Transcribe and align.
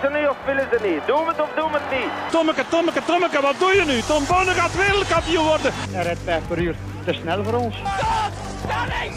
Willen 0.00 0.16
ze 0.16 0.20
niet 0.20 0.28
of 0.28 0.36
willen 0.46 0.68
ze 0.72 0.88
niet? 0.88 1.06
Doen 1.06 1.24
we 1.24 1.30
het 1.30 1.40
of 1.40 1.50
doen 1.54 1.72
we 1.72 1.78
het 1.80 1.98
niet? 1.98 2.30
Tommeke, 2.30 2.64
Tommeke, 2.68 3.04
Tommeke, 3.04 3.40
wat 3.40 3.54
doe 3.58 3.74
je 3.74 3.84
nu? 3.84 4.00
Tom 4.00 4.24
Bonne 4.26 4.52
gaat 4.52 4.76
wereldkampioen 4.76 5.44
worden. 5.44 5.72
Hij 5.90 6.02
rijdt 6.02 6.20
5 6.24 6.46
per 6.48 6.58
uur. 6.58 6.74
Te 7.04 7.12
snel 7.12 7.44
voor 7.44 7.54
ons. 7.54 7.76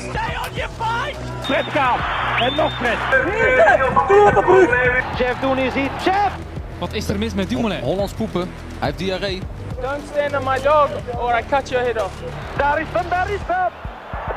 stay 0.10 0.34
on 0.44 0.54
your 0.54 0.72
fight. 0.80 1.18
Fred 1.42 1.66
Kaap. 1.74 2.00
En 2.40 2.56
nog 2.56 2.72
Fred. 2.78 2.98
Chef, 5.16 5.40
doen 5.40 5.58
is 5.58 5.74
iets. 5.74 6.04
Chef! 6.04 6.32
Wat 6.80 6.94
is 6.94 7.10
er 7.10 7.18
mis 7.18 7.34
met 7.34 7.50
Dumoulin? 7.50 7.82
Hollands 7.82 8.14
poepen. 8.14 8.42
Hij 8.42 8.88
heeft 8.88 8.98
diarree. 8.98 9.42
Don't 9.82 10.02
stand 10.12 10.38
on 10.38 10.44
my 10.44 10.62
dog 10.62 10.90
or 11.18 11.40
I 11.40 11.44
cut 11.50 11.70
your 11.70 11.86
head 11.86 12.04
off. 12.04 12.14
Daar 12.58 12.82
is 12.82 12.88
hem, 12.92 13.10
daar 13.10 13.30
is 13.30 13.40
hem! 13.46 13.72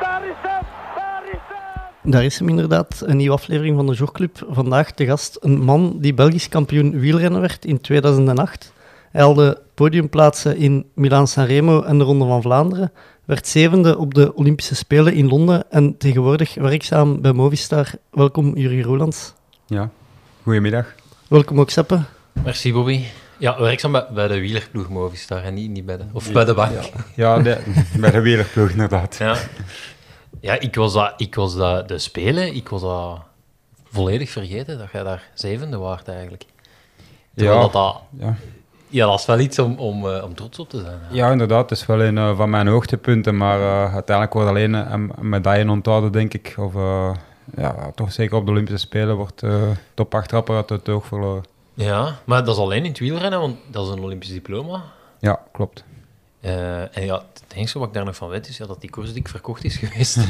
Daar 0.00 0.22
is 0.22 0.22
hem, 0.22 0.22
daar 0.22 0.24
is 0.24 0.34
hem! 0.42 0.73
Daar 2.06 2.24
is 2.24 2.38
hem 2.38 2.48
inderdaad, 2.48 3.02
een 3.04 3.16
nieuwe 3.16 3.34
aflevering 3.34 3.76
van 3.76 3.86
de 3.86 3.94
Jogclub. 3.94 4.46
Vandaag 4.48 4.94
de 4.94 5.06
gast 5.06 5.36
een 5.40 5.62
man 5.62 5.98
die 6.00 6.14
Belgisch 6.14 6.48
kampioen 6.48 6.98
wielrennen 6.98 7.40
werd 7.40 7.64
in 7.64 7.80
2008. 7.80 8.72
Hij 9.10 9.20
haalde 9.20 9.60
podiumplaatsen 9.74 10.56
in 10.56 10.86
Milaan-San 10.94 11.44
Remo 11.44 11.82
en 11.82 11.98
de 11.98 12.04
Ronde 12.04 12.24
van 12.24 12.42
Vlaanderen, 12.42 12.92
werd 13.24 13.46
zevende 13.46 13.98
op 13.98 14.14
de 14.14 14.34
Olympische 14.34 14.74
Spelen 14.74 15.14
in 15.14 15.28
Londen 15.28 15.70
en 15.70 15.96
tegenwoordig 15.96 16.54
werkzaam 16.54 17.20
bij 17.20 17.32
Movistar. 17.32 17.90
Welkom 18.10 18.56
Jurie 18.56 18.82
Roelands. 18.82 19.34
Ja, 19.66 19.90
goedemiddag. 20.42 20.94
Welkom 21.28 21.60
ook 21.60 21.70
Seppe. 21.70 22.00
Merci 22.32 22.72
Bobby. 22.72 23.00
Ja, 23.38 23.60
werkzaam 23.60 23.92
bij, 23.92 24.06
bij 24.14 24.28
de 24.28 24.40
wielerploeg 24.40 24.88
Movistar 24.88 25.42
en 25.42 25.54
niet, 25.54 25.70
niet 25.70 25.86
bij 25.86 25.96
de... 25.96 26.04
Of 26.12 26.32
bij 26.32 26.44
de 26.44 26.54
bank. 26.54 26.72
Ja, 27.14 27.38
de, 27.38 27.58
bij 28.00 28.10
de 28.10 28.20
wielerploeg 28.20 28.70
inderdaad. 28.70 29.16
Ja, 29.18 29.36
ja 30.44 30.60
ik 30.60 30.74
was, 30.74 30.92
dat, 30.92 31.12
ik 31.16 31.34
was 31.34 31.56
dat, 31.56 31.88
de 31.88 31.98
Spelen, 31.98 32.54
ik 32.54 32.68
was 32.68 32.80
dat 32.80 33.20
volledig 33.90 34.30
vergeten, 34.30 34.78
dat 34.78 34.90
jij 34.92 35.02
daar 35.02 35.30
zevende 35.34 35.76
waard 35.76 36.08
eigenlijk. 36.08 36.44
Terwijl 37.34 37.56
Ja, 37.56 37.62
dat, 37.62 37.72
dat, 37.72 38.00
ja. 38.18 38.34
ja, 38.88 39.06
dat 39.06 39.18
is 39.18 39.26
wel 39.26 39.38
iets 39.38 39.58
om, 39.58 39.78
om, 39.78 40.08
eh, 40.08 40.24
om 40.24 40.34
trots 40.34 40.58
op 40.58 40.68
te 40.68 40.80
zijn. 40.80 40.98
ja, 41.10 41.30
inderdaad. 41.30 41.70
Het 41.70 41.78
is 41.78 41.86
wel 41.86 42.02
een 42.02 42.18
eh, 42.18 42.36
van 42.36 42.50
mijn 42.50 42.66
hoogtepunten, 42.66 43.36
maar 43.36 43.60
eh, 43.60 43.92
uiteindelijk 43.92 44.32
wordt 44.32 44.48
alleen 44.48 44.72
een, 44.72 45.12
een 45.16 45.28
medaille 45.28 45.70
onthouden, 45.70 46.12
denk 46.12 46.34
ik. 46.34 46.54
Of 46.58 46.74
ja, 47.56 47.90
toch 47.94 48.12
zeker 48.12 48.36
op 48.36 48.44
de 48.44 48.50
Olympische 48.50 48.86
Spelen 48.86 49.16
wordt 49.16 49.42
top 49.94 50.14
8 50.14 50.28
trapper 50.28 50.56
uit 50.56 50.68
het 50.68 50.88
oog 50.88 51.06
verloren. 51.06 51.44
Ja, 51.74 52.18
maar 52.24 52.44
dat 52.44 52.54
is 52.56 52.62
alleen 52.62 52.84
in 52.84 52.90
het 52.90 52.98
wielrennen, 52.98 53.40
want 53.40 53.56
dat 53.70 53.86
is 53.86 53.92
een 53.92 54.02
Olympisch 54.02 54.30
diploma. 54.30 54.82
Ja, 55.18 55.40
klopt. 55.52 55.84
Eh, 56.44 56.96
en 56.96 57.04
ja, 57.04 57.14
het 57.32 57.54
enige 57.54 57.78
wat 57.78 57.88
ik 57.88 57.94
daar 57.94 58.04
nog 58.04 58.16
van 58.16 58.28
weet 58.28 58.48
is 58.48 58.56
ja, 58.56 58.66
dat 58.66 58.80
die 58.80 58.90
koers 58.90 59.12
dik 59.12 59.28
verkocht 59.28 59.64
is 59.64 59.76
geweest. 59.76 60.16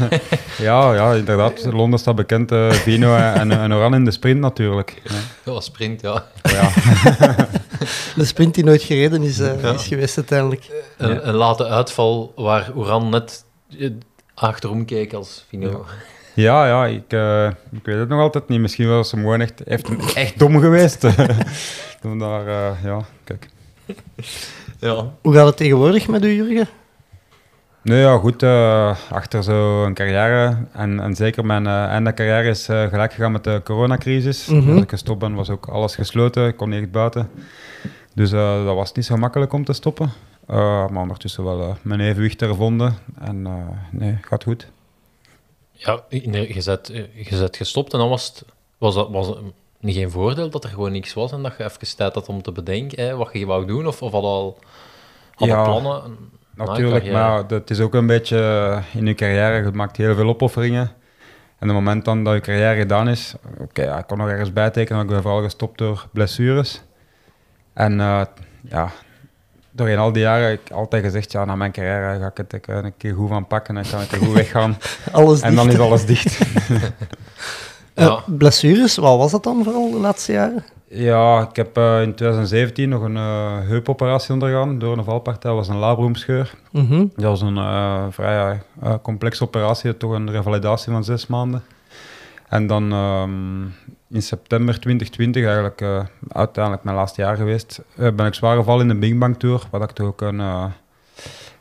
Ja, 0.59 0.95
ja 0.95 1.13
inderdaad. 1.13 1.65
Londen 1.65 1.99
staat 1.99 2.15
bekend, 2.15 2.53
eh 2.53 2.71
Vino 2.71 3.17
en, 3.17 3.51
en 3.51 3.75
Oran 3.75 3.95
in 3.95 4.05
de 4.05 4.11
sprint 4.11 4.41
natuurlijk. 4.41 5.01
Ja. 5.05 5.11
dat 5.45 5.55
was 5.55 5.65
sprint, 5.65 6.01
ja. 6.01 6.27
Ja. 6.43 6.71
De 8.17 8.25
sprint 8.25 8.55
die 8.55 8.65
nooit 8.65 8.83
gereden 8.83 9.23
is, 9.23 9.39
eh, 9.39 9.75
is 9.75 9.87
geweest 9.87 10.17
uiteindelijk. 10.17 10.85
Een, 10.97 11.29
een 11.29 11.35
late 11.35 11.67
uitval 11.67 12.33
waar 12.37 12.71
Oran 12.75 13.09
net 13.09 13.45
achterom 14.35 14.85
keek 14.85 15.13
als 15.13 15.45
Vino. 15.49 15.85
Ja, 16.35 16.67
ja, 16.67 16.87
ik, 16.87 17.13
ik 17.71 17.85
weet 17.85 17.99
het 17.99 18.09
nog 18.09 18.21
altijd 18.21 18.49
niet. 18.49 18.61
Misschien 18.61 18.89
was 18.89 19.11
hem 19.11 19.21
gewoon 19.21 19.41
echt, 19.41 19.63
echt 19.63 20.39
dom 20.39 20.61
geweest. 20.61 21.01
Toen 22.01 22.19
daar, 22.19 22.47
eh, 22.47 22.85
ja, 22.85 23.05
kijk. 23.25 23.49
Ja. 24.85 25.13
Hoe 25.23 25.35
gaat 25.35 25.47
het 25.47 25.57
tegenwoordig 25.57 26.09
met 26.09 26.25
u, 26.25 26.29
Jurgen? 26.33 26.69
Nee, 27.83 28.01
ja, 28.01 28.17
goed. 28.19 28.43
eh, 28.43 28.97
achter 29.11 29.43
zo'n 29.43 29.95
carrière, 29.95 30.57
en, 30.73 31.01
en 31.01 31.15
zeker 31.15 31.47
mijn 31.47 31.67
eh 31.67 31.85
einde 31.85 32.15
carrière 32.15 32.49
is 32.49 32.69
eh, 32.69 32.87
gelijk 32.89 33.13
gegaan 33.13 33.33
met 33.33 33.45
de 33.45 33.61
coronacrisis. 33.65 34.47
Mhm. 34.47 34.73
Als 34.73 34.83
ik 34.83 34.91
gestopt 34.91 35.19
ben, 35.19 35.35
was 35.35 35.51
ook 35.51 35.67
alles 35.67 35.95
gesloten. 35.95 36.47
Ik 36.47 36.57
kon 36.57 36.69
niet 36.69 36.81
echt 36.81 36.91
buiten. 36.91 37.31
Dus 38.15 38.33
eh, 38.33 38.65
dat 38.65 38.75
was 38.75 38.93
niet 38.93 39.05
zo 39.05 39.17
makkelijk 39.17 39.53
om 39.53 39.65
te 39.65 39.73
stoppen. 39.73 40.13
Eh, 40.47 40.89
maar 40.89 41.03
ondertussen 41.03 41.45
wel 41.45 41.77
mijn 41.83 42.01
evenwicht 42.01 42.41
hervonden. 42.41 42.99
En 43.21 43.47
eh, 43.47 43.53
nee, 43.91 44.19
gaat 44.21 44.43
goed. 44.43 44.71
Ja, 45.73 46.01
nee, 46.09 46.55
je 46.55 46.63
bent, 46.65 46.91
eh, 46.91 47.25
je 47.27 47.37
bent 47.39 47.57
gestopt 47.57 47.93
en 47.93 47.99
dan 47.99 48.09
was 48.09 48.27
het, 48.27 48.45
was 48.79 48.95
dat, 48.95 49.11
was 49.11 49.35
geen 49.93 50.11
voordeel 50.11 50.51
dat 50.51 50.65
er 50.65 50.71
gewoon 50.71 50.93
niks 50.93 51.15
was 51.15 51.33
en 51.33 51.43
dat 51.43 51.55
je 51.59 51.65
even 51.65 51.97
tijd 51.97 52.15
had 52.15 52.29
om 52.29 52.43
te 52.43 52.53
bedenken 52.53 53.05
hè, 53.05 53.17
wat 53.17 53.29
je 53.33 53.47
wou 53.47 53.67
doen 53.67 53.87
of, 53.87 54.03
of 54.03 54.13
had 54.13 54.23
al 54.23 54.59
had 55.35 55.49
Ja, 55.49 55.65
plannen? 55.65 56.03
Natuurlijk, 56.55 57.13
maar 57.13 57.45
het 57.49 57.71
is 57.71 57.81
ook 57.81 57.95
een 57.95 58.07
beetje 58.07 58.39
eh, 58.39 59.01
in 59.01 59.07
je 59.07 59.15
carrière, 59.15 59.65
je 59.65 59.71
maakt 59.71 59.97
heel 59.97 60.15
veel 60.15 60.29
opofferingen. 60.29 60.93
En 61.59 61.71
op 61.71 61.75
het 61.77 61.85
moment 61.85 62.05
dan 62.05 62.25
dat 62.25 62.35
je 62.35 62.41
carrière 62.41 62.81
gedaan 62.81 63.09
is, 63.09 63.35
oké, 63.59 63.83
ja, 63.83 63.99
ik 63.99 64.07
kon 64.07 64.19
nog 64.19 64.29
ergens 64.29 64.53
bijtekenen, 64.53 64.97
maar 64.97 65.05
ik 65.05 65.11
ben 65.11 65.23
vooral 65.23 65.43
gestopt 65.43 65.79
door 65.79 66.07
blessures. 66.13 66.83
En 67.73 68.01
eh, 68.01 68.21
ja, 68.69 68.91
doorheen 69.71 69.99
al 69.99 70.13
die 70.13 70.23
jaren 70.23 70.49
heb 70.49 70.61
ik 70.61 70.73
altijd 70.73 71.05
gezegd, 71.05 71.33
ja, 71.33 71.45
na 71.45 71.57
mijn 71.57 71.73
carrière 71.73 72.19
ga 72.21 72.27
ik 72.27 72.37
het 72.37 72.53
ik, 72.53 72.67
een 72.67 72.97
keer 72.97 73.15
goed 73.15 73.29
van 73.29 73.47
pakken 73.47 73.77
en 73.77 73.85
kan 73.91 74.01
ik 74.01 74.13
er 74.13 74.19
goed 74.19 74.35
weggaan. 74.35 74.77
Alles 75.13 75.41
en 75.41 75.55
dan 75.55 75.67
dicht. 75.67 75.79
is 75.79 75.85
alles 75.85 76.07
dicht. 76.07 76.39
Eh, 77.95 78.05
Ja. 78.07 78.23
blessures, 78.27 78.97
wat 78.97 79.19
was 79.19 79.31
dat 79.31 79.43
dan 79.43 79.65
vooral 79.65 79.91
de 79.91 79.99
laatste 79.99 80.33
jaren? 80.33 80.65
ja, 80.89 81.49
ik 81.51 81.57
heb 81.57 81.77
eh, 81.77 82.03
in 82.03 82.15
2017 82.15 82.89
nog 82.89 83.03
een 83.03 83.17
eh, 83.17 83.59
heupoperatie 83.61 84.33
ondergaan 84.33 84.79
door 84.79 84.99
een 84.99 85.05
valpartij, 85.05 85.51
dat 85.51 85.59
was 85.59 85.69
een 85.69 85.77
labroomscheur. 85.77 86.55
Mhm. 86.71 87.07
Dat 87.17 87.25
was 87.25 87.41
een 87.41 88.13
vrij 88.13 88.63
complexe 89.03 89.43
operatie, 89.43 89.97
toch 89.97 90.13
een 90.13 90.31
revalidatie 90.31 90.93
van 90.93 91.05
zes 91.05 91.27
maanden. 91.27 91.63
En 92.49 92.67
dan 92.67 92.93
ehm, 92.93 93.63
in 94.09 94.23
september 94.23 94.81
2020, 94.81 95.45
eigenlijk 95.45 95.85
uiteindelijk 96.29 96.85
mijn 96.85 96.97
laatste 96.97 97.21
jaar 97.23 97.37
geweest, 97.37 97.81
ben 97.97 98.27
ik 98.27 98.35
zwaar 98.35 98.57
gevallen 98.57 98.83
in 98.83 98.89
de 98.89 99.07
Bing 99.07 99.19
Bang 99.19 99.39
Tour, 99.39 99.63
waar 99.71 99.83
ik 99.83 99.91
toch 99.91 100.07
ook 100.07 100.21
een, 100.21 100.43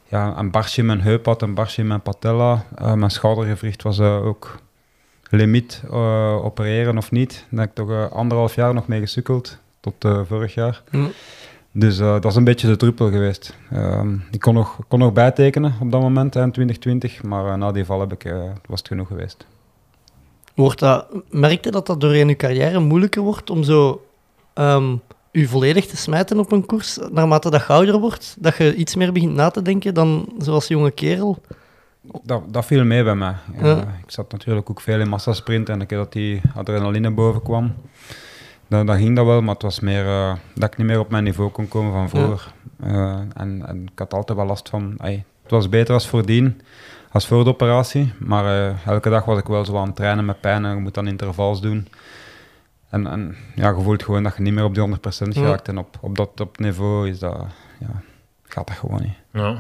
ja, 0.04 0.38
een 0.38 0.52
barsje 0.52 0.80
in 0.80 0.86
mijn 0.88 1.02
heup 1.02 1.26
had, 1.26 1.42
een 1.42 1.54
barsje 1.54 1.82
in 1.82 1.88
mijn 1.88 2.02
patella. 2.02 2.64
Mijn 2.96 3.12
schoudergewricht 3.12 3.84
was 3.84 4.00
ook 4.00 4.60
limiet 5.36 5.82
eh, 5.92 6.46
opereren 6.46 6.98
of 6.98 7.12
niet. 7.12 7.46
Daar 7.50 7.60
heb 7.60 7.70
ik 7.70 7.76
toch 7.76 7.90
eh, 7.90 8.12
anderhalf 8.12 8.56
jaar 8.56 8.74
nog 8.74 8.88
mee 8.88 9.00
gesukkeld, 9.00 9.58
tot 9.80 9.94
eh, 10.00 10.22
vorig 10.28 10.54
jaar. 10.54 10.84
Dus 11.72 11.98
dat 11.98 12.26
is 12.26 12.36
een 12.36 12.44
beetje 12.44 12.68
de 12.68 12.76
druppel 12.76 13.10
geweest. 13.10 13.58
Ehm, 13.72 14.16
ik 14.32 14.40
kon 14.40 14.54
nog, 14.54 14.80
kon 14.88 15.00
nog 15.00 15.14
bijtekenen 15.14 15.76
op 15.82 15.92
dat 15.92 16.02
moment, 16.02 16.36
eind 16.36 16.54
2020, 16.54 17.24
maar 17.24 17.58
na 17.58 17.72
die 17.72 17.86
val 17.86 18.00
heb 18.00 18.12
ik, 18.12 18.34
was 18.68 18.80
het 18.80 18.88
genoeg 18.88 19.08
geweest. 19.08 19.46
Wordt 20.56 20.80
dat, 20.80 21.08
merkte 21.30 21.72
dat 21.72 21.88
dat 21.88 22.02
doorheen 22.02 22.28
uw 22.28 22.36
carrière 22.36 22.80
moeilijker 22.80 23.22
wordt 23.22 23.50
om 23.50 23.64
zo 23.64 24.06
ehm, 24.54 24.96
u 25.32 25.46
volledig 25.46 25.86
te 25.86 25.98
smijten 25.98 26.40
op 26.40 26.52
een 26.52 26.66
koers, 26.66 27.00
naarmate 27.12 27.50
dat 27.50 27.62
je 27.62 27.74
ouder 27.74 28.00
wordt? 28.00 28.36
Dat 28.40 28.58
je 28.58 28.76
iets 28.76 28.96
meer 28.96 29.12
begint 29.12 29.34
na 29.34 29.50
te 29.50 29.62
denken 29.62 29.94
dan 29.94 30.34
zoals 30.38 30.68
jonge 30.68 30.92
kerel? 30.92 31.42
Dat, 32.24 32.44
dat 32.54 32.66
viel 32.66 32.86
mee 32.86 33.04
bij 33.04 33.16
mij. 33.16 33.36
Eh, 33.56 33.62
Ja. 33.64 33.78
Ik 33.78 34.12
zat 34.12 34.32
natuurlijk 34.32 34.70
ook 34.70 34.82
veel 34.82 35.00
in 35.00 35.10
massasprint 35.10 35.70
en 35.70 35.80
de 35.80 35.86
keer 35.86 35.98
dat 35.98 36.12
die 36.14 36.42
adrenaline 36.56 37.12
boven 37.12 37.42
kwam, 37.42 37.74
dan, 38.68 38.86
dan 38.86 38.98
ging 38.98 39.16
dat 39.16 39.26
wel, 39.26 39.42
maar 39.42 39.54
het 39.54 39.64
was 39.64 39.80
meer 39.80 40.06
eh, 40.06 40.34
dat 40.56 40.72
ik 40.72 40.78
niet 40.78 40.88
meer 40.88 41.00
op 41.00 41.10
mijn 41.10 41.24
niveau 41.24 41.50
kon 41.50 41.68
komen 41.68 41.92
van 41.92 42.10
vroeger. 42.10 42.54
Eh, 42.80 43.20
en, 43.34 43.64
en 43.68 43.84
ik 43.92 44.00
had 44.00 44.14
altijd 44.14 44.38
wel 44.38 44.48
last 44.48 44.70
van, 44.70 44.96
het 45.42 45.52
was 45.52 45.70
beter 45.70 45.94
als 45.94 46.08
voordien, 46.08 46.62
als 47.12 47.28
voor 47.28 47.44
de 47.44 47.50
operatie, 47.50 48.14
maar 48.20 48.46
eh, 48.70 48.88
elke 48.88 49.10
dag 49.10 49.26
was 49.26 49.40
ik 49.40 49.48
wel 49.48 49.66
zo 49.66 49.78
aan 49.78 49.86
het 49.88 49.96
trainen 49.96 50.26
met 50.26 50.42
pijn 50.42 50.66
en 50.66 50.76
je 50.76 50.82
moet 50.82 50.94
dan 50.94 51.08
intervals 51.08 51.62
doen. 51.62 51.88
En, 52.90 53.08
en 53.08 53.36
ja, 53.56 53.70
je 53.70 53.82
voelt 53.82 54.04
gewoon 54.04 54.24
dat 54.24 54.36
je 54.36 54.42
niet 54.42 54.54
meer 54.54 54.64
op 54.64 54.76
die 54.76 54.88
100% 54.88 54.92
geraakt 55.34 55.68
en 55.68 55.78
op, 55.78 55.98
op 56.02 56.16
dat 56.16 56.40
op 56.40 56.60
niveau 56.60 57.10
is 57.10 57.20
dat, 57.20 57.46
ja, 57.80 58.02
gaat 58.44 58.68
dat 58.68 58.78
gewoon 58.78 59.02
niet. 59.02 59.18
Ja. 59.34 59.58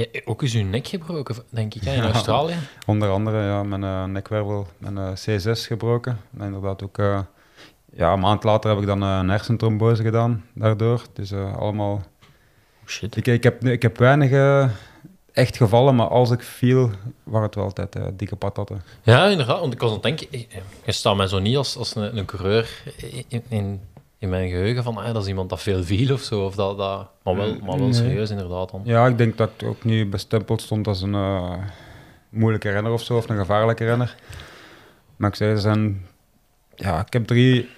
Ja, 0.00 0.20
ook 0.24 0.42
is 0.42 0.54
uw 0.54 0.64
nek 0.64 0.86
gebroken, 0.86 1.36
denk 1.48 1.74
ik, 1.74 1.82
hè, 1.82 1.94
in. 1.94 2.02
Australië. 2.02 2.54
Onder 2.86 3.10
andere 3.10 3.42
ja, 3.42 3.62
mijn 3.62 3.84
eh, 3.84 4.04
nekwervel, 4.04 4.66
mijn 4.78 4.98
eh, 4.98 5.10
C6 5.10 5.50
gebroken. 5.66 6.20
En 6.38 6.44
inderdaad 6.44 6.82
ook, 6.82 6.98
eh, 6.98 7.20
ja, 7.92 8.12
een 8.12 8.20
maand 8.20 8.44
later 8.44 8.70
heb 8.70 8.78
ik 8.80 8.86
dan 8.86 9.02
eh, 9.02 9.18
een 9.20 9.28
hersentrombose 9.28 10.02
gedaan 10.02 10.44
daardoor. 10.54 11.02
Dus 11.12 11.30
eh, 11.30 11.56
allemaal... 11.56 11.92
Oh, 11.92 12.02
shit. 12.86 13.16
Ik, 13.16 13.26
ik, 13.26 13.42
heb, 13.42 13.64
ik 13.64 13.82
heb 13.82 13.98
weinig 13.98 14.30
eh, 14.30 14.68
echt 15.32 15.56
gevallen, 15.56 15.94
maar 15.94 16.08
als 16.08 16.30
ik 16.30 16.42
viel, 16.42 16.90
waren 17.24 17.46
het 17.46 17.54
wel 17.54 17.64
altijd 17.64 17.96
eh, 17.96 18.02
dikke 18.12 18.36
patatten. 18.36 18.82
Ja, 19.02 19.26
inderdaad. 19.26 19.60
Want 19.60 19.72
ik 19.72 19.80
was 19.80 19.88
aan 19.88 19.94
het 19.94 20.04
denken, 20.04 20.26
eh, 20.30 20.44
je 20.84 20.92
staat 20.92 21.16
mij 21.16 21.26
zo 21.26 21.38
niet 21.38 21.56
als, 21.56 21.76
als 21.76 21.94
een, 21.94 22.16
een 22.16 22.24
coureur 22.24 22.82
in, 23.28 23.42
in, 23.48 23.80
in 24.20 24.28
mijn 24.28 24.48
geheugen 24.48 24.82
van, 24.82 24.96
ah, 24.96 25.12
dat 25.14 25.22
is 25.22 25.28
iemand 25.28 25.48
dat 25.50 25.62
veel 25.62 25.82
viel 25.82 26.12
of 26.14 26.20
zo. 26.20 26.44
Of 26.44 26.54
dat, 26.54 26.78
dat, 26.78 27.08
maar, 27.22 27.36
wel, 27.36 27.56
maar 27.60 27.78
wel 27.78 27.86
Nee. 27.86 27.92
serieus, 27.92 28.30
inderdaad. 28.30 28.70
Dan. 28.70 28.80
Ja, 28.84 29.06
ik 29.06 29.18
denk 29.18 29.36
dat 29.36 29.50
ik 29.56 29.68
ook 29.68 29.84
niet 29.84 30.10
bestempeld 30.10 30.62
stond 30.62 30.86
als 30.86 31.02
een 31.02 31.14
eh, 31.14 31.52
moeilijke 32.28 32.70
renner 32.70 32.92
of 32.92 33.02
zo, 33.02 33.16
of 33.16 33.28
een 33.28 33.38
gevaarlijke 33.38 33.84
renner. 33.84 34.14
Maar 35.16 35.30
ik 35.30 35.36
zei, 35.36 35.50
er 35.50 35.58
zijn... 35.58 36.06
Ja, 36.74 37.00
ik 37.06 37.12
heb 37.12 37.26
drie 37.26 37.68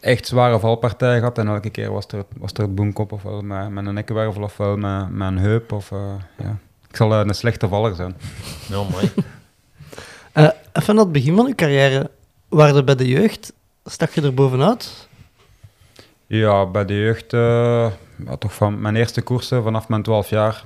echt 0.00 0.26
zware 0.26 0.58
valpartijen 0.60 1.18
gehad 1.18 1.38
en 1.38 1.48
elke 1.48 1.70
keer 1.70 1.92
was 1.92 2.06
er, 2.06 2.24
was 2.36 2.52
er 2.52 2.62
het 2.62 2.74
boomkop 2.74 3.12
of 3.12 3.22
wel 3.22 3.42
mijn, 3.42 3.72
mijn 3.72 3.94
nekwervel 3.94 4.42
of 4.42 4.56
wel 4.56 4.76
mijn, 4.76 5.16
mijn 5.16 5.38
heup. 5.38 5.72
Of, 5.72 5.92
eh, 5.92 6.14
ja. 6.38 6.58
Ik 6.88 6.96
zal 6.96 7.12
eh, 7.12 7.20
een 7.26 7.34
slechte 7.34 7.68
valler 7.68 7.94
zijn. 7.94 8.16
Ja, 8.68 8.82
mooi. 8.82 9.10
Eh, 10.32 10.48
even 10.72 10.88
aan 10.88 10.96
het 10.98 11.12
begin 11.12 11.36
van 11.36 11.46
uw 11.46 11.54
carrière, 11.54 12.10
waren 12.48 12.76
er 12.76 12.84
bij 12.84 12.94
de 12.94 13.08
jeugd, 13.08 13.52
stak 13.84 14.10
je 14.10 14.20
er 14.22 14.34
bovenuit? 14.34 15.08
Ja, 16.26 16.66
bij 16.66 16.84
de 16.84 16.94
jeugd, 16.94 17.30
ja, 17.30 18.36
toch 18.38 18.54
van 18.54 18.80
mijn 18.80 18.96
eerste 18.96 19.22
koersen 19.22 19.62
vanaf 19.62 19.88
mijn 19.88 20.02
12 20.02 20.28
jaar. 20.28 20.64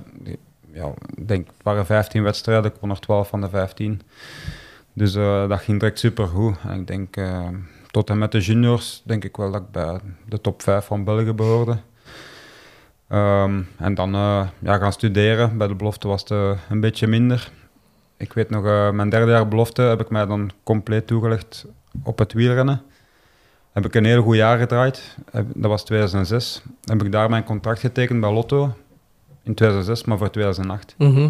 Ja, 0.73 0.93
denk, 1.17 1.47
het 1.47 1.63
waren 1.63 1.85
15 1.85 2.23
wedstrijden, 2.23 2.71
ik 2.71 2.77
won 2.79 2.89
er 2.89 2.99
12 2.99 3.27
van 3.27 3.41
de 3.41 3.49
15. 3.49 4.01
Dus 4.93 5.15
eh, 5.15 5.47
dat 5.47 5.59
ging 5.59 5.79
direct 5.79 5.99
super 5.99 6.27
goed. 6.27 6.55
En 6.67 6.79
ik 6.79 6.87
denk, 6.87 7.15
eh, 7.15 7.47
tot 7.91 8.09
en 8.09 8.17
met 8.17 8.31
de 8.31 8.39
juniors, 8.39 9.01
denk 9.05 9.23
ik 9.23 9.37
wel 9.37 9.51
dat 9.51 9.61
ik 9.61 9.71
bij 9.71 9.99
de 10.25 10.41
top 10.41 10.61
5 10.61 10.85
van 10.85 11.03
België 11.03 11.33
behoorde. 11.33 11.77
Ehm, 13.07 13.61
en 13.77 13.93
dan 13.93 14.11
ja, 14.59 14.77
gaan 14.77 14.91
studeren. 14.93 15.57
Bij 15.57 15.67
de 15.67 15.75
belofte 15.75 16.07
was 16.07 16.21
het 16.21 16.57
een 16.69 16.79
beetje 16.79 17.07
minder. 17.07 17.51
Ik 18.17 18.33
weet 18.33 18.49
nog, 18.49 18.63
mijn 18.93 19.09
derde 19.09 19.31
jaar 19.31 19.47
belofte 19.47 19.81
heb 19.81 19.99
ik 19.99 20.09
mij 20.09 20.25
dan 20.25 20.51
compleet 20.63 21.07
toegelegd 21.07 21.65
op 22.03 22.19
het 22.19 22.33
wielrennen. 22.33 22.81
Heb 23.71 23.85
ik 23.85 23.95
een 23.95 24.05
heel 24.05 24.21
goed 24.21 24.35
jaar 24.35 24.57
gedraaid. 24.57 25.17
Dat 25.33 25.69
was 25.69 25.83
2006. 25.83 26.61
Heb 26.83 27.03
ik 27.03 27.11
daar 27.11 27.29
mijn 27.29 27.43
contract 27.43 27.79
getekend 27.79 28.19
bij 28.21 28.31
Lotto. 28.31 28.73
In 29.43 29.53
2006, 29.53 30.03
maar 30.03 30.17
voor 30.17 30.29
2008. 30.31 30.95
Mhm. 30.97 31.29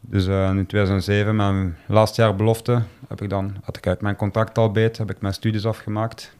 Dus 0.00 0.26
eh, 0.26 0.48
in 0.48 0.66
2007, 0.66 1.36
mijn 1.36 1.76
laatste 1.86 2.22
jaar 2.22 2.36
belofte, 2.36 2.82
heb 3.08 3.22
ik 3.22 3.30
dan, 3.30 3.44
had 3.44 3.76
ik 3.76 3.86
eigenlijk 3.86 4.00
mijn 4.00 4.16
contract 4.16 4.58
al 4.58 4.70
beet, 4.70 4.98
heb 4.98 5.10
ik 5.10 5.20
mijn 5.20 5.34
studies 5.34 5.66
afgemaakt. 5.66 6.32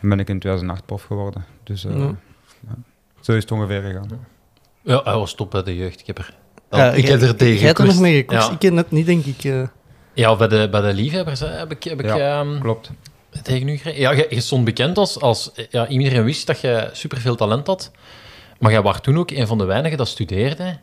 En 0.00 0.08
ben 0.08 0.20
ik 0.20 0.28
in 0.28 0.38
2008 0.38 0.86
prof 0.86 1.02
geworden. 1.02 1.44
Dus 1.64 1.84
eh, 1.84 1.96
Ja. 1.98 2.14
ja. 2.60 2.74
zo 3.20 3.32
is 3.32 3.42
het 3.42 3.52
ongeveer 3.52 3.82
gegaan. 3.82 4.08
Ja, 4.82 5.00
hij 5.04 5.14
was 5.14 5.34
top 5.34 5.50
bij 5.50 5.62
de 5.62 5.76
jeugd. 5.76 6.00
Ik 6.00 6.06
heb 6.06 6.18
er, 6.18 6.34
Ja, 6.70 6.90
ik 6.92 7.08
heb 7.08 7.20
er 7.20 7.36
tegen 7.36 7.56
Jij 7.58 7.66
hebt 7.66 7.78
er 7.78 7.86
nog 7.86 8.00
mee 8.00 8.16
gekoerst. 8.16 8.46
Ja. 8.46 8.52
Ik 8.52 8.58
ken 8.58 8.76
het 8.76 8.90
niet, 8.90 9.06
denk 9.06 9.24
ik. 9.24 9.44
eh. 9.44 9.62
Ja, 10.12 10.36
bij 10.36 10.48
de, 10.48 10.68
bij 10.70 10.80
de 10.80 10.92
liefhebbers 10.94 11.40
hè, 11.40 11.46
heb 11.46 11.70
ik, 11.70 11.84
heb 11.84 12.00
ik 12.00 12.06
Ja, 12.06 12.40
ehm, 12.40 12.60
Klopt. 12.60 12.90
Tegen 13.42 13.68
u. 13.68 13.80
Ja, 13.84 14.10
je, 14.10 14.26
je 14.30 14.40
stond 14.40 14.64
bekend 14.64 14.98
als... 14.98 15.20
als 15.20 15.50
ja, 15.70 15.86
iedereen 15.88 16.24
wist 16.24 16.46
dat 16.46 16.60
je 16.60 16.88
superveel 16.92 17.36
talent 17.36 17.66
had. 17.66 17.90
Maar 18.58 18.70
jij 18.70 18.82
was 18.82 19.00
toen 19.00 19.18
ook 19.18 19.30
een 19.30 19.46
van 19.46 19.58
de 19.58 19.64
weinigen 19.64 19.98
dat 19.98 20.08
studeerde. 20.08 20.78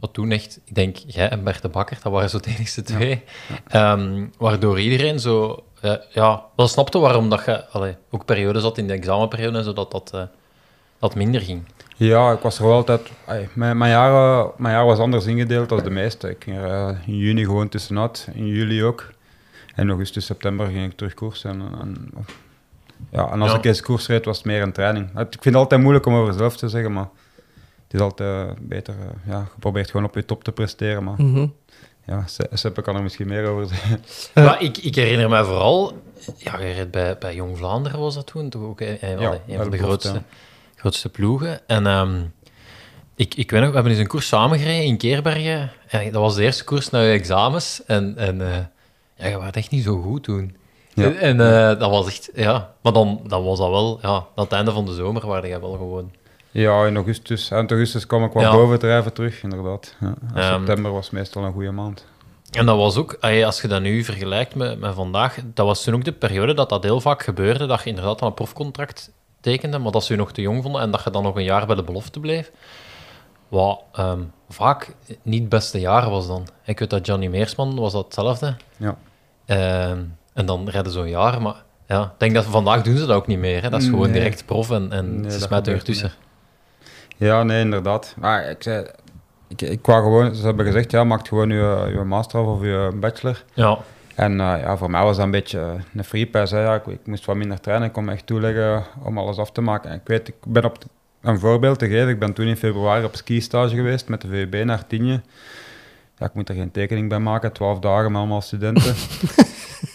Wat 0.00 0.12
toen 0.12 0.30
echt... 0.30 0.60
Ik 0.64 0.74
denk, 0.74 0.96
jij 1.06 1.28
en 1.28 1.44
Bert 1.44 1.62
de 1.62 1.68
Bakker, 1.68 1.98
dat 2.02 2.12
waren 2.12 2.30
zo 2.30 2.40
de 2.40 2.50
enigste 2.50 2.82
twee. 2.82 3.22
Ehm, 3.68 4.26
waardoor 4.38 4.80
iedereen 4.80 5.20
zo... 5.20 5.64
ja, 6.12 6.44
wel 6.56 6.68
snapte 6.68 6.98
waarom 6.98 7.28
dat 7.28 7.44
je... 7.44 7.68
Allee, 7.68 7.96
ook 8.10 8.24
periodes 8.24 8.62
had 8.62 8.78
in 8.78 8.86
de 8.86 8.92
examenperiode 8.92 9.58
en 9.58 9.64
zo, 9.64 9.72
dat 9.72 9.90
dat, 9.90 10.10
eh, 10.14 10.22
dat 10.98 11.14
minder 11.14 11.40
ging. 11.40 11.62
Ja, 11.96 12.32
ik 12.32 12.40
was 12.40 12.58
er 12.58 12.64
wel 12.64 12.74
altijd. 12.74 13.10
mijn, 13.52 13.78
mijn, 13.78 13.90
jaar, 13.90 14.46
mijn 14.56 14.74
jaar 14.74 14.86
was 14.86 14.98
anders 14.98 15.26
ingedeeld 15.26 15.68
dan 15.68 15.82
de 15.82 15.90
meeste. 15.90 16.30
Ik 16.30 16.44
ging 16.44 16.56
er 16.56 16.70
eh, 16.70 16.96
in 17.06 17.16
juni 17.16 17.44
gewoon 17.44 17.68
tussenuit, 17.68 18.28
in 18.34 18.46
juli 18.46 18.84
ook. 18.84 19.14
En 19.76 19.82
in 19.82 19.88
augustus, 19.88 20.24
september 20.26 20.66
ging 20.66 20.90
ik 20.90 20.96
terug 20.96 21.14
koersen. 21.14 21.50
En, 21.50 21.60
en, 21.80 22.10
ja, 23.10 23.30
en 23.30 23.40
als 23.42 23.50
Ja. 23.50 23.56
ik 23.58 23.64
eens 23.64 23.80
koers 23.80 24.06
reed, 24.06 24.24
was 24.24 24.36
het 24.36 24.46
meer 24.46 24.62
een 24.62 24.72
training. 24.72 25.06
Ik 25.08 25.14
vind 25.30 25.44
het 25.44 25.54
altijd 25.54 25.80
moeilijk 25.80 26.06
om 26.06 26.14
over 26.14 26.32
zelf 26.34 26.56
te 26.56 26.68
zeggen, 26.68 26.92
maar 26.92 27.08
het 27.84 27.94
is 27.94 28.00
altijd 28.00 28.48
eh, 28.48 28.54
beter. 28.60 28.94
eh, 28.94 29.30
ja, 29.32 29.38
je 29.38 29.58
probeert 29.60 29.90
gewoon 29.90 30.06
op 30.06 30.14
je 30.14 30.24
top 30.24 30.44
te 30.44 30.52
presteren. 30.52 31.04
Maar 31.04 31.14
Mhm. 31.22 31.46
ja, 32.06 32.26
Se- 32.26 32.48
Seppe 32.52 32.82
kan 32.82 32.96
er 32.96 33.02
misschien 33.02 33.28
meer 33.28 33.46
over 33.48 33.66
zeggen. 33.66 34.02
Maar 34.34 34.62
ik, 34.62 34.78
ik 34.78 34.94
herinner 34.94 35.28
mij 35.28 35.44
vooral... 35.44 36.02
Ja, 36.36 36.58
je 36.60 36.72
reed 36.72 36.90
bij, 36.90 37.18
bij 37.18 37.34
Jong 37.34 37.56
Vlaanderen 37.56 38.00
was 38.00 38.14
dat 38.14 38.26
toen, 38.26 38.48
toch 38.48 38.62
ook 38.62 38.80
een, 38.80 38.98
een, 39.00 39.18
Ja, 39.20 39.26
allee, 39.26 39.38
een 39.38 39.42
bij 39.46 39.56
van 39.56 39.70
de 39.70 39.78
grootste, 39.78 40.22
grootste 40.76 41.08
ploegen. 41.08 41.60
En 41.68 41.86
ehm, 41.86 42.22
ik, 43.14 43.34
ik 43.34 43.50
weet 43.50 43.60
nog, 43.60 43.68
we 43.68 43.74
hebben 43.74 43.92
eens 43.92 44.00
een 44.00 44.06
koers 44.08 44.26
samengereden 44.28 44.84
in 44.84 44.96
Keerbergen. 44.96 45.70
En 45.88 46.12
dat 46.12 46.22
was 46.22 46.34
de 46.34 46.42
eerste 46.42 46.64
koers 46.64 46.90
na 46.90 47.00
je 47.00 47.12
examens. 47.12 47.82
En, 47.86 48.16
en 48.16 48.40
eh, 48.52 48.56
ja, 49.16 49.26
je 49.26 49.36
was 49.36 49.50
echt 49.50 49.70
niet 49.70 49.84
zo 49.84 50.00
goed 50.00 50.22
toen. 50.22 50.56
Ja. 50.94 51.12
En, 51.12 51.40
eh, 51.40 51.78
dat 51.78 51.90
was 51.90 52.06
echt... 52.06 52.30
Ja, 52.34 52.72
maar 52.82 52.92
dan, 52.92 53.20
dan 53.26 53.44
was 53.44 53.58
dat 53.58 53.70
wel... 53.70 53.98
Ja, 54.02 54.08
aan 54.14 54.44
het 54.44 54.52
einde 54.52 54.72
van 54.72 54.84
de 54.84 54.94
zomer 54.94 55.26
waren 55.26 55.48
jij 55.48 55.60
wel 55.60 55.72
gewoon... 55.72 56.10
Ja, 56.50 56.84
in 56.86 56.94
augustus. 56.94 57.50
Eind 57.50 57.70
augustus 57.70 58.06
kwam 58.06 58.24
ik 58.24 58.32
wat 58.32 58.42
Ja. 58.42 58.52
boven 58.52 58.78
drijven 58.78 59.12
terug, 59.12 59.42
inderdaad. 59.42 59.94
Ja. 60.00 60.14
Ehm. 60.34 60.56
september 60.56 60.92
was 60.92 61.10
meestal 61.10 61.44
een 61.44 61.52
goede 61.52 61.70
maand. 61.70 62.04
En 62.50 62.66
dat 62.66 62.76
was 62.76 62.96
ook, 62.96 63.16
als 63.20 63.60
je 63.60 63.68
dat 63.68 63.82
nu 63.82 64.04
vergelijkt 64.04 64.54
met, 64.54 64.80
met 64.80 64.94
vandaag, 64.94 65.38
dat 65.54 65.66
was 65.66 65.82
toen 65.82 65.94
ook 65.94 66.04
de 66.04 66.12
periode 66.12 66.54
dat 66.54 66.68
dat 66.68 66.82
heel 66.82 67.00
vaak 67.00 67.22
gebeurde, 67.22 67.66
dat 67.66 67.82
je 67.82 67.88
inderdaad 67.88 68.20
een 68.20 68.34
profcontract 68.34 69.10
tekende, 69.40 69.78
maar 69.78 69.92
dat 69.92 70.04
ze 70.04 70.12
je 70.12 70.18
nog 70.18 70.32
te 70.32 70.40
jong 70.40 70.62
vonden 70.62 70.80
en 70.80 70.90
dat 70.90 71.04
je 71.04 71.10
dan 71.10 71.22
nog 71.22 71.36
een 71.36 71.44
jaar 71.44 71.66
bij 71.66 71.76
de 71.76 71.82
belofte 71.82 72.20
bleef. 72.20 72.50
Wat 73.48 73.82
ehm, 73.92 74.20
vaak 74.48 74.94
niet 75.22 75.40
het 75.40 75.48
beste 75.48 75.80
jaar 75.80 76.10
was 76.10 76.26
dan. 76.26 76.46
Ik 76.64 76.78
weet 76.78 76.90
dat 76.90 77.06
Johnny 77.06 77.26
Meersman 77.26 77.78
was 77.78 77.92
dat 77.92 78.04
hetzelfde. 78.04 78.56
Ja. 78.76 78.96
Ehm, 79.46 79.98
en 80.34 80.46
dan 80.46 80.68
redden 80.68 80.92
zo'n 80.92 81.08
jaar, 81.08 81.42
maar 81.42 81.64
ja, 81.86 82.02
ik 82.02 82.10
denk 82.18 82.34
dat 82.34 82.44
vandaag 82.44 82.82
doen 82.82 82.96
ze 82.96 83.06
dat 83.06 83.16
ook 83.16 83.26
niet 83.26 83.38
meer. 83.38 83.62
Hè. 83.62 83.70
Dat 83.70 83.80
is 83.80 83.88
gewoon 83.88 84.10
Nee. 84.10 84.12
direct 84.12 84.46
prof 84.46 84.70
en, 84.70 84.92
en 84.92 85.20
Nee, 85.20 85.30
ze 85.30 85.40
smijten 85.40 85.72
er 85.72 85.78
gebeurt 85.78 85.84
tussen. 85.84 86.12
Ja, 87.16 87.42
nee, 87.42 87.60
inderdaad. 87.60 88.14
Maar 88.18 88.50
ik 88.50 88.62
zei, 88.62 88.86
ik, 89.48 89.62
ik 89.62 89.86
wou 89.86 90.02
gewoon, 90.02 90.34
ze 90.34 90.44
hebben 90.44 90.66
gezegd, 90.66 90.90
ja, 90.90 91.04
maak 91.04 91.28
gewoon 91.28 91.48
je, 91.48 91.92
je 91.96 92.04
master 92.04 92.40
of 92.40 92.60
je 92.62 92.90
bachelor. 93.00 93.44
Ja, 93.54 93.78
En 94.14 94.32
eh, 94.40 94.60
ja, 94.60 94.76
voor 94.76 94.90
mij 94.90 95.02
was 95.02 95.16
dat 95.16 95.24
een 95.24 95.30
beetje 95.30 95.60
eh, 95.60 95.72
een 95.94 96.04
free 96.04 96.26
pass. 96.26 96.52
Hè. 96.52 96.60
Ja, 96.62 96.74
ik, 96.74 96.86
ik 96.86 97.06
moest 97.06 97.24
wat 97.24 97.36
minder 97.36 97.60
trainen, 97.60 97.86
ik 97.86 97.92
kon 97.92 98.04
me 98.04 98.12
echt 98.12 98.26
toeleggen 98.26 98.84
om 99.02 99.18
alles 99.18 99.36
af 99.38 99.50
te 99.50 99.60
maken. 99.60 99.90
En 99.90 99.96
ik 99.96 100.06
weet, 100.06 100.28
ik 100.28 100.34
ben 100.46 100.64
op 100.64 100.78
een 101.26 101.38
voorbeeld 101.38 101.78
te 101.78 101.88
geven. 101.88 102.08
Ik 102.08 102.18
ben 102.18 102.32
toen 102.32 102.46
in 102.46 102.56
februari 102.56 103.04
op 103.04 103.16
skistage 103.16 103.74
geweest 103.74 104.08
met 104.08 104.20
de 104.20 104.28
VUB 104.28 104.64
naar 104.64 104.86
Tienje. 104.86 105.20
Ja, 106.18 106.26
ik 106.26 106.34
moet 106.34 106.48
er 106.48 106.54
geen 106.54 106.70
tekening 106.70 107.08
bij 107.08 107.18
maken, 107.18 107.52
12 107.52 107.78
dagen 107.78 108.12
met 108.12 108.20
allemaal 108.20 108.40
studenten. 108.40 108.94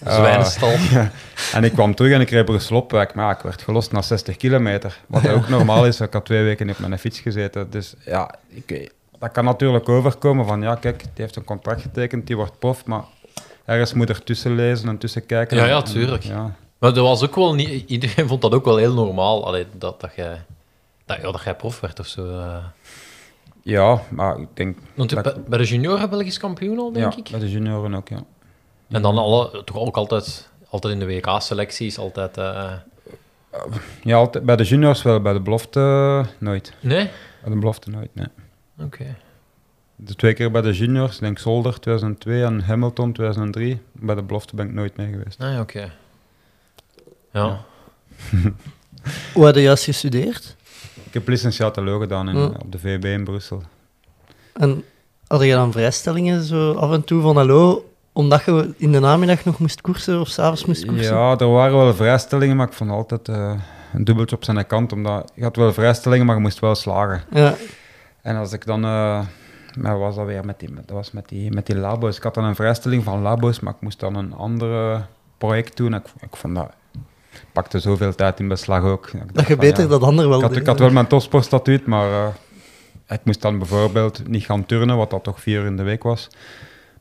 Eh, 0.03 0.15
zwijnenstal. 0.15 0.73
en 1.53 1.63
ik 1.63 1.73
kwam 1.73 1.95
terug 1.95 2.11
en 2.13 2.21
ik 2.21 2.29
reed 2.29 2.45
Brusselopweg, 2.45 3.13
maar 3.13 3.25
ja, 3.25 3.31
ik 3.31 3.41
werd 3.41 3.61
gelost 3.61 3.91
na 3.91 4.01
60 4.01 4.37
kilometer. 4.37 4.99
Wat 5.07 5.27
ook 5.27 5.49
normaal 5.49 5.85
is, 5.85 5.99
ik 5.99 6.13
had 6.13 6.25
twee 6.25 6.43
weken 6.43 6.69
op 6.69 6.79
mijn 6.79 6.99
fiets 6.99 7.19
gezeten. 7.19 7.69
Dus 7.69 7.93
ja, 8.05 8.35
ik, 8.49 8.91
dat 9.19 9.31
kan 9.31 9.45
natuurlijk 9.45 9.89
overkomen 9.89 10.45
van, 10.45 10.61
ja 10.61 10.75
kijk, 10.75 10.99
die 10.99 11.09
heeft 11.13 11.35
een 11.35 11.43
contract 11.43 11.81
getekend, 11.81 12.27
die 12.27 12.35
wordt 12.35 12.59
prof, 12.59 12.85
maar 12.85 13.03
ergens 13.65 13.93
moet 13.93 14.09
er 14.09 14.23
tussen 14.23 14.55
lezen 14.55 14.89
en 14.89 14.97
tussen 14.97 15.25
kijken. 15.25 15.57
Ja, 15.57 15.65
ja, 15.65 15.77
en- 15.77 15.83
tuurlijk. 15.83 16.23
ja. 16.23 16.55
Maar 16.79 16.93
dat 16.93 17.03
was 17.03 17.23
ook 17.23 17.35
wel 17.35 17.53
niet... 17.53 17.89
Iedereen 17.89 18.27
vond 18.27 18.41
dat 18.41 18.53
ook 18.53 18.65
wel 18.65 18.77
heel 18.77 18.93
normaal, 18.93 19.45
allee, 19.45 19.65
dat, 19.77 20.01
dat 20.01 20.11
jij... 20.15 20.41
Dat, 21.15 21.25
ja, 21.25 21.31
dat 21.31 21.43
jij 21.43 21.55
prof 21.55 21.79
werd 21.79 21.99
of 21.99 22.07
zo. 22.07 22.39
eh. 22.39 22.65
ja, 23.61 24.01
maar 24.09 24.39
ik 24.39 24.47
denk... 24.53 24.77
Want 24.95 25.09
dat- 25.23 25.45
bij, 25.47 25.57
de 25.57 25.63
junioren 25.65 26.09
Belgisch 26.09 26.37
kampioen 26.39 26.79
al, 26.79 26.91
denk 26.91 27.13
ja, 27.13 27.19
ik. 27.19 27.29
bij 27.31 27.39
de 27.39 27.49
junioren 27.51 27.93
ook, 27.95 28.09
ja. 28.09 28.23
En 28.89 29.01
dan 29.01 29.17
alle, 29.17 29.63
toch 29.63 29.77
ook 29.77 29.97
altijd, 29.97 30.49
altijd 30.69 30.93
in 30.93 30.99
de 30.99 31.05
WK-selecties, 31.05 31.97
altijd... 31.97 32.37
eh, 32.37 32.71
Ja, 34.03 34.15
altijd, 34.17 34.45
bij 34.45 34.55
de 34.55 34.63
juniors 34.63 35.01
wel, 35.01 35.21
bij 35.21 35.33
de 35.33 35.39
belofte 35.41 36.25
nooit. 36.37 36.73
Nee? 36.79 37.09
Bij 37.43 37.53
de 37.53 37.59
belofte 37.59 37.89
nooit, 37.89 38.09
nee. 38.15 38.27
Oké. 38.79 39.15
De 39.95 40.15
twee 40.15 40.33
keer 40.33 40.51
bij 40.51 40.61
de 40.61 40.71
juniors, 40.73 41.13
ik 41.15 41.19
denk 41.21 41.39
Zolder 41.39 41.79
2002 41.79 42.43
en 42.43 42.61
Hamilton 42.61 43.13
2003. 43.13 43.81
Bij 43.91 44.15
de 44.15 44.23
belofte 44.23 44.55
ben 44.55 44.67
ik 44.67 44.73
nooit 44.73 44.97
mee 44.97 45.09
geweest. 45.11 45.39
Nee, 45.39 45.59
oké. 45.59 45.91
Ja. 47.31 47.59
Hoe 49.33 49.43
had 49.45 49.55
je 49.55 49.61
juist 49.61 49.83
gestudeerd? 49.83 50.55
Ik 51.11 51.17
heb 51.17 51.27
licentiatelo 51.27 51.99
gedaan 51.99 52.29
in, 52.29 52.37
Ja. 52.37 52.45
op 52.45 52.71
de 52.71 52.79
VB 52.79 53.03
in 53.05 53.23
Brussel. 53.23 53.61
En 54.53 54.83
had 55.27 55.43
je 55.43 55.51
dan 55.51 55.71
vrijstellingen 55.71 56.41
zo 56.43 56.73
af 56.73 56.91
en 56.91 57.03
toe 57.03 57.21
van 57.21 57.35
hallo, 57.35 57.89
omdat 58.11 58.43
je 58.45 58.73
in 58.77 58.91
de 58.91 58.99
namiddag 58.99 59.45
nog 59.45 59.59
moest 59.59 59.81
koersen 59.81 60.19
of 60.19 60.27
s'avonds 60.27 60.65
moest 60.65 60.85
koersen? 60.85 61.15
Ja, 61.15 61.37
er 61.37 61.49
waren 61.49 61.77
wel 61.77 61.93
vrijstellingen, 61.93 62.55
maar 62.55 62.67
ik 62.67 62.73
vond 62.73 62.89
altijd 62.89 63.27
eh, 63.29 63.53
een 63.93 64.03
dubbeltje 64.03 64.35
op 64.35 64.43
zijn 64.43 64.67
kant. 64.67 64.91
Omdat 64.93 65.31
je 65.35 65.43
had 65.43 65.55
wel 65.55 65.73
vrijstellingen, 65.73 66.25
maar 66.25 66.35
je 66.35 66.41
moest 66.41 66.59
wel 66.59 66.75
slagen. 66.75 67.23
Ja. 67.31 67.55
En 68.21 68.35
als 68.35 68.53
ik 68.53 68.65
dan... 68.65 68.83
eh 68.85 69.19
maar 69.77 69.99
was 69.99 70.15
dat 70.15 70.25
weer 70.25 70.45
met 70.45 70.59
die, 70.59 70.73
dat 70.73 70.89
was 70.89 71.11
met 71.11 71.27
die, 71.29 71.51
met 71.51 71.65
die 71.65 71.75
labo's. 71.75 72.17
Ik 72.17 72.23
had 72.23 72.33
dan 72.33 72.43
een 72.43 72.55
vrijstelling 72.55 73.03
van 73.03 73.21
labo's, 73.21 73.59
maar 73.59 73.73
ik 73.73 73.81
moest 73.81 73.99
dan 73.99 74.15
een 74.15 74.33
ander 74.33 75.01
project 75.37 75.77
doen. 75.77 75.93
Ik, 75.93 76.03
ik 76.19 76.35
vond 76.35 76.55
dat... 76.55 76.69
Ik 77.33 77.45
pakte 77.51 77.79
zoveel 77.79 78.15
tijd 78.15 78.39
in 78.39 78.47
beslag 78.47 78.83
ook. 78.83 79.11
Dat 79.33 79.47
je 79.47 79.55
beter 79.55 79.83
ja, 79.83 79.89
dat 79.89 80.03
ander 80.03 80.27
wel 80.27 80.37
Ik 80.37 80.43
had, 80.43 80.51
deed, 80.51 80.61
ik 80.61 80.67
had 80.67 80.79
wel 80.79 80.91
mijn 80.91 81.07
topsportstatuut, 81.07 81.85
maar 81.85 82.11
eh, 82.11 82.33
ik 83.15 83.21
moest 83.23 83.41
dan 83.41 83.57
bijvoorbeeld 83.57 84.27
niet 84.27 84.45
gaan 84.45 84.65
turnen, 84.65 84.97
wat 84.97 85.09
dat 85.09 85.23
toch 85.23 85.41
vier 85.41 85.59
uur 85.59 85.65
in 85.65 85.77
de 85.77 85.83
week 85.83 86.03
was. 86.03 86.27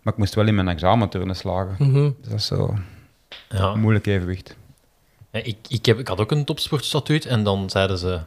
Maar 0.02 0.12
ik 0.12 0.18
moest 0.18 0.34
wel 0.34 0.46
in 0.46 0.54
mijn 0.54 0.68
examen 0.68 1.08
turnen 1.08 1.36
slagen. 1.36 1.74
Mhm. 1.78 2.10
Dus 2.20 2.28
dat 2.28 2.38
is 2.38 2.46
zo 2.46 2.74
ja. 3.48 3.64
een 3.64 3.80
moeilijk 3.80 4.06
evenwicht. 4.06 4.56
Ja, 5.30 5.40
ik, 5.42 5.56
ik, 5.68 5.86
heb, 5.86 5.98
ik 5.98 6.08
had 6.08 6.20
ook 6.20 6.30
een 6.30 6.44
topsportstatuut 6.44 7.26
en 7.26 7.44
dan 7.44 7.70
zeiden 7.70 7.98
ze... 7.98 8.20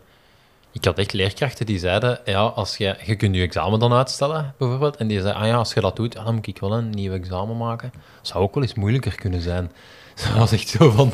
Ik 0.72 0.86
had 0.86 0.98
echt 0.98 1.14
leerkrachten 1.14 1.66
die 1.66 1.80
zeiden, 1.80 2.20
ja, 2.26 2.42
als 2.42 2.78
je, 2.78 2.98
je 3.04 3.16
kunt 3.16 3.36
je 3.36 3.42
examen 3.42 3.80
dan 3.80 3.94
uitstellen, 3.94 4.54
bijvoorbeeld. 4.58 4.96
En 4.96 5.08
die 5.08 5.22
zeiden, 5.22 5.42
ah 5.42 5.48
ja, 5.48 5.56
als 5.56 5.74
je 5.74 5.82
dat 5.82 5.96
doet, 5.96 6.14
ja, 6.14 6.24
dan 6.24 6.36
moet 6.36 6.48
ik 6.48 6.60
wel 6.60 6.74
een 6.74 6.90
nieuw 6.90 7.14
examen 7.14 7.58
maken. 7.58 7.92
Dat 7.94 8.28
zou 8.28 8.44
ook 8.44 8.54
wel 8.54 8.64
eens 8.64 8.74
moeilijker 8.74 9.16
kunnen 9.16 9.42
zijn. 9.42 9.72
Dus 10.16 10.24
dat 10.24 10.34
was 10.34 10.52
echt 10.52 10.68
zo 10.68 10.90
van, 10.90 11.14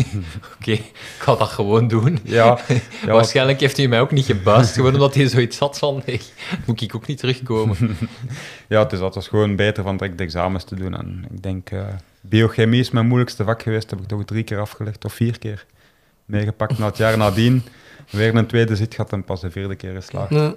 oké, 0.58 0.72
ik 0.72 0.92
ga 1.18 1.34
dat 1.34 1.48
gewoon 1.48 1.88
doen. 1.88 2.18
Ja, 2.22 2.58
ja 3.06 3.12
Waarschijnlijk 3.12 3.60
heeft 3.60 3.76
hij 3.76 3.88
mij 3.88 4.00
ook 4.00 4.10
niet 4.10 4.24
gebuist, 4.24 4.74
gewoon 4.74 4.94
omdat 4.94 5.14
hij 5.14 5.28
zoiets 5.28 5.58
had 5.58 5.78
van, 5.78 6.02
nee, 6.06 6.20
moet 6.66 6.80
ik 6.80 6.94
ook 6.94 7.06
niet 7.06 7.18
terugkomen. 7.18 7.76
ja 8.68 8.82
het, 8.82 8.92
is, 8.92 8.98
dat 8.98 9.14
was 9.14 9.28
gewoon 9.28 9.56
beter 9.56 9.82
van 9.82 9.96
direct 9.96 10.18
de 10.18 10.24
examens 10.24 10.64
te 10.64 10.74
doen. 10.74 10.96
En 10.96 11.26
ik 11.30 11.42
denk, 11.42 11.70
eh, 11.70 11.86
biochemie 12.20 12.80
is 12.80 12.90
mijn 12.90 13.06
moeilijkste 13.06 13.44
vak 13.44 13.62
geweest. 13.62 13.90
Heb 13.90 14.00
ik 14.00 14.06
toch 14.06 14.24
drie 14.24 14.42
keer 14.42 14.60
afgelegd, 14.60 15.04
of 15.04 15.12
vier 15.12 15.38
keer 15.38 15.66
meegepakt 16.24 16.78
na 16.78 16.86
het 16.86 16.96
jaar 16.96 17.16
nadien. 17.16 17.62
weer 18.10 18.34
een 18.34 18.46
tweede 18.46 18.76
zit 18.76 18.94
gehad 18.94 19.12
en 19.12 19.24
pas 19.24 19.40
de 19.40 19.50
vierde 19.50 19.74
keer 19.74 19.94
geslaagd. 19.94 20.30
Ja. 20.30 20.54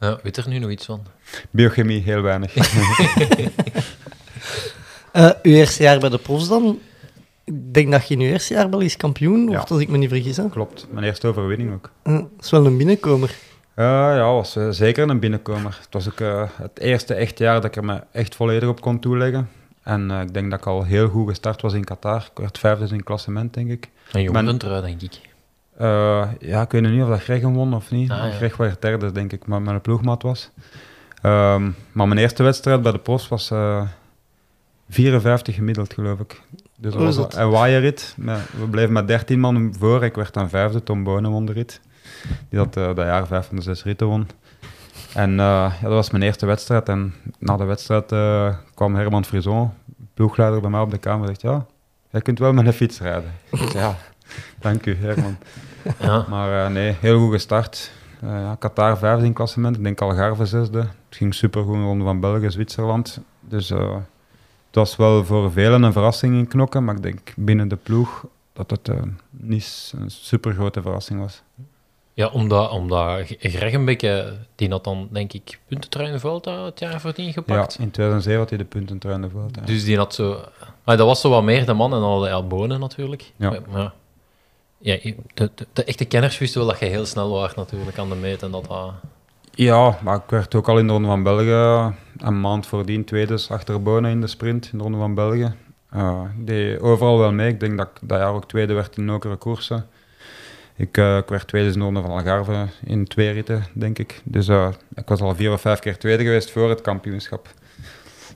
Ja, 0.00 0.18
weet 0.22 0.36
er 0.36 0.48
nu 0.48 0.58
nog 0.58 0.70
iets 0.70 0.84
van? 0.84 1.06
Biochemie, 1.50 2.02
heel 2.02 2.22
weinig. 2.22 2.54
Eh, 5.12 5.30
uw 5.42 5.52
eerste 5.52 5.82
jaar 5.82 5.98
bij 5.98 6.08
de 6.08 6.18
profs 6.18 6.48
dan? 6.48 6.78
Ik 7.48 7.74
denk 7.74 7.90
dat 7.90 8.08
je 8.08 8.14
in 8.14 8.20
uw 8.20 8.26
eerste 8.26 8.54
jaar 8.54 8.68
Belgisch 8.68 8.96
kampioen 8.96 9.46
wordt, 9.46 9.68
Ja. 9.68 9.74
als 9.74 9.80
ik 9.82 9.88
me 9.88 9.96
niet 9.96 10.08
vergis. 10.08 10.36
Hè? 10.36 10.48
Klopt, 10.48 10.86
mijn 10.90 11.04
eerste 11.04 11.26
overwinning 11.26 11.72
ook. 11.74 11.90
Dat 12.02 12.24
is 12.40 12.50
wel 12.50 12.66
een 12.66 12.76
binnenkomer. 12.76 13.34
Eh, 13.74 13.84
ja, 13.84 14.32
was 14.32 14.56
eh, 14.56 14.68
zeker 14.70 15.08
een 15.08 15.18
binnenkomer. 15.20 15.78
Het 15.80 15.88
was 15.90 16.08
ook 16.08 16.20
eh, 16.20 16.42
het 16.52 16.78
eerste 16.80 17.14
echt 17.14 17.38
jaar 17.38 17.54
dat 17.54 17.64
ik 17.64 17.76
er 17.76 17.84
me 17.84 18.00
echt 18.12 18.34
volledig 18.34 18.68
op 18.68 18.80
kon 18.80 18.98
toeleggen. 18.98 19.48
En 19.82 20.10
eh, 20.10 20.20
ik 20.20 20.34
denk 20.34 20.50
dat 20.50 20.58
ik 20.60 20.66
al 20.66 20.84
heel 20.84 21.08
goed 21.08 21.28
gestart 21.28 21.62
was 21.62 21.72
in 21.72 21.84
Qatar. 21.84 22.28
Ik 22.32 22.38
werd 22.38 22.58
vijfde 22.58 22.86
in 22.86 22.94
het 22.94 23.04
klassement, 23.04 23.54
denk 23.54 23.70
ik. 23.70 23.84
Een 23.84 23.90
Ben- 24.12 24.22
jongerentrui, 24.22 24.82
denk 24.82 25.02
ik. 25.02 25.20
Eh, 25.76 26.28
ja, 26.40 26.62
ik 26.62 26.70
weet 26.70 26.82
niet 26.82 27.02
of 27.02 27.08
dat 27.08 27.22
Greg 27.22 27.40
hem 27.40 27.54
won 27.54 27.74
of 27.74 27.90
niet. 27.90 28.10
Ah, 28.10 28.16
ja. 28.16 28.30
Greg 28.30 28.56
werd 28.56 28.82
derde, 28.82 29.12
denk 29.12 29.32
ik, 29.32 29.46
maar 29.46 29.62
mijn 29.62 29.80
ploegmaat 29.80 30.22
was. 30.22 30.50
Ehm, 31.22 31.70
maar 31.92 32.08
mijn 32.08 32.20
eerste 32.20 32.42
wedstrijd 32.42 32.82
bij 32.82 32.92
de 32.92 32.98
profs 32.98 33.28
was 33.28 33.50
eh 33.50 33.82
54 34.88 35.54
gemiddeld, 35.54 35.94
geloof 35.94 36.18
ik. 36.20 36.40
Dus 36.80 36.94
was 36.94 37.16
dat? 37.16 37.36
een 37.36 37.50
waaierrit. 37.50 38.14
We 38.58 38.68
bleven 38.70 38.92
met 38.92 39.06
13 39.06 39.40
man 39.40 39.74
voor. 39.78 40.04
Ik 40.04 40.14
werd 40.14 40.34
dan 40.34 40.48
vijfde. 40.48 40.82
Tom 40.82 41.04
Bonen 41.04 41.30
won 41.30 41.46
de 41.46 41.52
rit. 41.52 41.80
Die 42.48 42.58
dat, 42.58 42.76
eh, 42.76 42.86
dat 42.86 42.96
jaar 43.06 43.26
vijf 43.26 43.46
van 43.46 43.56
de 43.56 43.62
zes 43.62 43.84
ritten 43.84 44.06
won. 44.06 44.28
En 45.14 45.30
eh, 45.30 45.36
ja, 45.36 45.72
dat 45.82 45.92
was 45.92 46.10
mijn 46.10 46.22
eerste 46.22 46.46
wedstrijd. 46.46 46.88
En 46.88 47.14
na 47.38 47.56
de 47.56 47.64
wedstrijd 47.64 48.12
eh, 48.12 48.54
kwam 48.74 48.94
Herman 48.94 49.24
Frison, 49.24 49.72
ploegleider 50.14 50.60
bij 50.60 50.70
mij 50.70 50.80
op 50.80 50.90
de 50.90 50.98
kamer, 50.98 51.20
en 51.20 51.26
zegt 51.26 51.40
ja, 51.40 51.66
jij 52.10 52.20
kunt 52.20 52.38
wel 52.38 52.52
met 52.52 52.66
een 52.66 52.72
fiets 52.72 53.00
rijden. 53.00 53.32
Ik 53.50 53.58
zei, 53.58 53.84
ja, 53.84 53.96
dank 54.60 54.86
u 54.86 54.96
Herman. 54.96 55.36
Ja. 56.00 56.26
Maar 56.28 56.70
nee, 56.70 56.96
heel 57.00 57.18
goed 57.18 57.32
gestart. 57.32 57.90
Eh, 58.20 58.28
ja, 58.28 58.54
Qatar 58.58 58.98
vijfde 58.98 59.24
in 59.24 59.32
klassement, 59.32 59.76
ik 59.76 59.82
denk 59.82 60.00
Algarve 60.00 60.46
zesde. 60.46 60.78
Het 60.78 61.16
ging 61.16 61.34
supergoed 61.34 61.74
in 61.74 61.80
de 61.80 61.86
ronde 61.86 62.04
van 62.04 62.20
België, 62.20 62.50
Zwitserland. 62.50 63.20
Dus 63.40 63.70
eh, 63.70 63.96
was 64.74 64.96
wel 64.96 65.24
voor 65.24 65.52
velen 65.52 65.82
een 65.82 65.92
verrassing 65.92 66.34
in 66.34 66.48
knokken, 66.48 66.84
maar 66.84 66.94
ik 66.94 67.02
denk 67.02 67.32
binnen 67.36 67.68
de 67.68 67.76
ploeg 67.76 68.24
dat 68.52 68.70
het 68.70 68.88
eh, 68.88 69.02
niet 69.30 69.92
een 69.98 70.10
super 70.10 70.52
grote 70.52 70.82
verrassing 70.82 71.20
was. 71.20 71.42
Ja, 72.18 72.28
omdat, 72.28 72.70
omdat 72.70 73.20
Greg 73.38 73.72
een 73.72 73.84
beetje, 73.84 74.36
die 74.54 74.70
had 74.70 74.84
dan, 74.84 75.08
denk 75.10 75.32
ik, 75.32 75.58
puntentrui 75.66 76.12
in 76.12 76.20
Vuelta 76.20 76.64
het 76.64 76.78
jaar 76.78 77.00
voordien 77.00 77.32
gepakt. 77.32 77.74
Ja, 77.74 77.84
in 77.84 77.90
2007 77.90 78.40
had 78.40 78.48
hij 78.48 78.58
de 78.58 78.64
punten 78.64 78.98
trui 78.98 79.14
in 79.14 79.20
de 79.20 79.28
ja. 79.52 79.60
Dus 79.64 79.84
die 79.84 79.96
had 79.96 80.14
zo... 80.14 80.40
Maar 80.84 80.96
dat 80.96 81.06
was 81.06 81.20
zo 81.20 81.30
wat 81.30 81.42
meer 81.42 81.66
de 81.66 81.72
man 81.72 81.94
en 81.94 82.00
dan 82.00 82.10
hadden 82.10 82.28
ja, 82.28 82.42
Bonen 82.42 82.80
natuurlijk. 82.80 83.32
Ja. 83.36 83.50
Maar, 83.50 83.60
maar 83.70 83.92
ja, 84.78 84.98
de, 85.34 85.50
de, 85.54 85.66
de 85.72 85.84
echte 85.84 86.04
kenners 86.04 86.38
wisten 86.38 86.60
wel 86.60 86.68
dat 86.68 86.78
je 86.78 86.86
heel 86.86 87.06
snel 87.06 87.30
was 87.30 87.54
natuurlijk 87.54 87.98
aan 87.98 88.08
de 88.08 88.14
meet 88.14 88.42
en 88.42 88.50
dat 88.50 88.64
dat... 88.68 88.92
Ja, 89.58 89.98
maar 90.02 90.16
ik 90.16 90.30
werd 90.30 90.54
ook 90.54 90.68
al 90.68 90.78
in 90.78 90.86
de 90.86 90.92
Ronde 90.92 91.08
van 91.08 91.22
België 91.22 91.94
een 92.16 92.40
maand 92.40 92.66
voordien 92.66 93.04
tweede 93.04 93.38
achter 93.48 93.82
Bonen 93.82 94.10
in 94.10 94.20
de 94.20 94.26
sprint 94.26 94.68
in 94.72 94.78
de 94.78 94.84
Ronde 94.84 94.98
van 94.98 95.14
België. 95.14 95.54
Eh, 95.90 96.22
ik 96.38 96.46
deed 96.46 96.80
overal 96.80 97.18
wel 97.18 97.32
mee. 97.32 97.48
Ik 97.48 97.60
denk 97.60 97.78
dat 97.78 97.88
ik 97.94 98.08
dat 98.08 98.18
jaar 98.18 98.32
ook 98.32 98.48
tweede 98.48 98.72
werd 98.72 98.96
in 98.96 99.04
nokere 99.04 99.36
koersen. 99.36 99.86
Ik, 100.76 100.96
eh, 100.96 101.18
werd 101.26 101.46
tweede 101.46 101.68
in 101.72 101.78
de 101.78 101.84
Ronde 101.84 102.00
van 102.00 102.10
Algarve 102.10 102.66
in 102.84 103.06
twee 103.06 103.30
ritten, 103.30 103.64
denk 103.72 103.98
ik. 103.98 104.20
Dus 104.24 104.48
eh, 104.48 104.68
ik 104.94 105.08
was 105.08 105.20
al 105.20 105.34
vier 105.34 105.52
of 105.52 105.60
vijf 105.60 105.78
keer 105.78 105.98
tweede 105.98 106.22
geweest 106.22 106.50
voor 106.50 106.68
het 106.68 106.80
kampioenschap. 106.80 107.48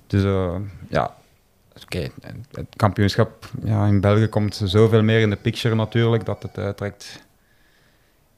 Dus 0.06 0.24
eh, 0.24 0.56
ja, 0.88 1.14
Het 2.52 2.76
kampioenschap 2.76 3.50
ja, 3.64 3.86
in 3.86 4.00
België 4.00 4.26
komt 4.26 4.60
zoveel 4.64 5.02
meer 5.02 5.20
in 5.20 5.30
de 5.30 5.36
picture 5.36 5.74
natuurlijk, 5.74 6.24
dat 6.24 6.42
het 6.42 6.58
eh, 6.58 6.68
trekt... 6.68 7.24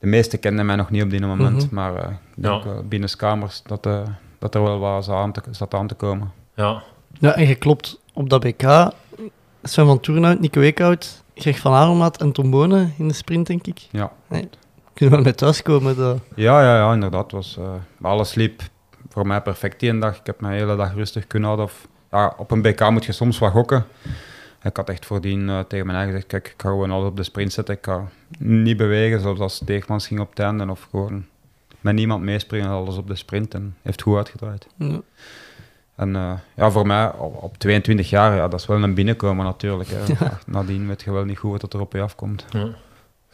De 0.05 0.11
meesten 0.11 0.39
kenden 0.39 0.67
mij 0.67 0.77
nog 0.77 0.91
niet 0.91 1.03
op 1.03 1.11
die 1.11 1.21
moment, 1.27 1.65
Mhm. 1.67 1.75
maar 1.75 1.95
eh, 1.97 2.11
ik 2.11 2.43
denk 2.43 2.63
Ja. 2.65 2.71
wel 2.71 2.83
binnenskamers 2.89 3.63
dat, 3.63 3.87
eh, 3.87 4.01
dat 4.39 4.55
er 4.55 4.63
wel 4.63 4.79
wat 4.79 5.05
zat 5.05 5.15
aan 5.17 5.33
te, 5.33 5.43
zat 5.51 5.75
aan 5.75 5.87
te 5.87 5.95
komen. 5.95 6.33
Ja, 6.55 6.83
Ja, 7.19 7.35
en 7.35 7.47
je 7.49 7.55
klopt 7.55 8.01
op 8.13 8.29
dat 8.31 8.41
BK. 8.41 8.91
Sven 9.63 9.87
van 9.87 10.01
Toornhout, 10.01 10.41
Nico 10.41 10.61
Eekhout, 10.61 11.23
Greg 11.35 11.59
van 11.59 11.73
Adelmaat 11.73 12.21
en 12.21 12.33
Tom 12.33 12.51
Bonen 12.51 12.95
in 12.99 13.09
de 13.09 13.15
sprint, 13.15 13.47
denk 13.47 13.67
ik. 13.67 13.79
Ja, 13.91 14.13
Kunnen 14.29 14.49
we 14.95 15.09
wel 15.09 15.21
met 15.21 15.37
thuiskomen. 15.37 15.97
Dat... 15.97 16.19
ja, 16.35 16.63
ja, 16.63 16.77
ja 16.77 16.93
inderdaad. 16.93 17.33
Was, 17.33 17.57
eh, 17.59 17.65
alles 18.03 18.35
liep 18.35 18.63
voor 19.09 19.27
mij 19.27 19.41
perfect 19.43 19.81
die 19.81 19.91
een 19.91 19.99
dag. 20.01 20.17
Ik 20.19 20.27
heb 20.27 20.41
mijn 20.41 20.55
hele 20.55 20.77
dag 20.77 20.95
rustig 20.95 21.27
kunnen 21.27 21.49
houden. 21.49 21.67
Of, 21.69 21.89
ja, 22.11 22.35
op 22.37 22.51
een 22.51 22.63
BK 22.63 22.91
moet 22.91 23.05
je 23.05 23.13
soms 23.13 23.39
wat 23.39 23.51
gokken. 23.53 23.85
Ik 24.64 24.76
had 24.76 24.88
echt 24.88 25.06
voordien 25.06 25.49
eh, 25.49 25.61
tegen 25.61 25.87
mijn 25.87 25.99
eigen 25.99 26.14
gezegd, 26.14 26.30
kijk, 26.30 26.47
ik 26.47 26.62
ga 26.62 26.68
gewoon 26.68 26.90
alles 26.90 27.09
op 27.09 27.16
de 27.16 27.23
sprint 27.23 27.52
zetten. 27.52 27.75
Ik 27.75 27.85
ga 27.85 28.09
niet 28.38 28.76
bewegen, 28.76 29.21
zoals 29.21 29.38
als 29.38 29.54
Steegmans 29.54 30.06
ging 30.06 30.21
op 30.21 30.30
het 30.30 30.38
einde. 30.38 30.71
Of 30.71 30.87
gewoon 30.90 31.25
met 31.80 31.94
niemand 31.94 32.23
meespringen, 32.23 32.68
alles 32.68 32.97
op 32.97 33.06
de 33.06 33.14
sprint. 33.14 33.54
En 33.54 33.76
heeft 33.83 34.02
goed 34.02 34.16
uitgedraaid. 34.16 34.66
Ja. 34.76 35.00
En 35.94 36.16
eh, 36.16 36.33
ja, 36.54 36.71
voor 36.71 36.87
mij, 36.87 37.12
op, 37.12 37.42
op 37.42 37.59
22 37.59 38.11
jaar, 38.11 38.37
ja, 38.37 38.49
dat 38.49 38.61
is 38.61 38.66
wel 38.66 38.83
een 38.83 38.94
binnenkomen 38.94 39.44
natuurlijk. 39.44 39.90
Hè. 39.92 40.14
Nadien 40.47 40.87
weet 40.87 41.02
je 41.02 41.12
wel 41.12 41.25
niet 41.25 41.38
goed 41.38 41.62
wat 41.62 41.73
er 41.73 41.80
op 41.80 41.92
je 41.92 42.00
afkomt. 42.00 42.44
ja. 42.50 42.68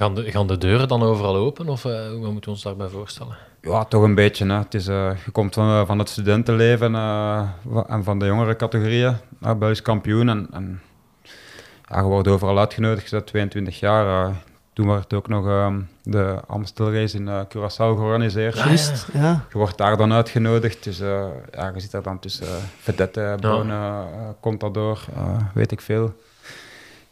Gaan, 0.00 0.14
de, 0.14 0.30
gaan 0.30 0.46
de 0.46 0.58
deuren 0.58 0.88
dan 0.88 1.02
overal 1.02 1.36
open 1.36 1.68
of 1.68 1.84
eh, 1.84 2.08
hoe 2.08 2.18
moeten 2.18 2.40
we 2.40 2.50
ons 2.50 2.62
daarbij 2.62 2.88
voorstellen? 2.88 3.36
Ja, 3.60 3.84
toch 3.84 4.02
een 4.02 4.14
beetje. 4.14 4.46
Hè. 4.46 4.54
Het 4.54 4.74
is, 4.74 4.86
eh, 4.86 5.10
je 5.24 5.30
komt 5.30 5.54
van, 5.54 5.86
van 5.86 5.98
het 5.98 6.08
studentenleven 6.08 6.94
eh, 6.94 7.48
en 7.86 8.04
van 8.04 8.18
de 8.18 8.26
jongere 8.26 8.56
categorieën 8.56 9.16
naar 9.38 9.58
Belgisch 9.58 9.82
kampioen. 9.82 10.28
En, 10.28 10.46
en 10.52 10.80
ja, 11.90 11.96
je 11.96 12.02
wordt 12.02 12.28
overal 12.28 12.58
uitgenodigd, 12.58 13.04
je 13.10 13.16
bent 13.16 13.26
22 13.26 13.80
jaar. 13.80 14.26
eh. 14.28 14.34
toen 14.72 14.88
werd 14.88 15.14
ook 15.14 15.28
nog 15.28 15.46
ehm, 15.46 15.80
de 16.02 16.40
Amstel 16.46 16.92
Race 16.92 17.16
in 17.16 17.28
eh, 17.28 17.40
Curaçao 17.48 17.96
georganiseerd. 17.96 18.56
Juist, 18.56 19.06
ja. 19.12 19.44
Je 19.52 19.58
wordt 19.58 19.78
daar 19.78 19.96
dan 19.96 20.12
uitgenodigd, 20.12 20.84
dus 20.84 21.00
eh, 21.00 21.24
ja, 21.52 21.70
je 21.74 21.80
zit 21.80 21.90
daar 21.90 22.02
dan 22.02 22.18
tussen 22.18 22.46
uh, 22.46 22.52
Vedette, 22.80 23.36
Bonen, 23.40 23.76
eh, 23.76 24.28
Contador, 24.40 25.00
eh, 25.16 25.36
weet 25.54 25.72
ik 25.72 25.80
veel. 25.80 26.14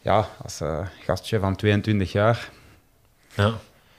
Ja, 0.01 0.27
als 0.43 0.61
eh, 0.61 0.77
gastje 1.05 1.39
van 1.39 1.55
22 1.55 2.11
jaar. 2.11 2.49
Ja. 3.33 3.51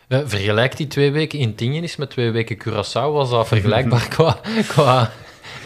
Eh, 0.08 0.18
vergelijk 0.24 0.76
die 0.76 0.86
twee 0.86 1.12
weken 1.12 1.38
in 1.38 1.54
Tingenis 1.54 1.96
met 1.96 2.10
twee 2.10 2.30
weken 2.30 2.56
Curaçao. 2.58 3.12
Was 3.12 3.30
dat 3.30 3.48
vergelijkbaar 3.48 4.08
qua... 4.14 4.36
qua... 4.68 5.10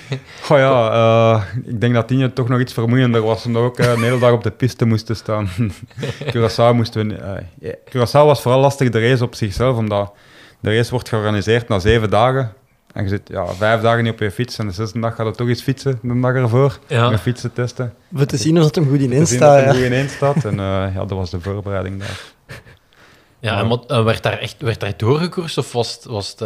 Oh 0.50 0.58
ja, 0.58 0.90
eh, 0.92 1.42
ik 1.64 1.80
denk 1.80 1.94
dat 1.94 2.08
Tienje 2.08 2.32
toch 2.32 2.48
nog 2.48 2.60
iets 2.60 2.72
vermoeiender 2.72 3.22
was, 3.22 3.46
omdat 3.46 3.62
we 3.62 3.68
ook 3.68 3.78
eh, 3.78 3.92
een 3.92 4.02
hele 4.02 4.18
dag 4.18 4.32
op 4.32 4.42
de 4.42 4.50
piste 4.50 4.84
moesten 4.84 5.16
staan. 5.16 5.48
Curaçao 6.32 6.74
moesten 6.74 7.08
we... 7.08 7.42
ja, 7.60 7.74
Curaçao 7.88 8.24
was 8.26 8.42
vooral 8.42 8.60
lastig 8.60 8.90
de 8.90 9.08
race 9.08 9.24
op 9.24 9.34
zichzelf, 9.34 9.76
omdat 9.76 10.12
de 10.60 10.76
race 10.76 10.90
wordt 10.90 11.08
georganiseerd 11.08 11.68
na 11.68 11.78
zeven 11.78 12.10
dagen. 12.10 12.52
En 12.92 13.02
je 13.02 13.08
zit 13.08 13.28
ja, 13.28 13.46
vijf 13.46 13.80
dagen 13.80 14.04
niet 14.04 14.12
op 14.12 14.18
je 14.18 14.30
fiets 14.30 14.58
en 14.58 14.66
de 14.66 14.72
zesde 14.72 15.00
dag 15.00 15.14
gaat 15.14 15.26
het 15.26 15.36
toch 15.36 15.48
eens 15.48 15.62
fietsen, 15.62 15.98
de 16.02 16.20
dag 16.20 16.34
ervoor. 16.34 16.78
Ja. 16.86 17.10
Met 17.10 17.20
fietsen 17.20 17.52
testen. 17.52 17.94
We 18.08 18.26
te 18.26 18.36
zien 18.36 18.58
of 18.58 18.64
het 18.64 18.74
hem 18.74 18.88
goed 18.88 19.00
in 19.00 19.08
Te 19.08 19.14
zien 19.14 19.26
staat. 19.26 19.64
dat 19.64 19.74
goed 19.74 19.84
ineen 19.84 20.08
staat. 20.08 20.44
En 20.44 20.60
eh, 20.60 20.94
ja, 20.94 21.04
dat 21.04 21.10
was 21.10 21.30
de 21.30 21.40
voorbereiding 21.40 22.00
daar. 22.00 22.20
Ja, 23.40 23.58
en 23.58 23.68
wat, 23.68 23.90
eh, 23.90 24.04
werd 24.04 24.22
daar 24.22 24.38
echt 24.38 24.62
werd 24.62 24.80
daar 24.80 24.92
doorgekoerst 24.96 25.58
of 25.58 25.72
was 25.72 25.92
het... 25.94 26.04
Was 26.04 26.28
het 26.28 26.40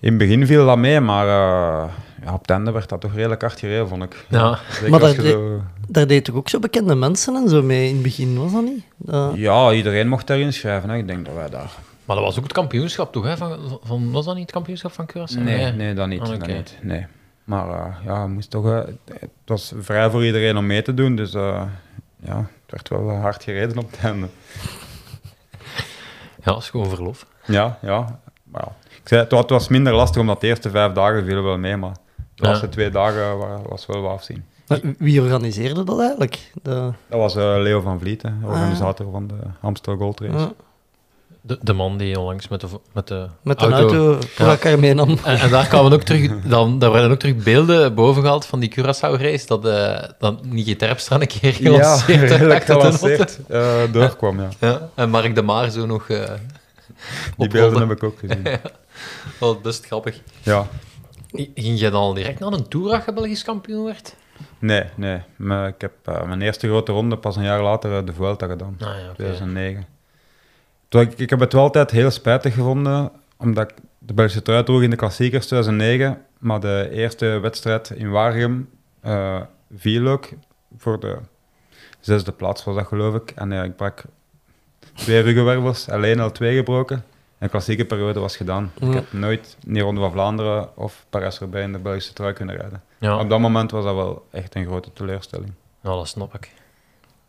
In 0.00 0.08
het 0.08 0.18
begin 0.18 0.46
viel 0.46 0.66
dat 0.66 0.78
mee, 0.78 1.00
maar 1.00 1.26
eh, 1.26 1.88
ja, 2.24 2.34
op 2.34 2.40
het 2.40 2.50
einde 2.50 2.70
werd 2.70 2.88
dat 2.88 3.00
toch 3.00 3.14
redelijk 3.14 3.40
hard 3.40 3.58
gereden, 3.58 3.88
vond 3.88 4.02
ik. 4.02 4.24
Ja. 4.28 4.58
Zeker 4.70 4.90
Maar 4.90 5.00
de- 5.00 5.28
zo... 5.30 5.62
Daar 5.88 6.06
deed 6.06 6.24
toch 6.24 6.34
ook 6.34 6.48
zo 6.48 6.58
bekende 6.58 6.94
mensen 6.94 7.34
en 7.34 7.48
zo 7.48 7.62
mee 7.62 7.88
in 7.88 7.94
het 7.94 8.02
begin, 8.02 8.38
was 8.38 8.52
dat 8.52 8.62
niet? 8.62 8.84
Ja, 9.40 9.72
iedereen 9.72 10.08
mocht 10.08 10.26
daarin 10.26 10.52
schrijven. 10.52 10.90
Hè. 10.90 10.96
Ik 10.96 11.06
denk 11.06 11.24
dat 11.26 11.34
wij 11.34 11.50
daar... 11.50 11.70
Maar 12.04 12.16
dat 12.16 12.24
was 12.24 12.36
ook 12.36 12.42
het 12.44 12.52
kampioenschap, 12.52 13.12
toch? 13.12 13.24
Hè? 13.24 13.36
Van, 13.36 13.78
van, 13.82 14.10
was 14.10 14.24
dat 14.24 14.34
niet 14.34 14.42
het 14.42 14.52
kampioenschap 14.52 14.92
van 14.92 15.10
Curaçao? 15.10 15.42
Nee, 15.42 15.72
nee, 15.72 15.94
dat 15.94 16.08
niet. 16.08 16.20
Ah, 16.20 16.28
dat 16.28 16.46
niet 16.46 16.78
nee. 16.82 17.06
Maar 17.44 17.68
eh, 17.68 17.94
ja, 18.04 18.26
moest 18.26 18.50
toch, 18.50 18.66
eh, 18.66 18.78
het 19.20 19.30
was 19.44 19.72
vrij 19.80 20.10
voor 20.10 20.24
iedereen 20.24 20.56
om 20.56 20.66
mee 20.66 20.82
te 20.82 20.94
doen. 20.94 21.16
Dus 21.16 21.34
eh, 21.34 21.62
ja, 22.24 22.36
het 22.36 22.70
werd 22.70 22.88
wel 22.88 23.10
hard 23.16 23.42
gereden 23.42 23.78
op 23.78 23.90
het 23.90 24.00
einde. 24.00 24.28
Ja, 26.36 26.52
dat 26.52 26.58
is 26.62 26.70
gewoon 26.70 26.88
verlof. 26.88 27.26
Ja, 27.46 27.78
ja. 27.82 28.20
Maar 28.44 28.62
ja. 28.64 28.72
Zei, 29.10 29.22
het, 29.22 29.30
wa- 29.32 29.38
het 29.38 29.50
was 29.50 29.68
minder 29.68 29.94
lastig, 29.94 30.20
omdat 30.20 30.40
de 30.40 30.46
eerste 30.46 30.70
vijf 30.70 30.92
dagen 30.92 31.24
vielen 31.24 31.44
wel 31.44 31.58
mee. 31.58 31.76
Maar 31.76 31.92
de 32.16 32.20
Ja. 32.34 32.48
laatste 32.48 32.68
twee 32.68 32.90
dagen 32.90 33.38
wa- 33.38 33.60
was 33.68 33.86
wel 33.86 34.00
wat 34.00 34.12
afzien. 34.12 34.44
Wie 34.98 35.20
organiseerde 35.22 35.84
dat 35.84 36.00
eigenlijk? 36.00 36.52
De... 36.62 36.90
Dat 37.08 37.18
was 37.18 37.36
eh, 37.36 37.54
Leo 37.58 37.80
van 37.80 38.00
Vliet, 38.00 38.22
hè, 38.22 38.30
organisator 38.44 39.10
van 39.10 39.26
de 39.26 39.34
Amstel 39.60 39.96
Gold 39.96 40.20
Race. 40.20 40.38
Ja, 40.38 40.52
De, 41.40 41.58
de 41.62 41.72
man 41.72 41.96
die 41.96 42.18
onlangs 42.18 42.48
met 42.48 42.60
de, 42.60 42.66
met 42.92 43.08
de 43.08 43.26
met 43.42 43.62
een 43.62 43.72
auto, 43.72 44.18
Ja. 44.36 44.46
elkaar 44.46 44.78
meenam. 44.78 45.18
En, 45.24 45.38
en 45.38 45.50
daar 45.50 45.66
kwamen 45.66 45.92
ook 45.92 46.02
terug, 46.02 46.40
dan, 46.44 46.78
daar 46.78 46.92
werden 46.92 47.10
ook 47.10 47.18
terug 47.18 47.36
beelden 47.36 47.94
boven 47.94 48.22
gehaald 48.22 48.44
van 48.46 48.60
die 48.60 48.72
Curaçao-race, 48.78 49.46
dat, 49.46 49.64
eh 49.66 50.02
dat 50.18 50.44
Nicky 50.44 50.76
Terpstra 50.76 51.20
een 51.20 51.26
keer 51.26 51.62
Ja, 51.62 51.70
gelanceerd 51.70 52.30
redelijk 52.30 52.66
de 52.66 53.26
eh, 53.48 53.92
doorkwam, 53.92 54.40
ja. 54.40 54.48
Ja, 54.60 54.88
en 54.94 55.10
Mark 55.10 55.34
de 55.34 55.42
Maar 55.42 55.70
zo 55.70 55.86
nog... 55.86 56.08
eh 56.08 56.30
Die 57.36 57.48
beelden 57.48 57.80
heb 57.80 57.90
ik 57.90 58.02
ook 58.02 58.18
gezien. 58.18 58.46
Wel 59.40 59.60
best 59.60 59.86
grappig. 59.86 60.20
Ja. 60.42 60.66
Ging 61.32 61.78
jij 61.78 61.90
dan 61.90 62.00
al 62.00 62.14
direct 62.14 62.38
naar 62.38 62.52
een 62.52 62.68
Tour 62.68 62.94
als 62.94 63.04
je 63.04 63.12
Belgisch 63.12 63.44
kampioen 63.44 63.84
werd? 63.84 64.14
Nee, 64.58 64.84
nee. 64.94 65.20
Maar 65.36 65.68
ik 65.68 65.80
heb 65.80 65.92
eh, 66.04 66.24
mijn 66.24 66.42
eerste 66.42 66.66
grote 66.66 66.92
ronde 66.92 67.16
pas 67.16 67.36
een 67.36 67.42
jaar 67.42 67.62
later 67.62 67.96
eh, 67.96 68.06
de 68.06 68.12
Vuelta 68.12 68.46
gedaan. 68.46 68.76
Ah 68.80 68.98
ja, 68.98 69.04
oké. 69.04 69.14
2009. 69.14 69.86
Terwijl 70.88 71.10
ik, 71.10 71.18
ik 71.18 71.30
heb 71.30 71.40
het 71.40 71.52
wel 71.52 71.62
altijd 71.62 71.90
heel 71.90 72.10
spijtig 72.10 72.54
gevonden, 72.54 73.10
omdat 73.36 73.70
ik 73.70 73.76
de 73.98 74.14
Belgische 74.14 74.42
trui 74.42 74.64
droeg 74.64 74.82
in 74.82 74.90
de 74.90 74.96
klassiekers 74.96 75.46
2009, 75.46 76.24
maar 76.38 76.60
de 76.60 76.88
eerste 76.92 77.26
wedstrijd 77.26 77.90
in 77.90 78.10
Waregem 78.10 78.70
eh, 79.00 79.40
viel 79.76 80.06
ook 80.06 80.28
voor 80.76 81.00
de 81.00 81.18
zesde 82.00 82.32
plaats 82.32 82.64
was 82.64 82.76
dat 82.76 82.86
geloof 82.86 83.14
ik. 83.14 83.30
En 83.30 83.52
ik 83.52 83.76
brak 83.76 84.02
twee 84.94 85.20
ruggenwervels, 85.20 85.88
alleen 85.88 86.20
al 86.20 86.32
twee 86.32 86.56
gebroken. 86.56 87.04
En 87.40 87.46
de 87.46 87.52
klassieke 87.52 87.84
periode 87.84 88.20
was 88.20 88.36
gedaan. 88.36 88.72
Ik 88.80 88.92
heb 88.92 89.12
nooit 89.12 89.56
in 89.66 89.78
Ronde 89.80 90.00
van 90.00 90.12
Vlaanderen 90.12 90.76
of 90.76 91.06
Parijs-Roubaix 91.10 91.66
in 91.66 91.72
de 91.72 91.78
Belgische 91.78 92.12
trui 92.12 92.32
kunnen 92.32 92.56
rijden. 92.56 92.82
Ja. 92.98 93.18
Op 93.20 93.28
dat 93.30 93.38
moment 93.40 93.70
was 93.70 93.84
dat 93.84 93.94
wel 93.94 94.26
echt 94.30 94.54
een 94.54 94.66
grote 94.66 94.92
teleurstelling. 94.92 95.52
Ja, 95.82 95.90
dat 95.90 96.08
snap 96.08 96.34
ik. 96.34 96.50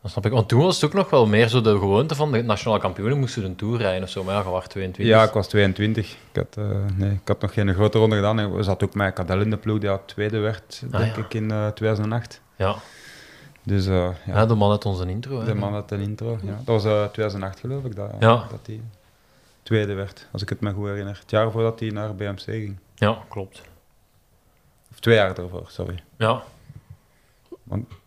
Dat 0.01 0.11
snap 0.11 0.25
ik. 0.25 0.31
Want 0.31 0.47
toen 0.49 0.61
was 0.61 0.75
het 0.75 0.85
ook 0.85 0.93
nog 0.93 1.09
wel 1.09 1.25
meer 1.27 1.47
zo 1.47 1.61
de 1.61 1.69
gewoonte 1.79 2.15
van 2.15 2.31
de 2.31 2.41
nationale 2.43 2.79
kampioenen 2.81 3.19
moesten 3.19 3.43
een 3.43 3.55
tour 3.55 3.77
rijden 3.77 4.03
of 4.03 4.09
zo, 4.09 4.23
maar 4.23 4.33
ja, 4.35 4.39
je 4.43 4.49
was 4.49 4.67
22. 4.67 5.05
Ja, 5.05 5.23
ik 5.23 5.31
was 5.31 5.47
22. 5.47 6.11
Ik 6.11 6.17
had, 6.35 6.57
eh, 6.57 6.65
nee, 6.95 7.11
ik 7.11 7.27
had 7.27 7.41
nog 7.41 7.53
geen 7.53 7.73
grote 7.73 7.97
ronde 7.97 8.15
gedaan. 8.15 8.53
We 8.55 8.63
zat 8.63 8.83
ook 8.83 8.93
met 8.93 9.13
Cadel 9.13 9.41
in 9.41 9.49
de 9.49 9.57
ploeg, 9.57 9.79
die 9.79 9.89
had 9.89 10.01
tweede 10.07 10.37
werd, 10.39 10.83
Ah, 10.91 10.99
denk 10.99 11.15
ja. 11.15 11.21
ik, 11.21 11.33
in 11.33 11.51
eh, 11.51 11.67
2008. 11.67 12.41
Ja. 12.55 12.75
Dus 13.63 13.85
eh, 13.87 13.93
ja, 13.93 14.13
Ja, 14.25 14.45
de 14.45 14.55
man 14.55 14.71
uit 14.71 14.85
onze 14.85 15.05
intro. 15.09 15.39
Hè. 15.39 15.45
de 15.45 15.53
man 15.55 15.73
had 15.73 15.91
een 15.91 15.99
intro. 15.99 16.37
Ja. 16.43 16.51
Dat 16.65 16.83
was 16.83 16.85
eh, 16.85 17.03
2008 17.05 17.59
geloof 17.59 17.83
ik, 17.83 17.95
dat, 17.95 18.11
Ja. 18.19 18.35
dat 18.49 18.59
hij 18.65 18.79
tweede 19.71 19.93
werd, 19.93 20.27
als 20.31 20.41
ik 20.41 20.49
het 20.49 20.61
me 20.61 20.71
goed 20.73 20.87
herinner. 20.87 21.17
Het 21.21 21.29
jaar 21.31 21.51
voordat 21.51 21.79
hij 21.79 21.89
naar 21.89 22.15
BMC 22.15 22.39
ging. 22.41 22.77
Ja, 22.95 23.17
klopt. 23.29 23.61
Of 24.91 24.99
twee 24.99 25.15
jaar 25.15 25.37
ervoor, 25.37 25.65
sorry. 25.67 26.03
Ja. 26.17 26.43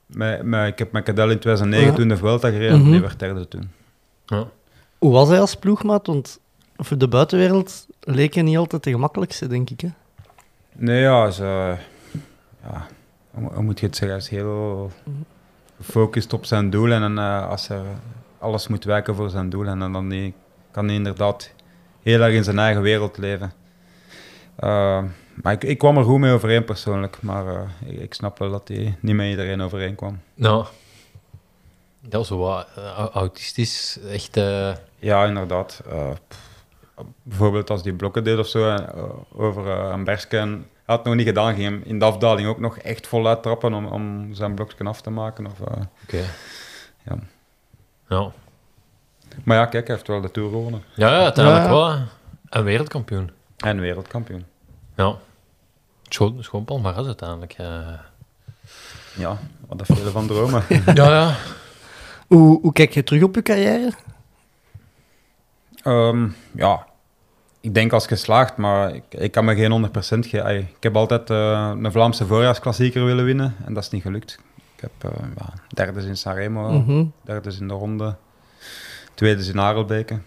Met, 0.06 0.42
met, 0.42 0.66
ik 0.68 0.78
heb 0.78 0.92
met 0.92 1.04
Cadel 1.04 1.30
in 1.30 1.38
2009 1.38 1.90
Ja. 1.90 1.94
toen 1.97 2.09
de 2.09 2.16
Vuelta 2.16 2.50
gereden, 2.50 2.80
Mhm. 2.80 2.90
die 2.90 3.00
werd 3.00 3.18
derde 3.18 3.49
toen. 3.49 3.71
ja. 4.26 4.47
Hoe 4.99 5.12
was 5.12 5.28
hij 5.28 5.40
als 5.40 5.56
ploegmaat? 5.56 6.06
Want 6.06 6.40
voor 6.76 6.99
de 6.99 7.09
buitenwereld 7.09 7.87
leek 8.00 8.35
hij 8.35 8.42
niet 8.42 8.56
altijd 8.56 8.85
de 8.85 8.90
gemakkelijkste, 8.90 9.47
denk 9.47 9.71
ik. 9.71 9.80
Hè? 9.80 9.88
Nee, 10.73 11.00
ja, 11.00 11.30
ze, 11.30 11.76
ja 12.62 12.87
hoe, 13.30 13.62
moet 13.62 13.80
je 13.80 13.87
het 13.87 13.97
zeggen? 13.97 14.16
Hij 14.18 14.26
is 14.26 14.28
heel 14.33 14.90
gefocust 15.76 16.33
op 16.33 16.44
zijn 16.44 16.71
doel 16.71 16.90
en 16.92 17.00
dan, 17.00 17.18
eh, 17.18 17.49
als 17.49 17.68
er 17.68 17.83
alles 18.38 18.68
moet 18.68 18.85
wijken 18.85 19.14
voor 19.14 19.30
zijn 19.30 19.50
doel 19.50 19.66
en 19.66 19.78
dan, 19.78 19.92
dan 19.92 20.09
die, 20.09 20.35
kan 20.71 20.87
hij 20.87 20.94
inderdaad 20.94 21.52
heel 22.04 22.20
erg 22.20 22.34
in 22.34 22.44
zijn 22.44 22.58
eigen 22.58 22.82
wereld 22.82 23.18
leven. 23.18 23.52
Eh, 24.56 25.02
maar 25.42 25.52
ik, 25.52 25.64
ik 25.64 25.78
kwam 25.78 25.96
er 25.96 26.04
goed 26.04 26.18
mee 26.18 26.32
overeen 26.32 26.64
persoonlijk, 26.64 27.23
maar 27.23 27.46
eh, 27.46 27.62
ik, 27.87 28.00
ik 28.00 28.14
snap 28.14 28.38
wel 28.38 28.50
dat 28.50 28.68
hij 28.68 28.96
niet 29.00 29.14
met 29.14 29.28
iedereen 29.28 29.61
overeen 29.61 29.94
kwam. 29.94 30.20
Nou. 30.34 30.66
Ja, 32.08 32.23
zo 32.23 32.38
wat 32.38 32.68
eh, 32.76 32.84
au- 32.96 33.11
autistisch. 33.12 33.99
Echt. 34.11 34.34
Ja, 34.99 35.25
inderdaad. 35.25 35.82
Bijvoorbeeld 37.23 37.70
als 37.70 37.82
die 37.82 37.92
blokken 37.94 38.25
deed 38.25 38.38
of 38.38 38.46
zo, 38.46 38.76
over 39.32 39.66
een 39.68 40.04
bergske. 40.04 40.38
en 40.38 40.49
Hij 40.50 40.66
had 40.84 40.96
het 40.99 41.06
nog 41.06 41.14
niet 41.14 41.26
gedaan, 41.26 41.54
ging 41.54 41.64
hem 41.64 41.82
in 41.84 41.99
de 41.99 42.04
afdaling 42.04 42.49
ook 42.49 42.61
nog 42.61 42.78
echt 42.78 43.06
voluit 43.06 43.42
trappen 43.42 43.75
om, 43.75 43.87
om 43.87 44.34
zijn 44.34 44.54
blokje 44.54 44.84
af 44.84 45.00
te 45.00 45.11
maken. 45.11 45.46
Of, 45.46 45.61
Oké. 46.04 46.25
Ja. 47.02 47.18
Ja. 48.08 48.32
Maar 49.43 49.57
ja, 49.57 49.67
kijk, 49.67 49.87
hij 49.87 49.97
heeft 49.97 50.09
wel 50.09 50.21
de 50.21 50.31
Tour 50.31 50.49
gewonnen. 50.50 50.83
Ja, 50.95 51.09
ja, 51.11 51.23
uiteindelijk 51.23 51.64
Ja. 51.64 51.71
wel. 51.71 51.91
hè. 51.93 52.03
En 52.49 52.64
wereldkampioen. 52.64 53.31
En 53.57 53.81
wereldkampioen. 53.81 54.45
Ja. 54.97 55.14
Schoon, 56.09 56.37
schoon 56.41 56.64
palmares 56.64 57.07
uiteindelijk. 57.07 57.53
eh. 57.53 57.79
Ja, 59.17 59.38
wat 59.69 59.79
dat 59.79 59.87
vele 59.87 60.11
van 60.11 60.26
dromen. 60.26 60.62
ja, 60.95 61.11
ja. 61.11 61.35
Hoe, 62.26 62.61
hoe 62.61 62.73
kijk 62.73 62.93
je 62.95 63.03
terug 63.05 63.23
op 63.23 63.35
je 63.35 63.43
carrière? 63.43 63.93
Ehm, 65.83 66.29
ja, 66.53 66.87
ik 67.61 67.75
denk 67.75 67.93
als 67.93 68.07
geslaagd, 68.07 68.57
maar 68.57 68.95
ik, 68.95 69.03
ik 69.11 69.33
kan 69.33 69.45
me 69.45 69.55
geen 69.55 69.71
100% 69.71 69.88
geven. 70.29 70.45
Ai, 70.45 70.59
Ik 70.59 70.83
heb 70.83 70.97
altijd 70.97 71.31
eh, 71.31 71.73
een 71.83 71.92
Vlaamse 71.92 72.27
voorjaarsklassieker 72.27 73.05
willen 73.05 73.25
winnen 73.25 73.57
en 73.66 73.75
dat 73.75 73.83
is 73.83 73.90
niet 73.90 74.03
gelukt. 74.03 74.38
Ik 74.77 74.81
heb 74.81 75.12
eh 75.12 75.20
ja, 75.37 75.53
derde 75.68 76.07
in 76.07 76.16
Sanremo, 76.16 76.70
Mhm. 76.70 77.05
derde 77.23 77.57
in 77.61 77.68
de 77.68 77.75
ronde, 77.75 78.16
tweede 79.14 79.44
in 79.44 79.61
Arelbeke. 79.61 80.18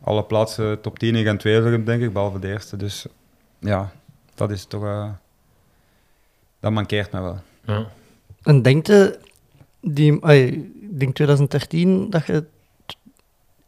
Alle 0.00 0.24
plaatsen 0.24 0.80
top 0.80 0.98
10 0.98 1.14
in 1.14 1.24
Gent-Wevelgem, 1.24 1.84
denk 1.84 2.02
ik, 2.02 2.12
behalve 2.12 2.38
de 2.38 2.48
eerste. 2.48 2.76
Dus 2.76 3.06
ja, 3.58 3.92
dat 4.34 4.50
is 4.50 4.64
toch... 4.64 4.84
eh, 4.84 5.08
dat 6.60 6.72
mankeert 6.72 7.12
me 7.12 7.20
wel. 7.20 7.38
ja. 7.66 7.86
En 8.42 8.62
denk 8.62 8.86
je, 8.86 9.18
die, 9.80 10.20
denk 10.96 11.14
2013, 11.14 12.10
dat 12.10 12.26
je 12.26 12.44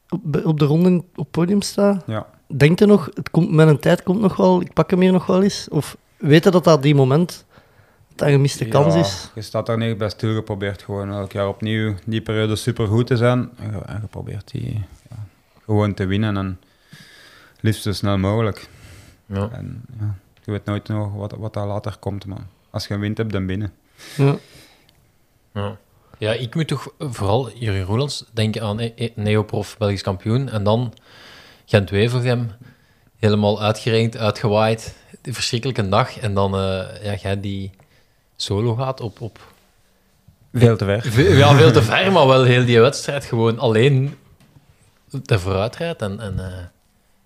op, 0.09 0.45
op 0.45 0.59
de 0.59 0.65
ronde 0.65 0.97
op 0.97 1.17
het 1.17 1.31
podium 1.31 1.63
staat. 1.63 2.03
Ja. 2.07 2.27
Denk 2.47 2.79
je 2.79 2.87
nog, 2.87 3.11
het 3.15 3.31
komt, 3.31 3.51
mijn 3.51 3.79
tijd 3.79 4.03
komt 4.03 4.21
nog 4.21 4.37
wel, 4.37 4.61
ik 4.61 4.73
pak 4.73 4.91
hem 4.91 5.01
hier 5.01 5.13
nog 5.13 5.27
wel 5.27 5.43
eens? 5.43 5.69
Of 5.69 5.97
weet 6.17 6.45
je 6.45 6.51
dat 6.51 6.65
dat 6.65 6.83
die 6.83 6.95
moment, 6.95 7.45
dat 8.19 8.29
een 8.29 8.35
gemiste 8.35 8.65
kans 8.65 8.95
Ja, 8.95 9.01
is? 9.01 9.31
Je 9.35 9.43
staat 9.43 9.67
daar 9.67 9.79
niet 9.79 9.99
bij 9.99 10.09
stil, 10.09 10.31
je 10.31 10.43
probeert 10.43 10.83
gewoon 10.83 11.11
elk 11.11 11.33
jaar 11.33 11.49
opnieuw 11.49 11.95
die 12.05 12.21
periode 12.21 12.57
super 12.57 12.87
goed 12.87 13.07
te 13.07 13.17
zijn. 13.17 13.51
En 13.59 13.71
je, 13.71 13.79
en 13.79 13.99
je 14.01 14.07
probeert 14.07 14.51
die 14.51 14.85
ja, 15.11 15.17
gewoon 15.65 15.95
te 15.95 16.07
winnen 16.07 16.37
en 16.37 16.61
liefst 17.61 17.83
zo 17.83 17.93
snel 17.93 18.19
mogelijk. 18.19 18.69
ja. 19.27 19.49
En 19.53 19.85
ja, 20.01 20.15
je 20.45 20.51
weet 20.51 20.65
nooit 20.65 20.89
nog 20.89 21.15
wat, 21.15 21.33
wat 21.39 21.55
daar 21.55 21.67
later 21.67 21.97
komt, 21.99 22.27
maar 22.27 22.47
als 22.71 22.87
je 22.87 22.99
wint 22.99 23.19
hebt, 23.19 23.33
dan 23.33 23.47
binnen. 23.47 23.73
Ja. 24.17 24.37
Ja. 25.55 25.77
ja, 26.19 26.33
ik 26.33 26.55
moet 26.55 26.69
toch 26.69 26.93
vooral 26.99 27.51
Jurgen 27.53 27.85
Roelands 27.85 28.25
denken 28.33 28.63
aan 28.63 28.81
eh, 28.81 28.93
eh, 28.97 29.11
neoprof 29.15 29.79
Belgisch 29.79 30.03
kampioen 30.03 30.49
en 30.49 30.65
dan 30.65 30.93
Gent-Wevelgem, 31.67 32.51
helemaal 33.19 33.63
uitgerenkt, 33.63 34.17
uitgewaaid, 34.17 34.97
die 35.23 35.35
verschrikkelijke 35.35 35.89
dag 35.89 36.19
en 36.19 36.35
dan 36.35 36.55
eh 36.55 36.87
ja, 37.03 37.15
jij 37.15 37.41
die 37.41 37.71
solo 38.41 38.75
gaat 38.75 39.01
op, 39.01 39.21
op 39.21 39.39
Veel 40.55 40.77
te 40.77 40.85
ver. 40.85 41.03
ve- 41.03 41.23
ja, 41.37 41.55
veel 41.55 41.73
te 41.73 41.83
ver, 41.83 42.13
maar 42.13 42.27
wel 42.27 42.43
heel 42.45 42.65
die 42.65 42.81
wedstrijd 42.81 43.25
gewoon 43.25 43.59
alleen 43.59 44.17
de 45.11 45.39
vooruitrijdt 45.39 46.03
en, 46.03 46.21
en 46.21 46.39
eh 46.39 46.65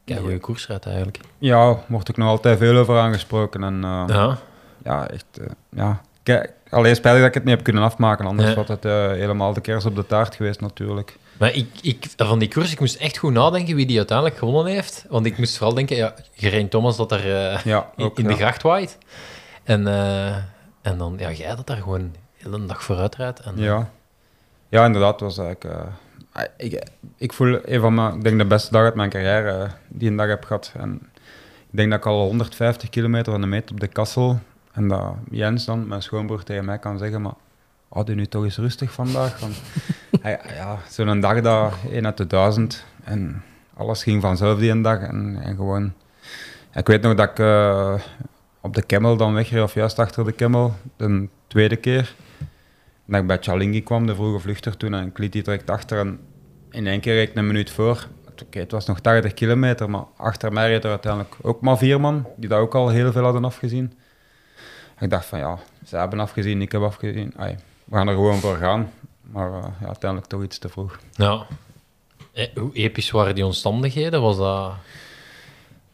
ja, 0.05 0.17
goede 0.17 0.39
koers 0.39 0.67
rijdt 0.67 0.87
eigenlijk. 0.87 1.19
Ja, 1.39 1.77
wordt 1.87 2.11
ook 2.11 2.17
nog 2.17 2.29
altijd 2.29 2.59
veel 2.59 2.77
over 2.77 2.99
aangesproken. 2.99 3.63
En 3.65 3.75
uh, 3.75 4.05
ja, 4.07 4.39
Ja, 4.85 5.09
echt. 5.09 5.25
Uh, 5.41 5.47
ja. 5.71 6.01
Kijk, 6.23 6.53
alleen 6.71 6.97
spijtig 6.97 7.21
dat 7.21 7.29
ik 7.29 7.35
het 7.35 7.45
niet 7.45 7.55
heb 7.55 7.65
kunnen 7.65 7.83
afmaken, 7.83 8.27
anders 8.27 8.49
Ja. 8.49 8.55
was 8.55 8.69
het 8.69 8.85
uh, 8.85 9.07
helemaal 9.09 9.53
de 9.53 9.61
kers 9.61 9.85
op 9.85 9.97
de 9.97 10.07
taart 10.07 10.35
geweest 10.35 10.61
natuurlijk. 10.61 11.17
Maar 11.39 11.55
ik, 11.55 11.69
ik, 11.83 12.07
van 12.17 12.39
die 12.39 12.49
koers, 12.49 12.73
ik 12.73 12.81
moest 12.81 12.95
echt 12.97 13.17
goed 13.17 13.33
nadenken 13.33 13.75
wie 13.77 13.87
die 13.87 13.97
uiteindelijk 13.97 14.39
gewonnen 14.39 14.73
heeft. 14.73 15.05
Want 15.09 15.27
ik 15.27 15.39
moest 15.39 15.57
vooral 15.57 15.75
denken, 15.75 15.97
ja, 15.97 16.15
Gerijn 16.37 16.69
Thomas 16.69 16.97
dat 16.97 17.13
er 17.13 17.35
eh, 17.53 17.59
Ja, 17.65 17.91
in, 17.97 18.05
ook, 18.05 18.19
in 18.19 18.27
de 18.27 18.35
gracht 18.35 18.63
waait. 18.63 18.99
En, 19.65 19.87
eh, 19.87 20.37
en 20.83 20.99
dan, 20.99 21.15
ja, 21.19 21.31
jij 21.31 21.57
dat 21.57 21.67
daar 21.67 21.77
gewoon 21.77 22.11
de 22.13 22.19
hele 22.33 22.67
dag 22.67 22.83
vooruit 22.83 23.15
rijdt. 23.15 23.41
En, 23.41 23.53
Ja. 23.57 23.91
ja, 24.69 24.85
inderdaad. 24.85 25.21
Was 25.21 25.39
eigenlijk, 25.39 25.77
eh, 26.33 26.43
ik, 26.57 26.89
ik 27.17 27.33
voel 27.33 27.59
een 27.65 27.81
van 27.81 27.95
mijn, 27.95 28.15
ik 28.15 28.23
denk 28.23 28.39
de 28.39 28.45
beste 28.45 28.73
dag 28.73 28.83
uit 28.83 28.95
mijn 28.95 29.11
carrière 29.11 29.51
eh, 29.51 29.71
die 29.89 30.11
een 30.11 30.17
dag 30.17 30.27
heb 30.27 30.45
gehad. 30.45 30.73
En 30.77 31.01
ik 31.71 31.77
denk 31.77 31.91
dat 31.91 31.99
ik 31.99 32.07
al 32.07 32.25
150 32.25 32.89
kilometer 32.89 33.33
van 33.33 33.41
de 33.41 33.47
meet 33.47 33.71
op 33.71 33.81
de 33.81 33.87
kassel. 33.87 34.39
En 34.73 34.89
dat 34.89 35.15
Jens 35.31 35.65
dan, 35.65 35.87
mijn 35.87 36.03
schoonbroer, 36.03 36.43
tegen 36.43 36.65
mij 36.65 36.79
kan 36.79 36.99
zeggen, 36.99 37.23
maar 37.23 37.35
had 37.89 38.09
u 38.09 38.15
nu 38.15 38.27
toch 38.27 38.45
eens 38.45 38.57
rustig 38.57 38.93
vandaag? 38.93 39.41
Want, 39.41 39.63
ja, 40.57 40.79
zo'n 40.89 41.21
dag 41.21 41.41
dat 41.41 41.73
1 41.91 42.07
uit 42.07 42.17
de 42.17 42.27
1000 42.27 42.85
en 43.05 43.43
alles 43.77 44.03
ging 44.03 44.23
vanzelf 44.23 44.59
die 44.59 44.71
een 44.71 44.83
dag. 44.83 45.01
En, 45.01 45.39
en 45.43 45.57
gewoon, 45.57 45.93
ik 46.75 46.87
weet 46.87 47.03
nog 47.03 47.15
dat 47.15 47.29
ik 47.29 47.39
eh, 47.39 47.95
op 48.63 48.75
de 48.75 48.83
Kemmel 48.83 49.17
dan 49.17 49.35
wegreed, 49.35 49.63
of 49.63 49.75
juist 49.75 49.99
achter 49.99 50.25
de 50.25 50.33
Kemmel, 50.33 50.75
de 50.97 51.29
tweede 51.47 51.77
keer. 51.77 52.15
Dat 53.07 53.21
ik 53.21 53.27
bij 53.27 53.39
Chalingi 53.41 53.83
kwam, 53.83 54.07
de 54.07 54.15
vroege 54.15 54.39
vluchter 54.39 54.77
toen, 54.77 54.95
en 54.95 55.07
ik 55.07 55.19
liet 55.19 55.33
die 55.33 55.43
direct 55.43 55.71
achter. 55.71 55.99
En 55.99 56.21
in 56.71 56.87
één 56.87 57.01
keer 57.01 57.15
reed 57.15 57.29
ik 57.29 57.37
een 57.37 57.47
minuut 57.47 57.71
voor. 57.71 58.07
Oké, 58.43 58.59
het 58.59 58.71
was 58.71 58.87
nog 58.87 59.01
80 59.01 59.35
kilometer, 59.35 59.91
maar 59.91 60.05
achter 60.17 60.53
mij 60.53 60.69
reed 60.69 60.85
er 60.85 60.91
uiteindelijk 60.91 61.35
ook 61.43 61.61
maar 61.61 61.79
vier 61.79 62.01
man, 62.01 62.27
die 62.37 62.49
dat 62.49 62.59
ook 62.59 62.75
al 62.75 62.89
heel 62.89 63.13
veel 63.13 63.23
hadden 63.23 63.45
afgezien. 63.45 63.93
Ik 65.01 65.11
dacht 65.11 65.27
van 65.27 65.39
ja, 65.39 65.59
ze 65.87 65.97
hebben 65.97 66.21
afgezien, 66.21 66.63
ik 66.63 66.73
heb 66.73 66.83
afgezien. 66.83 67.35
We 67.85 67.97
gaan 67.97 68.09
er 68.09 68.15
gewoon 68.15 68.39
voor 68.39 68.57
gaan. 68.57 68.91
Maar 69.21 69.53
eh, 69.53 69.69
ja, 69.81 69.87
uiteindelijk 69.87 70.31
toch 70.31 70.43
iets 70.43 70.59
te 70.59 70.69
vroeg. 70.69 70.99
Ja. 71.13 71.47
Eh, 72.33 72.49
Hoe 72.55 72.75
episch 72.75 73.11
waren 73.11 73.35
die 73.35 73.45
omstandigheden? 73.47 74.21
Was 74.23 74.37
dat, 74.37 74.73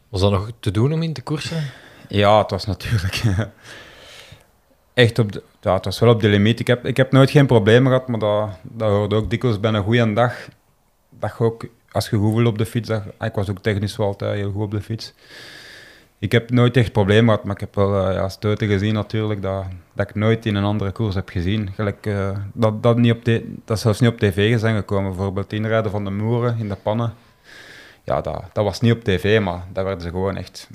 was 0.09 0.21
dat 0.21 0.31
nog 0.31 0.51
te 0.59 0.71
doen 0.71 0.93
om 0.93 1.03
in 1.03 1.13
te 1.13 1.21
koersen? 1.21 1.63
Ja, 2.09 2.37
het 2.41 2.51
was 2.51 2.65
natuurlijk 2.65 3.21
echt 4.93 5.19
op 5.19 5.31
ja, 5.61 5.73
het 5.73 5.85
was 5.85 5.99
wel 5.99 6.09
op 6.09 6.21
de 6.21 6.27
limiet. 6.27 6.59
Ik 6.59 6.67
heb, 6.67 6.85
ik 6.85 6.97
heb 6.97 7.11
nooit 7.11 7.29
geen 7.29 7.45
problemen 7.45 7.91
gehad, 7.91 8.07
maar 8.07 8.19
dat, 8.19 8.49
dat 8.61 8.89
hoorde 8.89 9.15
ook 9.15 9.29
dikwijls 9.29 9.59
bij 9.59 9.73
een 9.73 9.83
goede 9.83 10.13
dag. 10.13 10.47
Dat 11.09 11.35
je 11.37 11.43
ook, 11.43 11.65
als 11.91 12.09
je 12.09 12.15
goed 12.15 12.31
voelt 12.31 12.47
op 12.47 12.57
de 12.57 12.65
fiets, 12.65 12.87
dat, 12.87 13.03
ik 13.19 13.33
was 13.33 13.49
ook 13.49 13.59
technisch 13.59 13.95
wel 13.95 14.07
altijd 14.07 14.35
heel 14.35 14.51
goed 14.51 14.63
op 14.63 14.71
de 14.71 14.81
fiets. 14.81 15.13
Ik 16.19 16.31
heb 16.31 16.49
nooit 16.49 16.77
echt 16.77 16.91
problemen 16.91 17.25
gehad, 17.25 17.43
maar 17.43 17.53
ik 17.55 17.59
heb 17.59 17.75
wel 17.75 18.07
eh, 18.07 18.13
ja, 18.13 18.29
stoten 18.29 18.67
gezien 18.67 18.93
natuurlijk, 18.93 19.41
dat, 19.41 19.65
dat 19.93 20.09
ik 20.09 20.15
nooit 20.15 20.45
in 20.45 20.55
een 20.55 20.63
andere 20.63 20.91
koers 20.91 21.15
heb 21.15 21.29
gezien. 21.29 21.69
Gelijk, 21.75 22.05
eh, 22.05 22.37
dat, 22.53 22.83
dat, 22.83 22.97
niet 22.97 23.11
op 23.11 23.25
de, 23.25 23.55
dat 23.65 23.79
zelfs 23.79 23.99
niet 23.99 24.09
op 24.09 24.19
tv 24.19 24.59
zijn 24.59 24.75
gekomen. 24.75 25.11
Bijvoorbeeld 25.11 25.53
inrijden 25.53 25.91
van 25.91 26.03
de 26.03 26.11
Moeren 26.11 26.57
in 26.59 26.69
de 26.69 26.75
pannen. 26.75 27.13
ja, 28.03 28.21
dat, 28.21 28.43
dat 28.53 28.63
was 28.63 28.81
niet 28.81 28.93
op 28.93 29.03
tv, 29.03 29.41
maar 29.41 29.63
daar 29.73 29.83
werden 29.83 30.03
ze 30.03 30.09
gewoon 30.09 30.37
echt 30.37 30.69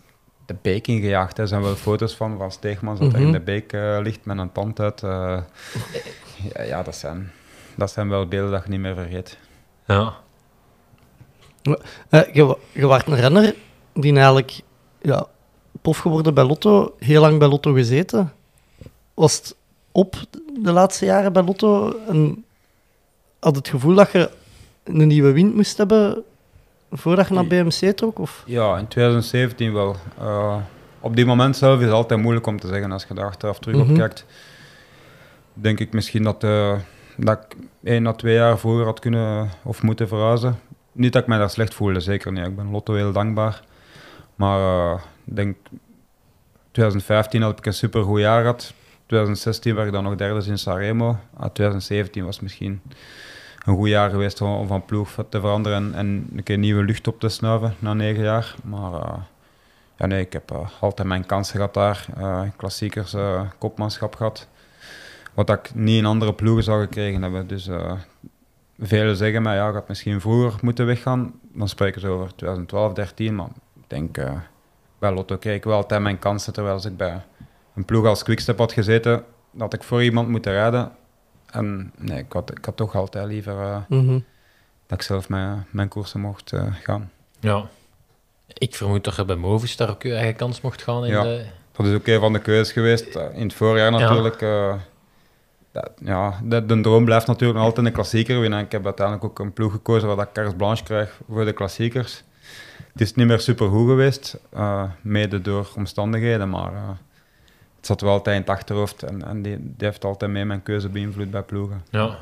de 0.46 0.57
beek 0.62 0.87
ingejaagd. 0.87 1.37
hè. 1.37 1.42
Er 1.42 1.48
zijn 1.48 1.62
wel 1.62 1.74
foto's 1.74 2.14
van, 2.16 2.38
van 2.38 2.52
Steegmans 2.52 2.98
dat 3.00 3.11
hij 3.12 3.20
Mhm. 3.20 3.26
in 3.28 3.38
de 3.38 3.44
beek 3.44 3.72
eh, 3.72 3.98
ligt 4.02 4.24
met 4.24 4.38
een 4.38 4.52
tand 4.52 4.80
uit. 4.80 5.02
eh. 5.02 5.38
ja, 6.54 6.62
ja 6.62 6.83
dat, 6.83 6.96
zijn, 6.96 7.30
dat 7.76 7.90
zijn 7.90 8.09
wel 8.09 8.26
beelden 8.28 8.50
dat 8.52 8.64
je 8.64 8.70
niet 8.70 8.80
meer 8.80 8.94
vergeet. 8.94 9.38
Ja. 9.87 10.14
Eh, 12.09 12.35
je, 12.35 12.57
je 12.72 12.87
was 12.87 13.07
een 13.07 13.16
renner 13.16 13.54
die 13.94 14.12
eigenlijk 14.14 14.61
ja, 15.02 15.26
prof 15.83 15.98
geworden 15.98 16.35
bij 16.35 16.44
Lotto, 16.44 16.94
heel 16.98 17.20
lang 17.20 17.38
bij 17.38 17.48
Lotto 17.48 17.72
gezeten. 17.72 18.33
Was 19.14 19.37
het 19.37 19.57
op 19.92 20.16
de 20.61 20.72
laatste 20.72 21.04
jaren 21.04 21.33
bij 21.33 21.42
Lotto 21.42 21.98
en 22.09 22.44
had 23.40 23.57
het 23.57 23.68
gevoel 23.68 23.94
dat 23.94 24.12
je 24.12 24.30
een 24.85 25.07
nieuwe 25.07 25.33
wind 25.33 25.54
moest 25.54 25.76
hebben 25.76 26.24
voordat 26.96 27.28
je 27.28 27.35
naar 27.35 27.46
BMC 27.46 27.96
trok? 27.96 28.18
Of? 28.18 28.42
Ja, 28.46 28.78
in 28.78 28.88
2017 28.88 29.72
wel. 29.72 29.96
Eh, 30.18 30.57
op 31.00 31.16
die 31.16 31.26
moment 31.26 31.57
zelf 31.57 31.78
is 31.78 31.85
het 31.85 31.92
altijd 31.94 32.20
moeilijk 32.20 32.46
om 32.46 32.61
te 32.61 32.66
zeggen 32.66 32.92
als 32.92 33.04
je 33.09 33.14
daar 33.14 33.26
achteraf 33.26 33.59
terug 33.59 33.76
Mhm. 33.76 33.90
op 33.90 33.96
kijkt. 33.96 34.26
Denk 35.52 35.80
ik 35.80 35.92
misschien 35.92 36.22
dat, 36.22 36.44
eh, 36.44 36.78
dat 37.16 37.38
ik 37.38 37.57
één 37.83 38.07
à 38.07 38.12
twee 38.12 38.35
jaar 38.35 38.59
vroeger 38.59 38.85
had 38.85 39.00
kunnen 39.00 39.48
of 39.62 39.83
moeten 39.83 40.09
verhuizen. 40.09 40.59
Niet 40.92 41.12
dat 41.12 41.22
ik 41.22 41.28
mij 41.28 41.38
daar 41.38 41.50
slecht 41.50 41.74
voelde, 41.74 42.00
zeker 42.00 42.33
niet. 42.33 42.46
Ik 42.46 42.57
ben 42.57 42.70
Lotto 42.70 42.94
heel 42.94 43.12
dankbaar. 43.12 43.62
Maar 44.35 44.59
eh, 44.61 45.00
ik 45.24 45.37
denk 45.37 45.57
2015 46.70 47.42
had 47.42 47.59
ik 47.59 47.66
een 47.66 47.72
supergoed 47.74 48.20
jaar 48.20 48.40
gehad. 48.40 48.72
2016 49.07 49.74
werd 49.74 49.87
ik 49.87 49.92
dan 49.92 50.04
nog 50.04 50.14
derde 50.14 50.46
in 50.50 50.59
Sanremo. 50.59 51.16
Ah, 51.37 51.48
2017 51.52 52.24
was 52.24 52.40
misschien 52.40 52.80
een 53.64 53.74
goed 53.74 53.88
jaar 53.88 54.11
geweest 54.11 54.40
om, 54.40 54.66
van 54.66 54.85
ploeg 54.85 55.14
te 55.29 55.40
veranderen 55.40 55.77
en, 55.77 55.94
en 55.94 56.29
een 56.37 56.42
keer 56.42 56.59
nieuwe 56.59 56.83
lucht 56.83 57.09
op 57.09 57.20
te 57.20 57.29
snuiven 57.29 57.74
na 57.79 57.94
negen 57.94 58.22
jaar. 58.22 58.55
Maar 58.64 58.92
eh, 58.92 59.16
ja, 59.96 60.07
nee, 60.07 60.20
ik 60.20 60.33
heb 60.33 60.50
eh, 60.50 60.68
altijd 60.81 61.09
mijn 61.09 61.27
kansen 61.27 61.55
gehad 61.55 61.74
daar. 61.74 62.07
Eh, 62.16 62.42
klassiekers, 62.57 63.16
kopmanschap 63.59 64.14
gehad. 64.14 64.48
Wat 65.35 65.50
ik 65.50 65.74
niet 65.74 65.98
in 65.98 66.07
andere 66.07 66.35
ploegen 66.35 66.64
zou 66.64 66.81
gekregen 66.81 67.22
hebben. 67.22 67.46
Dus 67.46 67.68
velen 68.79 69.16
zeggen 69.16 69.42
mij, 69.42 69.57
ja, 69.57 69.68
ik 69.68 69.74
had 69.74 69.88
misschien 69.88 70.20
vroeger 70.20 70.59
moeten 70.62 70.87
weggaan. 70.87 71.33
Dan 71.53 71.68
spreken 71.68 72.00
ze 72.00 72.09
over 72.09 72.35
2012, 72.35 72.92
13. 72.92 73.35
Maar 73.35 73.48
ik 73.77 73.83
denk, 73.87 74.18
bij 74.98 75.12
Lotto 75.12 75.37
kreeg 75.37 75.57
ik 75.57 75.64
wel 75.64 75.77
altijd 75.77 76.00
mijn 76.00 76.18
kansen. 76.18 76.53
Terwijl 76.53 76.74
als 76.74 76.85
ik 76.85 76.96
bij 76.96 77.22
een 77.74 77.85
ploeg 77.85 78.07
als 78.07 78.22
Quickstep 78.22 78.59
had 78.59 78.72
gezeten, 78.72 79.24
dat 79.50 79.74
ik 79.74 79.83
voor 79.83 80.03
iemand 80.03 80.29
moeten 80.29 80.53
rijden. 80.53 80.92
En 81.54 81.92
nee, 81.98 82.18
ik 82.18 82.32
had, 82.32 82.50
ik 82.58 82.64
had 82.64 82.76
toch 82.76 82.94
altijd 82.94 83.26
liever 83.26 83.60
eh, 83.60 83.76
Mhm. 83.88 84.18
dat 84.86 84.98
ik 84.98 85.02
zelf 85.02 85.28
mijn, 85.28 85.66
mijn 85.70 85.88
koersen 85.88 86.20
mocht 86.20 86.52
eh, 86.52 86.66
gaan. 86.82 87.10
ja. 87.40 87.66
Ik 88.46 88.74
vermoed 88.74 89.04
dat 89.04 89.16
je 89.16 89.24
bij 89.24 89.36
Movistar 89.36 89.90
ook 89.90 90.02
je 90.02 90.14
eigen 90.14 90.36
kans 90.36 90.60
mocht 90.60 90.82
gaan 90.82 91.04
in 91.04 91.10
Ja. 91.10 91.22
de... 91.22 91.44
Dat 91.72 91.86
is 91.86 91.94
ook 91.94 92.06
een 92.06 92.20
van 92.20 92.32
de 92.32 92.38
keuzes 92.38 92.72
geweest. 92.72 93.14
Eh, 93.16 93.24
in 93.34 93.42
het 93.42 93.54
voorjaar 93.54 93.92
Ja. 93.92 93.98
natuurlijk. 93.98 94.42
eh, 94.42 94.74
dat, 95.72 95.90
ja, 96.00 96.40
de, 96.44 96.66
de 96.66 96.80
droom 96.80 97.04
blijft 97.04 97.26
natuurlijk 97.26 97.58
nog 97.58 97.66
altijd 97.68 97.86
een 97.86 97.92
klassieker 97.92 98.40
winnen. 98.40 98.58
Ik 98.58 98.72
heb 98.72 98.84
uiteindelijk 98.84 99.26
ook 99.26 99.38
een 99.38 99.52
ploeg 99.52 99.72
gekozen 99.72 100.16
waar 100.16 100.26
ik 100.26 100.32
carte 100.32 100.56
blanche 100.56 100.82
krijg 100.84 101.20
voor 101.30 101.44
de 101.44 101.52
klassiekers. 101.52 102.22
Het 102.92 103.00
is 103.00 103.14
niet 103.14 103.26
meer 103.26 103.40
super 103.40 103.68
goed 103.68 103.88
geweest, 103.88 104.36
eh, 104.52 104.84
mede 105.00 105.40
door 105.40 105.68
omstandigheden, 105.76 106.50
maar 106.50 106.72
het 107.84 107.92
zat 107.92 108.00
wel 108.08 108.18
altijd 108.18 108.36
in 108.36 108.40
het 108.42 108.50
achterhoofd 108.50 109.02
en, 109.02 109.26
en 109.26 109.42
die, 109.42 109.56
die 109.60 109.86
heeft 109.86 110.04
altijd 110.04 110.30
mee 110.30 110.44
mijn 110.44 110.62
keuze 110.62 110.88
beïnvloed 110.88 111.30
bij 111.30 111.42
ploegen. 111.42 111.84
Ja. 111.90 112.16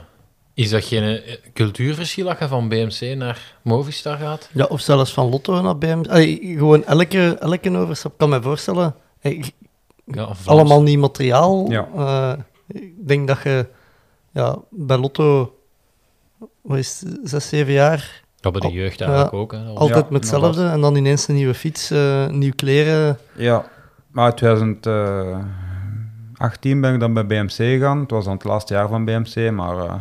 Is 0.54 0.70
dat 0.70 0.84
geen 0.84 1.02
eh, 1.02 1.36
cultuurverschil 1.54 2.26
dat 2.26 2.38
je 2.38 2.48
van 2.48 2.68
BMC 2.68 3.16
naar 3.16 3.54
Movistar 3.62 4.16
gaat? 4.16 4.48
Ja, 4.52 4.64
of 4.64 4.80
zelfs 4.80 5.12
van 5.12 5.28
Lotto 5.28 5.60
naar 5.60 5.78
BMC. 5.78 6.08
Allee, 6.08 6.54
gewoon 6.56 6.84
elke, 6.84 7.36
elke 7.40 7.76
overstap. 7.76 8.12
Ik 8.12 8.18
kan 8.18 8.28
me 8.28 8.42
voorstellen, 8.42 8.94
hey, 9.20 9.44
Ja, 10.04 10.26
of 10.26 10.38
Vlaams? 10.38 10.46
allemaal 10.46 10.82
nieuw 10.82 11.00
materiaal. 11.00 11.70
Ja. 11.70 11.88
Eh, 11.96 12.32
ik 12.66 13.08
denk 13.08 13.28
dat 13.28 13.42
je 13.42 13.66
ja, 14.32 14.58
bij 14.70 14.96
Lotto, 14.98 15.58
wat 16.60 16.78
is 16.78 17.00
het, 17.06 17.18
zes, 17.24 17.48
zeven 17.48 17.72
jaar, 17.72 18.22
Ja, 18.40 18.50
bij 18.50 18.60
de 18.60 18.68
jeugd 18.72 19.00
eigenlijk 19.00 19.32
ja, 19.32 19.38
ook. 19.38 19.52
Hè. 19.52 19.64
Altijd 19.64 20.04
Ja, 20.04 20.10
met 20.10 20.20
hetzelfde. 20.20 20.66
En 20.66 20.80
dan 20.80 20.96
ineens 20.96 21.28
een 21.28 21.34
nieuwe 21.34 21.54
fiets, 21.54 21.90
eh 21.90 22.28
nieuw 22.28 22.52
kleren. 22.56 23.18
Ja, 23.36 23.64
maar 24.12 24.34
2018 24.34 26.80
ben 26.80 26.94
ik 26.94 27.00
dan 27.00 27.14
bij 27.14 27.26
BMC 27.26 27.52
gegaan. 27.52 28.00
Het 28.00 28.10
was 28.10 28.24
dan 28.24 28.34
het 28.34 28.44
laatste 28.44 28.74
jaar 28.74 28.88
van 28.88 29.04
BMC, 29.04 29.50
maar 29.50 29.78
eh, 29.78 29.94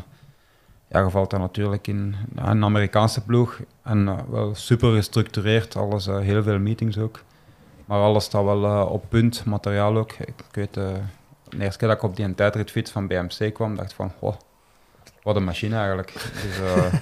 ja, 0.87 0.99
je 0.99 1.09
valt 1.09 1.29
dan 1.29 1.39
natuurlijk 1.39 1.87
in 1.87 2.15
een 2.35 2.63
Amerikaanse 2.63 3.23
ploeg. 3.23 3.59
En 3.83 4.07
eh, 4.07 4.17
wel 4.29 4.55
super 4.55 4.95
gestructureerd, 4.95 5.75
alles, 5.75 6.07
eh, 6.07 6.19
heel 6.19 6.43
veel 6.43 6.59
meetings 6.59 6.97
ook. 6.97 7.19
Maar 7.85 7.99
alles 7.99 8.23
staat 8.23 8.43
wel 8.43 8.87
op 8.87 9.05
punt, 9.09 9.45
materiaal 9.45 9.97
ook. 9.97 10.11
Ik, 10.11 10.27
ik 10.27 10.45
weet, 10.51 10.73
de 10.73 11.01
eerste 11.59 11.77
keer 11.77 11.87
dat 11.87 11.97
ik 11.97 12.03
op 12.03 12.15
die 12.15 12.35
tijdritfiets 12.35 12.91
van 12.91 13.07
BMC 13.07 13.53
kwam, 13.53 13.75
dacht 13.75 13.89
ik 13.89 13.95
van, 13.95 14.11
oh, 14.19 14.35
wat 15.23 15.35
een 15.35 15.43
machine 15.43 15.75
eigenlijk. 15.75 16.13
Dus, 16.13 16.59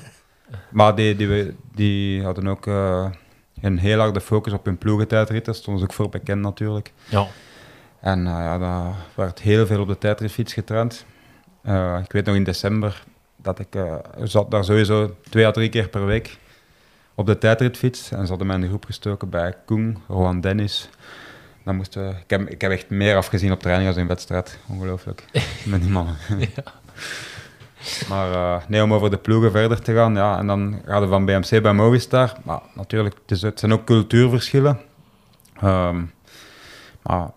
maar 0.78 0.96
die, 0.96 1.16
die, 1.16 1.56
die 1.74 2.24
hadden 2.24 2.48
ook 2.48 2.66
een 3.62 3.78
heel 3.78 4.00
harde 4.00 4.22
focus 4.22 4.54
op 4.54 4.66
hun 4.66 4.78
ploegentijdritten, 4.78 5.46
daar 5.54 5.62
stonden 5.62 5.82
ze 5.82 5.88
ook 5.88 5.96
voor 5.96 6.10
bekend 6.10 6.42
natuurlijk. 6.42 6.94
Ja. 7.10 7.28
En 8.02 8.28
eh, 8.28 8.34
ja, 8.34 8.58
daar 8.58 8.96
werd 9.16 9.40
heel 9.40 9.66
veel 9.66 9.82
op 9.82 9.88
de 9.88 9.98
tijdritfiets 9.98 10.54
getraind. 10.54 11.06
Eh, 11.62 12.00
ik 12.04 12.12
weet 12.12 12.26
nog 12.26 12.36
in 12.36 12.44
december 12.44 13.04
dat 13.36 13.60
ik 13.60 13.76
eh, 13.76 13.96
zat 14.24 14.52
daar 14.52 14.64
sowieso 14.64 15.16
twee 15.30 15.46
à 15.46 15.52
drie 15.52 15.70
keer 15.70 15.90
per 15.90 16.06
week 16.06 16.38
op 17.16 17.26
de 17.26 17.38
tijdritfiets. 17.38 18.12
En 18.12 18.24
ze 18.24 18.30
hadden 18.30 18.48
mij 18.48 18.56
in 18.56 18.62
de 18.62 18.68
groep 18.68 18.86
gestoken 18.86 19.30
bij 19.30 19.56
Koen, 19.66 19.98
Rowan 20.08 20.42
Dennis. 20.42 20.90
Dan 21.64 21.76
moesten 21.76 22.08
we, 22.08 22.16
ik, 22.16 22.30
heb, 22.30 22.50
ik 22.50 22.62
heb 22.62 22.72
echt 22.72 22.90
meer 22.90 23.16
afgezien 23.16 23.52
op 23.52 23.60
training 23.60 23.90
als 23.90 23.98
in 23.98 24.08
wedstrijd. 24.08 24.58
Ongelooflijk. 24.68 25.26
Met 25.66 25.82
die 25.82 25.92
mannen. 25.92 26.16
Maar 28.10 28.32
eh, 28.32 28.68
nee, 28.68 28.84
om 28.84 28.94
over 28.94 29.10
de 29.10 29.18
ploegen 29.18 29.52
verder 29.52 29.82
te 29.82 29.94
gaan. 29.94 30.16
Ja, 30.16 30.38
en 30.38 30.48
dan 30.48 30.82
gaan 30.86 31.02
we 31.02 31.08
van 31.08 31.26
BMC 31.26 31.62
bij 31.62 31.74
Movistar. 31.74 32.34
Maar 32.44 32.62
natuurlijk, 32.74 33.16
het, 33.26 33.60
zijn 33.60 33.74
ook 33.74 33.86
cultuurverschillen. 33.86 34.80
Ehm, 35.62 36.02
maar 37.02 37.30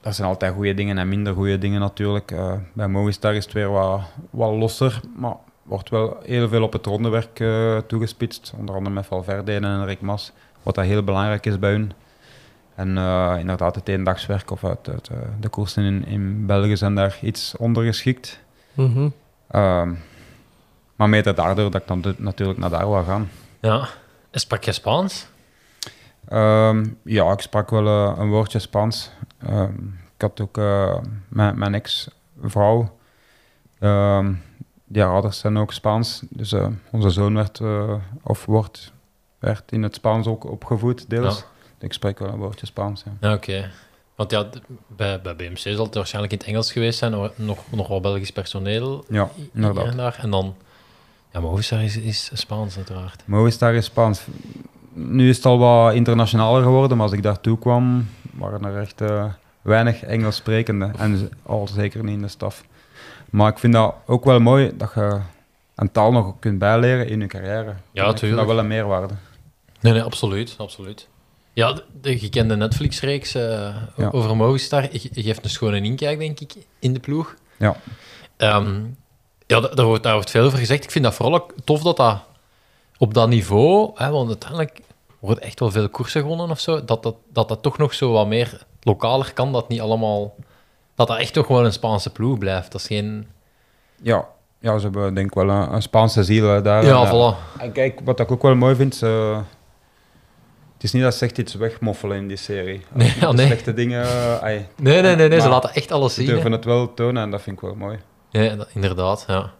er 0.00 0.12
zijn 0.12 0.28
altijd 0.28 0.54
goede 0.54 0.74
dingen 0.74 0.98
en 0.98 1.08
minder 1.08 1.34
goede 1.34 1.58
dingen 1.58 1.80
natuurlijk. 1.80 2.30
Eh, 2.30 2.52
bij 2.72 2.88
Movistar 2.88 3.34
is 3.34 3.44
het 3.44 3.52
weer 3.52 3.70
wat, 3.70 4.00
wat 4.30 4.52
losser, 4.52 5.00
maar 5.16 5.36
wordt 5.62 5.90
wel 5.90 6.18
heel 6.24 6.48
veel 6.48 6.62
op 6.62 6.72
het 6.72 6.86
rondewerk 6.86 7.40
eh, 7.40 7.76
toegespitst. 7.76 8.52
Onder 8.58 8.74
andere 8.74 8.94
met 8.94 9.06
Valverde 9.06 9.52
en 9.52 9.84
Rick 9.84 10.00
Mas, 10.00 10.32
wat 10.62 10.74
dat 10.74 10.84
heel 10.84 11.02
belangrijk 11.02 11.46
is 11.46 11.58
bij 11.58 11.70
hun. 11.70 11.92
En 12.74 12.88
inderdaad, 13.38 13.74
het 13.74 13.88
eendagswerk 13.88 14.50
of 14.50 14.62
eh, 14.62 14.70
de 15.40 15.48
koersen 15.48 15.84
in, 15.84 16.06
in 16.06 16.46
België 16.46 16.76
zijn 16.76 16.94
daar 16.94 17.18
iets 17.22 17.56
ondergeschikt. 17.56 18.40
Mhm. 18.74 19.08
Ehm, 19.52 19.94
maar 20.96 21.08
mede 21.08 21.32
daardoor 21.32 21.70
dat 21.70 21.80
ik 21.80 21.88
dan 21.88 22.00
de- 22.00 22.14
natuurlijk 22.18 22.58
naar 22.58 22.70
daar 22.70 22.88
wil 22.90 23.04
gaan. 23.04 23.30
ja. 23.60 23.88
En 24.30 24.40
sprak 24.40 24.64
je 24.64 24.72
Spaans? 24.72 25.26
Ehm, 26.28 26.86
ja, 27.04 27.32
ik 27.32 27.40
sprak 27.40 27.70
wel 27.70 27.86
eh, 27.86 28.18
een 28.18 28.28
woordje 28.28 28.58
Spaans. 28.58 29.10
Ehm, 29.38 29.72
ik 30.14 30.20
had 30.20 30.40
ook 30.40 30.58
eh, 30.58 30.96
mijn, 31.28 31.58
mijn 31.58 31.74
ex-vrouw, 31.74 32.96
die 34.84 35.04
ouders 35.04 35.38
zijn 35.38 35.58
ook 35.58 35.72
Spaans. 35.72 36.22
Dus 36.30 36.52
eh, 36.52 36.66
onze 36.90 37.10
zoon 37.10 37.34
werd, 37.34 37.60
of 38.22 38.44
wordt, 38.46 38.92
werd 39.38 39.72
in 39.72 39.82
het 39.82 39.94
Spaans 39.94 40.26
ook 40.26 40.44
opgevoed, 40.44 41.10
deels. 41.10 41.38
Ja. 41.38 41.44
Ik 41.86 41.92
spreek 41.92 42.18
wel 42.18 42.28
een 42.28 42.38
woordje 42.38 42.66
Spaans, 42.66 43.02
ja. 43.04 43.12
Ja, 43.28 43.34
oké. 43.34 43.70
Want 44.28 44.30
ja, 44.30 44.60
bij, 44.86 45.20
bij 45.20 45.36
BMC 45.36 45.58
zal 45.58 45.84
het 45.84 45.94
waarschijnlijk 45.94 46.32
in 46.32 46.38
het 46.38 46.48
Engels 46.48 46.72
geweest 46.72 46.98
zijn, 46.98 47.30
nog, 47.34 47.58
nog 47.70 47.88
wel 47.88 48.00
Belgisch 48.00 48.30
personeel 48.30 49.04
Ja, 49.08 49.30
inderdaad. 49.52 49.86
en 49.86 49.96
daar. 49.96 50.18
En 50.20 50.30
dan, 50.30 50.54
ja, 51.32 51.40
Movistar 51.40 51.82
is, 51.82 51.96
is 51.96 52.30
Spaans 52.32 52.76
uiteraard. 52.76 53.22
Movistar 53.26 53.74
is 53.74 53.84
Spaans. 53.84 54.26
Nu 54.92 55.28
is 55.28 55.36
het 55.36 55.46
al 55.46 55.58
wat 55.58 55.94
internationaler 55.94 56.62
geworden, 56.62 56.96
maar 56.96 57.06
als 57.06 57.16
ik 57.16 57.22
daartoe 57.22 57.58
kwam, 57.58 58.08
waren 58.32 58.64
er 58.64 58.80
echt 58.80 59.00
eh, 59.00 59.24
weinig 59.62 60.02
Engels 60.02 60.36
sprekenden. 60.36 60.98
En 60.98 61.30
al 61.42 61.68
zeker 61.68 62.04
niet 62.04 62.14
in 62.14 62.22
de 62.22 62.28
staf. 62.28 62.64
Maar 63.30 63.50
ik 63.50 63.58
vind 63.58 63.72
dat 63.72 63.94
ook 64.06 64.24
wel 64.24 64.40
mooi 64.40 64.72
dat 64.76 64.92
je 64.94 65.20
een 65.74 65.92
taal 65.92 66.12
nog 66.12 66.34
kunt 66.38 66.58
bijleren 66.58 67.08
in 67.08 67.20
je 67.20 67.26
carrière. 67.26 67.68
En 67.68 67.74
ik 67.92 68.02
vind 68.02 68.16
tuurlijk. 68.16 68.38
dat 68.40 68.46
wel 68.46 68.58
een 68.58 68.66
meerwaarde. 68.66 69.14
Nee, 69.80 69.92
nee, 69.92 70.02
absoluut. 70.02 70.54
absoluut. 70.58 71.08
Ja, 71.52 71.72
de, 71.72 71.84
de 72.00 72.18
gekende 72.18 72.56
Netflix-reeks 72.56 73.34
eh, 73.34 73.74
Ja. 73.96 74.08
over 74.10 74.36
Movistar 74.36 74.82
ge- 74.82 75.08
geeft 75.12 75.44
een 75.44 75.50
schone 75.50 75.80
inkijk, 75.80 76.18
denk 76.18 76.40
ik, 76.40 76.54
in 76.78 76.92
de 76.92 77.00
ploeg. 77.00 77.34
Ja. 77.58 77.76
Ehm, 78.36 78.80
ja, 79.46 79.60
da- 79.60 79.68
daar 79.68 79.86
wordt, 79.86 80.02
daar 80.02 80.14
wordt 80.14 80.30
veel 80.30 80.44
over 80.44 80.58
gezegd. 80.58 80.84
Ik 80.84 80.90
vind 80.90 81.04
dat 81.04 81.14
vooral 81.14 81.34
ook 81.34 81.52
tof 81.64 81.82
dat 81.82 81.96
dat 81.96 82.22
op 82.98 83.14
dat 83.14 83.28
niveau, 83.28 83.90
hè, 83.94 84.10
want 84.10 84.28
uiteindelijk 84.28 84.80
wordt 85.18 85.40
echt 85.40 85.60
wel 85.60 85.70
veel 85.70 85.88
koersen 85.88 86.20
gewonnen 86.22 86.50
of 86.50 86.60
zo, 86.60 86.84
dat 86.84 87.02
dat, 87.02 87.14
dat 87.32 87.48
dat 87.48 87.62
toch 87.62 87.78
nog 87.78 87.94
zo 87.94 88.12
wat 88.12 88.26
meer 88.26 88.62
lokaler 88.80 89.32
kan, 89.32 89.52
dat 89.52 89.68
niet 89.68 89.80
allemaal... 89.80 90.34
Dat 90.94 91.06
dat 91.06 91.18
echt 91.18 91.32
toch 91.32 91.46
gewoon 91.46 91.64
een 91.64 91.72
Spaanse 91.72 92.10
ploeg 92.10 92.38
blijft. 92.38 92.72
Dat 92.72 92.80
is 92.80 92.86
geen... 92.86 93.26
Ja, 94.02 94.28
ja 94.60 94.78
ze 94.78 94.82
hebben 94.84 95.14
denk 95.14 95.26
ik 95.26 95.34
wel 95.34 95.48
een, 95.48 95.72
een 95.74 95.82
Spaanse 95.82 96.22
ziel 96.24 96.62
daar. 96.62 96.84
Ja, 96.84 97.02
eh, 97.02 97.12
voilà. 97.12 97.58
En 97.60 97.72
kijk, 97.72 98.00
wat 98.04 98.20
ik 98.20 98.30
ook 98.30 98.42
wel 98.42 98.54
mooi 98.54 98.74
vind, 98.74 98.94
ze, 98.94 99.40
Het 100.82 100.90
is 100.90 100.96
niet 100.96 101.02
dat 101.06 101.14
ze 101.14 101.24
echt 101.24 101.38
iets 101.38 101.54
wegmoffelen 101.54 102.16
in 102.16 102.28
die 102.28 102.36
serie. 102.36 102.80
Nee, 102.92 103.14
de 103.20 103.26
nee. 103.26 103.46
slechte 103.46 103.74
dingen... 103.74 104.02
eh, 104.02 104.38
ai, 104.42 104.66
Nee, 104.76 105.02
nee, 105.02 105.16
nee, 105.16 105.28
nee 105.28 105.40
ze 105.40 105.48
laten 105.48 105.74
echt 105.74 105.92
alles 105.92 106.14
ze 106.14 106.20
zien. 106.20 106.28
hè. 106.28 106.34
durven 106.34 106.52
het 106.52 106.64
wel 106.64 106.94
tonen 106.94 107.22
en 107.22 107.30
dat 107.30 107.42
vind 107.42 107.56
ik 107.56 107.62
wel 107.62 107.74
mooi. 107.74 107.98
Ja, 108.30 108.54
dat- 108.54 108.68
inderdaad, 108.74 109.24
ja. 109.28 109.52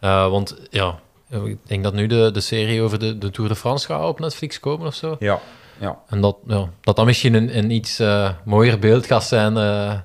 Eh, 0.00 0.28
want 0.30 0.56
ja, 0.70 0.98
ik 1.28 1.56
denk 1.66 1.82
dat 1.82 1.92
nu 1.94 2.06
de, 2.06 2.30
de 2.30 2.40
serie 2.40 2.82
over 2.82 2.98
de, 2.98 3.18
de 3.18 3.30
Tour 3.30 3.48
de 3.50 3.56
France 3.56 3.86
gaat 3.86 4.08
op 4.08 4.20
Netflix 4.20 4.60
komen 4.60 4.86
of 4.86 4.94
zo. 4.94 5.16
Ja, 5.18 5.38
ja. 5.78 5.98
En 6.08 6.20
dat, 6.20 6.36
ja, 6.46 6.68
dat 6.80 6.96
dan 6.96 7.06
misschien 7.06 7.34
een, 7.34 7.58
een 7.58 7.70
iets 7.70 7.98
eh, 7.98 8.30
mooier 8.44 8.78
beeld 8.78 9.06
gaat 9.06 9.24
zijn, 9.24 9.54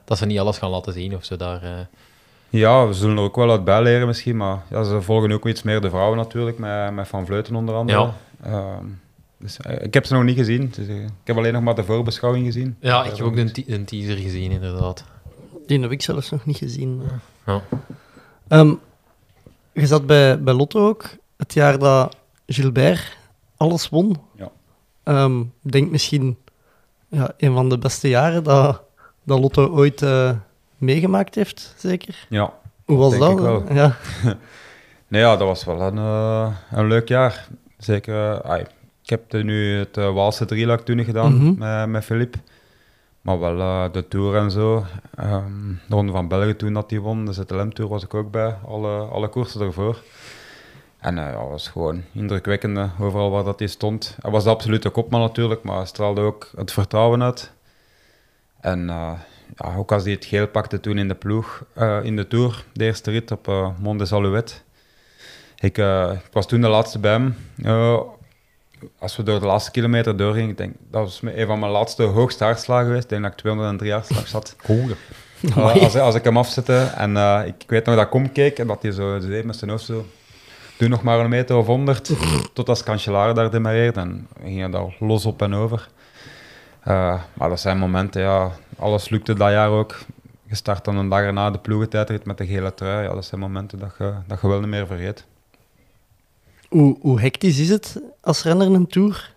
dat 0.05 0.17
ze 0.17 0.25
niet 0.25 0.39
alles 0.39 0.57
gaan 0.57 0.69
laten 0.69 0.93
zien 0.93 1.15
of 1.15 1.23
zo 1.25 1.35
daar. 1.35 1.87
Ja, 2.49 2.87
we 2.87 2.93
zullen 2.93 3.17
er 3.17 3.23
ook 3.23 3.35
wel 3.35 3.51
uit 3.51 3.63
bij 3.63 3.81
leren 3.81 4.07
misschien, 4.07 4.37
maar 4.37 4.57
ja, 4.69 4.83
ze 4.83 5.01
volgen 5.01 5.31
ook 5.31 5.47
iets 5.47 5.63
meer 5.63 5.81
de 5.81 5.89
vrouwen 5.89 6.17
natuurlijk, 6.17 6.57
met, 6.57 6.93
met 6.93 7.07
Van 7.07 7.25
Vleuten 7.25 7.55
onder 7.55 7.75
andere. 7.75 7.99
Ja. 7.99 8.13
Ehm, 8.43 8.85
dus, 9.39 9.58
eh, 9.58 9.84
ik 9.84 9.93
heb 9.93 10.06
ze 10.06 10.13
nog 10.13 10.23
niet 10.23 10.38
gezien, 10.38 10.71
dus, 10.75 10.88
eh, 10.88 11.04
ik 11.04 11.10
heb 11.23 11.38
alleen 11.38 11.54
nog 11.54 11.62
maar 11.63 11.75
de 11.75 11.84
voorbeschouwing 11.84 12.45
gezien. 12.45 12.75
Ja, 12.80 13.04
ik 13.04 13.15
heb 13.15 13.25
ook 13.25 13.36
een, 13.38 13.52
te- 13.54 13.73
een 13.73 13.86
teaser 13.86 14.17
gezien, 14.17 14.52
inderdaad. 14.52 15.04
Die 15.67 15.80
heb 15.82 15.91
ik 15.91 16.02
zelfs 16.02 16.30
nog 16.30 16.45
niet 16.45 16.58
gezien. 16.58 17.02
Ja. 17.45 17.62
Ehm, 18.47 18.73
je 19.73 19.88
zat 19.88 20.06
bij, 20.06 20.41
bij 20.43 20.54
Lotto 20.54 20.88
ook, 20.88 21.06
het 21.38 21.54
jaar 21.54 21.80
dat 21.80 22.15
Gilbert 22.47 23.17
alles 23.58 23.89
won. 23.89 24.15
Ja. 24.36 24.52
Ehm, 25.04 25.39
Ik 25.39 25.71
denk 25.71 25.91
misschien 25.91 26.38
ja, 27.08 27.32
een 27.38 27.54
van 27.54 27.69
de 27.69 27.78
beste 27.78 28.10
jaren 28.10 28.43
dat, 28.43 28.82
dat 29.23 29.39
Lotto 29.39 29.67
ooit 29.69 30.02
eh, 30.02 30.32
meegemaakt 30.78 31.36
heeft, 31.36 31.73
zeker. 31.78 32.25
Ja, 32.30 32.54
Hoe 32.86 32.97
was 32.97 33.10
denk 33.10 33.21
dat? 33.23 33.32
ik 33.32 33.38
wel. 33.39 33.73
Ja. 33.73 33.95
nee, 35.08 35.21
ja, 35.21 35.30
dat 35.38 35.47
was 35.47 35.63
wel 35.65 35.82
een, 35.82 35.97
een 36.71 36.88
leuk 36.88 37.08
jaar. 37.08 37.47
Zeker, 37.78 38.43
ai, 38.43 38.65
ik 39.09 39.19
heb 39.29 39.43
nu 39.43 39.77
het 39.77 39.97
uh, 39.97 40.13
Waalse 40.13 40.45
drieluik 40.45 40.81
toen 40.81 41.03
gedaan 41.03 41.35
Mhm. 41.35 41.57
met, 41.57 41.87
met 41.89 42.03
Filip. 42.03 42.35
Maar 43.21 43.39
wel 43.39 43.59
eh, 43.59 43.85
de 43.91 44.07
Tour 44.07 44.35
en 44.35 44.51
zo. 44.51 44.85
Ehm, 45.15 45.67
de 45.87 45.95
Ronde 45.95 46.11
van 46.11 46.27
België 46.27 46.55
toen 46.55 46.73
dat 46.73 46.89
die 46.89 47.01
won. 47.01 47.25
De 47.25 47.33
ZLM-tour 47.33 47.89
was 47.89 48.03
ik 48.03 48.13
ook 48.13 48.31
bij. 48.31 48.55
Alle, 48.67 48.99
alle 48.99 49.27
koersen 49.27 49.61
ervoor. 49.61 50.01
En 50.99 51.17
eh, 51.17 51.31
ja, 51.31 51.45
was 51.47 51.67
gewoon 51.67 52.03
indrukwekkend 52.11 52.77
eh, 52.77 53.01
overal 53.01 53.29
waar 53.31 53.43
dat 53.43 53.59
hij 53.59 53.67
stond. 53.67 54.17
Hij 54.21 54.31
was 54.31 54.43
de 54.43 54.49
absolute 54.49 54.89
kopman 54.89 55.21
natuurlijk, 55.21 55.63
maar 55.63 55.75
hij 55.77 55.85
straalde 55.85 56.21
ook 56.21 56.51
het 56.55 56.71
vertrouwen 56.71 57.23
uit. 57.23 57.51
En 58.61 58.89
eh, 58.89 59.11
ja, 59.55 59.75
ook 59.75 59.91
als 59.91 60.03
hij 60.03 60.11
het 60.11 60.25
geel 60.25 60.47
pakte 60.47 60.79
toen 60.79 60.97
in 60.97 61.07
de 61.07 61.15
ploeg, 61.15 61.63
eh, 61.73 61.99
in 62.03 62.15
de 62.15 62.27
Tour, 62.27 62.65
de 62.73 62.83
eerste 62.85 63.11
rit 63.11 63.31
op 63.31 63.47
eh 63.47 63.69
Mont 63.79 63.99
des 63.99 64.13
Alouettes. 64.13 64.61
Ik, 65.59 65.77
eh, 65.77 66.11
ik 66.25 66.33
was 66.33 66.47
toen 66.47 66.61
de 66.61 66.67
laatste 66.67 66.99
bij 66.99 67.11
hem. 67.11 67.35
Eh, 68.79 68.87
als 68.99 69.15
we 69.17 69.23
door 69.23 69.39
de 69.39 69.45
laatste 69.45 69.71
kilometer 69.71 70.17
doorgingen, 70.17 70.55
denk, 70.55 70.75
dat 70.91 71.01
was 71.01 71.21
een 71.23 71.47
van 71.47 71.59
mijn 71.59 71.71
laatste 71.71 72.03
hoogste 72.03 72.43
hartslagen 72.43 72.85
geweest. 72.85 73.03
Ik 73.03 73.09
denk 73.09 73.21
dat 73.21 73.31
ik 73.31 73.37
203 73.37 73.91
hartslag 73.91 74.27
zat. 74.27 74.55
Uh, 75.57 75.83
als, 75.83 75.95
als 75.95 76.15
ik 76.15 76.23
hem 76.23 76.37
afzette 76.37 76.91
en 76.95 77.11
uh, 77.11 77.41
ik, 77.45 77.63
ik 77.63 77.69
weet 77.69 77.85
nog 77.85 77.95
dat 77.95 78.05
ik 78.05 78.13
omkeek 78.13 78.59
en 78.59 78.67
dat 78.67 78.81
hij 78.81 78.91
zo 78.91 79.19
deed 79.19 79.45
met 79.45 79.55
zijn 79.55 79.69
hoofd 79.69 79.85
zo. 79.85 80.05
Doe 80.77 80.87
nog 80.87 81.01
maar 81.01 81.19
een 81.19 81.29
meter 81.29 81.55
of 81.55 81.65
honderd, 81.65 82.11
tot 82.53 82.69
als 82.69 82.83
Cancellara 82.83 83.33
daar 83.33 83.51
demareerde 83.51 83.99
en 83.99 84.27
we 84.33 84.43
gingen 84.43 84.71
daar 84.71 84.95
los 84.99 85.25
op 85.25 85.41
en 85.41 85.53
over. 85.53 85.89
Uh, 86.87 87.21
maar 87.33 87.49
dat 87.49 87.59
zijn 87.59 87.77
momenten, 87.77 88.21
ja, 88.21 88.51
alles 88.77 89.09
lukte 89.09 89.33
dat 89.33 89.51
jaar 89.51 89.69
ook. 89.69 89.97
Je 90.45 90.55
start 90.55 90.85
dan 90.85 90.97
een 90.97 91.09
dag 91.09 91.19
erna 91.19 91.51
de 91.51 91.57
ploegentijdrit 91.57 92.25
met 92.25 92.37
de 92.37 92.45
gele 92.45 92.73
trui. 92.73 93.07
Ja, 93.07 93.13
dat 93.13 93.25
zijn 93.25 93.41
momenten 93.41 93.79
dat 93.79 93.95
je, 93.97 94.13
dat 94.27 94.41
je 94.41 94.47
wel 94.47 94.59
niet 94.59 94.69
meer 94.69 94.87
vergeet. 94.87 95.25
Hoe, 96.69 96.97
hoe 97.01 97.19
hectisch 97.19 97.60
is 97.60 97.69
het 97.69 98.01
als 98.21 98.43
renner 98.43 98.67
een 98.67 98.88
Tour? 98.88 99.34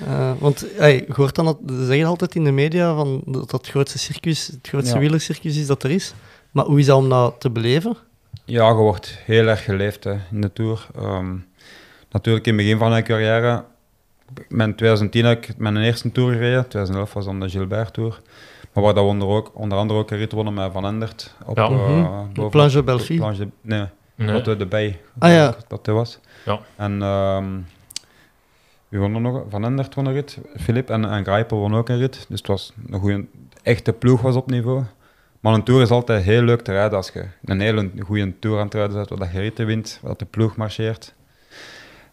Uh, 0.00 0.32
want 0.38 0.66
hey, 0.76 1.04
je 1.06 1.12
hoort 1.12 1.34
dan, 1.34 1.44
dat, 1.44 1.58
ze 1.68 1.86
zeggen 1.86 2.06
altijd 2.06 2.34
in 2.34 2.44
de 2.44 2.50
media 2.50 2.94
van 2.94 3.22
dat 3.26 3.50
het 3.50 3.68
grootste 3.68 3.98
circus, 3.98 4.46
het 4.46 4.68
grootste 4.68 4.94
ja. 4.94 5.00
wielercircus 5.00 5.56
is 5.56 5.66
dat 5.66 5.82
er 5.82 5.90
is. 5.90 6.14
Maar 6.50 6.64
hoe 6.64 6.78
is 6.78 6.86
dat 6.86 6.96
om 6.96 7.08
dat 7.08 7.34
te 7.40 7.50
beleven? 7.50 7.96
Ja, 8.44 8.68
je 8.68 8.74
wordt 8.74 9.18
heel 9.24 9.46
erg 9.46 9.64
geleefd 9.64 10.04
hè, 10.04 10.16
in 10.30 10.40
de 10.40 10.52
Tour. 10.52 10.86
Um, 10.98 11.46
natuurlijk 12.10 12.46
in 12.46 12.52
het 12.52 12.62
begin 12.62 12.78
van 12.78 12.90
mijn 12.90 13.04
carrière, 13.04 13.64
in 14.48 14.74
2010 14.74 15.24
heb 15.24 15.44
ik 15.44 15.58
mijn 15.58 15.76
eerste 15.76 16.12
Tour 16.12 16.32
gereden, 16.32 16.68
2011 16.68 17.12
was 17.12 17.24
dan 17.24 17.40
de 17.40 17.48
Gilbert 17.48 17.94
Tour. 17.94 18.20
Maar 18.72 18.84
waar 18.84 18.94
dat 18.94 19.04
we 19.04 19.10
onder, 19.10 19.28
ook, 19.28 19.50
onder 19.54 19.78
andere 19.78 19.98
ook 19.98 20.10
een 20.10 20.18
rit 20.18 20.32
wonnen 20.32 20.54
met 20.54 20.72
Van 20.72 20.86
Endert. 20.86 21.34
Op, 21.44 21.56
ja. 21.56 21.68
uh, 21.68 21.88
mm 21.88 22.30
-hmm. 22.34 22.50
Planche 22.50 22.82
Belfie? 22.82 23.16
Planche, 23.16 23.48
nee, 23.60 23.86
nee. 24.16 24.42
dat 24.42 24.58
de 24.58 24.66
bij. 24.66 25.00
Ah, 25.18 25.30
ja. 25.30 25.54
Dat 25.68 25.84
dat 25.84 25.94
was. 25.94 26.18
Ja. 26.44 26.60
En 26.76 27.02
um, 27.02 27.66
wie 28.88 29.00
won 29.00 29.14
er 29.14 29.20
nog? 29.20 29.44
Van 29.48 29.64
Endert 29.64 29.94
won 29.94 30.06
een 30.06 30.12
rit, 30.12 30.38
Filip 30.60 30.90
en, 30.90 31.04
en 31.04 31.24
Grijpel 31.24 31.58
won 31.58 31.74
ook 31.74 31.88
een 31.88 31.98
rit. 31.98 32.26
Dus 32.28 32.38
het 32.38 32.46
was 32.46 32.72
een 32.90 33.00
goede, 33.00 33.24
echte 33.62 33.92
ploeg 33.92 34.20
was 34.20 34.36
op 34.36 34.50
niveau. 34.50 34.84
Maar 35.40 35.54
een 35.54 35.62
tour 35.62 35.82
is 35.82 35.90
altijd 35.90 36.24
heel 36.24 36.42
leuk 36.42 36.60
te 36.60 36.72
rijden 36.72 36.96
als 36.96 37.10
je 37.10 37.26
een 37.44 37.60
hele 37.60 37.90
goede 38.00 38.38
tour 38.38 38.58
aan 38.58 38.64
het 38.64 38.74
rijden 38.74 38.94
bent, 38.94 39.08
waar 39.08 39.32
je 39.32 39.40
ritten 39.40 39.66
wint, 39.66 39.98
waar 40.02 40.16
de 40.16 40.24
ploeg 40.24 40.56
marcheert. 40.56 41.14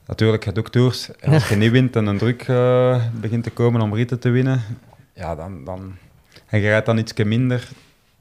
Natuurlijk, 0.05 0.43
je 0.43 0.49
hebt 0.49 0.65
ook 0.65 0.71
tours. 0.71 1.11
En 1.15 1.33
als 1.33 1.49
je 1.49 1.55
niet 1.63 1.71
wint 1.71 1.95
en 1.95 2.05
een 2.05 2.17
druk 2.17 2.47
uh, 2.47 3.03
begint 3.13 3.43
te 3.43 3.49
komen 3.49 3.81
om 3.81 3.95
ritten 3.95 4.19
te 4.19 4.29
winnen, 4.29 4.61
ja, 5.13 5.35
dan, 5.35 5.63
dan, 5.63 5.95
en 6.45 6.59
je 6.59 6.67
rijdt 6.67 6.85
dan 6.85 6.97
iets 6.97 7.13
minder, 7.13 7.69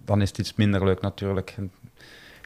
dan 0.05 0.23
is 0.23 0.29
het 0.29 0.38
iets 0.38 0.55
minder 0.55 0.85
leuk 0.85 1.01
natuurlijk. 1.01 1.55
En, 1.57 1.73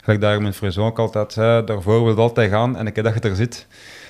gelijk 0.07 0.25
daar 0.25 0.40
mijn 0.40 0.55
Frison 0.55 0.87
ook 0.87 0.99
altijd 0.99 1.33
zei, 1.33 1.64
daarvoor 1.64 1.99
wil 2.01 2.09
het 2.09 2.19
altijd 2.19 2.51
gaan 2.51 2.77
en 2.77 2.92
keer 2.92 3.03
dat 3.03 3.14
je 3.14 3.21
er 3.21 3.37
zit, 3.37 3.66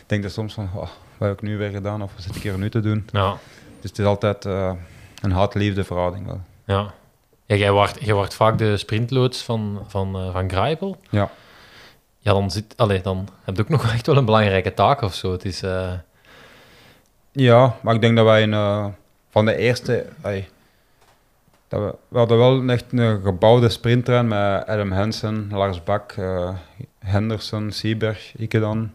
denk 0.06 0.22
je 0.22 0.28
soms 0.28 0.54
van, 0.54 0.70
oh, 0.74 0.88
wat 1.16 1.28
heb 1.28 1.32
ik 1.32 1.42
nu 1.42 1.56
weer 1.56 1.70
gedaan 1.70 2.02
of 2.02 2.12
wat 2.14 2.22
zit 2.22 2.36
ik 2.36 2.42
hier 2.42 2.58
nu 2.58 2.70
te 2.70 2.80
doen? 2.80 3.08
Ja. 3.12 3.36
Dus 3.80 3.90
het 3.90 3.98
is 3.98 4.04
altijd 4.04 4.44
uh, 4.44 4.72
een 5.22 5.32
haat-liefde 5.32 5.84
verhouding 5.84 6.26
wel. 6.26 6.40
Ja. 6.64 6.94
ja 7.46 7.56
jij, 7.56 7.70
wordt, 7.70 7.98
jij 8.00 8.14
wordt 8.14 8.34
vaak 8.34 8.58
de 8.58 8.76
sprintloods 8.76 9.42
van, 9.42 9.84
van, 9.86 10.26
uh, 10.26 10.32
van 10.32 10.50
Grijpel. 10.50 10.96
Ja. 11.10 11.30
Ja, 12.18 12.32
dan, 12.32 12.50
zit, 12.50 12.74
allez, 12.76 13.02
dan 13.02 13.28
heb 13.44 13.56
je 13.56 13.62
ook 13.62 13.68
nog 13.68 13.90
echt 13.92 14.06
wel 14.06 14.16
een 14.16 14.24
belangrijke 14.24 14.74
taak 14.74 15.00
of 15.00 15.14
zo. 15.14 15.32
Het 15.32 15.44
is, 15.44 15.62
uh... 15.62 15.92
Ja, 17.32 17.76
maar 17.82 17.94
ik 17.94 18.00
denk 18.00 18.16
dat 18.16 18.24
wij 18.24 18.42
een, 18.42 18.52
uh, 18.52 18.86
van 19.30 19.44
de 19.44 19.56
eerste... 19.56 20.06
Ay, 20.20 20.48
we, 21.68 21.94
we 22.08 22.18
hadden 22.18 22.38
wel 22.38 22.68
echt 22.68 22.84
een 22.92 23.22
gebouwde 23.22 23.68
sprinttrein 23.68 24.28
met 24.28 24.66
Adam 24.66 24.92
Hansen, 24.92 25.48
Lars 25.50 25.84
Bak, 25.84 26.16
uh, 26.18 26.48
Henderson, 26.98 27.70
Sieberg, 27.70 28.32
ik 28.36 28.52
dan. 28.52 28.90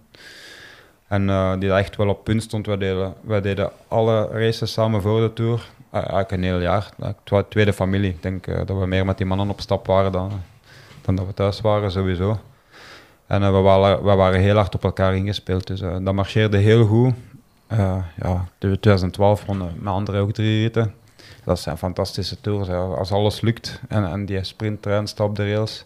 En 1.07 1.27
uh, 1.27 1.53
die 1.59 1.71
echt 1.71 1.95
wel 1.95 2.09
op 2.09 2.23
punt 2.23 2.43
stond. 2.43 2.65
Wij 2.65 2.77
deden, 2.77 3.13
wij 3.21 3.41
deden 3.41 3.71
alle 3.87 4.27
races 4.27 4.71
samen 4.71 5.01
voor 5.01 5.19
de 5.19 5.33
Tour. 5.33 5.53
Uh, 5.53 5.99
eigenlijk 5.99 6.31
een 6.31 6.43
heel 6.43 6.59
jaar. 6.59 6.89
Het 7.01 7.15
was 7.25 7.43
tweede 7.49 7.73
familie. 7.73 8.09
Ik 8.09 8.21
denk 8.21 8.45
dat 8.45 8.79
we 8.79 8.85
meer 8.85 9.05
met 9.05 9.17
die 9.17 9.25
mannen 9.25 9.49
op 9.49 9.61
stap 9.61 9.87
waren 9.87 10.11
dan, 10.11 10.31
dan 11.01 11.15
dat 11.15 11.25
we 11.25 11.33
thuis 11.33 11.61
waren, 11.61 11.91
sowieso. 11.91 12.39
En 13.27 13.41
we 13.41 13.59
waren, 13.59 14.03
we, 14.03 14.15
waren, 14.15 14.39
heel 14.39 14.55
hard 14.55 14.75
op 14.75 14.83
elkaar 14.83 15.15
ingespeeld. 15.15 15.67
Dus 15.67 15.79
dat 15.79 16.13
marcheerde 16.13 16.57
heel 16.57 16.85
goed. 16.85 17.13
ja, 18.21 18.47
2012 18.57 19.45
wonnen 19.45 19.73
met 19.79 19.93
anderen 19.93 20.21
ook 20.21 20.31
drie 20.31 20.61
ritten. 20.61 20.93
Dat 21.43 21.59
zijn 21.59 21.77
fantastische 21.77 22.41
tours. 22.41 22.67
Hè. 22.67 22.75
Als 22.75 23.11
alles 23.11 23.41
lukt 23.41 23.81
en, 23.87 24.05
en 24.05 24.25
die 24.25 24.43
sprinttrein 24.43 25.07
staat 25.07 25.27
op 25.27 25.35
de 25.35 25.53
rails. 25.53 25.85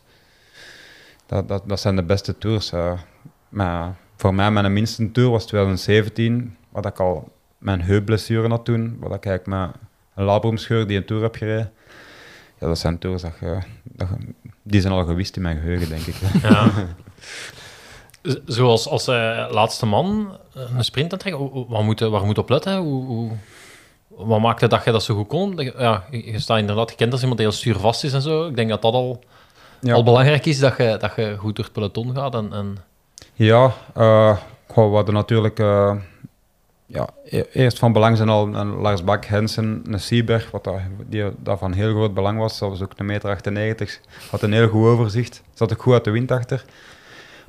Dat, 1.25 1.47
dat, 1.47 1.63
dat 1.65 1.79
zijn 1.79 1.95
de 1.95 2.03
beste 2.03 2.37
tours. 2.37 2.71
Maar 3.49 3.95
voor 4.15 4.33
mij, 4.33 4.51
mijn 4.51 4.73
minste 4.73 5.11
tour 5.11 5.29
was 5.29 5.45
2017, 5.45 6.57
wat 6.69 6.85
ik 6.85 6.99
al 6.99 7.31
mijn 7.57 7.81
heupblessure 7.81 8.49
had 8.49 8.65
toen, 8.65 8.97
wat 8.99 9.13
ik 9.13 9.25
eigenlijk 9.25 9.45
met 9.45 9.81
een 10.15 10.23
labroomscheur 10.23 10.87
die 10.87 10.97
een 10.97 11.05
tour 11.05 11.23
heb 11.23 11.35
gereden. 11.35 11.71
Ja, 12.59 12.67
dat 12.67 12.79
zijn 12.79 12.97
tours 12.97 13.21
dat 13.21 13.33
je, 13.39 13.57
dat 13.83 14.07
je, 14.07 14.33
die 14.63 14.81
zijn 14.81 14.93
al 14.93 15.05
gewist 15.05 15.35
in 15.35 15.41
mijn 15.41 15.57
geheugen, 15.57 15.89
denk 15.89 16.05
ik. 16.05 16.15
Ja. 16.41 16.71
Zoals 18.45 18.87
als 18.87 19.07
uh, 19.07 19.47
laatste 19.49 19.85
man 19.85 20.37
een 20.53 20.83
sprint 20.83 21.13
aan 21.13 21.19
trekken, 21.19 21.67
waar 21.67 21.83
moet, 21.83 21.99
waar 21.99 22.25
moet 22.25 22.37
op 22.37 22.49
letten? 22.49 22.77
Hoe, 22.77 23.05
hoe, 23.05 23.31
wat 24.17 24.39
maakte 24.39 24.67
dat 24.67 24.83
je 24.83 24.91
dat 24.91 25.03
zo 25.03 25.15
goed 25.15 25.27
kon? 25.27 25.73
Ja, 25.77 26.03
je, 26.11 26.39
staat 26.39 26.57
inderdaad 26.57 26.91
gekend 26.91 27.11
als 27.11 27.21
iemand 27.21 27.39
die 27.39 27.47
heel 27.47 27.57
stuurvast 27.57 28.03
is 28.03 28.13
en 28.13 28.21
zo. 28.21 28.47
Ik 28.47 28.55
denk 28.55 28.69
dat 28.69 28.81
dat 28.81 28.93
al, 28.93 29.23
ja. 29.81 29.93
al 29.93 30.03
belangrijk 30.03 30.45
is, 30.45 30.59
dat 30.59 30.77
je, 30.77 30.97
dat 30.99 31.15
je 31.15 31.35
goed 31.37 31.55
door 31.55 31.65
het 31.65 31.73
peloton 31.73 32.15
gaat. 32.15 32.35
En, 32.35 32.53
en... 32.53 32.77
Ja, 33.33 33.73
uh, 33.97 34.37
we 34.75 34.81
hadden 34.81 35.13
natuurlijk 35.13 35.59
uh, 35.59 35.95
ja, 36.85 37.09
eerst 37.51 37.79
van 37.79 37.93
belang 37.93 38.17
zijn 38.17 38.29
al 38.29 38.55
een 38.55 38.75
Lars 38.75 39.03
Bak, 39.03 39.25
Hensen, 39.25 39.81
een 39.89 39.99
Sieberg, 39.99 40.51
wat 40.51 40.63
dat, 40.63 40.79
die, 41.07 41.23
dat 41.37 41.59
van 41.59 41.73
heel 41.73 41.91
groot 41.91 42.13
belang 42.13 42.39
was. 42.39 42.59
Dat 42.59 42.69
was 42.69 42.81
ook 42.81 42.93
een 42.95 43.05
meter 43.05 43.29
98, 43.29 43.99
had 44.31 44.41
een 44.41 44.53
heel 44.53 44.67
goed 44.67 44.85
overzicht, 44.85 45.41
zat 45.53 45.73
ook 45.73 45.81
goed 45.81 45.93
uit 45.93 46.03
de 46.03 46.11
wind 46.11 46.31
achter. 46.31 46.65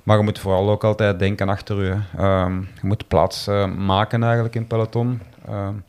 Maar 0.02 0.16
je 0.16 0.22
moet 0.22 0.38
vooral 0.38 0.70
ook 0.70 0.84
altijd 0.84 1.18
denken 1.18 1.48
achter 1.48 1.84
je. 1.84 2.22
Um, 2.22 2.68
je 2.80 2.86
moet 2.86 3.08
plaats 3.08 3.48
uh, 3.48 3.66
maken 3.66 4.22
eigenlijk 4.22 4.54
in 4.54 4.66
peloton. 4.66 5.20
Um, 5.50 5.84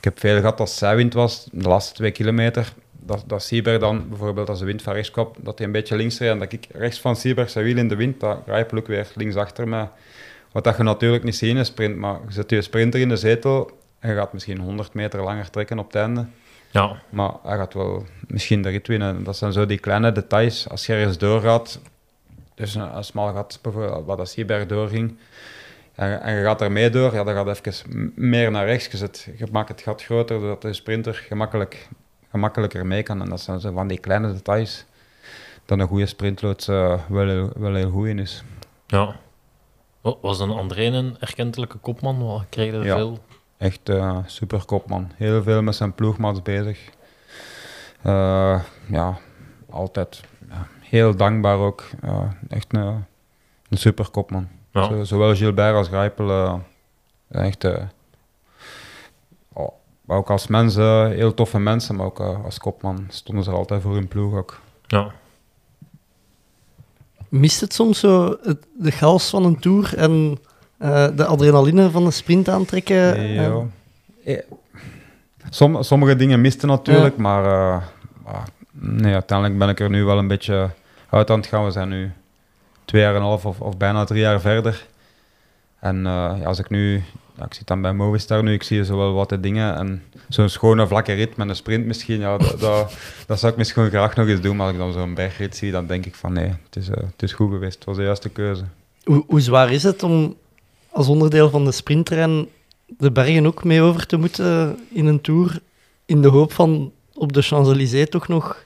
ik 0.00 0.04
heb 0.04 0.20
veel 0.20 0.38
gehad 0.38 0.60
als 0.60 0.78
zijwind 0.78 1.14
was, 1.14 1.48
de 1.52 1.68
laatste 1.68 1.94
twee 1.94 2.10
kilometer. 2.10 2.72
Dat, 2.92 3.24
dat 3.26 3.42
Sieberg 3.42 3.80
dan 3.80 4.08
bijvoorbeeld 4.08 4.48
als 4.48 4.58
de 4.58 4.64
wind 4.64 4.82
van 4.82 4.92
rechts 4.92 5.10
kwam, 5.10 5.30
dat 5.38 5.58
hij 5.58 5.66
een 5.66 5.72
beetje 5.72 5.96
links 5.96 6.18
reed 6.18 6.30
en 6.30 6.38
dat 6.38 6.52
ik 6.52 6.66
rechts 6.72 7.00
van 7.00 7.16
Sieberg 7.16 7.50
zijn 7.50 7.64
wiel 7.64 7.76
in 7.76 7.88
de 7.88 7.96
wind, 7.96 8.20
dat 8.20 8.38
Grijpel 8.46 8.78
ook 8.78 8.86
weer 8.86 9.08
links 9.14 9.36
achter 9.36 9.68
mij. 9.68 9.88
Wat 10.52 10.64
dat 10.64 10.76
je 10.76 10.82
natuurlijk 10.82 11.24
niet 11.24 11.36
ziet 11.36 11.50
in 11.50 11.56
een 11.56 11.64
sprint, 11.64 11.96
maar 11.96 12.18
je 12.26 12.32
zet 12.32 12.50
je 12.50 12.62
sprinter 12.62 13.00
in 13.00 13.08
de 13.08 13.16
zetel 13.16 13.70
hij 14.00 14.14
gaat 14.14 14.32
misschien 14.32 14.58
100 14.58 14.94
meter 14.94 15.22
langer 15.22 15.50
trekken 15.50 15.78
op 15.78 15.86
het 15.86 15.94
einde. 15.94 16.26
Ja, 16.70 17.02
Maar 17.08 17.32
hij 17.42 17.56
gaat 17.56 17.74
wel 17.74 18.06
misschien 18.26 18.62
de 18.62 18.68
rit 18.68 18.86
winnen. 18.86 19.24
Dat 19.24 19.36
zijn 19.36 19.52
zo 19.52 19.66
die 19.66 19.78
kleine 19.78 20.12
details. 20.12 20.68
Als 20.68 20.86
je 20.86 20.92
ergens 20.92 21.18
doorgaat, 21.18 21.80
dus 22.54 22.74
een, 22.74 22.96
een 22.96 23.04
smal 23.04 23.32
gat, 23.32 23.58
bijvoorbeeld, 23.62 24.06
wat 24.06 24.18
als 24.18 24.34
Hieberg 24.34 24.66
doorging, 24.66 25.16
en, 26.00 26.20
en 26.22 26.34
je 26.36 26.42
gaat 26.44 26.60
er 26.60 26.72
mee 26.72 26.90
door, 26.90 27.14
ja, 27.14 27.24
dan 27.24 27.34
gaat 27.34 27.66
even 27.66 28.12
meer 28.14 28.50
naar 28.50 28.66
rechts 28.66 28.86
gezet. 28.86 29.28
Je 29.36 29.46
maakt 29.52 29.68
het 29.68 29.80
gat 29.80 30.02
groter, 30.02 30.40
zodat 30.40 30.62
de 30.62 30.72
sprinter 30.72 31.14
gemakkelijk, 31.14 31.88
gemakkelijker 32.30 32.86
mee 32.86 33.02
kan. 33.02 33.22
En 33.22 33.28
dat 33.28 33.40
zijn 33.40 33.60
zo 33.60 33.72
van 33.72 33.88
die 33.88 33.98
kleine 33.98 34.32
details, 34.32 34.84
dat 35.64 35.78
een 35.78 35.86
goede 35.86 36.06
sprintloods 36.06 36.68
eh, 36.68 37.00
wel, 37.08 37.28
heel- 37.28 37.50
wel 37.56 37.74
heel 37.74 37.90
goed 37.90 38.06
in 38.06 38.18
is. 38.18 38.42
ja. 38.86 39.16
Wa- 40.00 40.14
Was 40.20 40.38
dan 40.38 40.50
André 40.56 40.84
een 40.84 41.16
erkentelijke 41.20 41.78
kopman? 41.78 42.44
Kreeg 42.48 42.72
er 42.72 42.84
Ja. 42.84 42.96
veel? 42.96 43.18
Echt 43.58 43.88
eh 43.88 44.18
super 44.26 44.64
kopman. 44.64 45.10
Heel 45.16 45.42
veel 45.42 45.62
met 45.62 45.74
zijn 45.74 45.94
ploegmaats 45.94 46.42
bezig. 46.42 46.88
Eh, 48.02 48.60
ja, 48.86 49.18
altijd 49.70 50.20
ja, 50.48 50.66
heel 50.80 51.16
dankbaar 51.16 51.56
ook. 51.58 51.84
Echt 52.48 52.74
een, 52.74 53.04
een 53.68 53.78
super 53.78 54.10
kopman. 54.10 54.48
Ja. 54.72 54.84
Zo, 54.86 55.04
zowel 55.04 55.34
Gilbert 55.34 55.74
als 55.74 55.88
Grijpel. 55.88 56.30
eh, 56.30 57.46
echt, 57.46 57.64
eh, 57.64 57.82
oh, 59.52 59.68
ook 60.06 60.30
als 60.30 60.46
mensen, 60.46 61.10
heel 61.10 61.34
toffe 61.34 61.58
mensen, 61.58 61.96
maar 61.96 62.06
ook 62.06 62.20
eh, 62.20 62.44
als 62.44 62.58
kopman 62.58 63.06
stonden 63.08 63.44
ze 63.44 63.50
er 63.50 63.56
altijd 63.56 63.82
voor 63.82 63.94
hun 63.94 64.08
ploeg 64.08 64.34
ook. 64.34 64.60
Ja. 64.86 65.10
Mist 67.28 67.60
het 67.60 67.74
soms 67.74 67.98
zo 67.98 68.36
het, 68.42 68.66
de 68.78 68.90
chaos 68.90 69.30
van 69.30 69.44
een 69.44 69.58
tour 69.58 69.96
en 69.96 70.38
eh, 70.78 71.08
de 71.16 71.24
adrenaline 71.26 71.90
van 71.90 72.04
de 72.04 72.10
sprint 72.10 72.48
aantrekken? 72.48 73.16
Som, 75.50 75.82
sommige 75.82 76.16
dingen 76.16 76.40
misten 76.40 76.68
natuurlijk, 76.68 77.16
maar 77.16 77.82
nee, 78.72 79.12
uiteindelijk 79.12 79.58
ben 79.58 79.68
ik 79.68 79.80
er 79.80 79.90
nu 79.90 80.04
wel 80.04 80.18
een 80.18 80.28
beetje 80.28 80.70
uit 81.10 81.30
aan 81.30 81.38
het 81.38 81.46
gaan. 81.46 81.64
We 81.64 81.70
zijn 81.70 81.88
nu 81.88 82.12
twee 82.90 83.02
jaar 83.02 83.14
en 83.14 83.20
een 83.20 83.26
half 83.26 83.44
of, 83.44 83.76
bijna 83.76 84.04
drie 84.04 84.20
jaar 84.20 84.40
verder. 84.40 84.86
En 85.80 86.06
eh, 86.06 86.46
als 86.46 86.58
ik 86.58 86.70
nu, 86.70 87.02
ik 87.44 87.54
zit 87.54 87.66
dan 87.66 87.82
bij 87.82 87.92
Movistar 87.92 88.42
nu, 88.42 88.52
ik 88.52 88.62
zie 88.62 88.84
zo 88.84 88.96
wel 88.96 89.12
wat 89.12 89.28
de 89.28 89.40
dingen. 89.40 89.76
En 89.76 90.02
zo'n 90.28 90.48
schone 90.48 90.86
vlakke 90.86 91.12
rit 91.12 91.36
met 91.36 91.48
een 91.48 91.56
sprint 91.56 91.86
misschien, 91.86 92.20
ja, 92.20 92.38
dat, 92.38 92.60
dat, 93.26 93.38
zou 93.38 93.52
ik 93.52 93.58
misschien 93.58 93.88
graag 93.88 94.16
nog 94.16 94.26
eens 94.26 94.40
doen. 94.40 94.56
Maar 94.56 94.66
als 94.66 94.74
ik 94.74 94.80
dan 94.80 94.92
zo'n 94.92 95.14
bergrit 95.14 95.56
zie, 95.56 95.70
dan 95.70 95.86
denk 95.86 96.06
ik 96.06 96.14
van 96.14 96.32
nee, 96.32 96.48
het 96.64 96.76
is, 96.76 96.88
eh, 96.88 96.96
het 96.96 97.22
is 97.22 97.32
goed 97.32 97.50
geweest. 97.50 97.74
Het 97.74 97.84
was 97.84 97.96
de 97.96 98.02
juiste 98.02 98.28
keuze. 98.28 98.64
Hoe, 99.04 99.24
hoe 99.26 99.40
zwaar 99.40 99.72
is 99.72 99.82
het 99.82 100.02
om 100.02 100.36
als 100.90 101.08
onderdeel 101.08 101.50
van 101.50 101.64
de 101.64 101.72
sprintterrein 101.72 102.46
de 102.86 103.10
bergen 103.10 103.46
ook 103.46 103.64
mee 103.64 103.82
over 103.82 104.06
te 104.06 104.16
moeten 104.16 104.78
in 104.88 105.06
een 105.06 105.20
tour, 105.20 105.60
in 106.06 106.22
de 106.22 106.28
hoop 106.28 106.52
van 106.52 106.92
op 107.14 107.32
de 107.32 107.42
Champs-Élysées 107.42 108.08
toch 108.08 108.28
nog 108.28 108.64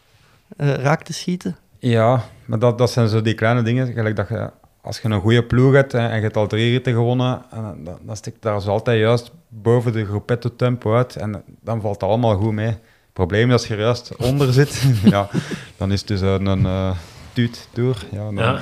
eh, 0.56 0.74
raak 0.74 1.02
te 1.02 1.12
schieten? 1.12 1.56
Ja, 1.84 2.24
maar 2.44 2.58
dat, 2.58 2.78
dat 2.78 2.90
zijn 2.90 3.08
zo 3.08 3.22
die 3.22 3.34
kleine 3.34 3.62
dingen. 3.62 3.92
Gelijk 3.92 4.16
dat 4.16 4.28
je, 4.28 4.50
als 4.80 4.98
je 5.00 5.08
een 5.08 5.20
goede 5.20 5.44
ploeg 5.44 5.72
hebt 5.72 5.94
en 5.94 6.14
je 6.14 6.22
hebt 6.22 6.36
al 6.36 6.46
drie 6.46 6.70
ritten 6.70 6.92
gewonnen, 6.92 7.42
en 7.50 7.76
dan, 7.84 7.98
dan 8.02 8.16
stikt 8.16 8.42
daar 8.42 8.60
zo 8.60 8.70
altijd 8.70 8.98
juist 8.98 9.30
boven 9.48 9.92
de 9.92 10.04
gruppetto 10.04 10.56
tempo 10.56 10.94
uit. 10.94 11.16
En 11.16 11.42
dan 11.60 11.80
valt 11.80 11.94
het 12.00 12.10
allemaal 12.10 12.36
goed 12.36 12.52
mee. 12.52 12.66
Het 12.66 13.12
probleem 13.12 13.46
is 13.46 13.52
als 13.52 13.66
je 13.66 13.74
er 13.74 13.80
juist 13.80 14.16
onder 14.16 14.52
zit, 14.52 14.82
ja, 15.04 15.28
dan 15.76 15.92
is 15.92 15.98
het 15.98 16.08
dus 16.08 16.20
een, 16.20 16.46
een 16.46 16.66
eh, 16.66 16.90
tuut 17.32 17.68
door. 17.72 17.96
Ja, 18.10 18.24
dan, 18.24 18.34
Ja. 18.34 18.58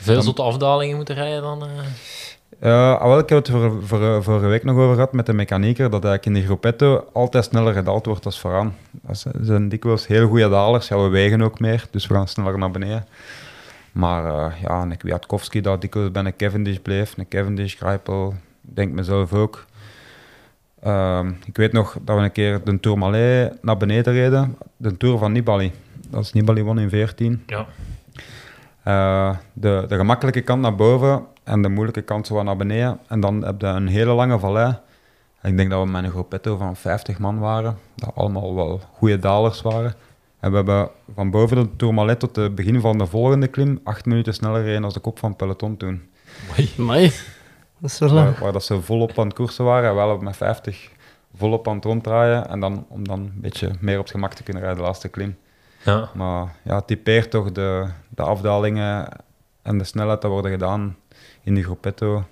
Veel 0.00 0.22
zotte 0.22 0.42
afdalingen 0.42 0.96
moeten 0.96 1.14
rijden 1.14 1.42
dan? 1.42 1.62
eh? 1.62 1.68
Ah, 2.60 3.02
wel, 3.02 3.18
ik 3.18 3.28
heb 3.28 3.38
het 3.38 3.50
voor, 3.50 3.82
voor, 3.82 4.22
vorige 4.22 4.46
week 4.46 4.64
nog 4.64 4.76
over 4.76 4.94
gehad 4.94 5.12
met 5.12 5.26
de 5.26 5.32
mechanieker, 5.32 5.90
dat 5.90 6.04
eigenlijk 6.04 6.36
in 6.36 6.42
de 6.42 6.46
gruppetto 6.46 7.04
altijd 7.12 7.44
sneller 7.44 7.72
gedaald 7.74 8.06
wordt 8.06 8.24
als 8.24 8.40
vooraan. 8.40 8.74
Dat 8.90 9.24
zijn- 9.40 9.68
dikwijls 9.68 10.06
heel 10.06 10.28
goede 10.28 10.48
dalers. 10.48 10.88
Ja, 10.88 10.98
we 11.02 11.08
wegen 11.08 11.42
ook 11.42 11.60
meer, 11.60 11.86
dus 11.90 12.06
we 12.06 12.14
gaan 12.14 12.28
sneller 12.28 12.58
naar 12.58 12.70
beneden. 12.70 13.06
Maar 13.92 14.24
eh, 14.26 14.60
ja, 14.62 14.82
een 14.82 14.96
Kwiatkowski 14.96 15.60
dat 15.60 15.80
dikwijls 15.80 16.10
bij 16.10 16.24
een 16.24 16.36
Cavendish 16.36 16.76
bleef, 16.78 17.14
een 17.18 17.28
Cavendish, 17.28 17.74
Grijpel, 17.76 18.34
denk 18.60 18.92
mezelf 18.92 19.32
ook. 19.32 19.64
Ehm, 20.82 21.28
ik 21.44 21.56
weet 21.56 21.72
nog 21.72 21.96
dat 22.02 22.16
we 22.16 22.22
een 22.22 22.32
keer 22.32 22.60
de 22.64 22.80
Tourmalet 22.80 23.62
naar 23.62 23.76
beneden 23.76 24.12
reden, 24.12 24.56
de 24.76 24.96
Tour 24.96 25.18
van 25.18 25.32
Nibali. 25.32 25.72
Dat 26.10 26.22
is 26.22 26.32
Nibali 26.32 26.62
won 26.62 26.78
in 26.78 26.88
14. 26.88 27.42
Ja. 27.46 27.66
Eh, 28.84 29.36
de, 29.52 29.84
de 29.88 29.96
gemakkelijke 29.96 30.40
kant 30.40 30.60
naar 30.60 30.74
boven 30.74 31.26
en 31.44 31.62
de 31.62 31.68
moeilijke 31.68 32.02
kant 32.02 32.26
zo 32.26 32.42
naar 32.42 32.56
beneden. 32.56 32.98
En 33.08 33.20
dan 33.20 33.44
heb 33.44 33.60
je 33.60 33.66
een 33.66 33.86
hele 33.86 34.12
lange 34.12 34.38
vallei. 34.38 34.78
En 35.40 35.50
ik 35.50 35.56
denk 35.56 35.70
dat 35.70 35.84
we 35.84 35.90
met 35.90 36.04
een 36.04 36.10
groepetto 36.10 36.56
van 36.56 36.76
50 36.76 37.18
man 37.18 37.38
waren, 37.38 37.78
dat 37.94 38.10
allemaal 38.14 38.54
wel 38.54 38.80
goede 38.92 39.18
dalers 39.18 39.62
waren. 39.62 39.94
En 40.40 40.50
we 40.50 40.56
hebben 40.56 40.88
van 41.14 41.30
boven 41.30 41.56
de 41.56 41.76
Tourmalet 41.76 42.18
tot 42.18 42.36
het 42.36 42.54
begin 42.54 42.80
van 42.80 42.98
de 42.98 43.06
volgende 43.06 43.46
klim 43.46 43.80
acht 43.84 44.04
minuten 44.04 44.34
sneller 44.34 44.60
gereden 44.60 44.84
als 44.84 44.94
de 44.94 45.00
kop 45.00 45.18
van 45.18 45.28
het 45.28 45.38
peloton 45.38 45.76
toen. 45.76 46.02
Amai, 46.78 47.12
dat 47.78 47.90
is 47.90 47.98
wel... 47.98 48.14
Waar, 48.14 48.36
waar 48.40 48.52
dat 48.52 48.64
ze 48.64 48.82
volop 48.82 49.18
aan 49.18 49.26
het 49.26 49.34
koersen 49.34 49.64
waren 49.64 49.88
en 49.90 49.94
wel 49.94 50.18
met 50.18 50.36
50 50.36 50.90
volop 51.36 51.68
aan 51.68 51.74
het 51.74 51.84
ronddraaien. 51.84 52.48
En 52.48 52.60
dan, 52.60 52.86
om 52.88 53.08
dan 53.08 53.20
een 53.20 53.40
beetje 53.40 53.70
meer 53.80 53.98
op 53.98 54.02
het 54.02 54.10
gemak 54.10 54.34
te 54.34 54.42
kunnen 54.42 54.62
rijden, 54.62 54.80
de 54.80 54.86
laatste 54.86 55.08
klim. 55.08 55.36
Ja. 55.84 56.10
Maar 56.14 56.56
ja, 56.62 56.74
het 56.76 56.86
typeert 56.86 57.30
toch 57.30 57.52
de, 57.52 57.86
de 58.08 58.22
afdalingen 58.22 59.08
en 59.62 59.78
de 59.78 59.84
snelheid 59.84 60.20
dat 60.22 60.30
worden 60.30 60.50
gedaan 60.50 60.96
in 61.42 61.54
de 61.54 61.62
gruppetto 61.62 62.24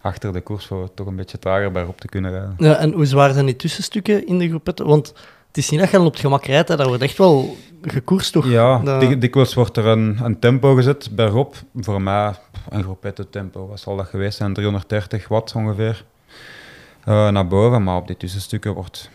achter 0.00 0.32
de 0.32 0.40
koers 0.40 0.66
voor 0.66 0.94
toch 0.94 1.06
een 1.06 1.16
beetje 1.16 1.38
trager 1.38 1.72
bergop 1.72 2.00
te 2.00 2.08
kunnen 2.08 2.30
rijden. 2.30 2.54
Ja, 2.58 2.76
en 2.76 2.92
hoe 2.92 3.06
zwaar 3.06 3.32
zijn 3.32 3.46
die 3.46 3.56
tussenstukken 3.56 4.26
in 4.26 4.38
de 4.38 4.48
groepetten? 4.48 4.86
Want 4.86 5.08
het 5.48 5.56
is 5.56 5.70
niet 5.70 5.80
dat 5.80 5.90
je 5.90 5.96
dan 5.96 6.06
op 6.06 6.12
het 6.12 6.20
gemak 6.20 6.44
rijdt, 6.44 6.68
hè. 6.68 6.76
daar 6.76 6.86
wordt 6.86 7.02
echt 7.02 7.18
wel 7.18 7.56
gekoerst, 7.82 8.32
toch? 8.32 8.46
Ja, 8.46 8.98
dik- 8.98 9.20
dikwijls 9.20 9.54
wordt 9.54 9.76
er 9.76 9.86
een, 9.86 10.18
een 10.22 10.38
tempo 10.38 10.74
gezet 10.74 11.08
bergop. 11.12 11.56
Voor 11.74 12.02
mij 12.02 12.32
een 12.68 12.82
gruppetto 12.82 13.24
tempo, 13.30 13.66
wat 13.66 13.80
zal 13.80 13.96
dat 13.96 14.06
geweest 14.06 14.36
zijn? 14.36 14.54
330 14.54 15.28
watt 15.28 15.54
ongeveer 15.54 16.04
eh, 17.04 17.28
naar 17.28 17.46
boven. 17.46 17.82
Maar 17.82 17.96
op 17.96 18.06
die 18.06 18.16
tussenstukken 18.16 18.74
wordt... 18.74 19.10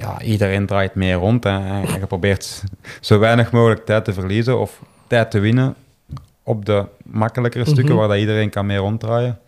Ja, 0.00 0.22
iedereen 0.22 0.66
draait 0.66 0.94
meer 0.94 1.14
rond 1.14 1.44
hè, 1.44 1.50
en, 1.50 1.84
en 1.88 2.00
je 2.00 2.06
probeert 2.06 2.62
zo 3.00 3.18
weinig 3.18 3.52
mogelijk 3.52 3.84
tijd 3.84 4.04
te 4.04 4.12
verliezen 4.12 4.58
of 4.60 4.80
tijd 5.06 5.30
te 5.30 5.38
winnen 5.38 5.74
op 6.42 6.64
de 6.64 6.84
makkelijkere 7.02 7.64
stukken 7.64 7.84
Mhm. 7.84 7.94
waar 7.98 8.08
dat 8.08 8.18
iedereen 8.18 8.50
kan 8.50 8.66
mee 8.66 8.76
ronddraaien. 8.78 9.38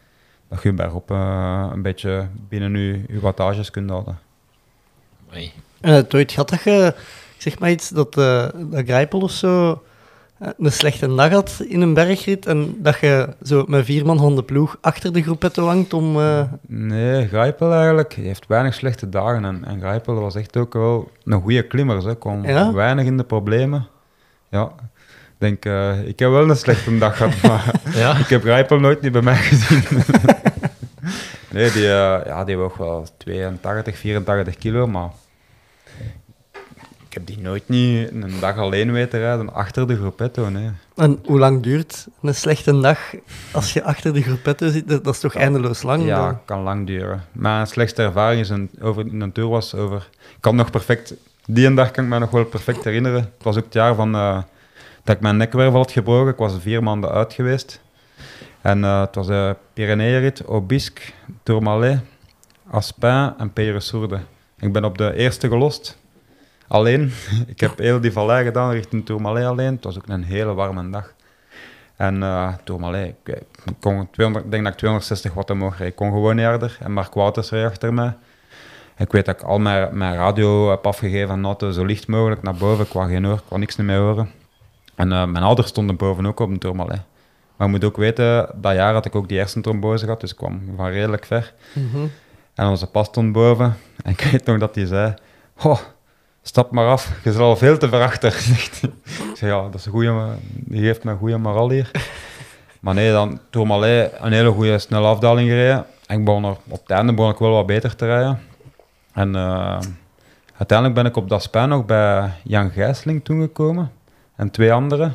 Dat 0.48 0.62
je 0.62 0.72
bergop 0.72 1.10
eh, 1.10 1.68
een 1.72 1.82
beetje 1.82 2.26
binnen 2.48 2.76
je, 2.76 3.02
je 3.08 3.20
wattages 3.20 3.70
kunt 3.70 3.90
houden. 3.90 4.18
Oei. 5.34 5.52
En 5.80 5.92
het 5.92 6.14
ooit 6.14 6.32
gehad 6.32 6.48
dat 6.48 6.62
je, 6.62 6.94
zeg 7.38 7.58
maar 7.58 7.70
iets, 7.70 7.88
dat, 7.88 8.18
eh 8.18 8.46
dat 8.70 8.84
Grijpel 8.84 9.20
of 9.20 9.30
zo 9.30 9.82
een 10.58 10.72
slechte 10.72 11.14
dag 11.14 11.30
had 11.30 11.62
in 11.68 11.80
een 11.80 11.94
bergrit 11.94 12.46
en 12.46 12.74
dat 12.78 12.98
je 13.00 13.28
zo 13.42 13.64
met 13.68 13.84
vier 13.84 14.06
man 14.06 14.18
van 14.18 14.36
de 14.36 14.42
ploeg 14.42 14.76
achter 14.80 15.12
de 15.12 15.22
groepetto 15.22 15.66
hangt 15.66 15.92
om... 15.92 16.18
eh, 16.20 16.42
Nee, 16.66 17.26
Grijpel 17.28 17.72
eigenlijk. 17.72 18.14
Hij 18.14 18.24
heeft 18.24 18.46
weinig 18.46 18.74
slechte 18.74 19.08
dagen. 19.08 19.44
En, 19.44 19.64
en 19.64 19.78
Grijpel 19.80 20.14
was 20.14 20.34
echt 20.34 20.56
ook 20.56 20.72
wel 20.72 21.10
een 21.24 21.40
goede 21.40 21.62
klimmer. 21.66 22.04
Hij 22.04 22.16
kwam 22.16 22.46
Ja? 22.46 22.72
weinig 22.72 23.04
in 23.04 23.16
de 23.16 23.24
problemen. 23.24 23.86
Ja, 24.50 24.64
ik 24.88 25.38
denk, 25.38 25.64
eh, 25.64 26.06
ik 26.08 26.18
heb 26.18 26.30
wel 26.30 26.50
een 26.50 26.56
slechte 26.56 26.98
dag 26.98 27.16
gehad, 27.16 27.42
maar 27.42 27.70
Ja. 28.02 28.16
ik 28.18 28.26
heb 28.26 28.42
Grijpel 28.42 28.78
nooit 28.80 29.00
niet 29.00 29.12
bij 29.12 29.22
mij 29.22 29.36
gezien. 29.36 29.82
nee, 31.52 31.70
die, 31.70 31.86
eh, 31.86 32.20
ja, 32.26 32.44
die 32.44 32.56
woog 32.56 32.76
wel 32.76 33.06
82, 33.16 33.96
84 33.98 34.56
kilo, 34.56 34.86
maar 34.86 35.10
ik 37.12 37.18
heb 37.18 37.26
die 37.26 37.44
nooit 37.44 37.68
niet 37.68 38.10
een 38.10 38.40
dag 38.40 38.56
alleen 38.56 38.92
weten 38.92 39.18
rijden 39.18 39.52
achter 39.52 39.86
de 39.86 39.96
gruppetto, 39.96 40.48
nee. 40.48 40.70
En 40.96 41.18
hoe 41.24 41.38
lang 41.38 41.62
duurt 41.62 42.06
een 42.22 42.34
slechte 42.34 42.80
dag 42.80 42.98
als 43.52 43.72
je 43.72 43.82
achter 43.82 44.12
de 44.12 44.22
groepetto 44.22 44.70
zit? 44.70 44.88
Dat, 44.88 45.06
is 45.06 45.20
toch 45.20 45.34
eindeloos 45.34 45.82
lang? 45.82 46.04
Ja, 46.04 46.26
dan? 46.26 46.44
kan 46.44 46.62
lang 46.62 46.86
duren. 46.86 47.24
Mijn 47.32 47.66
slechtste 47.66 48.02
ervaring 48.02 48.40
is 48.40 48.48
een, 48.48 48.70
over, 48.80 49.06
in 49.06 49.20
een 49.20 49.32
tour 49.32 49.48
was 49.48 49.74
over... 49.74 50.08
Ik 50.18 50.36
kan 50.40 50.56
nog 50.56 50.70
perfect... 50.70 51.14
Die 51.46 51.66
een 51.66 51.74
dag 51.74 51.90
kan 51.90 52.04
ik 52.04 52.10
me 52.10 52.18
nog 52.18 52.30
wel 52.30 52.44
perfect 52.44 52.84
herinneren. 52.84 53.20
Het 53.20 53.42
was 53.42 53.56
ook 53.56 53.64
het 53.64 53.74
jaar 53.74 53.94
van, 53.94 54.14
eh, 54.14 54.42
dat 55.04 55.16
ik 55.16 55.22
mijn 55.22 55.36
nekwervel 55.36 55.78
had 55.78 55.92
gebroken. 55.92 56.32
Ik 56.32 56.38
was 56.38 56.54
vier 56.60 56.82
maanden 56.82 57.10
uit 57.10 57.32
geweest. 57.32 57.80
En 58.60 58.84
eh, 58.84 59.00
het 59.00 59.14
was 59.14 59.26
de 59.26 59.56
Pyreneeënrit, 59.72 60.46
Obisque, 60.46 61.02
Tourmalet, 61.42 62.00
Aspin 62.70 63.34
en 63.38 63.52
Peyresourde. 63.52 64.20
Ik 64.58 64.72
ben 64.72 64.84
op 64.84 64.98
de 64.98 65.14
eerste 65.14 65.48
gelost. 65.48 66.00
Alleen. 66.72 67.12
ik 67.54 67.60
heb 67.60 67.78
heel 67.78 68.00
die 68.00 68.12
vallei 68.12 68.44
gedaan 68.44 68.70
richting 68.70 69.06
Tourmalet 69.06 69.44
alleen. 69.44 69.74
Het 69.74 69.84
was 69.84 69.96
ook 69.96 70.08
een 70.08 70.24
hele 70.24 70.54
warme 70.54 70.90
dag. 70.90 71.12
En 71.96 72.22
eh 72.22 72.52
Tourmalet, 72.64 73.14
ik, 73.24 73.36
ik 73.64 73.74
kon 73.80 74.08
200, 74.10 74.44
ik 74.44 74.50
denk 74.50 74.62
dat 74.62 74.72
ik 74.72 74.78
260 74.78 75.34
watt 75.34 75.50
omhoog 75.50 75.78
reed. 75.78 75.88
Ik 75.88 75.94
kon 75.94 76.10
gewoon 76.10 76.36
niet 76.36 76.44
harder. 76.44 76.76
En 76.80 76.92
Mark 76.92 77.14
Wouters 77.14 77.50
reed 77.50 77.64
achter 77.64 77.94
mij. 77.94 78.14
Ik 78.96 79.12
weet 79.12 79.24
dat 79.24 79.40
ik 79.40 79.42
al 79.42 79.58
mijn, 79.58 79.98
mijn 79.98 80.14
radio 80.14 80.70
heb 80.70 80.86
afgegeven 80.86 81.34
en 81.34 81.44
auto 81.44 81.70
zo 81.70 81.84
licht 81.84 82.06
mogelijk 82.06 82.42
naar 82.42 82.54
boven. 82.54 82.84
Ik 82.84 82.92
wou 82.92 83.08
geen 83.08 83.26
oor, 83.26 83.42
ik 83.50 83.56
niks 83.56 83.76
meer 83.76 83.98
horen. 83.98 84.30
En 84.94 85.12
eh, 85.12 85.24
mijn 85.24 85.44
ouders 85.44 85.68
stonden 85.68 85.96
boven 85.96 86.26
ook 86.26 86.40
op 86.40 86.50
een 86.50 86.58
Tourmalet. 86.58 87.00
Maar 87.56 87.66
je 87.66 87.72
moet 87.72 87.84
ook 87.84 87.96
weten, 87.96 88.48
dat 88.54 88.74
jaar 88.74 88.92
had 88.92 89.06
ik 89.06 89.14
ook 89.14 89.28
die 89.28 89.38
hersentrombose 89.38 90.04
gehad, 90.04 90.20
dus 90.20 90.30
ik 90.30 90.36
kwam 90.36 90.62
van 90.76 90.88
redelijk 90.88 91.24
ver. 91.24 91.54
Mhm. 91.72 92.06
En 92.54 92.66
onze 92.66 92.86
pas 92.86 93.06
stond 93.06 93.32
boven. 93.32 93.76
En 94.04 94.10
ik 94.10 94.20
weet 94.20 94.44
nog 94.44 94.58
dat 94.58 94.74
hij 94.74 94.86
zei: 94.86 95.14
Oh, 95.62 95.78
stap 96.42 96.70
maar 96.70 96.88
af, 96.88 97.10
je 97.24 97.32
al 97.32 97.56
veel 97.56 97.78
te 97.78 97.88
ver 97.88 98.02
achter. 98.02 98.32
ik 99.30 99.36
zei: 99.36 99.52
Ja, 99.52 99.62
dat 99.62 99.74
is 99.74 99.86
een 99.86 99.92
goede, 99.92 100.26
die 100.50 100.82
geeft 100.82 101.04
me 101.04 101.10
een 101.10 101.18
goede 101.18 101.38
moral 101.38 101.70
hier. 101.70 101.90
Maar 102.80 102.94
nee, 102.94 103.12
dan 103.12 103.40
Tourmalet 103.50 104.12
een 104.20 104.32
hele 104.32 104.50
goede 104.50 104.78
snelle 104.78 105.06
afdaling 105.06 105.48
gereden. 105.48 105.86
En 106.06 106.18
ik 106.18 106.24
begon 106.24 106.44
er, 106.44 106.56
op 106.68 106.80
het 106.80 106.90
einde 106.90 107.14
begon 107.14 107.30
ik 107.30 107.38
wel 107.38 107.50
wat 107.50 107.66
beter 107.66 107.96
te 107.96 108.06
rijden. 108.06 108.40
En 109.12 109.36
eh, 109.36 109.78
uiteindelijk 110.56 110.94
ben 110.94 111.06
ik 111.06 111.16
op 111.16 111.28
dat 111.28 111.42
spijn 111.42 111.68
nog 111.68 111.84
bij 111.84 112.30
Jan 112.44 112.70
Gijsling 112.70 113.24
toegekomen. 113.24 113.92
En 114.36 114.50
twee 114.50 114.72
anderen. 114.72 115.14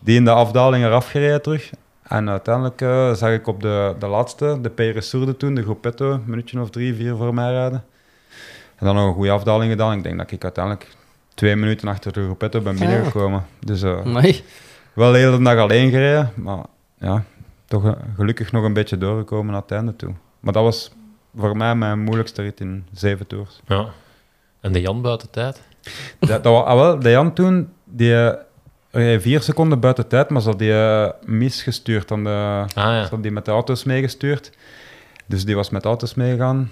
Die 0.00 0.16
in 0.16 0.24
de 0.24 0.30
afdaling 0.30 0.84
eraf 0.84 1.10
gereden 1.10 1.42
terug. 1.42 1.70
En 2.02 2.30
uiteindelijk 2.30 2.80
eh, 2.80 3.12
zag 3.12 3.30
ik 3.30 3.46
op 3.46 3.60
de, 3.60 3.94
de 3.98 4.06
laatste, 4.06 4.58
de 4.62 4.70
Pere 4.70 5.00
Sourde 5.00 5.36
toen, 5.36 5.54
de 5.54 5.62
Gruppetto, 5.62 6.12
een 6.12 6.22
minuutje 6.26 6.60
of 6.60 6.70
drie, 6.70 6.94
vier 6.94 7.16
voor 7.16 7.34
mij 7.34 7.52
rijden. 7.52 7.84
En 8.76 8.86
dan 8.86 8.94
nog 8.94 9.06
een 9.06 9.14
goede 9.14 9.30
afdaling 9.30 9.70
gedaan. 9.70 9.96
Ik 9.96 10.02
denk 10.02 10.18
dat 10.18 10.30
ik 10.30 10.42
uiteindelijk 10.42 10.96
twee 11.34 11.56
minuten 11.56 11.88
achter 11.88 12.12
de 12.12 12.24
Gruppetto 12.24 12.60
ben 12.60 12.78
binnengekomen. 12.78 13.46
Dus 13.60 13.82
eh, 13.82 14.00
Amai. 14.00 14.44
wel 14.92 15.12
de 15.12 15.18
hele 15.18 15.42
dag 15.42 15.58
alleen 15.58 15.90
gereden, 15.90 16.32
maar 16.34 16.64
ja, 16.98 17.24
toch 17.64 17.84
eh, 17.84 17.92
gelukkig 18.16 18.52
nog 18.52 18.64
een 18.64 18.72
beetje 18.72 18.98
doorgekomen 18.98 19.52
naar 19.52 19.62
het 19.62 19.70
einde 19.70 19.96
toe. 19.96 20.12
Maar 20.40 20.52
dat 20.52 20.62
was 20.62 20.90
voor 21.36 21.56
mij 21.56 21.74
mijn 21.74 22.00
moeilijkste 22.00 22.42
rit 22.42 22.60
in 22.60 22.86
zeven 22.92 23.26
tours. 23.26 23.60
Ja. 23.66 23.88
En 24.60 24.72
de 24.72 24.80
Jan 24.80 25.02
buiten 25.02 25.30
tijd? 25.30 25.62
Dat, 26.18 26.42
dat 26.42 26.52
was, 26.52 26.64
ah, 26.64 26.74
wel, 26.74 26.98
de 26.98 27.10
Jan 27.10 27.32
toen, 27.32 27.68
die 27.84 28.14
eh, 28.24 28.34
reed 28.90 29.22
vier 29.22 29.42
seconden 29.42 29.80
buiten 29.80 30.08
tijd, 30.08 30.30
maar 30.30 30.42
ze 30.42 30.48
had 30.48 30.58
die 30.58 31.32
misgestuurd. 31.32 32.12
Aan 32.12 32.24
de, 32.24 32.30
Ah 32.30 32.68
ja. 32.74 33.04
Ze 33.04 33.10
had 33.10 33.22
die 33.22 33.32
met 33.32 33.44
de 33.44 33.50
auto's 33.50 33.84
meegestuurd. 33.84 34.52
Dus 35.26 35.44
die 35.44 35.54
was 35.54 35.70
met 35.70 35.82
de 35.82 35.88
auto's 35.88 36.14
meegegaan. 36.14 36.70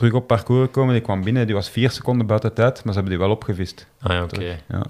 Terug 0.00 0.14
op 0.14 0.26
parcours 0.26 0.66
gekomen, 0.66 0.92
die 0.92 1.02
kwam 1.02 1.24
binnen. 1.24 1.46
Die 1.46 1.54
was 1.54 1.70
vier 1.70 1.90
seconden 1.90 2.26
buiten 2.26 2.54
tijd, 2.54 2.84
maar 2.84 2.92
ze 2.92 3.00
hebben 3.00 3.18
die 3.18 3.18
wel 3.18 3.30
opgevist. 3.30 3.86
Ah 4.00 4.12
ja, 4.12 4.22
oké. 4.22 4.58
Ja, 4.68 4.82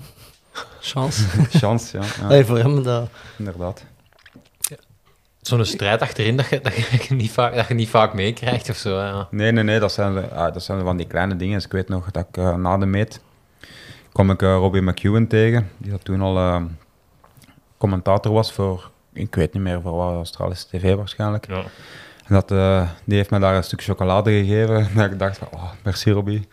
Chance. 0.80 1.24
chance, 1.60 1.98
ja, 1.98 2.34
ja 2.36 2.44
voor 2.44 2.58
hem 2.58 2.82
dat... 2.82 3.08
inderdaad. 3.38 3.84
Zo'n 5.40 5.64
strijd 5.64 6.00
achterin 6.00 6.36
dat 6.36 6.48
je, 6.48 6.60
dat, 6.60 6.74
je 6.74 7.14
niet 7.14 7.30
vaak, 7.30 7.54
dat 7.54 7.68
je 7.68 7.74
niet 7.74 7.88
vaak 7.88 8.14
meekrijgt 8.14 8.70
of 8.70 8.76
zo. 8.76 9.00
Ja. 9.00 9.28
Nee, 9.30 9.52
nee, 9.52 9.64
nee, 9.64 9.78
dat 9.78 9.92
zijn, 9.92 10.30
ah, 10.30 10.52
dat 10.52 10.62
zijn 10.62 10.80
van 10.80 10.96
die 10.96 11.06
kleine 11.06 11.36
dingen. 11.36 11.54
Dus 11.54 11.64
ik 11.64 11.72
weet 11.72 11.88
nog 11.88 12.10
dat 12.10 12.26
ik 12.28 12.36
eh, 12.36 12.54
na 12.54 12.78
de 12.78 12.86
meet 12.86 13.20
kwam 14.12 14.30
ik 14.30 14.42
eh, 14.42 14.54
Robbie 14.54 14.82
McEwen 14.82 15.26
tegen, 15.26 15.70
die 15.78 15.90
dat 15.90 16.04
toen 16.04 16.20
al 16.20 16.36
eh, 16.36 16.62
commentator 17.78 18.32
was 18.32 18.52
voor, 18.52 18.90
ik 19.12 19.34
weet 19.34 19.52
niet 19.52 19.62
meer 19.62 19.80
voor 19.80 19.96
wat, 19.96 20.14
Australische 20.14 20.66
tv 20.68 20.94
waarschijnlijk. 20.94 21.46
Ja. 21.46 21.64
En 22.30 22.36
dat, 22.36 22.50
eh, 22.50 22.88
die 23.04 23.16
heeft 23.16 23.30
mij 23.30 23.38
daar 23.38 23.56
een 23.56 23.64
stuk 23.64 23.82
chocolade 23.82 24.30
gegeven. 24.30 24.88
Dat 24.94 25.10
ik 25.10 25.18
dacht, 25.18 25.38
van, 25.38 25.48
oh, 25.50 25.70
merci 25.84 26.10
Robbie. 26.10 26.48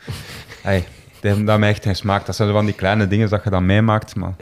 Hey, 0.62 0.88
die 1.22 1.32
heeft 1.32 1.46
dat 1.46 1.60
mij 1.60 1.70
echt 1.70 1.84
gesmaakt. 1.84 2.26
Dat 2.26 2.36
zijn 2.36 2.52
van 2.52 2.66
die 2.66 2.74
kleine 2.74 3.08
dingen 3.08 3.30
dat 3.30 3.44
je 3.44 3.50
dan 3.50 3.66
meemaakt. 3.66 4.16
Maar 4.16 4.34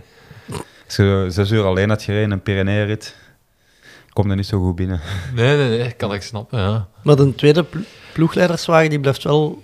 als 0.86 0.96
je 0.96 1.26
zes 1.30 1.52
uur 1.52 1.64
alleen 1.64 1.90
had 1.90 2.04
gereden, 2.04 2.32
een 2.32 2.42
Pyreneeënrit, 2.42 3.16
kom 4.14 4.30
er 4.30 4.36
niet 4.36 4.46
zo 4.46 4.60
goed 4.62 4.76
binnen. 4.76 5.00
Nee, 5.36 5.58
nee, 5.58 5.78
nee, 5.78 5.92
kan 5.92 6.14
ik 6.14 6.22
snappen, 6.22 6.60
ja. 6.60 6.88
Maar 7.04 7.16
de 7.16 7.36
tweede 7.36 7.64
plo- 7.64 7.82
ploegleiderswagen 8.14 8.90
die 8.90 9.00
blijft 9.00 9.24
wel 9.24 9.64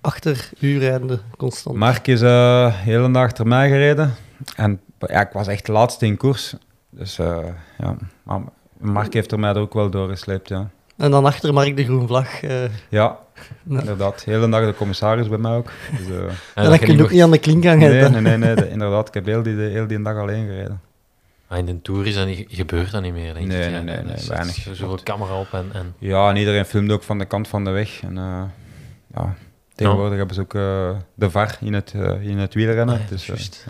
achter 0.00 0.48
u 0.60 0.78
rijden, 0.78 1.20
constant. 1.36 1.76
Mark 1.76 2.06
is 2.06 2.20
eh, 2.20 2.66
de 2.66 2.72
hele 2.72 3.10
dag 3.10 3.22
achter 3.22 3.46
mij 3.46 3.68
gereden. 3.68 4.14
En 4.56 4.80
ja, 4.98 5.20
ik 5.20 5.32
was 5.32 5.46
echt 5.46 5.66
de 5.66 5.72
laatste 5.72 6.06
in 6.06 6.16
koers. 6.16 6.54
Dus 6.90 7.18
eh, 7.18 7.38
ja, 7.78 7.96
maar 8.22 8.40
Mark 8.78 9.12
heeft 9.12 9.32
er 9.32 9.38
mij 9.38 9.50
er 9.50 9.58
ook 9.60 9.74
wel 9.74 9.90
doorgesleept, 9.90 10.48
ja. 10.48 10.70
En 10.98 11.10
dan 11.10 11.24
achter 11.24 11.52
Mark 11.54 11.76
de 11.76 11.84
groen 11.84 12.06
vlag. 12.06 12.42
eh, 12.42 12.64
Ja, 12.88 13.18
inderdaad. 13.68 14.24
De 14.24 14.30
hele 14.30 14.48
dag 14.48 14.64
de 14.64 14.74
commissaris 14.74 15.28
bij 15.28 15.38
mij 15.38 15.52
ook. 15.52 15.70
Dus, 15.98 16.06
eh, 16.08 16.14
En 16.16 16.28
en 16.54 16.62
dat 16.62 16.64
dan 16.68 16.78
kun 16.78 16.96
je 16.96 17.02
ook 17.02 17.10
niet 17.10 17.22
aan 17.22 17.30
de 17.30 17.38
klink 17.38 17.64
hangen. 17.64 17.88
nee, 17.90 17.98
hè. 17.98 18.08
nee, 18.10 18.20
nee, 18.20 18.36
nee, 18.36 18.54
de- 18.54 18.70
inderdaad. 18.70 19.08
Ik 19.08 19.14
heb 19.14 19.26
heel 19.26 19.42
die, 19.42 19.56
de, 19.56 19.62
heel 19.62 19.86
die 19.86 20.02
dag 20.02 20.16
alleen 20.16 20.46
gereden. 20.46 20.80
Ah, 21.48 21.58
in 21.58 21.66
de 21.66 21.82
Tour 21.82 22.06
is 22.06 22.14
dat 22.14 22.26
niet, 22.26 22.46
gebeurt 22.50 22.90
dat 22.90 23.02
niet 23.02 23.12
meer, 23.12 23.34
denk 23.34 23.46
Nee, 23.46 23.62
ik. 23.64 23.70
nee, 23.70 23.82
nee, 23.82 24.02
nee, 24.04 24.16
weinig. 24.28 24.54
Zoveel 24.72 24.98
camera 25.02 25.38
op 25.40 25.48
en... 25.52 25.68
en 25.72 25.94
Ja, 25.98 26.28
en 26.30 26.36
iedereen 26.36 26.64
filmde 26.64 26.92
ook 26.94 27.02
van 27.02 27.18
de 27.18 27.24
kant 27.24 27.48
van 27.48 27.64
de 27.64 27.70
weg. 27.70 28.02
En 28.02 28.16
uh, 28.16 28.42
ja, 29.14 29.34
tegenwoordig 29.74 30.16
hebben 30.18 30.34
ze 30.34 30.40
ook 30.40 30.54
uh, 30.54 30.90
de 31.14 31.30
VAR 31.30 31.58
in 31.60 31.72
het, 31.74 31.92
uh, 31.96 32.22
in 32.28 32.38
het 32.38 32.54
wielrennen. 32.54 32.94
Ah, 32.94 33.00
ja, 33.00 33.06
dus, 33.08 33.26
juist. 33.26 33.64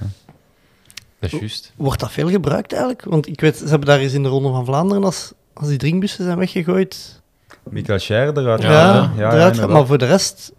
Dat 1.20 1.32
is 1.32 1.38
juist. 1.38 1.72
Wordt 1.76 2.00
dat 2.00 2.10
veel 2.12 2.28
gebruikt 2.30 2.72
eigenlijk? 2.72 3.04
Want 3.04 3.26
ik 3.28 3.40
weet, 3.40 3.56
ze 3.56 3.66
hebben 3.68 3.88
daar 3.88 3.98
eens 3.98 4.12
in 4.12 4.22
de 4.22 4.28
Ronde 4.28 4.48
van 4.48 4.64
Vlaanderen, 4.64 5.04
als, 5.04 5.32
als 5.58 5.68
die 5.68 5.78
drinkbussen 5.78 6.24
zijn 6.24 6.38
weggegooid, 6.38 7.20
Michael 7.70 7.98
Scher 7.98 8.38
eruit. 8.38 8.62
ja, 8.62 9.10
eruit 9.16 9.56
ja, 9.56 9.66
maar 9.66 9.86
voor 9.86 9.98
de 9.98 10.06
rest 10.06 10.52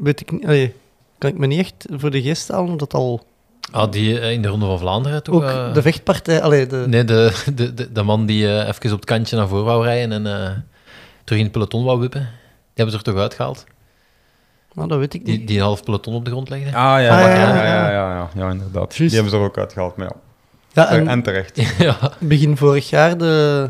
weet 0.00 0.20
ik 0.20 0.30
niet, 0.30 0.44
allee, 0.44 0.74
kan 1.18 1.30
ik 1.30 1.38
me 1.38 1.46
niet 1.46 1.58
echt 1.58 1.86
voor 1.90 2.10
de 2.10 2.22
geest 2.22 2.48
halen 2.48 2.76
dat 2.76 2.94
al 2.94 3.26
Ah, 3.70 3.92
die 3.92 4.20
eh, 4.20 4.32
in 4.32 4.42
de 4.42 4.48
Ronde 4.48 4.66
van 4.66 4.78
Vlaanderen 4.78 5.22
toch? 5.22 5.34
ook 5.34 5.42
eh, 5.42 5.74
de 5.74 5.82
vechtpartij, 5.82 6.42
allee, 6.42 6.66
de, 6.66 6.84
Nee, 6.88 7.04
de, 7.04 7.44
de, 7.54 7.74
de, 7.74 7.92
de 7.92 8.02
man 8.02 8.26
die 8.26 8.46
eh, 8.46 8.68
even 8.68 8.84
op 8.92 8.96
het 8.96 9.04
kantje 9.04 9.36
naar 9.36 9.48
voren 9.48 9.64
wou 9.64 9.84
rijden 9.84 10.12
en 10.12 10.26
eh, 10.26 10.50
terug 11.24 11.38
in 11.38 11.44
het 11.44 11.52
peloton 11.52 11.84
wou 11.84 12.00
wippen. 12.00 12.20
Die 12.20 12.30
hebben 12.86 12.94
ze 12.94 12.98
er 13.06 13.12
toch 13.12 13.22
uitgehaald? 13.22 13.64
nou, 14.72 14.88
dat 14.88 14.98
weet 14.98 15.14
ik 15.14 15.24
Die, 15.24 15.38
niet. 15.38 15.48
die 15.48 15.56
een 15.58 15.62
half 15.64 15.82
peloton 15.84 16.14
op 16.14 16.24
de 16.24 16.30
grond 16.30 16.48
legde? 16.48 16.66
Ah 16.66 16.72
ja, 16.74 16.92
Ah, 16.94 17.00
ja, 17.02 17.18
ja, 17.18 17.28
ja, 17.28 17.54
ja, 17.54 17.64
ja, 17.64 17.64
ja. 17.64 17.90
ja, 17.90 18.12
ja, 18.14 18.28
ja, 18.34 18.50
inderdaad. 18.50 18.96
Die 18.96 19.08
hebben 19.10 19.30
ze 19.30 19.36
er 19.36 19.42
ook 19.42 19.58
uitgehaald, 19.58 19.96
maar 19.96 20.06
ja. 20.06 20.12
Ja, 20.78 20.88
en 20.88 21.08
En 21.08 21.22
terecht. 21.22 21.56
ja. 21.78 22.12
begin 22.18 22.56
vorig 22.56 22.90
jaar, 22.90 23.18
de, 23.18 23.66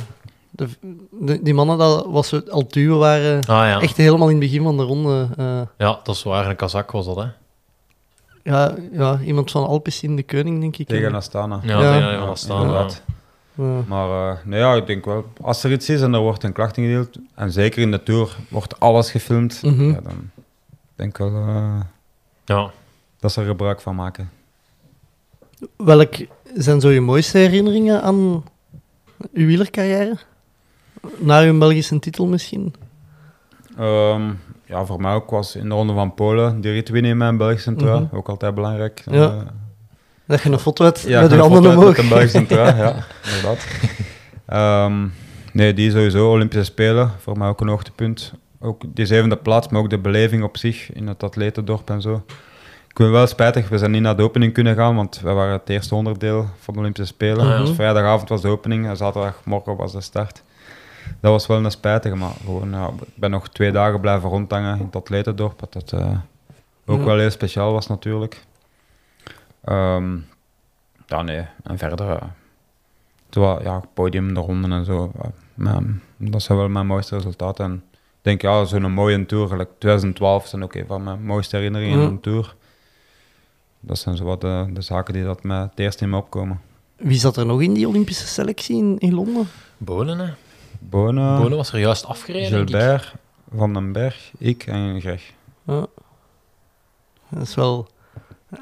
de, 0.51 0.69
de- 1.11 1.43
die 1.43 1.55
mannen 1.55 1.79
dat 1.79 2.07
was 2.07 2.49
al 2.51 2.69
duwen 2.69 2.99
waren, 2.99 3.37
Ah 3.47 3.67
ja. 3.67 3.81
echt 3.81 3.97
helemaal 3.97 4.29
in 4.29 4.35
het 4.41 4.45
begin 4.45 4.63
van 4.63 4.77
de 4.77 4.83
ronde. 4.83 5.29
eh, 5.37 5.61
Ja, 5.79 6.01
dat 6.03 6.15
is 6.15 6.23
waar. 6.23 6.47
Een 6.49 6.57
kazak 6.57 6.91
was 6.91 7.07
dat, 7.07 7.17
hè? 7.17 7.27
ja, 8.43 8.75
ja, 8.93 9.19
iemand 9.25 9.51
van 9.51 9.67
Alpes 9.67 10.03
in 10.03 10.17
de 10.17 10.23
Koning, 10.23 10.61
denk 10.61 10.77
ik. 10.77 10.87
Tegen 10.89 11.15
Astana. 11.15 11.61
Ja, 11.63 11.81
Ja. 11.83 11.95
inderdaad. 12.49 13.03
Ja. 13.55 13.65
Maar 13.87 14.09
uh, 14.33 14.37
nee, 14.45 14.61
ja, 14.61 14.75
ik 14.75 14.87
denk 14.87 15.05
wel, 15.05 15.25
als 15.41 15.65
er 15.65 15.73
iets 15.73 15.89
is 15.89 16.01
en 16.01 16.15
er 16.15 16.21
wordt 16.21 16.43
een 16.43 16.53
klacht 16.53 16.77
ingedeeld, 16.77 17.17
en 17.35 17.53
zeker 17.53 17.83
in 17.83 17.91
de 17.91 18.03
Tour 18.03 18.37
wordt 18.49 18.81
alles 18.81 19.11
gefilmd, 19.11 19.63
Mhm. 19.63 19.85
ja, 19.91 20.01
dan 20.01 20.31
denk 20.97 21.11
ik 21.11 21.17
wel 21.17 21.47
uh, 21.49 21.81
Ja. 22.45 22.71
dat 23.21 23.33
ze 23.33 23.41
er 23.41 23.47
gebruik 23.47 23.81
van 23.81 23.95
maken. 23.95 24.31
Welk 25.77 26.15
zijn 26.55 26.81
zo 26.81 26.89
je 26.91 27.01
mooiste 27.01 27.39
herinneringen 27.39 28.03
aan 28.03 28.45
uw 29.33 29.47
wielercarrière? 29.47 30.17
Na 31.19 31.41
uw 31.43 31.59
Belgische 31.59 31.99
titel 31.99 32.27
misschien? 32.27 32.75
Um, 33.81 34.39
ja, 34.67 34.85
voor 34.85 35.01
mij 35.01 35.13
ook 35.15 35.31
was 35.31 35.57
in 35.57 35.69
de 35.69 35.75
Ronde 35.75 35.93
van 35.93 36.15
Polen 36.15 36.61
die 36.61 36.73
rit 36.73 36.89
winnen 36.89 37.11
in 37.11 37.17
mijn 37.17 37.37
Belgische 37.37 37.75
trui, 37.75 38.01
Mhm. 38.01 38.17
ook 38.17 38.29
altijd 38.29 38.55
belangrijk. 38.55 39.03
Ja. 39.11 39.27
Uh, 39.27 39.41
Dat 40.27 40.43
je 40.43 40.51
een 40.51 40.59
foto 40.59 40.85
hebt 40.85 41.01
ja, 41.01 41.21
met 41.21 41.33
uw 41.33 41.39
handen 41.39 41.71
omhoog. 41.71 41.87
Met 41.89 41.99
een 41.99 42.09
Belgische 42.09 42.47
trui, 42.47 42.77
ja, 42.83 43.05
inderdaad. 43.25 43.67
Um, 44.87 45.13
nee, 45.53 45.75
die 45.75 45.91
sowieso, 45.91 46.31
Olympische 46.31 46.65
Spelen, 46.65 47.11
voor 47.19 47.39
mij 47.39 47.49
ook 47.49 47.61
een 47.61 47.69
hoogtepunt. 47.69 48.33
Ook 48.61 48.83
die 48.87 49.07
zevende 49.07 49.37
plaats, 49.37 49.69
maar 49.69 49.81
ook 49.81 49.91
de 49.91 49.99
beleving 49.99 50.43
op 50.43 50.57
zich 50.57 50.93
in 50.93 51.07
het 51.07 51.23
atletendorp 51.23 51.91
en 51.91 52.01
zo. 52.01 52.23
Ik 52.99 53.05
ben 53.05 53.13
wel 53.13 53.27
spijtig, 53.27 53.69
we 53.69 53.79
zijn 53.79 53.91
niet 53.91 54.03
naar 54.03 54.17
de 54.17 54.23
opening 54.23 54.53
kunnen 54.53 54.75
gaan, 54.75 54.97
want 54.97 55.21
wij 55.21 55.35
waren 55.35 55.53
het 55.53 55.69
eerste 55.69 55.95
onderdeel 55.95 56.47
van 56.59 56.75
de 56.75 56.81
Olympische 56.81 57.15
Spelen. 57.15 57.53
Ah. 57.53 57.59
Dus 57.61 57.71
vrijdagavond 57.71 58.29
was 58.29 58.43
de 58.43 58.49
opening 58.49 58.87
en 58.87 58.97
zaterdagmorgen 58.97 59.77
was 59.77 59.93
de 59.93 60.01
start. 60.01 60.43
Dat 61.21 61.31
was 61.31 61.47
wel 61.47 61.65
een 61.65 61.71
spijtige, 61.71 62.15
maar 62.17 62.31
gewoon, 62.45 62.71
ja, 62.71 62.87
ik 62.87 63.09
ben 63.15 63.31
nog 63.31 63.49
twee 63.49 63.73
dagen 63.73 64.01
blijven 64.01 64.29
rondhangen 64.29 64.79
in 64.79 64.85
het 64.85 64.97
atletendorp, 64.97 65.61
wat 65.61 65.73
dat 65.73 65.93
eh, 65.93 66.11
ook 66.87 66.99
Ja. 66.99 67.05
wel 67.05 67.19
heel 67.19 67.31
speciaal 67.31 67.73
was 67.73 67.87
natuurlijk. 67.87 68.45
Ehm, 69.65 70.17
ja, 71.07 71.23
nee, 71.23 71.45
en 71.63 71.79
verder, 71.79 72.19
terwijl, 73.29 73.63
ja, 73.63 73.83
podium, 73.95 74.35
de 74.35 74.41
ronden 74.41 74.73
en 74.73 74.85
zo, 74.85 75.13
eh, 75.23 75.29
maar, 75.55 75.83
dat 76.17 76.43
zijn 76.43 76.59
wel 76.59 76.69
mijn 76.69 76.87
mooiste 76.87 77.17
resultaten. 77.17 77.65
En 77.65 77.83
ik 77.93 77.99
denk, 78.23 78.43
ja, 78.43 78.65
zo'n 78.65 78.93
mooie 78.93 79.27
tour, 79.27 79.49
gelijk 79.49 79.71
2012 79.79 80.47
zijn 80.47 80.63
ook 80.63 80.75
een 80.75 80.87
van 80.87 81.03
mijn 81.03 81.23
mooiste 81.25 81.57
herinneringen 81.57 81.99
Ja. 81.99 82.05
in 82.05 82.11
een 82.11 82.21
tour. 82.21 82.57
Dat 83.81 83.99
zijn 83.99 84.17
zo 84.17 84.25
wat 84.25 84.41
de, 84.41 84.67
de 84.73 84.81
zaken 84.81 85.15
die 85.15 85.25
dat 85.25 85.43
mij 85.43 85.59
het 85.61 85.71
eerst 85.79 86.01
in 86.01 86.11
me 86.11 86.17
opkomen. 86.17 86.61
Wie 86.97 87.19
zat 87.19 87.37
er 87.37 87.47
nog 87.47 87.63
in 87.63 87.75
die 87.75 87.89
Olympische 87.89 88.27
selectie 88.27 88.77
in, 88.77 88.99
in 88.99 89.15
Londen? 89.15 89.47
Bonen, 89.79 90.19
hè? 90.19 90.33
Bonen, 90.79 91.37
Bonen 91.41 91.57
was 91.57 91.73
er 91.73 91.79
juist 91.79 92.05
afgereden, 92.05 92.51
denk 92.51 92.69
ik. 92.69 92.75
Gilbert, 92.77 93.15
Van 93.57 93.73
den 93.75 93.93
Berg, 93.93 94.33
ik 94.39 94.67
en 94.67 95.01
Greg. 95.01 95.33
Ja. 95.63 95.87
Dat 97.29 97.43
is 97.43 97.55
wel 97.55 97.89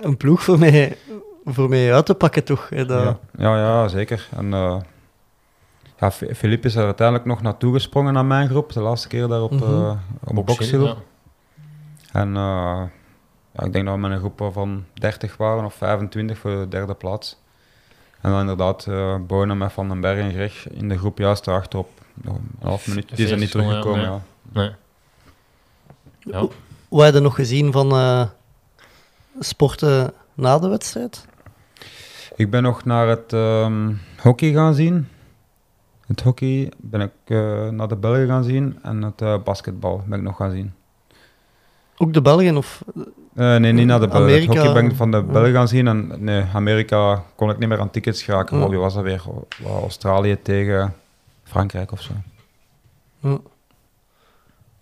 een 0.01 0.17
ploeg 0.17 0.43
voor 0.43 0.59
mij, 0.59 0.97
voor 1.45 1.69
mij 1.69 1.95
uit 1.95 2.07
te 2.07 2.15
pakken, 2.15 2.45
toch? 2.45 2.69
hè, 2.69 2.87
dat- 2.87 3.03
Ja, 3.05 3.19
ja, 3.39 3.57
ja, 3.59 3.89
zeker. 3.89 4.29
En 4.37 4.45
uh, 4.47 4.77
ja, 5.99 6.11
Filip 6.13 6.65
is 6.65 6.75
er 6.75 6.85
uiteindelijk 6.85 7.27
nog 7.27 7.43
naartoe 7.43 7.73
gesprongen 7.73 8.13
naar 8.13 8.25
mijn 8.25 8.49
groep, 8.49 8.73
de 8.73 8.81
laatste 8.81 9.09
keer 9.09 9.29
daar 9.29 9.43
op, 9.43 9.53
uh, 9.53 9.91
op 10.25 10.49
ja. 10.49 10.97
En 12.13 12.29
uh, 12.35 12.83
ja, 13.57 13.65
ik 13.65 13.73
denk 13.73 13.85
dat 13.85 13.95
we 13.95 14.01
met 14.01 14.11
een 14.11 14.19
groep 14.19 14.49
van 14.53 14.85
30 14.95 15.37
waren, 15.37 15.65
of 15.65 15.75
25 15.75 16.39
voor 16.39 16.51
de 16.51 16.69
derde 16.69 16.95
plaats. 16.95 17.37
En 18.21 18.31
dan 18.31 18.41
inderdaad 18.41 18.87
uh, 18.89 19.17
Bonen 19.27 19.59
met 19.59 19.73
Van 19.73 19.89
den 19.89 20.01
Berg 20.01 20.19
en 20.19 20.33
Greg 20.33 20.69
in 20.71 20.89
de 20.89 20.99
groep 20.99 21.19
juist 21.19 21.47
erachterop. 21.47 21.89
Nog 22.15 22.35
een 22.37 22.51
half 22.69 22.87
minuut. 22.89 23.17
Die 23.17 23.27
zijn 23.27 23.39
niet 23.41 23.51
teruggekomen, 23.51 24.01
ja. 24.01 24.07
ja. 24.11 24.21
Nee. 24.53 24.71
Ja. 26.19 26.39
Hoe- 26.41 26.51
Hoe 26.89 27.03
heb 27.03 27.15
je 27.15 27.21
nog 27.21 27.35
gezien 27.35 27.73
van 27.73 27.91
eh, 27.93 28.27
sporten 29.39 30.13
na 30.35 30.59
de 30.59 30.69
wedstrijd? 30.69 31.27
Ik 32.37 32.51
ben 32.51 32.63
nog 32.63 32.85
naar 32.85 33.09
het 33.09 33.33
ehm, 33.33 33.93
hockey 34.19 34.53
gaan 34.53 34.75
zien. 34.75 35.09
Het 36.07 36.21
hockey 36.21 36.73
ben 36.77 37.01
ik 37.01 37.13
eh, 37.25 37.69
naar 37.69 37.89
de 37.89 37.97
Belgen 37.97 38.27
gaan 38.27 38.45
zien. 38.45 38.79
En 38.83 39.03
het 39.03 39.21
eh, 39.23 39.43
basketbal 39.45 40.03
ben 40.07 40.19
ik 40.19 40.25
nog 40.25 40.37
gaan 40.37 40.51
zien. 40.51 40.75
Ook 41.97 42.13
de 42.13 42.23
Belgen 42.23 42.57
of... 42.57 42.83
Eh, 43.37 43.57
nee, 43.57 43.73
niet 43.73 43.87
naar 43.87 44.01
de 44.01 44.11
Amerika- 44.11 44.53
hockey 44.55 44.73
ben 44.73 44.85
ik 44.91 44.97
van 44.97 45.11
de. 45.11 45.23
Belgen 45.23 45.53
gaan 45.53 45.69
zien. 45.69 45.87
En 45.89 46.13
nee, 46.19 46.45
Amerika 46.55 47.23
kon 47.35 47.51
ik 47.51 47.59
niet 47.59 47.69
meer 47.69 47.81
aan 47.81 47.91
tickets 47.91 48.23
geraken. 48.23 48.59
Maar 48.59 48.69
wie 48.69 48.79
was 48.79 48.95
dat 48.95 49.03
weer? 49.03 49.23
Australië 49.83 50.43
tegen 50.43 50.95
Frankrijk 51.45 51.93
of 51.93 52.01
zo. 52.01 52.13
Ja. 53.21 53.39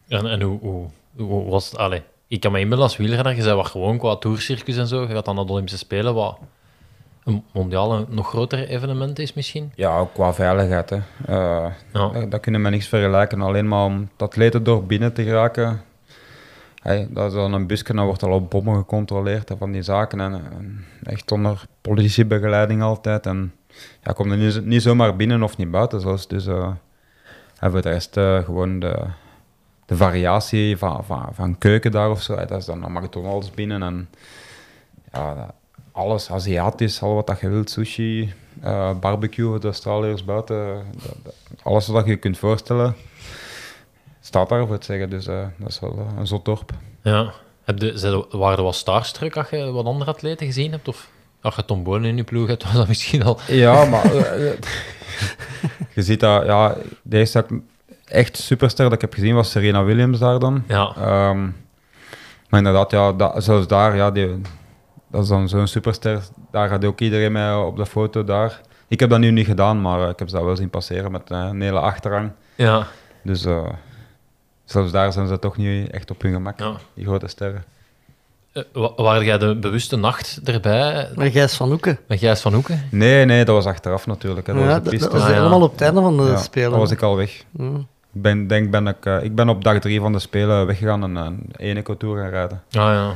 En, 0.09 0.27
en 0.27 0.41
hoe, 0.43 0.59
hoe, 0.61 0.87
hoe 1.17 1.51
was 1.51 1.71
het? 1.71 1.79
Allee, 1.79 2.03
ik 2.29 2.41
kan 2.41 2.53
me 2.53 2.59
inbeelden 2.61 2.85
als 2.87 2.97
wielrenner, 2.97 3.35
je 3.37 3.43
zei 3.43 3.57
wat 3.57 3.67
gewoon 3.67 3.99
qua 3.99 4.17
tourcircus 4.17 4.77
en 4.77 4.87
zo. 4.87 5.01
Je 5.03 5.09
gaat 5.09 5.25
dan 5.25 5.35
naar 5.35 5.45
de 5.47 5.51
Olympische 5.53 5.79
Spelen, 5.79 6.15
wat 6.15 6.39
een 7.25 7.45
mondiaal 7.53 7.93
een 7.95 8.07
nog 8.09 8.29
groter 8.29 8.69
evenement 8.69 9.19
is 9.19 9.35
misschien. 9.35 9.73
Ja, 9.75 9.99
ook 9.99 10.13
qua 10.15 10.35
veiligheid. 10.35 10.91
Hè. 10.91 10.97
Eh, 11.27 11.67
Ja. 11.93 12.09
dat, 12.09 12.31
dat 12.31 12.41
kunnen 12.41 12.63
we 12.63 12.69
niks 12.69 12.89
vergelijken. 12.89 13.41
Alleen 13.41 13.69
maar 13.69 13.85
om 13.85 14.01
het 14.13 14.23
atletendorp 14.23 14.89
binnen 14.89 15.13
te 15.13 15.23
geraken. 15.23 15.81
Dat 17.09 17.27
is 17.27 17.33
dan 17.33 17.53
een 17.53 17.67
busje, 17.67 17.95
dan 17.95 18.05
wordt 18.07 18.23
al 18.23 18.33
op 18.33 18.51
bommen 18.51 18.77
gecontroleerd 18.77 19.51
en 19.51 19.59
van 19.59 19.73
die 19.73 19.83
zaken. 19.83 20.21
En, 20.21 20.85
echt 21.03 21.33
onder 21.33 21.65
politiebegeleiding 21.81 22.83
altijd. 22.83 23.27
En 23.27 23.53
ja, 24.03 24.13
kom 24.13 24.31
er 24.33 24.63
niet, 24.63 24.83
zomaar 24.83 25.17
binnen 25.17 25.43
of 25.43 25.57
niet 25.57 25.71
buiten. 25.71 26.01
Zoals, 26.01 26.29
dus 26.29 26.45
voor 26.45 27.83
de 27.83 27.89
rest 27.91 28.17
eh, 28.17 28.39
gewoon 28.45 28.79
de, 28.81 29.05
de 29.87 29.97
variatie 29.97 30.77
van, 30.77 31.05
van, 31.05 31.29
van 31.33 31.59
keuken 31.59 31.91
daar 31.91 32.11
of 32.11 32.23
zo. 32.23 32.35
Hey, 32.35 32.47
dat 32.47 32.59
is 32.59 32.65
dan 32.65 32.83
een 32.85 32.93
McDonald's 32.93 33.51
binnen. 33.51 33.83
En 33.83 34.09
ja, 35.13 35.55
alles 35.93 36.31
Aziatisch, 36.31 37.03
al 37.03 37.15
wat 37.15 37.27
dat 37.27 37.41
je 37.41 37.49
wilt, 37.49 37.71
sushi, 37.71 38.33
eh, 38.61 38.91
barbecue 39.01 39.59
de 39.59 39.67
Australiërs 39.67 40.25
buiten, 40.25 40.83
dat- 41.03 41.17
dat- 41.23 41.35
alles 41.63 41.87
wat 41.87 42.07
je 42.07 42.17
kunt 42.17 42.39
voorstellen, 42.39 42.95
staat 44.27 44.49
daar 44.49 44.65
voor 44.67 44.75
het 44.75 44.85
zeggen. 44.85 45.11
Dus 45.11 45.27
eh, 45.27 45.43
dat 45.59 45.69
is 45.69 45.81
wel 45.81 45.91
eh, 45.99 46.19
een 46.19 46.27
zot 46.27 46.45
dorp. 46.45 46.71
Ja. 47.03 47.33
Heb 47.65 47.91
zijn- 47.95 48.25
waren 48.31 48.59
er 48.59 48.63
wat 48.65 48.75
starstruck 48.75 49.37
als 49.37 49.49
je 49.51 49.71
wat 49.73 49.85
andere 49.85 50.11
atleten 50.11 50.47
gezien 50.47 50.71
hebt? 50.71 50.89
Of 50.89 51.09
als 51.41 51.55
je 51.57 51.65
Tom 51.65 51.83
Bonen 51.83 52.09
in 52.11 52.17
je 52.17 52.25
ploeg 52.25 52.49
hebt, 52.49 52.63
was 52.65 52.73
dat 52.73 52.89
misschien 52.89 53.23
al... 53.23 53.39
Ja, 53.47 53.85
maar 53.85 54.05
eh, 54.15 54.53
je 55.95 56.03
ziet 56.03 56.21
dat, 56.21 56.47
ja, 56.47 56.75
de 57.03 57.19
eerste 57.19 57.47
echt 58.05 58.37
superster 58.37 58.85
dat 58.85 58.93
ik 58.93 59.01
heb 59.01 59.15
gezien 59.15 59.35
was 59.35 59.51
Serena 59.51 59.85
Williams 59.85 60.19
daar 60.19 60.39
dan. 60.39 60.65
Ja, 60.69 60.93
Ehm, 60.97 61.43
maar 62.49 62.59
inderdaad, 62.63 62.91
ja, 62.91 63.13
dat, 63.13 63.45
zelfs 63.45 63.67
daar, 63.67 63.97
ja, 63.97 64.11
die, 64.11 64.41
dat 65.11 65.23
is 65.23 65.29
dan 65.29 65.49
zo'n 65.49 65.67
superster. 65.67 66.21
Daar 66.51 66.69
gaat 66.69 66.85
ook 66.85 67.01
iedereen 67.01 67.33
mee 67.33 67.57
op 67.59 67.77
de 67.77 67.87
foto 67.87 68.25
daar. 68.25 68.61
Ik 68.89 69.01
heb 69.01 69.11
dat 69.11 69.19
nu 69.19 69.31
niet 69.31 69.47
gedaan, 69.47 69.81
maar 69.81 70.09
ik 70.09 70.19
heb 70.19 70.29
ze 70.29 70.35
dat 70.35 70.45
wel 70.45 70.57
zien 70.57 70.71
passeren 70.71 71.13
met 71.13 71.31
een 71.31 71.61
hele 71.61 71.81
achterrang. 71.81 72.33
ja, 72.55 72.87
Dus 73.23 73.45
eh, 73.45 73.69
zelfs 74.65 74.93
daar 74.93 75.13
zijn 75.13 75.27
ze 75.29 75.39
toch 75.39 75.57
niet 75.57 75.91
echt 75.91 76.11
op 76.11 76.23
hun 76.23 76.33
gemak, 76.33 76.59
ja. 76.59 76.73
die 76.95 77.05
grote 77.05 77.29
sterren. 77.29 77.65
Eh, 78.53 78.63
wa- 78.73 78.93
waren 78.97 79.25
jij 79.25 79.39
de 79.39 79.57
bewuste 79.57 79.97
nacht 79.97 80.41
erbij 80.45 81.09
Met 81.15 81.33
Gijs 81.33 81.55
van 81.55 81.69
Hoeken. 81.69 81.99
met 82.09 82.19
Gijs 82.19 82.41
van 82.41 82.55
Hoeken? 82.55 82.83
Nee, 82.91 83.25
nee, 83.25 83.45
dat 83.45 83.55
was 83.55 83.67
achteraf 83.67 84.07
natuurlijk. 84.07 84.47
Hè. 84.47 84.53
Dat 84.53 84.63
Ja, 84.63 84.69
was 84.69 84.77
de 84.77 84.83
dat, 84.83 84.93
piste. 84.93 85.09
dat 85.09 85.13
was 85.19 85.23
Ah, 85.23 85.29
ja. 85.29 85.35
helemaal 85.37 85.63
op 85.63 85.73
het 85.73 85.81
einde 85.81 86.01
van 86.01 86.17
de 86.17 86.23
Ja, 86.23 86.37
Spelen. 86.37 86.71
Dan 86.71 86.79
was 86.79 86.91
ik 86.91 87.03
al 87.03 87.17
weg. 87.17 87.45
Ja. 87.51 87.65
Ik 88.15 88.23
ben, 88.23 88.47
denk, 88.47 88.71
ben 88.71 88.87
ik, 88.87 89.07
eh, 89.07 89.23
ik 89.23 89.35
ben 89.35 89.49
op 89.49 89.65
dag 89.65 89.79
drie 89.79 90.01
van 90.01 90.13
de 90.13 90.19
Spelen 90.19 90.67
weggegaan 90.67 91.03
en 91.03 91.17
een 91.17 91.51
ene 91.57 91.83
tour 91.99 92.21
gaan 92.23 92.31
rijden. 92.31 92.63
Ah 92.71 92.81
ja. 92.83 93.15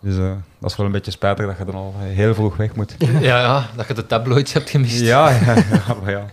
Dus 0.00 0.16
eh, 0.18 0.32
dat 0.58 0.70
is 0.70 0.76
wel 0.76 0.86
een 0.86 0.92
beetje 0.92 1.10
spijtig 1.10 1.46
dat 1.46 1.58
je 1.58 1.64
dan 1.64 1.74
al 1.74 1.94
heel 1.98 2.34
vroeg 2.34 2.56
weg 2.56 2.74
moet. 2.74 2.94
ja, 3.20 3.40
ja, 3.40 3.66
dat 3.76 3.86
je 3.86 3.94
de 3.94 4.06
tabloids 4.06 4.52
hebt 4.52 4.70
gemist. 4.70 5.00
Ja, 5.00 5.28
ja, 5.46 5.54
ja, 5.54 5.94
maar 6.02 6.10
ja. 6.10 6.24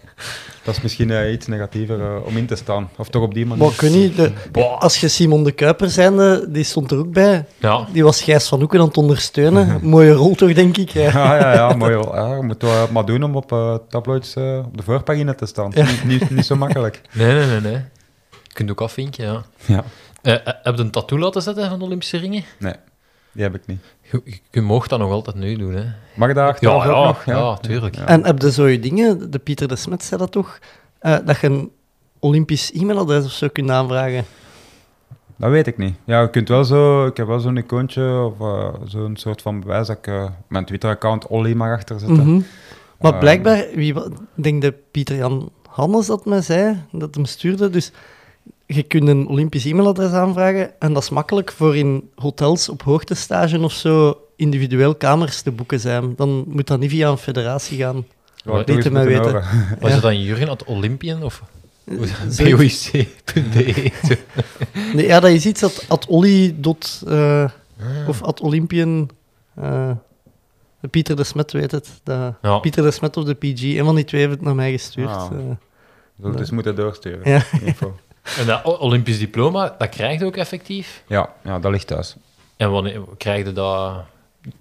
Dat 0.64 0.76
is 0.76 0.82
misschien 0.82 1.12
eh, 1.12 1.32
iets 1.32 1.48
negatiever 1.48 2.02
eh, 2.02 2.26
om 2.26 2.38
in 2.38 2.46
te 2.46 2.56
staan. 2.56 2.90
Of 2.98 3.10
toch 3.10 3.22
op 3.24 3.34
die 3.34 3.46
manier. 3.46 3.64
Maar 3.64 3.74
ik 3.74 3.82
weet 3.82 3.92
niet, 3.94 4.16
de- 4.16 4.62
als 4.80 5.00
je 5.00 5.08
Simon 5.08 5.44
de 5.44 5.52
Kuiper 5.52 5.90
zijnde, 5.90 6.46
die 6.50 6.64
stond 6.64 6.92
er 6.92 6.98
ook 6.98 7.12
bij. 7.14 7.46
Ja, 7.58 7.88
Die 7.92 8.04
was 8.04 8.22
Gijs 8.22 8.48
van 8.48 8.60
Hoeken 8.60 8.80
aan 8.80 8.88
het 8.88 8.98
ondersteunen. 8.98 9.80
Mooie 9.84 10.12
rol 10.14 10.36
toch, 10.36 10.54
denk 10.54 10.78
ik. 10.78 10.90
Ja. 10.90 11.02
Ja, 11.12 11.36
ja, 11.40 11.54
ja, 11.54 11.74
mooi 11.76 11.92
wel. 11.96 12.16
Ja, 12.16 12.36
je 12.36 12.42
moet 12.42 12.62
wel 12.62 12.88
maar 12.92 13.06
doen 13.06 13.24
om 13.24 13.36
op 13.36 13.52
eh, 13.52 13.76
tabloids 13.90 14.36
op 14.38 14.78
de 14.78 14.84
voorpagina 14.84 15.34
te 15.34 15.46
staan. 15.46 15.72
Niet, 15.76 16.04
niet, 16.06 16.30
niet 16.30 16.46
zo 16.46 16.56
makkelijk. 16.56 17.02
nee, 17.12 17.34
nee, 17.34 17.46
nee. 17.46 17.60
nee. 17.60 17.82
Je 18.32 18.54
kunt 18.54 18.72
ook 18.72 18.82
afvinken, 18.82 19.24
ja. 19.26 19.44
Ja, 20.22 20.42
heb 20.64 20.76
je 20.76 20.82
een 20.82 20.92
tattoo 20.92 21.20
laten 21.20 21.42
zetten 21.42 21.70
van 21.70 21.80
de 21.80 21.86
Olympische 21.86 22.18
ringen? 22.18 22.44
die 23.34 23.44
heb 23.44 23.56
ik 23.56 23.62
niet. 23.68 23.80
Je, 24.12 24.40
je, 24.52 24.62
mag 24.62 24.88
dat 24.88 25.00
nog 25.00 25.12
altijd 25.12 25.36
nu 25.36 25.56
doen, 25.56 25.74
hè? 25.74 25.84
Mag 26.16 26.34
daar 26.34 26.48
achteraf 26.48 26.84
ja, 26.84 26.90
ook 26.90 27.06
nog? 27.06 27.26
ja, 27.26 27.58
tuurlijk. 27.58 27.96
Ja. 27.96 28.06
En 28.06 28.26
heb 28.26 28.42
je 28.42 28.52
zo 28.52 28.68
je 28.68 28.80
dingen, 28.80 29.32
de 29.32 29.40
Pieter 29.40 29.68
de 29.68 29.76
Smet 29.76 30.04
zei 30.04 30.20
dat 30.20 30.32
toch, 30.32 30.60
eh, 31.00 31.18
dat 31.26 31.40
je 31.40 31.48
een 31.48 31.72
Olympisch 32.20 32.72
e-mailadres 32.72 33.26
of 33.26 33.32
zo 33.32 33.48
kunt 33.52 33.70
aanvragen? 33.70 34.26
Dat 35.42 35.50
weet 35.50 35.68
ik 35.68 35.78
niet. 35.78 35.96
Ja, 36.04 36.22
je 36.22 36.30
kunt 36.30 36.50
wel 36.50 36.64
zo, 36.64 37.06
ik 37.06 37.18
heb 37.18 37.28
wel 37.28 37.40
zo'n 37.40 37.58
icoontje 37.58 38.22
of 38.24 38.40
eh, 38.40 38.74
zo'n 38.84 39.16
soort 39.16 39.42
van 39.42 39.60
bewijs 39.60 39.88
dat 39.88 39.98
ik 39.98 40.08
eh, 40.08 40.26
mijn 40.48 40.66
Twitter-account 40.66 41.28
Olly 41.28 41.54
mag 41.54 41.72
achterzetten. 41.72 42.28
Mhm. 42.28 42.42
Maar 43.00 43.14
Eh, 43.14 43.20
blijkbaar, 43.20 43.66
wie, 43.74 43.94
denk 44.36 44.62
dat 44.62 44.74
Pieter 44.92 45.16
Jan 45.16 45.52
Hannes 45.68 46.06
dat 46.06 46.26
mij 46.26 46.42
zei, 46.42 46.84
dat 46.92 47.16
hem 47.16 47.26
stuurde. 47.26 47.70
Dus 47.70 47.92
je 48.76 48.84
kunt 48.84 49.08
een 49.08 49.28
Olympisch 49.28 49.66
e-mailadres 49.66 50.12
aanvragen 50.12 50.80
en 50.80 50.94
dat 50.94 51.04
is 51.04 51.10
makkelijk 51.10 51.52
voor 51.52 51.76
in 51.78 52.10
hotels 52.16 52.70
op 52.70 52.82
hoogtestage 52.84 53.60
of 53.60 53.72
zo 53.74 54.18
individueel 54.36 54.96
kamers 54.96 55.42
te 55.42 55.52
boeken 55.52 55.80
zijn. 55.80 56.14
Dan 56.16 56.44
moet 56.48 56.68
dat 56.68 56.80
niet 56.80 56.90
via 56.90 57.10
een 57.10 57.18
federatie 57.18 57.78
gaan. 57.78 58.06
Wat 58.44 58.68
mij 58.92 59.06
weten. 59.06 59.24
horen. 59.24 59.44
Was 59.80 59.90
Ja. 59.90 59.94
het 59.96 60.02
dan 60.02 60.22
Jurgen 60.22 60.50
at 60.50 60.64
Olympian 60.64 61.24
of 61.24 61.44
Zo- 62.30 62.44
boic.be? 62.56 63.92
Nee, 64.94 65.06
ja, 65.06 65.20
dat 65.20 65.30
is 65.32 65.46
iets 65.46 65.60
dat 65.62 65.86
at 65.88 66.06
Olly. 66.08 66.56
dot, 66.58 67.04
eh, 67.08 67.50
of 68.08 68.22
at 68.24 68.42
Olympian. 68.42 69.10
eh, 69.56 69.92
Pieter 70.90 71.16
de 71.16 71.24
Smet 71.24 71.52
weet 71.52 71.72
het. 71.72 71.90
Dat, 72.04 72.34
Ja. 72.42 72.60
Pieter 72.60 72.84
de 72.84 72.92
Smet 72.92 73.18
of 73.18 73.24
de 73.24 73.34
PG, 73.34 73.62
een 73.64 73.86
van 73.86 73.96
die 73.96 74.04
twee 74.06 74.22
heeft 74.22 74.34
het 74.34 74.42
naar 74.42 74.56
mij 74.56 74.72
gestuurd. 74.72 75.10
Ah. 75.10 75.32
eh. 75.32 75.38
Het 76.24 76.38
dus 76.38 76.50
moeten 76.52 76.76
doorsturen. 76.76 77.30
Ja. 77.32 77.42
Info. 77.62 77.96
En 78.38 78.46
dat 78.46 78.64
Olympisch 78.80 79.20
diploma, 79.20 79.76
dat 79.78 79.90
krijg 79.90 80.20
je 80.20 80.26
ook 80.26 80.36
effectief? 80.38 81.04
Ja, 81.08 81.30
ja, 81.44 81.60
dat 81.60 81.72
ligt 81.72 81.88
thuis. 81.88 82.16
En 82.58 82.72
wanneer 82.72 83.02
krijg 83.18 83.46
je 83.46 83.54
dat 83.54 83.94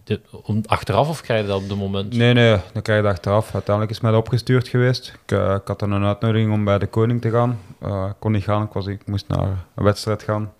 de- 0.04 0.20
om- 0.42 0.62
achteraf 0.66 1.08
of 1.08 1.20
krijg 1.20 1.40
je 1.40 1.46
dat 1.46 1.62
op 1.62 1.68
het 1.68 1.78
moment? 1.78 2.14
Nee, 2.16 2.32
nee, 2.32 2.56
dan 2.72 2.82
krijg 2.82 2.98
je 3.00 3.04
dat 3.06 3.14
achteraf. 3.14 3.52
Uiteindelijk 3.54 3.94
is 3.96 4.00
mij 4.02 4.10
dat 4.10 4.20
opgestuurd 4.20 4.68
geweest. 4.68 5.12
Ik, 5.26 5.32
eh, 5.38 5.54
ik 5.54 5.66
had 5.68 5.78
dan 5.78 5.92
een 5.92 6.04
uitnodiging 6.04 6.52
om 6.52 6.64
bij 6.64 6.78
de 6.78 6.86
koning 6.86 7.20
te 7.20 7.30
gaan. 7.30 7.58
Eh, 7.80 8.06
ik 8.10 8.16
kon 8.18 8.32
niet 8.32 8.44
gaan, 8.44 8.62
ik, 8.62 8.72
was, 8.72 8.86
ik 8.86 9.06
moest 9.06 9.28
naar 9.28 9.48
een 9.74 9.84
wedstrijd 9.84 10.22
gaan. 10.22 10.52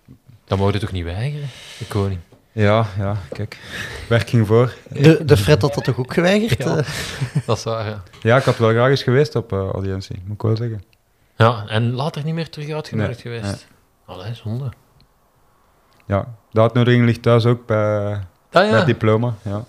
Dat 0.45 0.57
mogen 0.57 0.73
je 0.73 0.79
toch 0.79 0.91
niet 0.91 1.03
weigeren, 1.03 1.47
de 1.77 1.85
koning? 1.87 2.19
Ja, 2.51 2.85
ja, 2.97 3.15
kijk. 3.33 3.57
Werk 4.09 4.29
ging 4.29 4.47
voor. 4.47 4.73
De, 4.89 5.25
de 5.25 5.37
Fred 5.37 5.61
had 5.61 5.73
dat 5.73 5.83
toch 5.83 5.97
ook 5.97 6.13
geweigerd? 6.13 6.63
Ja. 6.63 6.75
Dat 7.45 7.57
is 7.57 7.63
waar, 7.63 7.85
ja. 7.85 8.03
Ja, 8.21 8.37
ik 8.37 8.43
had 8.43 8.57
wel 8.57 8.69
graag 8.69 8.89
eens 8.89 9.03
geweest 9.03 9.35
op 9.35 9.53
eh, 9.53 9.59
audiëntie, 9.59 10.21
moet 10.25 10.35
ik 10.35 10.41
wel 10.41 10.55
zeggen. 10.57 10.83
Ja, 11.41 11.63
en 11.67 11.91
later 11.91 12.23
niet 12.23 12.33
meer 12.33 12.49
terug 12.49 12.69
uitgenodigd 12.69 13.23
Nee, 13.23 13.39
geweest. 13.39 13.67
Allee, 14.05 14.33
zonde. 14.33 14.71
Ja, 16.05 16.35
de 16.51 16.61
uitnodiging 16.61 17.05
ligt 17.05 17.21
thuis 17.21 17.45
ook 17.45 17.65
bij, 17.65 18.13
Ah 18.13 18.23
bij 18.51 18.69
het 18.69 18.85
diploma. 18.85 19.35
Ja, 19.41 19.65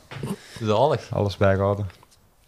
zalig. 0.60 1.08
alles 1.10 1.36
bijgehouden. 1.36 1.86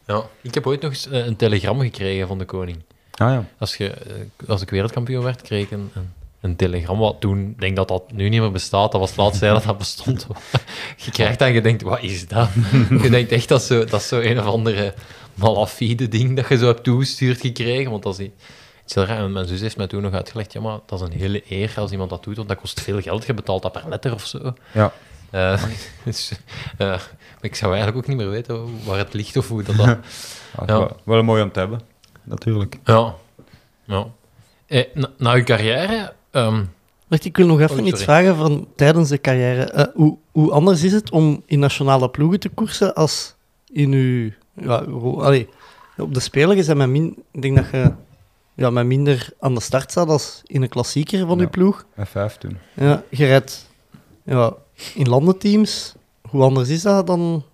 Ja. 0.07 0.23
Ik 0.43 0.55
heb 0.55 0.67
ooit 0.67 0.81
nog 0.81 0.91
eens 0.91 1.09
eh, 1.09 1.27
een 1.27 1.37
telegram 1.37 1.81
gekregen 1.81 2.27
van 2.27 2.39
de 2.39 2.45
koning. 2.45 2.83
Ah 3.11 3.33
ja. 3.33 3.45
Als, 3.59 3.77
je, 3.77 3.91
eh, 3.91 4.49
als 4.49 4.63
ik 4.63 4.71
wereldkampioen 4.71 5.25
werd, 5.25 5.43
kreeg 5.43 5.65
ik 5.65 5.71
een, 5.71 5.91
een, 5.95 6.13
een 6.41 6.57
telegram. 6.57 6.99
Wat 6.99 7.21
toen, 7.21 7.51
ik 7.51 7.61
denk 7.61 7.77
dat 7.77 7.89
dat 7.89 8.13
nu 8.13 8.29
niet 8.29 8.41
meer 8.41 8.51
bestaat. 8.51 8.93
Dat 8.93 9.01
was 9.01 9.11
het 9.11 9.19
laatste 9.19 9.45
jaar 9.45 9.55
dat 9.55 9.65
dat 9.65 9.79
bestond. 9.79 10.27
je 11.05 11.11
krijgt 11.11 11.39
dan, 11.39 11.53
je 11.53 11.61
denkt, 11.61 11.83
wat 11.83 12.03
is 12.03 12.29
dat? 12.29 12.49
je 13.03 13.11
denkt 13.11 13.33
echt, 13.33 13.49
dat 13.49 13.61
is 13.61 13.67
zo, 13.67 13.85
dat 13.85 14.01
is 14.01 14.09
zo 14.09 14.21
een 14.21 14.39
of 14.39 14.47
andere 14.47 14.95
malafide 15.35 16.09
ding 16.09 16.37
dat 16.37 16.49
je 16.49 16.57
zo 16.57 16.67
hebt 16.67 16.85
toegestuurd 16.85 17.41
gekregen. 17.41 17.91
Want 17.91 18.03
dat 18.03 18.19
is 18.19 18.29
iets 18.85 18.95
heel 18.95 19.05
raar. 19.05 19.19
En 19.19 19.33
mijn 19.33 19.47
zus 19.47 19.61
heeft 19.61 19.77
mij 19.77 19.87
toen 19.87 20.03
nog 20.03 20.13
uitgelegd, 20.13 20.53
ja, 20.53 20.61
maar 20.61 20.79
dat 20.87 21.01
is 21.01 21.07
een 21.07 21.19
hele 21.19 21.43
eer 21.49 21.73
als 21.77 21.91
iemand 21.93 22.11
dat 22.11 22.25
doet, 22.25 22.37
want 22.37 22.49
dat 22.49 22.59
kost 22.61 22.81
veel 22.81 23.01
geld. 23.01 23.27
Je 23.27 23.35
betaalt 23.35 23.63
dat 23.63 23.73
per 23.73 23.83
letter 23.89 24.13
of 24.15 24.27
zo. 24.27 24.53
Ja. 24.73 24.93
Eh, 25.31 25.65
dus, 26.05 26.33
eh, 26.79 26.87
maar 26.89 27.09
ik 27.41 27.55
zou 27.55 27.73
eigenlijk 27.73 28.03
ook 28.03 28.09
niet 28.09 28.17
meer 28.23 28.31
weten 28.31 28.85
waar 28.85 28.99
het 28.99 29.15
ligt 29.15 29.37
of 29.37 29.49
hoe 29.49 29.63
dat... 29.63 29.77
dat 29.77 29.87
Ja. 30.57 30.67
Wel, 30.67 30.97
wel 31.05 31.23
mooi 31.23 31.43
om 31.43 31.53
te 31.53 31.59
hebben, 31.59 31.81
natuurlijk. 32.23 32.79
ja. 32.85 33.15
ja. 33.85 34.07
Eh, 34.67 34.85
na, 34.95 35.11
na 35.19 35.33
uw 35.33 35.43
carrière... 35.45 36.13
ehm, 36.31 36.65
Wacht, 37.09 37.25
ik 37.25 37.37
wil 37.37 37.47
nog 37.47 37.61
even 37.61 37.81
Oh, 37.81 37.87
iets 37.87 38.03
sorry. 38.03 38.05
vragen 38.05 38.37
van 38.37 38.67
tijdens 38.77 39.09
de 39.09 39.21
carrière. 39.21 39.63
Eh, 39.63 39.87
hoe, 39.95 40.17
hoe 40.33 40.51
anders 40.51 40.83
is 40.83 40.93
het 40.93 41.11
om 41.11 41.43
in 41.47 41.59
nationale 41.59 42.09
ploegen 42.11 42.41
te 42.41 42.49
koersen 42.49 42.95
als 42.95 43.35
in 43.73 43.93
uw... 43.93 44.31
Ja, 44.57 44.77
allee, 45.19 45.49
Op 45.97 46.15
de 46.15 46.21
Spelen 46.21 46.57
is 46.57 46.67
dat 46.67 46.77
met 46.77 46.89
min, 46.89 47.17
ik 47.33 47.43
denk 47.43 47.57
dat 47.57 47.67
je 47.73 47.93
ja, 48.55 48.71
met 48.71 48.87
minder 48.87 49.29
aan 49.41 49.55
de 49.55 49.61
start 49.61 49.91
staat 49.91 50.09
als 50.09 50.43
in 50.45 50.63
een 50.63 50.69
klassieker 50.69 51.27
van 51.27 51.39
je 51.39 51.49
ploeg. 51.49 51.85
F5 52.01 52.39
toen. 52.39 52.59
Ja, 52.75 53.03
je 53.11 53.27
rijdt 53.27 53.69
ja, 54.23 54.55
in 54.95 55.09
landenteams. 55.09 55.95
Hoe 56.31 56.43
anders 56.43 56.69
is 56.69 56.83
dat 56.83 57.07
dan... 57.07 57.45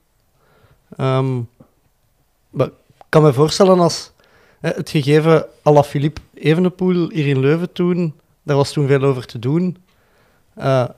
ehm, 0.96 1.40
maar 2.50 2.66
ik 2.66 3.06
kan 3.08 3.22
me 3.22 3.32
voorstellen 3.32 3.80
als 3.80 4.12
hè, 4.60 4.70
het 4.70 4.90
gegeven 4.90 5.46
Alaphilippe 5.62 6.20
Evenepoel 6.34 7.10
hier 7.10 7.26
in 7.26 7.40
Leuven 7.40 7.72
toen, 7.72 8.14
daar 8.42 8.56
was 8.56 8.72
toen 8.72 8.86
veel 8.86 9.02
over 9.02 9.26
te 9.26 9.38
doen. 9.38 9.76
Eh, 10.54 10.88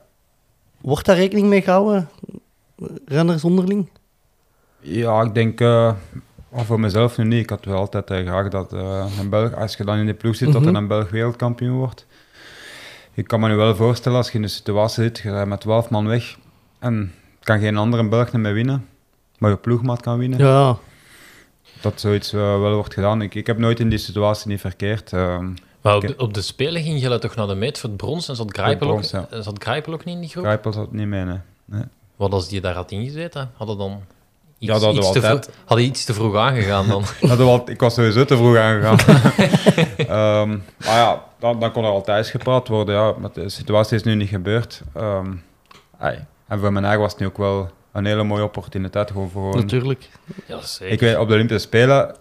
wordt 0.81 1.05
daar 1.05 1.15
rekening 1.15 1.47
mee 1.47 1.61
gehouden, 1.61 2.09
renners 3.05 3.43
onderling? 3.43 3.89
Ja, 4.79 5.21
ik 5.21 5.33
denk, 5.33 5.61
eh, 5.61 5.93
maar 6.55 6.65
voor 6.65 6.79
mezelf 6.79 7.17
nu 7.17 7.23
niet. 7.23 7.39
Ik 7.43 7.49
had 7.49 7.65
wel 7.65 7.77
altijd 7.77 8.09
eh, 8.09 8.25
graag 8.25 8.47
dat 8.47 8.73
eh, 8.73 9.05
een 9.19 9.29
Belg, 9.29 9.55
als 9.55 9.75
je 9.75 9.83
dan 9.85 9.97
in 9.97 10.05
de 10.05 10.13
ploeg 10.13 10.35
zit, 10.35 10.51
dat 10.53 10.61
Mhm. 10.61 10.69
er 10.69 10.81
een 10.81 10.87
Belg 10.87 11.09
wereldkampioen 11.09 11.77
wordt. 11.77 12.05
Ik 13.13 13.27
kan 13.27 13.39
me 13.39 13.47
nu 13.47 13.55
wel 13.55 13.75
voorstellen, 13.75 14.17
als 14.17 14.27
je 14.29 14.35
in 14.35 14.41
de 14.41 14.47
situatie 14.47 15.03
zit, 15.03 15.17
je 15.19 15.31
rijdt 15.31 15.49
met 15.49 15.61
12 15.61 15.89
man 15.89 16.07
weg 16.07 16.37
en 16.79 17.13
kan 17.39 17.59
geen 17.59 17.77
andere 17.77 18.07
Belg 18.09 18.31
niet 18.31 18.41
meer 18.41 18.53
winnen, 18.53 18.87
maar 19.37 19.49
je 19.49 19.57
ploegmaat 19.57 20.01
kan 20.01 20.17
winnen. 20.17 20.39
Ja, 20.39 20.77
Dat 21.81 21.99
zoiets 21.99 22.33
eh, 22.33 22.39
wel 22.39 22.73
wordt 22.75 22.93
gedaan. 22.93 23.21
Ik, 23.21 23.35
ik 23.35 23.47
heb 23.47 23.57
nooit 23.57 23.79
in 23.79 23.89
die 23.89 23.97
situatie 23.99 24.47
niet 24.49 24.59
verkeerd. 24.59 25.13
ehm, 25.13 25.49
Maar 25.81 25.95
op 25.95 26.01
de, 26.01 26.13
op 26.17 26.33
de 26.33 26.41
Spelen 26.41 26.81
ging 26.83 27.01
je 27.01 27.19
toch 27.19 27.35
naar 27.35 27.47
de 27.47 27.55
meet 27.55 27.79
voor 27.79 27.89
het 27.89 27.97
brons 27.97 28.29
en 28.29 28.35
zat 28.35 28.53
Grijpel, 28.57 28.87
brons, 28.87 29.15
ook, 29.15 29.25
ja. 29.31 29.41
zat 29.41 29.63
Grijpel 29.63 29.93
ook 29.93 30.05
niet 30.05 30.15
in 30.15 30.21
die 30.21 30.29
groep? 30.29 30.43
Grijpel 30.43 30.73
zat 30.73 30.91
niet 30.91 31.07
mee, 31.07 31.23
nee. 31.23 31.39
nee. 31.65 31.83
Wat 32.15 32.31
als 32.31 32.47
die 32.47 32.61
daar 32.61 32.73
had 32.75 32.91
ingezeten? 32.91 33.51
Hadden 33.55 33.77
dan 33.77 34.01
iets, 34.63 34.71
Ja, 34.71 34.73
dat 34.73 34.83
hadden 34.83 35.01
we 35.01 35.07
iets 35.09 35.19
te 35.19 35.27
altijd. 35.27 35.45
vroeg- 35.45 35.55
hadden 35.67 35.85
iets 35.85 36.05
te 36.05 36.13
vroeg 36.13 36.35
aangegaan 36.35 36.87
dan? 36.87 37.03
Dat 37.29 37.37
wel, 37.37 37.69
ik 37.69 37.79
was 37.79 37.93
sowieso 37.93 38.25
te 38.25 38.37
vroeg 38.37 38.57
aangegaan. 38.57 38.97
Ehm, 39.97 40.49
maar 40.85 40.97
ja, 40.97 41.23
dan, 41.39 41.59
dan 41.59 41.71
kon 41.71 41.83
er 41.83 41.89
altijd 41.89 42.27
gepraat 42.27 42.67
worden. 42.67 42.95
Ja, 42.95 43.13
maar 43.19 43.29
de 43.33 43.49
situatie 43.49 43.95
is 43.95 44.03
nu 44.03 44.15
niet 44.15 44.29
gebeurd. 44.29 44.81
Ehm, 44.93 45.31
ai. 45.99 46.25
En 46.47 46.59
voor 46.59 46.71
mijn 46.71 46.83
eigen 46.85 47.01
was 47.01 47.11
het 47.11 47.19
nu 47.21 47.27
ook 47.27 47.37
wel 47.37 47.69
een 47.91 48.05
hele 48.05 48.23
mooie 48.23 48.43
opportuniteit. 48.43 49.11
Gewoon 49.11 49.29
voor 49.29 49.41
gewoon... 49.51 49.59
natuurlijk. 49.65 50.09
Ja, 50.45 50.61
zeker. 50.61 50.93
Ik 50.93 50.99
weet, 50.99 51.17
op 51.17 51.27
de 51.27 51.33
Olympische 51.33 51.67
Spelen 51.67 52.15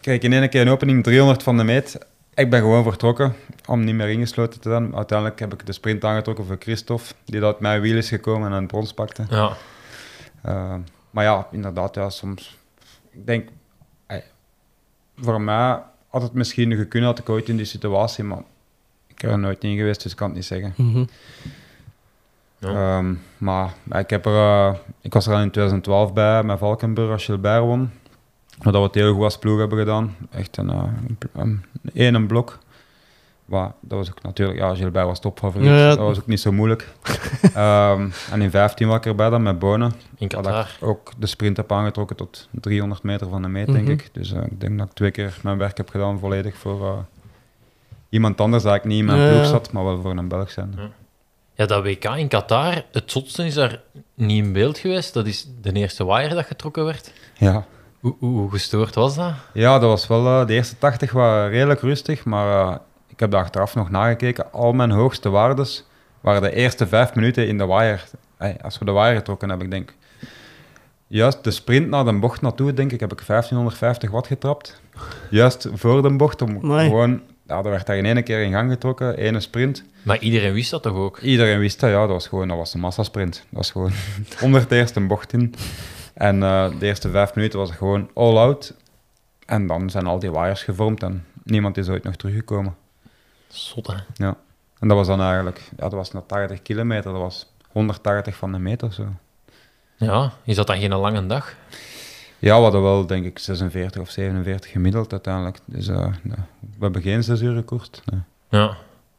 kreeg 0.00 0.16
ik 0.16 0.22
in 0.22 0.32
één 0.32 0.48
keer 0.48 0.60
een 0.60 0.68
opening 0.68 1.02
300 1.04 1.42
van 1.42 1.56
de 1.56 1.64
meet. 1.64 1.98
Ik 2.34 2.50
ben 2.50 2.60
gewoon 2.60 2.82
vertrokken 2.82 3.34
om 3.66 3.84
niet 3.84 3.94
meer 3.94 4.08
ingesloten 4.08 4.60
te 4.60 4.68
zijn. 4.70 4.96
Uiteindelijk 4.96 5.40
heb 5.40 5.52
ik 5.52 5.66
de 5.66 5.72
sprint 5.72 6.04
aangetrokken 6.04 6.44
voor 6.46 6.56
Christophe, 6.58 7.04
die 7.24 7.40
dat 7.40 7.52
uit 7.52 7.60
mijn 7.60 7.80
wiel 7.80 7.96
is 7.96 8.08
gekomen 8.08 8.50
en 8.50 8.56
een 8.56 8.66
brons 8.66 8.92
pakte. 8.92 9.24
Ja. 9.30 9.52
Uh, 10.46 10.74
maar 11.18 11.26
ja, 11.26 11.48
inderdaad, 11.50 11.94
ja, 11.94 12.10
soms. 12.10 12.56
Ik 13.10 13.26
denk, 13.26 13.48
ey, 14.06 14.24
voor 15.16 15.40
mij 15.40 15.82
had 16.08 16.22
het 16.22 16.32
misschien 16.32 16.76
gekund, 16.76 17.04
had 17.04 17.18
ik 17.18 17.28
ooit 17.28 17.48
in 17.48 17.56
die 17.56 17.66
situatie, 17.66 18.24
maar 18.24 18.42
ik 19.06 19.16
ben 19.20 19.30
er 19.30 19.38
nooit 19.38 19.64
in 19.64 19.76
geweest, 19.76 20.02
dus 20.02 20.10
ik 20.12 20.16
kan 20.16 20.26
het 20.26 20.36
niet 20.36 20.46
zeggen. 20.46 20.74
Mhm. 20.76 21.04
Ja. 22.58 22.98
Um, 22.98 23.22
maar 23.38 23.74
ik, 23.90 24.10
heb 24.10 24.26
er, 24.26 24.32
uh, 24.32 24.74
ik 25.00 25.12
was 25.12 25.26
er 25.26 25.32
al 25.32 25.40
in 25.40 25.50
2012 25.50 26.12
bij, 26.12 26.42
met 26.42 26.58
Valkenburg, 26.58 27.10
als 27.10 27.24
Gilbert 27.24 27.62
won. 27.62 27.90
Dat 28.58 28.72
we 28.72 28.78
het 28.78 28.94
heel 28.94 29.14
goed 29.14 29.22
als 29.22 29.38
ploeg 29.38 29.58
hebben 29.58 29.78
gedaan. 29.78 30.16
Echt 30.30 30.56
een, 30.56 30.70
uh, 30.70 30.82
een, 31.32 31.64
een, 31.92 32.14
een 32.14 32.26
blok. 32.26 32.58
Maar 33.48 33.72
dat 33.80 33.98
was 33.98 34.10
ook 34.10 34.22
natuurlijk, 34.22 34.58
ja, 34.58 34.74
Gilbert 34.74 35.06
was 35.06 35.20
topfavoriet. 35.20 35.68
Ja, 35.68 35.76
ja. 35.76 35.88
Dat 35.88 35.98
was 35.98 36.18
ook 36.18 36.26
niet 36.26 36.40
zo 36.40 36.52
moeilijk. 36.52 36.88
um, 37.56 38.12
en 38.32 38.42
in 38.42 38.50
15 38.50 38.88
was 38.88 38.96
ik 38.96 39.06
erbij 39.06 39.30
dan 39.30 39.42
met 39.42 39.58
Bonen. 39.58 39.92
In 40.16 40.28
Qatar. 40.28 40.76
ik 40.80 40.86
ook 40.86 41.12
de 41.18 41.26
sprint 41.26 41.56
heb 41.56 41.72
aangetrokken 41.72 42.16
tot 42.16 42.48
300 42.50 43.02
meter 43.02 43.28
van 43.28 43.42
de 43.42 43.48
meet, 43.48 43.66
Mhm. 43.66 43.76
denk 43.76 43.88
ik. 43.88 44.08
Dus 44.12 44.32
uh, 44.32 44.42
ik 44.42 44.60
denk 44.60 44.78
dat 44.78 44.86
ik 44.86 44.92
twee 44.92 45.10
keer 45.10 45.38
mijn 45.42 45.58
werk 45.58 45.76
heb 45.76 45.88
gedaan 45.90 46.18
volledig 46.18 46.56
voor 46.56 46.80
uh, 46.82 46.92
iemand 48.08 48.40
anders 48.40 48.62
dat 48.62 48.74
ik 48.74 48.84
niet 48.84 48.98
in 48.98 49.04
mijn 49.04 49.18
Ja, 49.18 49.28
ploeg 49.28 49.42
ja. 49.42 49.48
zat, 49.48 49.72
maar 49.72 49.84
wel 49.84 50.00
voor 50.00 50.16
een 50.16 50.28
Belg 50.28 50.50
zijn. 50.50 50.74
Ja. 50.76 50.88
Ja, 51.54 51.66
dat 51.66 51.82
WK 51.82 52.04
in 52.04 52.28
Qatar, 52.28 52.82
het 52.92 53.10
zotste 53.10 53.46
is 53.46 53.54
daar 53.54 53.80
niet 54.14 54.44
in 54.44 54.52
beeld 54.52 54.78
geweest. 54.78 55.14
Dat 55.14 55.26
is 55.26 55.48
de 55.60 55.72
eerste 55.72 56.06
wire 56.06 56.34
dat 56.34 56.44
getrokken 56.46 56.84
werd. 56.84 57.12
Ja. 57.38 57.64
Hoe, 58.00 58.14
hoe, 58.18 58.38
hoe 58.38 58.50
gestoord 58.50 58.94
was 58.94 59.14
dat? 59.14 59.32
Ja, 59.52 59.78
dat 59.78 59.88
was 59.88 60.06
wel 60.06 60.24
uh, 60.40 60.46
de 60.46 60.54
eerste 60.54 60.78
80 60.78 61.12
was 61.12 61.48
redelijk 61.50 61.80
rustig, 61.80 62.24
maar 62.24 62.68
uh, 62.68 62.76
ik 63.18 63.24
heb 63.24 63.32
daar 63.32 63.42
achteraf 63.42 63.74
nog 63.74 63.90
nagekeken. 63.90 64.52
Al 64.52 64.72
mijn 64.72 64.90
hoogste 64.90 65.28
waardes 65.28 65.84
waren 66.20 66.42
de 66.42 66.54
eerste 66.54 66.86
vijf 66.86 67.14
minuten 67.14 67.48
in 67.48 67.58
de 67.58 67.66
wire. 67.66 67.98
Hey, 68.36 68.56
als 68.62 68.78
we 68.78 68.84
de 68.84 68.92
wire 68.92 69.14
getrokken 69.14 69.48
hebben, 69.48 69.66
ik 69.66 69.72
denk. 69.72 69.94
Juist 71.06 71.44
de 71.44 71.50
sprint 71.50 71.88
naar 71.88 72.04
de 72.04 72.12
bocht 72.12 72.40
naartoe, 72.40 72.72
denk 72.72 72.92
ik, 72.92 73.00
heb 73.00 73.12
ik 73.12 73.22
1550 73.26 74.10
watt 74.10 74.26
getrapt. 74.26 74.80
Juist 75.30 75.68
voor 75.72 76.02
de 76.02 76.16
bocht, 76.16 76.42
om 76.42 76.60
gewoon... 76.60 77.22
Ja, 77.46 77.56
er 77.56 77.70
werd 77.70 77.86
daar 77.86 77.96
in 77.96 78.06
één 78.06 78.24
keer 78.24 78.42
in 78.42 78.52
gang 78.52 78.70
getrokken, 78.70 79.16
ene 79.16 79.40
sprint. 79.40 79.84
Maar 80.02 80.18
iedereen 80.18 80.52
wist 80.52 80.70
dat 80.70 80.82
toch 80.82 80.96
ook? 80.96 81.18
Iedereen 81.18 81.58
wist 81.58 81.80
dat, 81.80 81.90
ja, 81.90 82.00
dat 82.00 82.08
was 82.08 82.26
gewoon 82.26 82.48
dat 82.48 82.56
was 82.56 82.74
een 82.74 82.80
massasprint. 82.80 83.34
Dat 83.34 83.44
was 83.50 83.70
gewoon 83.70 83.92
onder 84.42 84.68
de 84.68 84.76
eerste 84.76 85.00
bocht 85.00 85.32
in. 85.32 85.54
En 86.14 86.36
uh, 86.36 86.68
de 86.78 86.86
eerste 86.86 87.10
vijf 87.10 87.34
minuten 87.34 87.58
was 87.58 87.68
het 87.68 87.78
gewoon 87.78 88.10
all 88.14 88.36
out. 88.36 88.74
En 89.46 89.66
dan 89.66 89.90
zijn 89.90 90.06
al 90.06 90.18
die 90.18 90.32
wires 90.32 90.62
gevormd 90.62 91.02
en 91.02 91.24
niemand 91.42 91.76
is 91.76 91.88
ooit 91.88 92.04
nog 92.04 92.16
teruggekomen. 92.16 92.76
Zot, 93.48 93.86
hè? 93.86 93.94
Ja. 94.14 94.36
En 94.78 94.88
dat 94.88 94.96
was 94.96 95.06
dan 95.06 95.20
eigenlijk, 95.20 95.70
ja, 95.70 95.82
dat 95.82 95.92
was 95.92 96.12
naar 96.12 96.26
80 96.26 96.62
kilometer, 96.62 97.12
dat 97.12 97.20
was 97.20 97.46
180 97.72 98.36
van 98.36 98.52
de 98.52 98.58
meter 98.58 98.92
zo. 98.92 99.06
Ja, 99.96 100.32
is 100.44 100.56
dat 100.56 100.66
dan 100.66 100.78
geen 100.78 100.94
lange 100.94 101.26
dag? 101.26 101.54
Ja, 102.38 102.56
we 102.56 102.62
hadden 102.62 102.82
wel, 102.82 103.06
denk 103.06 103.24
ik, 103.24 103.38
46 103.38 104.00
of 104.00 104.10
47 104.10 104.70
gemiddeld 104.70 105.12
uiteindelijk. 105.12 105.58
Dus 105.64 105.88
uh, 105.88 105.96
nee. 106.22 106.36
we 106.60 106.80
hebben 106.80 107.02
geen 107.02 107.24
zes 107.24 107.40
uur 107.40 107.54
gekost. 107.54 108.02
Nee. 108.04 108.20
Ja. 108.48 108.76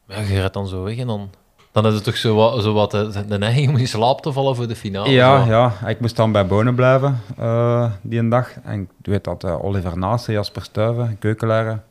ja. 0.08 0.20
Je 0.20 0.38
rijdt 0.38 0.54
dan 0.54 0.68
zo 0.68 0.82
weg 0.82 0.96
en 0.96 1.06
dan... 1.06 1.30
Dan 1.72 1.86
is 1.86 1.94
het 1.94 2.04
toch 2.04 2.16
zo 2.16 2.34
wat, 2.34 2.62
zo 2.62 2.72
wat 2.72 2.90
de, 2.90 3.24
de 3.28 3.38
neiging 3.38 3.68
om 3.68 3.76
in 3.76 3.88
slaap 3.88 4.20
te 4.20 4.32
vallen 4.32 4.56
voor 4.56 4.68
de 4.68 4.76
finale. 4.76 5.10
Ja, 5.10 5.44
zo. 5.44 5.50
ja, 5.50 5.88
ik 5.88 6.00
moest 6.00 6.16
dan 6.16 6.32
bij 6.32 6.46
Bonen 6.46 6.74
blijven 6.74 7.22
uh, 7.38 7.92
die 8.02 8.18
een 8.18 8.28
dag. 8.28 8.50
En 8.62 8.80
ik 8.80 8.88
weet 9.02 9.24
dat 9.24 9.44
uh, 9.44 9.64
Oliver 9.64 9.98
Naasten, 9.98 10.32
Jasper 10.32 10.62
Stuyven, 10.62 11.18
Keukelaren, 11.18 11.82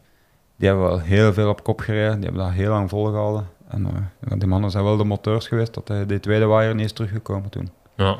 die 0.59 0.67
hebben 0.67 0.87
wel 0.87 0.99
heel 0.99 1.33
veel 1.33 1.49
op 1.49 1.63
kop 1.63 1.79
gereden. 1.79 2.15
Die 2.15 2.23
hebben 2.23 2.43
dat 2.43 2.53
heel 2.53 2.69
lang 2.69 2.89
volgehouden. 2.89 3.47
En 3.67 4.09
uh, 4.29 4.33
die 4.37 4.47
mannen 4.47 4.71
zijn 4.71 4.83
wel 4.83 4.97
de 4.97 5.03
moteurs 5.03 5.47
geweest, 5.47 5.73
dat 5.73 6.09
die 6.09 6.19
tweede 6.19 6.47
wire 6.47 6.73
niet 6.73 6.85
is 6.85 6.93
teruggekomen 6.93 7.49
toen. 7.49 7.69
Ja. 7.95 8.17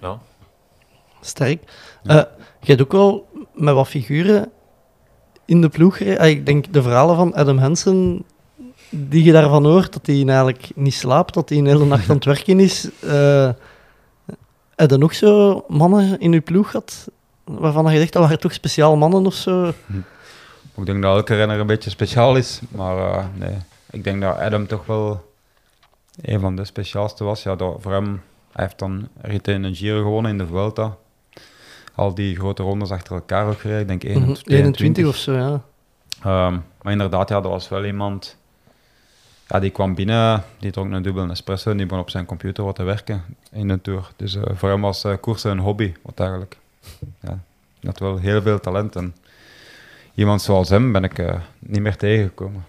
Ja. 0.00 0.18
Sterk. 1.20 1.62
Ja. 2.02 2.16
Uh, 2.16 2.22
je 2.60 2.70
hebt 2.70 2.82
ook 2.82 2.92
wel 2.92 3.28
met 3.54 3.74
wat 3.74 3.88
figuren 3.88 4.50
in 5.44 5.60
de 5.60 5.68
ploeg 5.68 5.96
gereden. 5.96 6.28
Ik 6.28 6.46
denk 6.46 6.72
de 6.72 6.82
verhalen 6.82 7.16
van 7.16 7.34
Adam 7.34 7.58
Hansen, 7.58 8.24
die 8.90 9.24
je 9.24 9.32
daarvan 9.32 9.64
hoort, 9.64 9.92
dat 9.92 10.06
hij 10.06 10.26
eigenlijk 10.26 10.70
niet 10.74 10.94
slaapt, 10.94 11.34
dat 11.34 11.48
hij 11.48 11.58
een 11.58 11.66
hele 11.66 11.84
nacht 11.84 12.08
aan 12.08 12.16
het 12.16 12.24
werken 12.24 12.60
is. 12.60 12.90
Uh, 13.04 13.50
heb 14.74 14.90
je 14.90 14.96
nog 14.96 15.14
zo 15.14 15.64
mannen 15.68 16.20
in 16.20 16.32
je 16.32 16.40
ploeg 16.40 16.70
gehad, 16.70 17.08
waarvan 17.44 17.92
je 17.92 17.98
zegt, 17.98 18.12
dat 18.12 18.22
waren 18.22 18.38
toch 18.38 18.52
speciale 18.52 18.96
mannen 18.96 19.26
of 19.26 19.34
zo? 19.34 19.72
Hm. 19.86 20.00
Ik 20.74 20.86
denk 20.86 21.02
dat 21.02 21.16
elke 21.16 21.36
renner 21.36 21.60
een 21.60 21.66
beetje 21.66 21.90
speciaal 21.90 22.36
is, 22.36 22.60
maar 22.68 22.96
uh, 22.96 23.24
nee. 23.34 23.56
Ik 23.90 24.04
denk 24.04 24.20
dat 24.20 24.38
Adam 24.38 24.66
toch 24.66 24.86
wel 24.86 25.32
een 26.20 26.40
van 26.40 26.56
de 26.56 26.64
speciaalste 26.64 27.24
was. 27.24 27.42
Ja, 27.42 27.56
dat, 27.56 27.76
voor 27.80 27.92
hem, 27.92 28.22
hij 28.52 28.64
heeft 28.64 28.78
dan 28.78 29.08
in 29.42 29.64
een 29.64 29.74
Giro 29.74 30.02
gewonnen 30.02 30.30
in 30.30 30.38
de 30.38 30.46
Vuelta. 30.46 30.96
Al 31.94 32.14
die 32.14 32.36
grote 32.36 32.62
rondes 32.62 32.90
achter 32.90 33.14
elkaar 33.14 33.46
ook 33.46 33.60
gereden, 33.60 33.80
ik 33.80 33.88
denk 33.88 34.02
21, 34.02 34.56
21 34.56 35.06
of 35.06 35.16
zo, 35.16 35.32
ja. 35.32 35.62
Um, 36.46 36.64
maar 36.82 36.92
inderdaad, 36.92 37.28
ja, 37.28 37.40
dat 37.40 37.50
was 37.50 37.68
wel 37.68 37.84
iemand... 37.84 38.36
Ja, 39.48 39.60
die 39.60 39.70
kwam 39.70 39.94
binnen, 39.94 40.44
die 40.58 40.70
dronk 40.70 40.92
een 40.92 41.02
dubbele 41.02 41.30
espresso 41.30 41.70
en 41.70 41.76
die 41.76 41.86
begon 41.86 42.02
op 42.02 42.10
zijn 42.10 42.24
computer 42.24 42.64
wat 42.64 42.74
te 42.74 42.82
werken 42.82 43.24
in 43.50 43.68
de 43.68 43.80
Tour. 43.80 44.10
Dus 44.16 44.34
uh, 44.34 44.42
voor 44.52 44.68
hem 44.68 44.80
was 44.80 45.04
uh, 45.04 45.14
koersen 45.20 45.50
een 45.50 45.58
hobby, 45.58 45.94
wat 46.02 46.20
eigenlijk... 46.20 46.58
Ja, 47.20 47.38
had 47.82 47.98
wel 47.98 48.16
heel 48.18 48.42
veel 48.42 48.60
talent 48.60 48.96
en 48.96 49.14
iemand 50.14 50.42
zoals 50.42 50.68
hem 50.68 50.92
ben 50.92 51.04
ik 51.04 51.18
uh, 51.18 51.34
niet 51.58 51.80
meer 51.80 51.96
tegengekomen. 51.96 52.64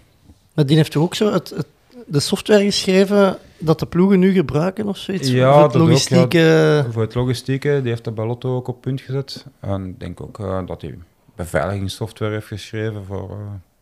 Maar 0.54 0.66
die 0.66 0.76
heeft 0.76 0.92
toch 0.92 1.02
ook 1.02 1.14
zo 1.14 1.32
het, 1.32 1.50
het, 1.50 1.66
de 2.06 2.20
software 2.20 2.64
geschreven 2.64 3.38
dat 3.58 3.78
de 3.78 3.86
ploegen 3.86 4.18
nu 4.18 4.32
gebruiken 4.32 4.88
of 4.88 4.96
zoiets? 4.96 5.30
Ja, 5.30 5.52
voor 5.52 5.62
het 5.62 5.74
logistieke... 5.74 6.22
Ook, 6.22 6.32
ja, 6.32 6.92
voor 6.92 7.02
het 7.02 7.14
logistieke, 7.14 7.80
die 7.80 7.90
heeft 7.90 8.04
de 8.04 8.10
bij 8.10 8.26
Lotto 8.26 8.56
ook 8.56 8.68
op 8.68 8.80
punt 8.80 9.00
gezet. 9.00 9.46
En 9.60 9.86
ik 9.86 10.00
denk 10.00 10.20
ook 10.20 10.38
uh, 10.38 10.66
dat 10.66 10.82
hij 10.82 10.98
beveiligingssoftware 11.36 12.32
heeft 12.32 12.46
geschreven 12.46 13.04
voor 13.04 13.30
uh, 13.30 13.36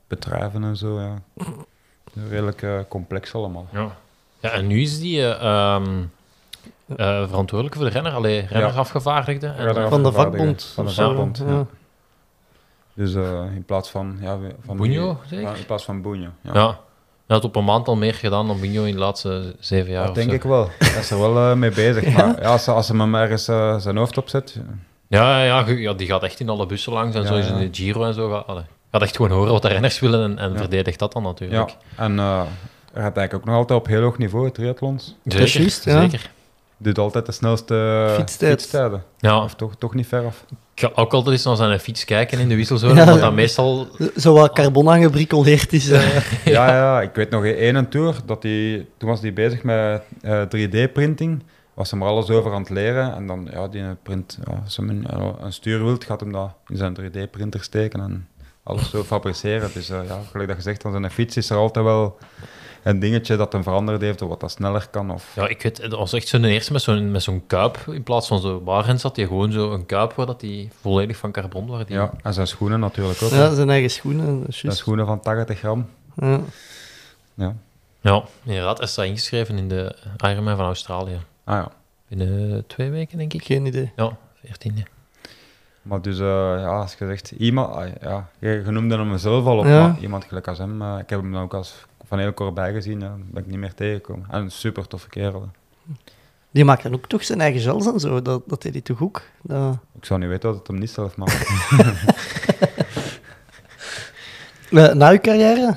bedrijven 0.06 0.64
en 0.64 0.76
zo. 0.76 1.00
Ja. 1.00 1.14
Redelijk 2.28 2.62
uh, 2.62 2.78
complex 2.88 3.34
allemaal. 3.34 3.66
Ja. 3.72 3.96
ja, 4.40 4.50
en 4.50 4.66
nu 4.66 4.80
is 4.80 5.00
die 5.00 5.22
um, 5.22 6.10
verantwoordelijk 6.96 7.74
voor 7.74 7.84
de 7.84 7.90
renner, 7.90 8.12
alleen 8.12 8.46
renners 8.46 8.74
ja. 8.74 8.80
afgevaardigde. 8.80 9.46
En, 9.46 9.64
renner 9.64 9.88
van 9.88 10.02
de 10.02 10.12
vakbond. 10.12 10.64
Van 10.74 10.84
de 10.84 10.90
vakbond, 10.90 11.38
ja. 11.38 11.44
ja. 11.46 11.66
Dus 12.94 13.14
in 13.54 13.62
plaats 13.66 13.90
van... 13.90 14.18
Ja, 14.20 14.38
van 14.66 14.76
Bunjo, 14.76 15.18
die, 15.28 15.40
In 15.40 15.66
plaats 15.66 15.84
van 15.84 16.02
Bunjo, 16.02 16.28
ja. 16.42 16.50
ja. 16.54 16.78
Hij 17.26 17.36
had 17.40 17.44
op 17.44 17.56
een 17.56 17.64
maand 17.64 17.88
al 17.88 17.96
meer 17.96 18.14
gedaan 18.14 18.46
dan 18.46 18.60
Binho 18.60 18.84
in 18.84 18.92
de 18.92 18.98
laatste 18.98 19.54
zeven 19.58 19.90
jaar. 19.92 20.06
Dat 20.06 20.14
denk 20.14 20.28
zo. 20.28 20.34
ik 20.34 20.42
wel. 20.42 20.68
Hij 20.78 21.00
is 21.00 21.10
er 21.10 21.18
wel 21.18 21.36
uh, 21.36 21.54
mee 21.54 21.70
bezig. 21.70 22.04
Maar 22.16 22.40
ja, 22.42 22.48
als, 22.48 22.68
als 22.68 22.88
hij 22.88 22.98
hem 22.98 23.14
ergens 23.14 23.48
uh, 23.48 23.78
zijn 23.78 23.96
hoofd 23.96 24.18
op 24.18 24.28
zet, 24.28 24.56
Ja, 25.08 25.44
ja, 25.44 25.64
ja, 25.64 25.72
ja, 25.76 25.92
die 25.92 26.06
gaat 26.06 26.22
echt 26.22 26.40
in 26.40 26.48
alle 26.48 26.66
bussen 26.66 26.92
langs 26.92 27.16
en 27.16 27.22
Ja, 27.22 27.28
zo 27.28 27.34
is 27.34 27.46
ja. 27.48 27.54
in 27.54 27.58
de 27.70 27.76
Giro 27.76 28.04
en 28.04 28.14
zo. 28.14 28.30
Gaat, 28.46 28.64
gaat 28.90 29.02
echt 29.02 29.16
gewoon 29.16 29.30
horen 29.30 29.52
wat 29.52 29.62
de 29.62 29.68
renners 29.68 30.00
willen 30.00 30.22
en, 30.22 30.38
en 30.38 30.52
Ja. 30.52 30.56
verdedigt 30.58 30.98
dat 30.98 31.12
dan 31.12 31.22
Ja, 31.22 31.28
natuurlijk. 31.28 31.76
en 31.96 32.18
eh 32.18 32.42
hij 32.92 33.02
gaat 33.02 33.16
eigenlijk 33.16 33.34
ook 33.34 33.44
nog 33.44 33.54
altijd 33.54 33.78
op 33.78 33.86
heel 33.86 34.02
hoog 34.02 34.18
niveau, 34.18 34.50
triathlons. 34.50 35.16
Zeker, 35.24 35.60
ja. 35.62 36.00
zeker. 36.00 36.30
Doet 36.76 36.98
altijd 36.98 37.26
de 37.26 37.32
snelste 37.32 38.06
Fietstijd. 38.16 38.50
fietstijden. 38.60 39.04
Ja, 39.18 39.42
Of 39.42 39.54
toch, 39.54 39.72
toch 39.78 39.94
niet 39.94 40.06
ver 40.06 40.24
af. 40.26 40.44
Ga 40.82 40.90
ook 40.94 41.12
altijd 41.12 41.34
eens 41.34 41.44
naar 41.44 41.56
zijn 41.56 41.80
fiets 41.80 42.04
kijken 42.04 42.38
in 42.38 42.48
de 42.48 42.56
wisselzone, 42.56 42.94
Ja. 42.94 43.04
want 43.04 43.20
dat 43.20 43.32
meestal... 43.32 43.88
Zo 44.16 44.34
wat 44.34 44.52
carbon 44.52 44.90
aangebricoleerd 44.90 45.72
is. 45.72 45.90
eh. 45.90 46.26
Ja, 46.44 46.66
ja, 46.68 47.00
ik 47.00 47.14
weet 47.14 47.30
nog 47.30 47.44
één 47.44 47.88
tour, 47.88 48.16
dat 48.26 48.42
die, 48.42 48.88
toen 48.96 49.08
was 49.08 49.20
hij 49.20 49.32
bezig 49.32 49.62
met 49.62 50.02
eh, 50.20 50.42
3D-printing. 50.42 51.42
Was 51.74 51.90
hem 51.90 52.02
er 52.02 52.08
alles 52.08 52.30
over 52.30 52.52
aan 52.52 52.60
het 52.60 52.70
leren. 52.70 53.14
En 53.14 53.26
dan, 53.26 53.48
ja, 53.52 53.68
die 53.68 53.82
print, 54.02 54.38
ja, 54.46 54.60
als 54.64 54.76
hem 54.76 54.88
een, 54.88 55.06
ja, 55.10 55.34
een 55.40 55.52
stuur 55.52 55.84
wilt, 55.84 56.04
gaat 56.04 56.20
hem 56.20 56.32
dat 56.32 56.54
in 56.68 56.76
zijn 56.76 56.96
3D-printer 57.00 57.62
steken 57.62 58.00
en 58.00 58.28
alles 58.62 58.90
zo 58.90 59.02
fabriceren. 59.02 59.70
Dus 59.74 59.90
eh, 59.90 59.98
ja, 60.08 60.20
gelijk 60.30 60.48
dat 60.48 60.56
gezegd, 60.56 60.84
aan 60.84 60.90
zijn 60.90 61.10
fiets 61.10 61.36
is 61.36 61.50
er 61.50 61.56
altijd 61.56 61.84
wel 61.84 62.18
een 62.82 62.98
dingetje 62.98 63.36
dat 63.36 63.52
hem 63.52 63.62
veranderd 63.62 64.00
heeft, 64.00 64.22
of 64.22 64.28
wat 64.28 64.40
dat 64.40 64.50
sneller 64.50 64.88
kan. 64.90 65.10
Of, 65.10 65.32
Ja, 65.34 65.48
ik 65.48 65.62
weet, 65.62 65.80
dat 65.80 65.98
was 65.98 66.12
echt 66.12 66.28
zo'n 66.28 66.44
eerste 66.44 66.72
met 66.72 66.82
zo'n, 66.82 67.10
met 67.10 67.22
zo'n 67.22 67.46
kuip. 67.46 67.76
In 67.90 68.02
plaats 68.02 68.28
van 68.28 68.40
zo'n 68.40 68.64
barens 68.64 69.02
had 69.02 69.16
hij 69.16 69.26
gewoon 69.26 69.52
zo 69.52 69.72
een 69.72 69.86
kuip 69.86 70.12
waar 70.12 70.26
dat 70.26 70.40
die 70.40 70.70
volledig 70.80 71.16
van 71.16 71.32
carbon 71.32 71.66
waren. 71.66 71.86
Die... 71.86 71.96
ja, 71.96 72.10
en 72.22 72.34
zijn 72.34 72.46
schoenen 72.46 72.80
natuurlijk 72.80 73.22
ook. 73.22 73.30
ja, 73.30 73.36
hè. 73.36 73.54
zijn 73.54 73.70
eigen 73.70 73.90
schoenen. 73.90 74.44
Zijn 74.48 74.72
schoenen 74.72 75.06
van 75.06 75.20
80 75.20 75.58
gram. 75.58 75.88
Ja. 76.16 76.40
Ja. 77.34 77.54
Ja, 78.00 78.24
inderdaad. 78.44 78.78
Hij 78.78 78.86
staat 78.86 79.04
ingeschreven 79.04 79.56
in 79.58 79.68
de 79.68 79.96
Ironman 80.26 80.56
van 80.56 80.64
Australië. 80.66 81.20
Ah 81.44 81.54
ja. 81.54 81.68
Binnen 82.08 82.66
twee 82.66 82.90
weken, 82.90 83.18
denk 83.18 83.32
ik. 83.32 83.44
Geen 83.44 83.66
idee. 83.66 83.92
Ja, 83.96 84.16
14. 84.44 84.84
Maar 85.82 86.02
dus, 86.02 86.18
eh, 86.18 86.24
ja, 86.58 86.66
als 86.80 86.94
je 86.98 87.06
zegt, 87.06 87.30
iemand, 87.30 87.74
ah, 87.74 87.88
ja, 88.00 88.28
je, 88.38 88.62
noemde 88.66 88.96
hem 88.96 89.18
zelf 89.18 89.46
al 89.46 89.58
op, 89.58 89.64
Ja. 89.64 89.86
maar 89.88 89.98
iemand 90.00 90.24
gelijk 90.24 90.48
als 90.48 90.58
hem, 90.58 90.82
eh, 90.82 90.98
ik 90.98 91.10
heb 91.10 91.20
hem 91.20 91.32
dan 91.32 91.42
ook 91.42 91.54
als 91.54 91.74
van 92.12 92.20
heel 92.20 92.32
kort 92.32 92.54
bij 92.54 92.72
gezien, 92.72 93.00
ja, 93.00 93.14
ben 93.30 93.42
ik 93.42 93.48
niet 93.50 93.58
meer 93.58 93.74
tegengekomen. 93.74 94.26
En 94.30 94.40
een 94.40 94.50
super 94.50 94.86
toffe 94.88 95.08
kerel. 95.08 95.48
Die 96.50 96.64
maakt 96.64 96.82
dan 96.82 96.94
ook 96.94 97.06
toch 97.06 97.24
zijn 97.24 97.40
eigen 97.40 97.60
gels 97.60 97.86
en 97.86 98.00
zo. 98.00 98.22
Dat, 98.22 98.42
dat 98.46 98.62
deed 98.62 98.72
hij 98.72 98.80
toch 98.80 99.02
ook? 99.02 99.22
Dat... 99.42 99.76
Ik 99.98 100.04
zou 100.04 100.20
niet 100.20 100.28
weten 100.28 100.48
wat 100.48 100.58
het 100.58 100.66
hem 100.68 100.78
niet 100.78 100.90
zelf 100.90 101.16
maakt. 101.16 101.48
Eh, 104.70 104.92
na 104.92 105.10
uw 105.10 105.18
carrière? 105.18 105.74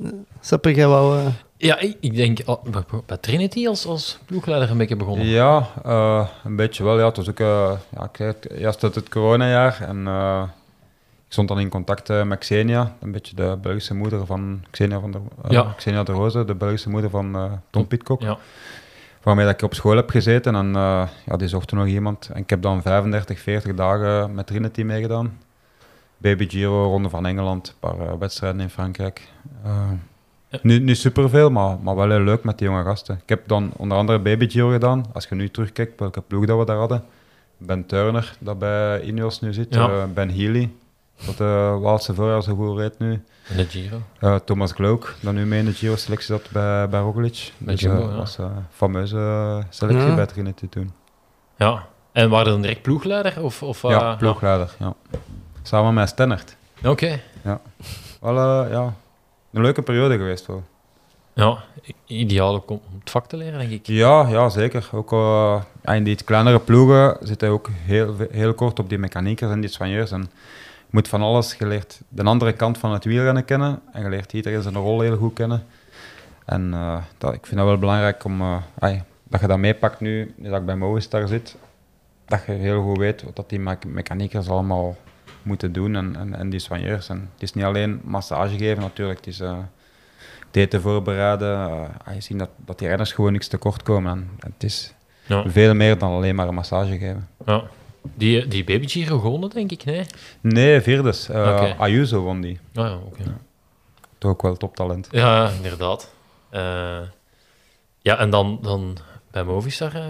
Uh, 0.00 0.08
Seppe, 0.40 0.74
jij 0.74 0.86
wou... 0.86 1.18
eh, 1.18 1.26
Ja, 1.56 1.78
ik, 1.78 2.14
denk 2.16 2.38
al- 2.44 2.62
bij- 3.06 3.16
Trinity 3.16 3.66
als, 3.68 3.86
als 3.86 4.18
ploegleider 4.26 4.70
een 4.70 4.76
beetje 4.78 4.96
begonnen. 4.96 5.26
ja, 5.26 5.68
eh, 5.84 6.28
een 6.44 6.56
beetje 6.56 6.84
wel. 6.84 6.98
Ja, 6.98 7.04
het 7.06 7.16
was 7.16 7.28
ook, 7.28 7.40
eh, 7.40 7.72
ja, 7.96 8.02
ik 8.04 8.16
zei 8.16 8.28
het, 8.28 8.50
eerst 8.50 8.84
uit 8.84 8.94
het 8.94 9.08
coronajaar 9.08 9.80
en 9.80 10.06
eh, 10.06 10.42
stond 11.32 11.48
dan 11.48 11.60
in 11.60 11.68
contact 11.68 12.10
eh, 12.10 12.22
met 12.22 12.38
Xenia, 12.38 12.96
een 13.00 13.12
beetje 13.12 13.34
de 13.36 13.58
Belgische 13.62 13.94
moeder 13.94 14.26
van 14.26 14.64
Xenia, 14.70 15.00
van 15.00 15.10
der, 15.10 15.20
eh, 15.44 15.50
Ja. 15.50 15.62
Xenia 15.76 16.02
de 16.02 16.12
Rose, 16.12 16.44
de 16.44 16.54
Belgische 16.54 16.90
moeder 16.90 17.10
van 17.10 17.34
eh, 17.34 17.52
Tom 17.70 17.86
Pitcock. 17.86 18.20
Ja. 18.22 18.38
waarmee 19.22 19.44
dat 19.44 19.54
ik 19.54 19.62
op 19.62 19.74
school 19.74 19.96
heb 19.96 20.10
gezeten. 20.10 20.54
En 20.54 20.72
ja, 21.26 21.36
die 21.36 21.48
zochten 21.48 21.76
nog 21.76 21.86
iemand. 21.86 22.30
En 22.32 22.40
ik 22.40 22.50
heb 22.50 22.62
dan 22.62 22.82
35, 22.82 23.38
40 23.40 23.74
dagen 23.74 24.34
met 24.34 24.46
Trinity 24.46 24.82
meegedaan. 24.82 25.38
Baby 26.16 26.48
Giro, 26.48 26.84
Ronde 26.84 27.08
van 27.08 27.26
Engeland, 27.26 27.68
een 27.68 27.74
paar 27.90 28.18
wedstrijden 28.18 28.60
in 28.60 28.70
Frankrijk. 28.70 29.28
Eh, 29.64 29.70
Ja. 30.48 30.58
Niet, 30.62 30.82
niet 30.82 30.96
superveel, 30.98 31.50
maar, 31.50 31.78
maar 31.82 31.96
wel 31.96 32.10
heel 32.10 32.20
leuk 32.20 32.44
met 32.44 32.58
die 32.58 32.68
jonge 32.68 32.82
gasten. 32.84 33.14
Ik 33.22 33.28
heb 33.28 33.48
dan 33.48 33.72
onder 33.76 33.98
andere 33.98 34.18
Baby 34.18 34.48
Giro 34.48 34.70
gedaan. 34.70 35.04
Als 35.12 35.26
je 35.28 35.34
nu 35.34 35.48
terugkijkt 35.50 36.00
welke 36.00 36.20
ploeg 36.20 36.44
dat 36.46 36.58
we 36.58 36.64
daar 36.64 36.76
hadden. 36.76 37.04
Ben 37.56 37.86
Turner, 37.86 38.36
dat 38.38 38.58
bij 38.58 39.00
Ineos 39.02 39.40
nu 39.40 39.52
zit. 39.52 39.74
Ja. 39.74 40.06
Ben 40.06 40.30
Healy, 40.30 40.70
dat 41.26 41.36
de 41.36 41.78
Waalse 41.80 42.14
voorjaar 42.14 42.42
zo 42.42 42.54
goed 42.54 42.78
reed 42.78 42.98
nu. 42.98 43.12
In 43.48 43.56
de 43.56 43.64
Giro. 43.66 44.02
Eh, 44.18 44.34
Thomas 44.44 44.72
Glook, 44.72 45.14
dat 45.20 45.32
nu 45.34 45.46
mee 45.46 45.58
in 45.58 45.64
de 45.64 45.72
Giro-selectie 45.72 46.26
zat 46.34 46.50
bij, 46.50 46.88
bij 46.88 47.00
Roglic. 47.00 47.52
Bij 47.58 47.74
dus, 47.74 47.82
Jumbo, 47.82 48.02
eh, 48.02 48.08
ja. 48.10 48.16
was 48.16 48.38
een 48.38 48.50
fameuze 48.70 49.16
eh, 49.16 49.64
selectie 49.70 50.06
Ja. 50.08 50.14
bij 50.14 50.26
Trinity 50.26 50.68
toen. 50.68 50.92
Ja. 51.56 51.86
En 52.12 52.30
waren 52.30 52.52
dan 52.52 52.62
direct 52.62 52.82
ploegleider? 52.82 53.42
Of, 53.42 53.62
of, 53.62 53.82
ja, 53.82 54.12
eh, 54.12 54.18
ploegleider, 54.18 54.74
ja. 54.78 54.94
Samen 55.62 55.94
met 55.94 56.08
Stennert. 56.08 56.56
ja. 56.82 56.90
Oké. 56.90 57.20
Wel, 58.20 58.36
eh, 58.64 58.70
ja, 58.72 58.94
een 59.52 59.62
leuke 59.62 59.82
periode 59.82 60.16
geweest 60.16 60.46
wel. 60.46 60.64
Ja, 61.34 61.58
ideaal 62.06 62.54
ook 62.54 62.70
om 62.70 62.80
het 62.98 63.10
vak 63.10 63.26
te 63.26 63.36
leren, 63.36 63.58
denk 63.58 63.70
ik. 63.70 63.86
Ja, 63.86 64.28
ja 64.28 64.48
zeker. 64.48 64.88
Ook 64.92 65.12
eh, 65.12 65.60
ja, 65.84 65.92
in 65.94 66.04
die 66.04 66.22
kleinere 66.24 66.58
ploegen 66.58 67.16
zit 67.20 67.40
hij 67.40 67.50
ook 67.50 67.68
heel, 67.84 68.14
heel 68.30 68.54
kort 68.54 68.78
op 68.78 68.88
die 68.88 68.98
mechaniekers 68.98 69.50
en 69.50 69.60
die 69.60 69.70
soigneurs. 69.70 70.10
En 70.10 70.30
moet 70.92 71.08
van 71.08 71.22
alles, 71.22 71.54
je 71.54 71.66
leert 71.66 72.00
de 72.08 72.22
andere 72.22 72.52
kant 72.52 72.78
van 72.78 72.92
het 72.92 73.04
wielrennen 73.04 73.44
kennen 73.44 73.80
en 73.92 74.02
je 74.02 74.08
leert 74.08 74.32
iedereen 74.32 74.62
zijn 74.62 74.74
rol 74.74 75.00
heel 75.00 75.16
goed 75.16 75.34
kennen. 75.34 75.64
En 76.44 76.74
eh, 76.74 76.96
dat, 77.18 77.32
ik 77.34 77.46
vind 77.46 77.56
dat 77.56 77.68
wel 77.68 77.78
belangrijk 77.78 78.24
om, 78.24 78.40
eh, 78.40 78.92
dat 79.28 79.40
je 79.40 79.46
dat 79.46 79.58
meepakt 79.58 80.00
nu, 80.00 80.34
nu 80.36 80.48
dat 80.48 80.58
ik 80.60 80.66
bij 80.66 80.76
Movistar 80.76 81.28
zit, 81.28 81.56
dat 82.26 82.42
je 82.46 82.52
heel 82.52 82.82
goed 82.82 82.98
weet 82.98 83.22
wat 83.22 83.36
dat 83.36 83.48
die 83.48 83.60
me- 83.60 83.76
mechaniekers 83.86 84.48
allemaal 84.48 84.96
moeten 85.42 85.72
doen 85.72 85.96
en, 85.96 86.16
en, 86.16 86.34
en 86.34 86.50
die 86.50 86.60
soigneurs. 86.60 87.08
En 87.08 87.30
het 87.34 87.42
is 87.42 87.52
niet 87.54 87.64
alleen 87.64 88.00
massage 88.04 88.56
geven 88.56 88.82
natuurlijk, 88.82 89.18
het 89.18 89.28
is 89.28 89.38
het 89.38 89.56
eten 90.50 90.80
voorbereiden. 90.80 91.68
ah, 92.04 92.14
je 92.14 92.20
ziet 92.20 92.38
dat, 92.38 92.48
dat 92.56 92.78
die 92.78 92.88
renners 92.88 93.12
gewoon 93.12 93.32
niks 93.32 93.48
tekort 93.48 93.82
komen. 93.82 94.12
En, 94.12 94.30
het 94.52 94.62
is 94.64 94.94
Ja. 95.26 95.44
veel 95.50 95.74
meer 95.74 95.98
dan 95.98 96.10
alleen 96.12 96.34
maar 96.34 96.48
een 96.48 96.54
massage 96.54 96.98
geven. 96.98 97.28
ja. 97.46 97.62
Die, 98.14 98.46
die 98.48 98.64
Baby 98.64 98.88
Giro 98.88 99.18
gewonnen, 99.18 99.50
denk 99.50 99.70
ik, 99.70 99.84
nee? 99.84 100.06
Nee, 100.40 100.80
vierdes. 100.80 101.28
eh, 101.28 101.40
Oké. 101.40 101.74
Ayuso 101.78 102.20
won 102.20 102.40
die. 102.40 102.58
Ah 102.74 102.84
ja, 102.86 102.96
oké. 102.96 103.22
Toch 104.18 104.30
ook 104.30 104.42
wel 104.42 104.56
toptalent. 104.56 105.08
Ja, 105.10 105.50
inderdaad. 105.50 106.10
Eh, 106.50 106.98
ja, 107.98 108.18
en 108.18 108.30
dan, 108.30 108.58
dan 108.62 108.96
bij 109.30 109.44
Movistar 109.44 109.94
eh 109.94 110.02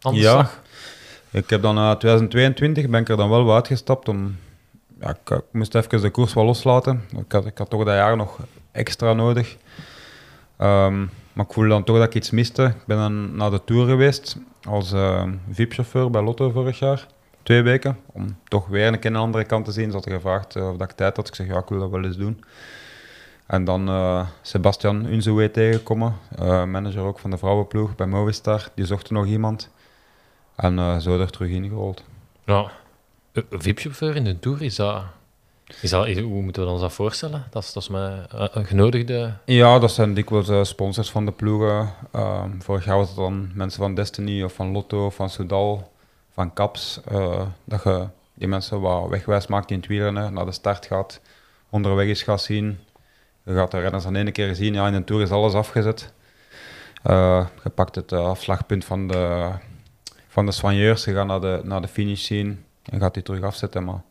aan 0.00 0.14
de 0.14 0.20
Ja. 0.20 0.32
slag. 0.32 0.60
Ik 1.30 1.50
heb 1.50 1.62
dan 1.62 1.78
in 1.78 1.98
2022 1.98 2.88
ben 2.88 3.00
ik 3.00 3.08
er 3.08 3.16
dan 3.16 3.28
wel 3.30 3.54
uitgestapt 3.54 4.08
om... 4.08 4.36
Ja, 5.00 5.08
ik, 5.10 5.30
ik 5.30 5.42
moest 5.52 5.74
even 5.74 6.00
de 6.00 6.10
koers 6.10 6.34
wel 6.34 6.44
loslaten. 6.44 7.04
Ik 7.18 7.32
had, 7.32 7.46
ik 7.46 7.58
had 7.58 7.70
toch 7.70 7.84
dat 7.84 7.94
jaar 7.94 8.16
nog 8.16 8.38
extra 8.72 9.12
nodig. 9.12 9.56
Ehm, 10.56 10.98
maar 11.32 11.44
ik 11.46 11.52
voelde 11.52 11.68
dan 11.70 11.84
toch 11.84 11.96
dat 11.96 12.06
ik 12.06 12.14
iets 12.14 12.30
miste. 12.30 12.62
Ik 12.64 12.86
ben 12.86 12.96
dan 12.96 13.36
naar 13.36 13.50
de 13.50 13.64
Tour 13.64 13.86
geweest 13.86 14.36
als 14.66 14.92
eh, 14.92 15.28
VIP-chauffeur 15.50 16.10
bij 16.10 16.22
Lotto 16.22 16.50
vorig 16.50 16.78
jaar. 16.78 17.06
Twee 17.46 17.62
weken, 17.62 17.98
om 18.06 18.36
toch 18.48 18.66
weer 18.66 18.86
een 18.86 18.98
keer 18.98 19.10
een 19.10 19.16
andere 19.16 19.44
kant 19.44 19.64
te 19.64 19.72
zien. 19.72 19.86
Ze 19.86 19.92
hadden 19.92 20.12
gevraagd 20.12 20.56
eh, 20.56 20.68
of 20.68 20.76
dat 20.76 20.90
ik 20.90 20.96
tijd 20.96 21.16
had. 21.16 21.28
Ik 21.28 21.34
zeg, 21.34 21.46
ja, 21.46 21.58
ik 21.58 21.68
wil 21.68 21.78
dat 21.78 21.90
wel 21.90 22.04
eens 22.04 22.16
doen. 22.16 22.44
En 23.46 23.64
dan 23.64 23.88
eh, 23.88 24.26
Sebastian 24.42 25.04
Unzuwe 25.04 25.50
tegengekomen, 25.50 26.16
eh, 26.38 26.64
manager 26.64 27.02
ook 27.02 27.18
van 27.18 27.30
de 27.30 27.38
vrouwenploeg 27.38 27.96
bij 27.96 28.06
Movistar. 28.06 28.68
Die 28.74 28.86
zochten 28.86 29.14
nog 29.14 29.26
iemand. 29.26 29.70
En 30.56 31.02
zo 31.02 31.20
er 31.20 31.30
terug 31.30 31.50
ingerold. 31.50 32.04
Ja. 32.44 32.70
VIP-chauffeur 33.50 34.16
in 34.16 34.24
de 34.24 34.38
Tour, 34.38 34.62
is 34.62 34.76
dat... 34.76 35.04
Is 35.80 35.92
hoe 35.92 36.42
moeten 36.42 36.64
we 36.64 36.70
ons 36.70 36.80
dat 36.80 36.92
voorstellen? 36.92 37.44
Dat 37.50 37.62
is, 37.62 37.72
dat 37.72 37.82
is 37.82 37.88
eh, 37.88 38.46
een 38.52 38.66
genodigde... 38.66 39.32
Ja, 39.44 39.78
dat 39.78 39.90
zijn 39.90 40.14
dikwijls 40.14 40.48
eh, 40.48 40.62
sponsors 40.62 41.10
van 41.10 41.24
de 41.24 41.32
ploegen. 41.32 41.92
Ehm, 42.12 42.60
vorig 42.60 42.84
het 42.84 43.14
dan 43.14 43.50
mensen 43.54 43.80
van 43.80 43.94
Destiny 43.94 44.42
of 44.42 44.52
van 44.52 44.72
Lotto, 44.72 45.10
van 45.10 45.30
Soudal, 45.30 45.92
van 46.32 46.52
Caps. 46.52 47.00
eh, 47.04 47.46
dat 47.64 47.82
je 47.82 48.06
die 48.34 48.48
mensen 48.48 48.80
wat 48.80 49.08
wegwijs 49.08 49.46
maakt 49.46 49.70
in 49.70 49.76
het 49.76 49.86
wielrennen, 49.86 50.32
naar 50.32 50.44
de 50.44 50.52
start 50.52 50.86
gaat, 50.86 51.20
onderweg 51.70 52.06
is 52.06 52.22
gaat 52.22 52.40
zien. 52.40 52.78
Je 53.42 53.54
gaat 53.54 53.70
de 53.70 53.80
renners 53.80 54.06
aan 54.06 54.16
één 54.16 54.32
keer 54.32 54.54
zien, 54.54 54.74
ja, 54.74 54.86
in 54.86 54.94
een 54.94 55.04
Tour 55.04 55.22
is 55.22 55.30
alles 55.30 55.52
afgezet. 55.52 56.12
Eh, 57.02 57.46
je 57.64 57.70
pakt 57.70 57.94
het 57.94 58.12
afslagpunt 58.12 58.84
van 58.84 59.08
de, 59.08 59.50
van 60.28 60.46
de 60.46 60.52
soigneurs, 60.52 61.04
je 61.04 61.12
gaat 61.12 61.26
naar 61.26 61.40
de, 61.40 61.60
naar 61.64 61.80
de 61.80 61.88
finish 61.88 62.24
zien 62.24 62.64
en 62.82 63.00
gaat 63.00 63.14
die 63.14 63.22
terug 63.22 63.42
afzetten. 63.42 63.84
Maar 63.84 64.02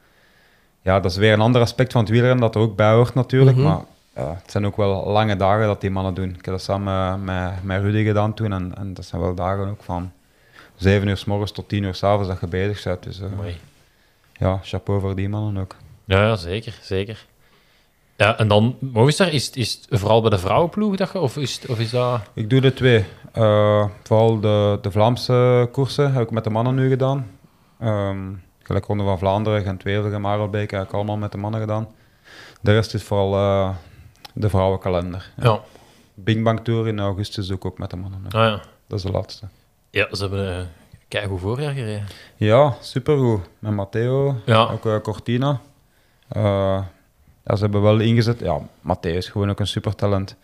ja, 0.85 0.99
dat 0.99 1.11
is 1.11 1.17
weer 1.17 1.33
een 1.33 1.41
ander 1.41 1.61
aspect 1.61 1.91
van 1.91 2.01
het 2.01 2.09
wielrennen 2.09 2.39
dat 2.39 2.55
er 2.55 2.61
ook 2.61 2.75
bij 2.75 2.93
hoort 2.93 3.13
natuurlijk. 3.13 3.57
Mhm. 3.57 3.65
Maar 3.65 3.79
ja, 4.15 4.39
het 4.41 4.51
zijn 4.51 4.65
ook 4.65 4.77
wel 4.77 5.07
lange 5.07 5.35
dagen 5.35 5.65
dat 5.65 5.81
die 5.81 5.89
mannen 5.89 6.13
doen. 6.13 6.29
Ik 6.29 6.45
heb 6.45 6.53
dat 6.53 6.61
samen 6.61 7.23
met, 7.23 7.63
met 7.63 7.81
Rudy 7.81 8.03
gedaan 8.03 8.33
toen 8.33 8.53
en, 8.53 8.75
en 8.77 8.93
dat 8.93 9.05
zijn 9.05 9.21
wel 9.21 9.35
dagen 9.35 9.69
ook 9.69 9.83
van 9.83 10.11
7 10.75 11.07
uur 11.07 11.17
s 11.17 11.25
morgens 11.25 11.51
tot 11.51 11.69
10 11.69 11.83
uur 11.83 11.95
s 11.95 12.03
avonds 12.03 12.27
dat 12.27 12.39
je 12.39 12.47
bezig 12.47 12.83
bent. 12.83 13.03
Dus 13.03 13.21
eh, 13.21 13.27
Mooi. 13.35 13.57
ja, 14.33 14.59
chapeau 14.63 15.01
voor 15.01 15.15
die 15.15 15.29
mannen 15.29 15.61
ook. 15.61 15.75
Ja, 16.05 16.21
ja, 16.21 16.35
zeker, 16.35 16.77
zeker. 16.81 17.25
Ja, 18.17 18.37
en 18.37 18.47
dan 18.47 18.75
Movistar, 18.79 19.33
is, 19.33 19.49
is 19.49 19.85
het 19.89 19.99
vooral 19.99 20.21
bij 20.21 20.29
de 20.29 20.37
vrouwenploeg 20.37 20.95
dat 20.95 21.11
je, 21.11 21.19
of 21.19 21.37
is, 21.37 21.61
of 21.67 21.79
is 21.79 21.89
dat... 21.89 22.21
Ik 22.33 22.49
doe 22.49 22.61
de 22.61 22.73
twee. 22.73 23.05
Eh, 23.31 23.85
vooral 24.03 24.39
de, 24.39 24.77
de 24.81 24.91
Vlaamse 24.91 25.69
koersen 25.71 26.13
heb 26.13 26.23
ik 26.23 26.31
met 26.31 26.43
de 26.43 26.49
mannen 26.49 26.75
nu 26.75 26.89
gedaan. 26.89 27.27
Ehm 27.79 28.27
gelijk 28.65 28.85
Ronde 28.85 29.03
van 29.03 29.17
Vlaanderen, 29.17 29.63
Gent-Wevelgem, 29.63 30.21
Marelbeek 30.21 30.71
heb 30.71 30.83
ik 30.83 30.91
allemaal 30.93 31.17
met 31.17 31.31
de 31.31 31.37
mannen 31.37 31.59
gedaan. 31.59 31.87
De 32.61 32.71
rest 32.71 32.93
is 32.93 33.03
vooral 33.03 33.35
eh, 33.35 33.75
de 34.33 34.49
vrouwenkalender. 34.49 35.31
Ja. 35.37 35.43
Ja. 35.43 35.59
Bing 36.13 36.43
Bang 36.43 36.59
Tour 36.63 36.87
in 36.87 36.99
augustus 36.99 37.47
doe 37.47 37.57
ik 37.57 37.65
ook 37.65 37.77
met 37.77 37.89
de 37.89 37.95
mannen. 37.95 38.21
Ah, 38.25 38.31
ja. 38.31 38.61
Dat 38.87 38.97
is 38.99 39.05
de 39.05 39.11
laatste. 39.11 39.45
Ja, 39.89 40.07
ze 40.15 40.21
hebben... 40.21 40.57
eh, 40.59 40.65
kijk 41.07 41.27
hoe 41.27 41.39
voorjaar 41.39 41.73
gereden. 41.73 42.05
Ja, 42.35 42.73
supergoed. 42.81 43.41
Met 43.59 43.71
Matteo, 43.71 44.35
Ja. 44.45 44.69
ook 44.71 44.85
eh, 44.85 44.99
Cortina. 44.99 45.59
Ja, 47.47 47.55
ze 47.55 47.61
hebben 47.63 47.81
wel 47.81 47.99
ingezet. 47.99 48.39
Ja, 48.39 48.59
Matteo 48.81 49.13
is 49.15 49.29
gewoon 49.29 49.49
ook 49.49 49.59
een 49.59 49.67
supertalent. 49.67 50.35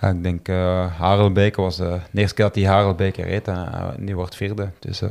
Ja, 0.00 0.08
ik 0.08 0.22
denk, 0.22 0.48
eh 0.48 0.96
Harelbeke 0.98 1.60
was 1.60 1.76
de 1.76 2.00
eerste 2.14 2.34
keer 2.34 2.44
dat 2.44 2.54
hij 2.54 2.64
Harelbeke 2.64 3.22
reed 3.22 3.48
en 3.48 3.96
die 3.98 4.14
wordt 4.14 4.36
vierde. 4.36 4.70
Dus 4.78 5.02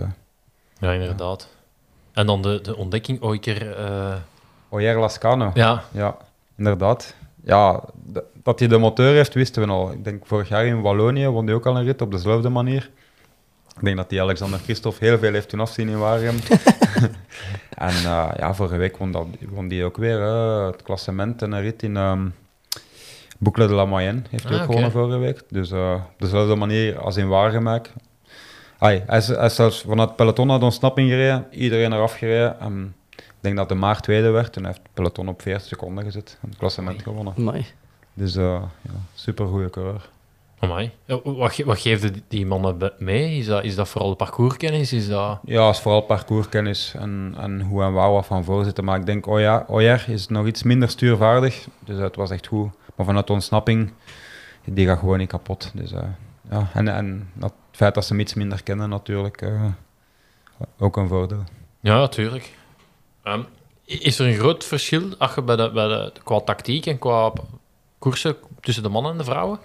Ja, 0.79 0.91
inderdaad. 0.91 1.49
En 2.15 2.25
dan 2.25 2.41
de, 2.41 2.59
de 2.61 2.75
ontdekking 2.75 3.21
ooit 3.21 3.41
keer... 3.41 3.71
eh, 3.75 4.13
Oyer 4.69 4.99
Lascano. 4.99 5.51
ja, 5.53 5.83
Ja, 5.91 6.17
inderdaad. 6.57 7.15
Ja, 7.43 7.83
dat 8.43 8.59
hij 8.59 8.67
de 8.67 8.77
motor 8.77 9.05
heeft, 9.05 9.33
wisten 9.33 9.61
we 9.65 9.69
al. 9.73 9.91
Ik 9.91 10.03
denk 10.03 10.25
vorig 10.25 10.49
jaar 10.49 10.65
in 10.65 10.81
Wallonië 10.81 11.27
won 11.27 11.45
hij 11.45 11.55
ook 11.55 11.65
al 11.65 11.77
een 11.77 11.83
rit 11.83 12.01
op 12.01 12.11
dezelfde 12.11 12.49
manier. 12.49 12.89
Ik 13.77 13.83
denk 13.83 13.97
dat 13.97 14.09
die 14.09 14.21
Alexander 14.21 14.59
Christophe 14.59 15.05
heel 15.05 15.17
veel 15.17 15.33
heeft 15.33 15.49
toen 15.49 15.59
afzien 15.59 15.89
in 15.89 15.97
Waregem. 15.99 16.35
en 17.87 17.89
eh, 17.89 18.29
ja, 18.37 18.53
vorige 18.53 18.77
week 18.77 18.97
won, 18.97 19.11
dat, 19.11 19.25
won 19.49 19.67
die 19.67 19.83
ook 19.83 19.97
weer 19.97 20.21
eh, 20.21 20.65
het 20.65 20.81
klassement 20.81 21.41
en 21.41 21.51
een 21.51 21.61
rit 21.61 21.83
in 21.83 21.97
ehm 21.97 22.27
Boucle 23.39 23.67
de 23.67 23.73
la 23.73 23.85
Moyenne. 23.85 24.21
Heeft 24.29 24.43
hij 24.43 24.51
Ah, 24.53 24.57
ook 24.57 24.63
oké. 24.63 24.73
gewonnen 24.73 24.91
vorige 24.91 25.17
week. 25.17 25.41
Dus 25.49 25.71
eh, 25.71 25.93
op 26.13 26.19
dezelfde 26.19 26.55
manier 26.55 26.99
als 26.99 27.17
in 27.17 27.27
Waregem. 27.27 27.81
Ai, 28.77 29.03
hij, 29.07 29.17
is, 29.17 29.27
hij 29.27 29.45
is 29.45 29.55
zelfs 29.55 29.81
vanuit 29.81 30.07
het 30.07 30.17
peloton 30.17 30.47
naar 30.47 30.59
de 30.59 30.65
ontsnapping 30.65 31.09
gereden. 31.09 31.45
Iedereen 31.51 31.93
eraf 31.93 32.13
gereden. 32.17 32.59
En 32.59 32.95
ik 33.15 33.23
denk 33.39 33.55
dat 33.55 33.69
de 33.69 33.75
Maart 33.75 34.03
tweede 34.03 34.29
werd 34.29 34.55
en 34.55 34.61
hij 34.63 34.71
heeft 34.71 34.83
het 34.83 34.93
peloton 34.93 35.27
op 35.27 35.41
40 35.41 35.67
seconden 35.67 36.03
gezet. 36.03 36.37
En 36.41 36.49
het 36.49 36.57
klassement 36.57 37.01
gewonnen. 37.01 37.33
Amai. 37.37 37.65
Dus 38.13 38.35
uh, 38.35 38.43
ja, 38.81 38.91
super 39.13 39.47
goede 39.47 39.69
coureur. 39.69 40.09
amai. 40.59 40.91
Ja, 41.05 41.19
Wat, 41.23 41.57
wat 41.57 41.79
geeft 41.79 42.11
die- 42.27 42.45
mannen 42.45 42.91
mee? 42.97 43.37
Is 43.37 43.45
dat, 43.45 43.63
is 43.63 43.75
dat 43.75 43.87
vooral 43.87 44.09
de 44.09 44.15
parcourskennis? 44.15 44.93
Is 44.93 45.07
dat... 45.07 45.39
Ja, 45.43 45.65
het 45.65 45.75
is 45.75 45.81
vooral 45.81 46.01
parcourskennis 46.01 46.93
en, 46.97 47.35
en 47.39 47.61
hoe 47.61 47.83
en 47.83 47.93
waar 47.93 48.11
wat 48.11 48.25
van 48.25 48.43
voor 48.43 48.63
zitten. 48.63 48.83
Maar 48.83 48.99
ik 48.99 49.05
denk, 49.05 49.27
oh 49.27 49.39
ja, 49.39 49.63
Oyer 49.67 50.05
is 50.07 50.27
nog 50.27 50.45
iets 50.45 50.63
minder 50.63 50.89
stuurvaardig. 50.89 51.67
Dus 51.79 51.97
het 51.97 52.15
was 52.15 52.29
echt 52.31 52.47
goed. 52.47 52.69
Maar 52.95 53.05
vanuit 53.05 53.27
de 53.27 53.33
ontsnapping, 53.33 53.91
die 54.65 54.87
gaat 54.87 54.99
gewoon 54.99 55.17
niet 55.17 55.29
kapot. 55.29 55.71
Dus, 55.73 55.91
eh, 55.91 56.01
ja. 56.51 56.67
En, 56.73 56.87
en 56.87 57.29
dat, 57.33 57.53
het 57.75 57.83
feit 57.83 57.95
dat 57.95 58.05
ze 58.05 58.13
hem 58.13 58.21
iets 58.21 58.33
minder 58.33 58.63
kennen 58.63 58.89
natuurlijk, 58.89 59.41
eh, 59.41 59.65
ook 60.79 60.97
een 60.97 61.07
voordeel. 61.07 61.43
Ja, 61.79 61.97
natuurlijk. 61.97 62.53
Ehm, 63.23 63.41
is 63.85 64.19
er 64.19 64.27
een 64.27 64.35
groot 64.35 64.63
verschil 64.63 65.01
je 65.35 65.41
bij 65.41 65.55
de, 65.55 65.71
bij 65.71 65.87
de, 65.87 66.13
qua 66.23 66.39
tactiek 66.39 66.85
en 66.85 66.99
qua 66.99 67.33
koersen 67.99 68.35
tussen 68.59 68.83
de 68.83 68.89
mannen 68.89 69.11
en 69.11 69.17
de 69.17 69.23
vrouwen? 69.23 69.59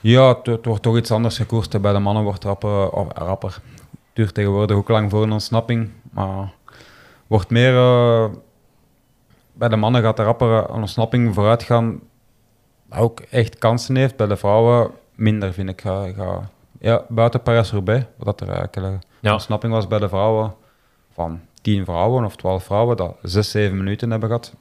Ja, 0.00 0.38
het, 0.42 0.64
wordt 0.64 0.82
toch 0.82 0.96
iets 0.96 1.10
anders 1.10 1.36
gekoerst. 1.36 1.80
Bij 1.80 1.92
de 1.92 1.98
mannen 1.98 2.22
wordt 2.22 2.44
rapper, 2.44 2.90
of 2.90 3.06
rapper. 3.14 3.52
Het 3.90 4.00
duurt 4.12 4.34
tegenwoordig 4.34 4.76
ook 4.76 4.88
lang 4.88 5.10
voor 5.10 5.22
een 5.22 5.32
ontsnapping. 5.32 5.90
Maar 6.10 6.52
wordt 7.26 7.50
meer... 7.50 7.76
eh, 7.76 8.30
bij 9.52 9.68
de 9.68 9.76
mannen 9.76 10.02
gaat 10.02 10.16
de 10.16 10.22
rapper 10.22 10.70
een 10.70 10.80
ontsnapping 10.80 11.34
vooruit 11.34 11.62
gaan. 11.62 12.00
Ook 12.90 13.20
echt 13.20 13.58
kansen 13.58 13.96
heeft. 13.96 14.16
Bij 14.16 14.26
de 14.26 14.36
vrouwen 14.36 14.90
minder, 15.14 15.52
vind 15.52 15.68
ik. 15.68 15.80
Ga, 15.80 16.12
ga, 16.12 16.50
ja, 16.80 17.04
buiten 17.08 17.42
Paris-Roubaix, 17.42 18.04
wat 18.16 18.40
er 18.40 18.46
eigenlijk 18.48 18.76
een 18.76 19.02
Ja. 19.20 19.32
ontsnapping 19.32 19.72
was 19.72 19.86
bij 19.86 19.98
de 19.98 20.08
vrouwen. 20.08 20.54
Van 21.12 21.40
10 21.62 21.84
vrouwen 21.84 22.24
of 22.24 22.36
12 22.36 22.64
vrouwen, 22.64 22.96
dat 22.96 23.16
6, 23.22 23.50
7 23.50 23.76
minuten 23.76 24.10
hebben 24.10 24.28
gehad. 24.28 24.54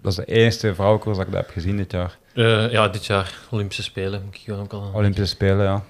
Dat 0.00 0.12
is 0.12 0.18
de 0.18 0.24
enige 0.24 0.74
vrouwenkoers 0.74 1.16
dat 1.16 1.26
ik 1.26 1.32
dat 1.32 1.40
heb 1.42 1.50
gezien 1.50 1.76
dit 1.76 1.92
jaar. 1.92 2.18
Eh, 2.34 2.70
ja, 2.70 2.88
dit 2.88 3.06
jaar 3.06 3.34
Olympische 3.50 3.82
Spelen. 3.82 4.22
Moet 4.24 4.42
ik 4.46 4.54
ook 4.54 4.72
al... 4.72 4.90
Olympische 4.94 5.34
Spelen, 5.34 5.64
ja. 5.64 5.82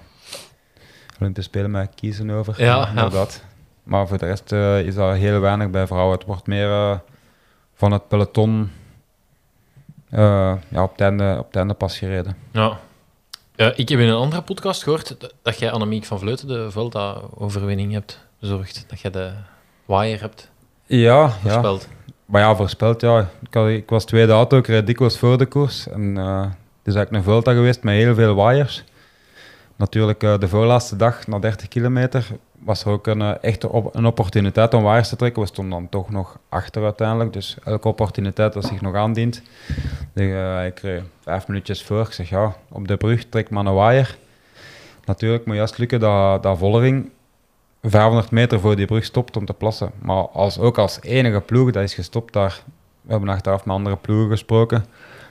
Olympische 1.19 1.49
Spelen 1.49 1.71
met 1.71 1.91
kiezen 1.95 2.29
over. 2.29 2.55
Ja, 2.57 2.65
ja. 2.81 2.87
inderdaad. 2.89 3.43
Maar 3.83 4.07
voor 4.07 4.17
de 4.17 4.25
rest 4.25 4.51
eh, 4.51 4.79
is 4.85 4.95
dat 4.95 5.15
heel 5.15 5.39
weinig 5.39 5.69
bij 5.69 5.87
vrouwen. 5.87 6.17
Het 6.17 6.25
wordt 6.25 6.47
meer 6.47 6.69
eh, 6.69 6.97
van 7.73 7.91
het 7.91 8.07
peloton 8.07 8.71
eh, 10.09 10.53
ja, 10.69 10.83
op, 10.83 10.91
het 10.91 11.01
einde, 11.01 11.35
op 11.39 11.45
het 11.45 11.55
einde 11.55 11.73
pas 11.73 11.97
gereden. 11.97 12.37
Ja. 12.51 12.79
Eh, 13.55 13.67
ik 13.75 13.89
heb 13.89 13.99
in 13.99 14.07
een 14.07 14.15
andere 14.15 14.41
podcast 14.41 14.83
gehoord 14.83 15.19
dat- 15.19 15.33
dat 15.41 15.59
jij 15.59 15.71
Annemiek 15.71 16.05
van 16.05 16.19
Vleuten 16.19 16.47
de 16.47 16.71
Vuelta-overwinning 16.71 17.91
hebt 17.93 18.19
bezorgd. 18.39 18.85
Dat 18.87 18.99
jij 18.99 19.11
de 19.11 19.31
wire 19.85 20.17
hebt 20.19 20.49
Ja, 20.85 21.21
ja. 21.23 21.29
voorspeld. 21.29 21.87
Maar 22.25 22.41
ja, 22.41 22.55
voorspeld, 22.55 23.01
ja. 23.01 23.29
Ik, 23.41 23.53
had, 23.53 23.67
ik 23.67 23.89
was 23.89 24.05
tweede 24.05 24.31
auto, 24.31 24.57
ik 24.57 24.67
reed 24.67 24.87
dikwijls 24.87 25.17
voor 25.17 25.37
de 25.37 25.45
koers. 25.45 25.87
En 25.87 26.17
eh, 26.17 26.41
het 26.41 26.85
is 26.87 26.95
eigenlijk 26.95 27.11
een 27.11 27.23
Vuelta 27.31 27.53
geweest 27.53 27.83
met 27.83 27.95
heel 27.95 28.15
veel 28.15 28.33
waaiers. 28.35 28.83
Natuurlijk, 29.75 30.23
eh, 30.23 30.39
de 30.39 30.47
voorlaatste 30.47 30.95
dag, 30.95 31.27
na 31.27 31.39
30 31.39 31.67
kilometer, 31.67 32.27
was 32.65 32.83
er 32.83 32.91
ook 32.91 33.07
een 33.07 33.21
eh, 33.21 33.31
echte 33.41 33.69
op, 33.69 33.95
een 33.95 34.05
opportuniteit 34.05 34.73
om 34.73 34.83
waaiers 34.83 35.09
te 35.09 35.15
trekken. 35.15 35.41
We 35.41 35.47
stonden 35.47 35.79
dan 35.79 35.89
toch 35.89 36.09
nog 36.09 36.39
achter 36.49 36.83
uiteindelijk. 36.83 37.33
Dus 37.33 37.57
elke 37.63 37.87
opportuniteit 37.87 38.53
dat 38.53 38.65
zich 38.65 38.81
nog 38.81 38.95
aandient. 38.95 39.41
Eh, 40.13 40.65
ik 40.65 40.79
reed 40.79 41.03
vijf 41.19 41.47
minuutjes 41.47 41.83
voor. 41.83 42.01
Ik 42.01 42.11
zeg, 42.11 42.29
ja, 42.29 42.55
op 42.71 42.87
de 42.87 42.97
brug 42.97 43.25
trek 43.29 43.49
maar 43.49 43.65
een 43.65 43.73
waaier. 43.73 44.17
Natuurlijk 45.05 45.45
moet 45.45 45.55
juist 45.55 45.77
lukken 45.77 45.99
dat, 45.99 46.43
dat 46.43 46.57
Vollering 46.57 47.09
500 47.81 48.31
meter 48.31 48.59
voor 48.59 48.75
die 48.75 48.85
brug 48.85 49.05
stopt 49.05 49.37
om 49.37 49.45
te 49.45 49.53
plassen. 49.53 49.91
Maar 50.01 50.27
als, 50.27 50.59
ook 50.59 50.77
als 50.77 51.01
enige 51.01 51.41
ploeg, 51.41 51.71
dat 51.71 51.83
is 51.83 51.93
gestopt 51.93 52.33
daar. 52.33 52.63
We 53.01 53.11
hebben 53.11 53.29
achteraf 53.29 53.65
met 53.65 53.75
andere 53.75 53.95
ploegen 53.95 54.29
gesproken. 54.29 54.85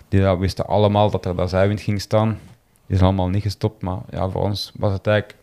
Die 0.08 0.20
dat 0.20 0.38
wisten 0.38 0.66
allemaal 0.66 1.10
dat 1.10 1.26
er 1.26 1.36
daar 1.36 1.48
zijwind 1.48 1.80
ging 1.80 2.00
staan. 2.00 2.38
Die 2.86 2.96
zijn 2.96 3.08
allemaal 3.08 3.28
niet 3.28 3.42
gestopt. 3.42 3.82
Maar 3.82 3.98
ja, 4.10 4.28
voor 4.28 4.42
ons 4.42 4.72
was 4.74 4.92
het 4.92 5.06
eigenlijk 5.06 5.38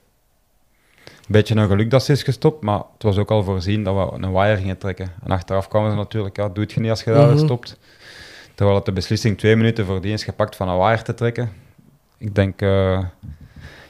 beetje 1.31 1.55
een 1.55 1.67
geluk 1.67 1.89
dat 1.89 2.03
ze 2.03 2.11
is 2.11 2.23
gestopt. 2.23 2.63
Maar 2.63 2.77
het 2.93 3.03
was 3.03 3.17
ook 3.17 3.31
al 3.31 3.43
voorzien 3.43 3.83
dat 3.83 3.95
we 3.95 4.15
een 4.23 4.31
wire 4.33 4.57
gingen 4.57 4.77
trekken. 4.77 5.11
En 5.23 5.31
achteraf 5.31 5.67
kwamen 5.67 5.91
ze 5.91 5.97
natuurlijk, 5.97 6.37
ja, 6.37 6.49
doe 6.49 6.63
het 6.63 6.71
je 6.73 6.79
niet 6.79 6.89
als 6.89 7.03
je 7.03 7.11
daar 7.11 7.27
Mhm. 7.27 7.37
stopt. 7.45 7.77
Terwijl 8.55 8.77
het 8.77 8.85
de 8.85 8.91
beslissing 8.91 9.37
twee 9.37 9.55
minuten 9.55 9.85
voordien 9.85 10.11
is 10.11 10.23
gepakt 10.23 10.55
van 10.55 10.69
een 10.69 10.77
wire 10.77 11.01
te 11.01 11.13
trekken. 11.13 11.51
Ik 12.17 12.35
denk, 12.35 12.61
eh, 12.61 12.99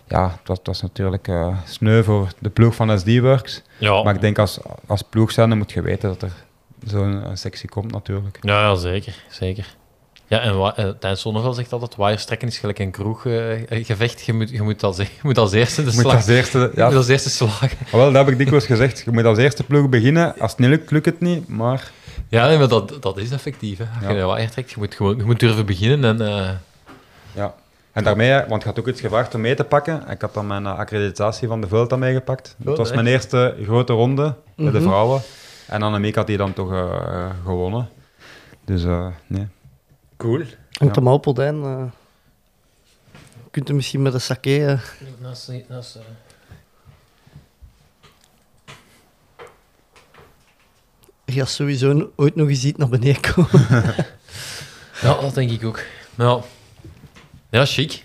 ja, 0.08 0.30
het 0.30 0.48
was, 0.48 0.58
het 0.58 0.68
was 0.68 0.82
natuurlijk 0.82 1.28
eh, 1.28 1.58
sneu 1.66 2.04
voor 2.04 2.28
de 2.40 2.50
ploeg 2.50 2.76
van 2.76 3.00
SD-Works. 3.00 3.62
Ja. 3.78 4.04
Maar 4.04 4.16
ik 4.16 4.22
denk 4.22 4.40
als, 4.40 4.60
als 4.88 5.02
ploeg 5.02 5.38
moet 5.48 5.72
je 5.72 5.82
weten 5.82 6.10
dat 6.10 6.22
er 6.22 6.32
zo'n 6.86 7.24
sectie 7.34 7.70
komt 7.70 7.92
natuurlijk. 7.92 8.38
Ja, 8.42 8.62
ja, 8.62 8.76
zeker. 8.76 9.24
zeker. 9.30 9.76
Ja, 10.32 10.40
en 10.40 10.58
wa- 10.58 10.76
eh, 10.76 10.90
Tijns 11.00 11.22
Zonneveld 11.22 11.56
zegt 11.56 11.74
altijd, 11.74 11.96
waaierstrekken 11.96 12.48
is 12.48 12.58
gelijk 12.58 12.80
een 12.80 12.92
kroeggevecht. 12.92 14.22
je, 14.22 14.34
moet, 14.34 14.50
je, 14.50 14.62
moet 14.62 14.84
als, 14.84 14.98
je 14.98 15.08
moet 15.22 15.38
als 15.38 15.52
eerste 15.52 15.84
de 15.84 15.90
Je 15.90 15.94
moet 15.96 16.04
slag... 16.04 16.16
als 16.16 16.28
eerste, 16.28 16.60
je 16.60 16.72
ja, 16.76 16.86
moet 16.88 16.96
als 16.96 17.08
eerste 17.08 17.30
slagen. 17.30 17.70
wel, 17.92 18.12
dat 18.12 18.26
heb 18.26 18.28
ik 18.34 18.38
dikwijls 18.38 18.66
gezegd. 18.66 19.02
Je 19.06 19.12
moet 19.12 19.26
als 19.26 19.38
eerste 19.38 19.64
ploeg 19.64 19.90
beginnen. 19.90 20.34
Als 20.40 20.52
het 20.52 20.60
niet 20.60 20.70
lukt, 20.70 20.92
lukt 20.92 21.06
het 21.06 21.20
niet. 21.20 21.48
Maar 21.48 21.92
Ja, 22.30 22.48
nee, 22.48 22.58
maar 22.58 22.68
dat, 22.68 22.98
dat 23.00 23.18
is 23.18 23.32
effectief. 23.32 23.78
Hè. 23.78 23.84
Als 23.96 24.04
Ja. 24.04 24.10
je 24.10 24.20
een 24.20 24.26
waaier 24.28 24.50
trekt, 24.50 24.70
je 24.70 24.76
moet, 24.78 24.96
gewoon, 24.96 25.18
je 25.18 25.24
moet 25.24 25.40
durven 25.40 25.66
beginnen. 25.66 26.20
En, 26.20 26.28
eh, 26.28 26.50
ja. 27.34 27.54
En 27.92 28.04
daarmee, 28.04 28.44
want 28.48 28.62
je 28.62 28.68
had 28.68 28.80
ook 28.80 28.88
iets 28.88 29.02
gevraagd 29.02 29.36
om 29.36 29.42
mee 29.42 29.56
te 29.56 29.64
pakken. 29.64 30.04
Ik 30.10 30.22
had 30.22 30.34
dan 30.34 30.48
mijn 30.48 30.66
eh, 30.66 30.78
accreditatie 30.78 31.48
van 31.48 31.62
de 31.62 31.68
Vuelta 31.68 31.96
meegepakt. 31.96 32.56
Oh, 32.60 32.66
Dat 32.66 32.78
was 32.78 32.88
echt? 32.88 32.96
mijn 32.96 33.08
eerste 33.14 33.56
grote 33.64 33.94
ronde 33.94 34.34
bij 34.56 34.72
de 34.72 34.80
Mhm. 34.80 34.88
vrouwen. 34.88 35.22
En 35.68 35.82
Annemiek 35.82 36.16
had 36.16 36.28
die 36.28 36.38
dan 36.38 36.54
toch 36.54 36.72
eh, 36.74 37.26
gewonnen. 37.46 37.90
Dus 38.66 38.84
eh, 38.84 39.06
nee. 39.28 39.48
Cool. 40.22 40.44
Hangt 40.72 40.96
Ja. 40.96 41.02
hem 41.02 41.08
op, 41.08 41.28
Odijn. 41.28 41.64
eh. 41.64 41.84
kunt 43.52 43.70
u 43.70 43.74
misschien 43.74 44.02
met 44.02 44.14
een 44.14 44.22
sake... 44.22 44.66
eh, 44.66 44.80
Naast, 45.22 45.52
naast, 45.68 45.96
eh, 45.96 46.02
je 51.26 51.34
gaat 51.34 51.50
sowieso 51.50 52.12
ooit 52.16 52.36
nog 52.36 52.48
eens 52.50 52.64
iets 52.64 52.78
naar 52.78 52.90
beneden 52.90 53.22
komen. 53.34 53.68
Ja, 55.02 55.22
dat 55.22 55.34
denk 55.34 55.52
ik 55.52 55.64
ook. 55.66 55.80
Ja, 56.16 56.40
ja 57.50 57.66
chic. 57.66 58.04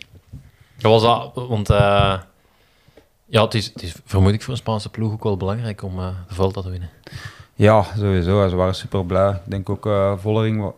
Dat 0.78 1.00
was 1.00 1.02
dat, 1.02 1.48
want 1.48 1.70
eh, 1.70 2.20
ja, 3.24 3.42
het 3.44 3.54
is, 3.54 3.66
het 3.66 3.82
is 3.82 3.94
vermoedelijk 4.04 4.42
voor 4.42 4.52
een 4.52 4.58
Spaanse 4.58 4.88
ploeg 4.90 5.12
ook 5.12 5.22
wel 5.24 5.36
belangrijk 5.36 5.82
om 5.82 5.98
eh, 5.98 6.08
de 6.28 6.34
Vuelta 6.34 6.60
te 6.62 6.70
winnen. 6.70 6.90
Ja, 7.54 7.86
sowieso. 7.96 8.48
Ze 8.48 8.56
waren 8.56 8.74
super 8.74 9.04
blij. 9.06 9.30
Ik 9.30 9.38
denk 9.50 9.68
ook 9.70 9.86
uh, 9.86 10.12
Vollering 10.18 10.72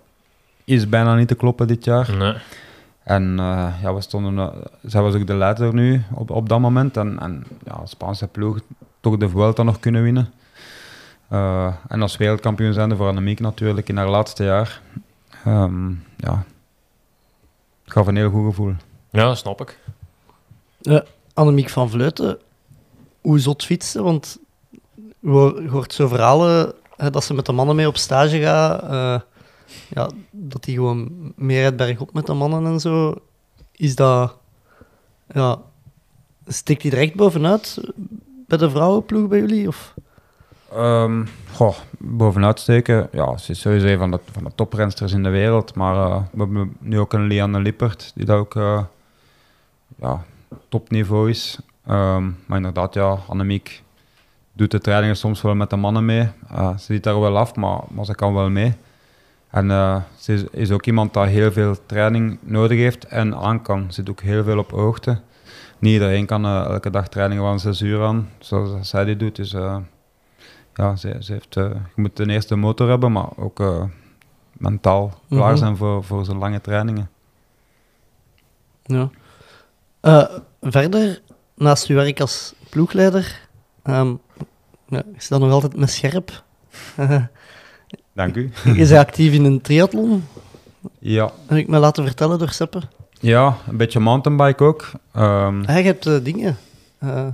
is 0.69 0.89
bijna 0.89 1.15
niet 1.15 1.29
te 1.29 1.35
kloppen 1.35 1.67
dit 1.67 1.85
jaar. 1.85 2.17
Nee. 2.17 2.35
En 3.03 3.39
eh, 3.39 3.69
ja, 3.83 3.95
we 3.95 4.01
stonden, 4.01 4.39
eh, 4.39 4.59
zij 4.83 5.03
was 5.03 5.15
ook 5.15 5.27
de 5.27 5.35
leider 5.35 5.75
nu 5.75 6.03
op, 6.15 6.31
op 6.31 6.49
dat 6.49 6.61
moment. 6.61 6.97
En, 6.97 7.19
en 7.19 7.45
ja, 7.65 7.81
Spaanse 7.87 8.27
ploeg 8.27 8.59
toch 9.01 9.17
de 9.17 9.29
Vuelta 9.29 9.63
nog 9.63 9.81
kunnen 9.81 10.03
winnen. 10.03 10.33
Eh, 11.29 11.75
en 11.89 12.03
als 12.03 12.17
wereldkampioen 12.17 12.73
zijnde 12.73 12.97
voor 12.97 13.09
Annemiek 13.09 13.41
natuurlijk 13.41 13.89
in 13.89 13.97
haar 13.97 14.09
laatste 14.09 14.45
jaar. 14.45 14.81
Ehm, 15.45 15.89
ja, 16.17 16.45
het 17.85 17.93
gaf 17.93 18.07
een 18.07 18.17
heel 18.17 18.31
goed 18.31 18.45
gevoel. 18.47 18.75
Ja, 19.11 19.25
dat 19.25 19.39
snap 19.39 19.61
ik. 19.61 19.79
Eh, 20.83 21.01
Annemiek 21.35 21.69
van 21.69 21.91
Vleuten, 21.91 22.39
hoe 23.21 23.39
zot 23.39 23.65
fietsen? 23.65 24.03
Want 24.03 24.39
je 25.21 25.29
hoor- 25.29 25.63
je 25.63 25.69
hoort 25.69 25.93
zo 25.93 26.09
verhalen 26.09 26.73
hè, 26.97 27.11
dat 27.11 27.25
ze 27.25 27.35
met 27.35 27.47
de 27.47 27.53
mannen 27.53 27.77
mee 27.77 27.87
op 27.89 27.97
stage 27.97 28.41
gaat. 28.41 28.83
Ja, 29.89 30.11
dat 30.31 30.65
die 30.65 30.75
gewoon 30.75 31.33
meer 31.37 31.65
uit 31.65 31.77
bergop 31.77 32.13
met 32.13 32.27
de 32.27 32.35
mannen 32.35 32.67
en 32.67 32.81
zo. 32.81 33.15
Is 33.73 33.95
dat... 33.95 34.37
Ja, 35.33 35.59
steekt 36.47 36.83
die 36.83 36.93
er 36.93 36.99
echt 36.99 37.15
bovenuit 37.15 37.79
bij 38.47 38.59
de 38.59 38.71
vrouwenploeg 38.71 39.29
bij 39.29 39.39
jullie? 39.39 39.69
Of? 39.69 39.95
Ehm, 40.73 41.25
goh, 41.53 41.77
bovenuit 41.99 42.61
steken, 42.61 43.09
ja, 43.13 43.37
ze 43.37 43.51
is 43.51 43.61
sowieso 43.61 43.87
een 43.87 43.99
van 43.99 44.11
de, 44.11 44.21
van 44.33 44.45
de 44.45 44.51
toprensters 44.55 45.13
in 45.13 45.23
de 45.23 45.29
wereld. 45.29 45.75
Maar 45.75 45.95
eh, 45.95 46.23
we 46.33 46.39
hebben 46.39 46.77
nu 46.79 46.99
ook 46.99 47.13
een 47.13 47.27
Lianne 47.27 47.61
Lippert, 47.61 48.13
die 48.15 48.25
dat 48.25 48.39
ook 48.39 48.57
eh, 48.57 48.83
ja, 49.97 50.25
topniveau 50.69 51.31
is. 51.31 51.59
Ehm, 51.87 52.31
maar 52.47 52.57
inderdaad, 52.57 52.95
ja, 52.95 53.19
Annemiek 53.27 53.83
doet 54.53 54.71
de 54.71 54.81
trainingen 54.81 55.17
soms 55.17 55.43
wel 55.43 55.55
met 55.55 55.71
de 55.71 55.77
mannen 55.77 56.05
mee. 56.05 56.29
Eh, 56.49 56.79
ze 56.79 56.93
ziet 56.93 57.03
daar 57.03 57.21
wel 57.21 57.39
af, 57.39 57.55
maar, 57.55 57.81
maar 57.91 58.05
ze 58.05 58.15
kan 58.15 58.35
wel 58.35 58.51
mee. 58.51 58.75
En 59.51 59.71
eh, 59.71 60.03
ze 60.19 60.33
is, 60.33 60.45
is 60.45 60.71
ook 60.71 60.87
iemand 60.87 61.15
dat 61.15 61.27
heel 61.27 61.53
veel 61.53 61.77
training 61.87 62.39
nodig 62.43 62.79
heeft 62.79 63.05
en 63.05 63.35
aan 63.37 63.63
kan. 63.63 63.85
Ze 63.87 63.93
zit 63.93 64.11
ook 64.11 64.21
heel 64.21 64.45
veel 64.45 64.59
op 64.59 64.71
hoogte. 64.71 65.21
Niet 65.79 65.93
iedereen 65.93 66.27
kan 66.27 66.45
eh, 66.45 66.65
elke 66.65 66.91
dag 66.91 67.09
trainingen 67.09 67.45
van 67.45 67.61
6 67.61 67.81
uur 67.81 68.03
aan, 68.05 68.29
zoals 68.39 68.89
zij 68.89 69.05
die 69.05 69.17
doet. 69.17 69.37
Dus 69.37 69.53
eh, 69.53 69.77
ja, 70.75 70.97
ze, 70.97 71.17
ze 71.21 71.33
heeft, 71.33 71.55
je 71.55 71.77
moet 71.95 72.15
ten 72.15 72.31
eerste 72.31 72.53
een 72.55 72.61
motor 72.61 72.89
hebben, 72.89 73.13
maar 73.13 73.29
ook 73.37 73.87
mentaal 74.53 75.21
klaar 75.29 75.49
Mhm. 75.51 75.57
zijn 75.57 75.77
voor, 75.77 76.05
voor 76.05 76.25
zo'n 76.25 76.39
lange 76.39 76.61
trainingen. 76.61 77.11
Ja. 78.83 79.11
Verder, 80.61 81.21
naast 81.55 81.87
uw 81.87 81.97
werk 81.97 82.21
als 82.21 82.55
ploegleider, 82.71 83.49
ehm, 83.83 84.15
ja, 84.89 85.03
is 85.17 85.29
dat 85.29 85.41
nog 85.41 85.51
altijd 85.51 85.77
met 85.77 85.91
scherp? 85.91 86.43
Dank 88.13 88.35
u. 88.37 88.51
je 88.65 88.73
bent 88.75 88.93
actief 88.93 89.33
in 89.33 89.45
een 89.45 89.61
triathlon, 89.61 90.25
Ja, 90.99 91.31
heb 91.47 91.59
ik 91.59 91.69
me 91.69 91.79
laten 91.79 92.05
vertellen 92.05 92.39
door 92.39 92.51
Seppe. 92.51 92.81
ja 93.21 93.57
een 93.69 93.77
beetje 93.77 94.01
mountainbike 94.01 94.65
ook. 94.65 94.91
Ehm, 95.13 95.63
Ah, 95.67 95.77
je 95.77 95.83
hebt 95.83 96.07
eh, 96.07 96.15
dingen. 96.23 96.57
Eh, 96.99 97.27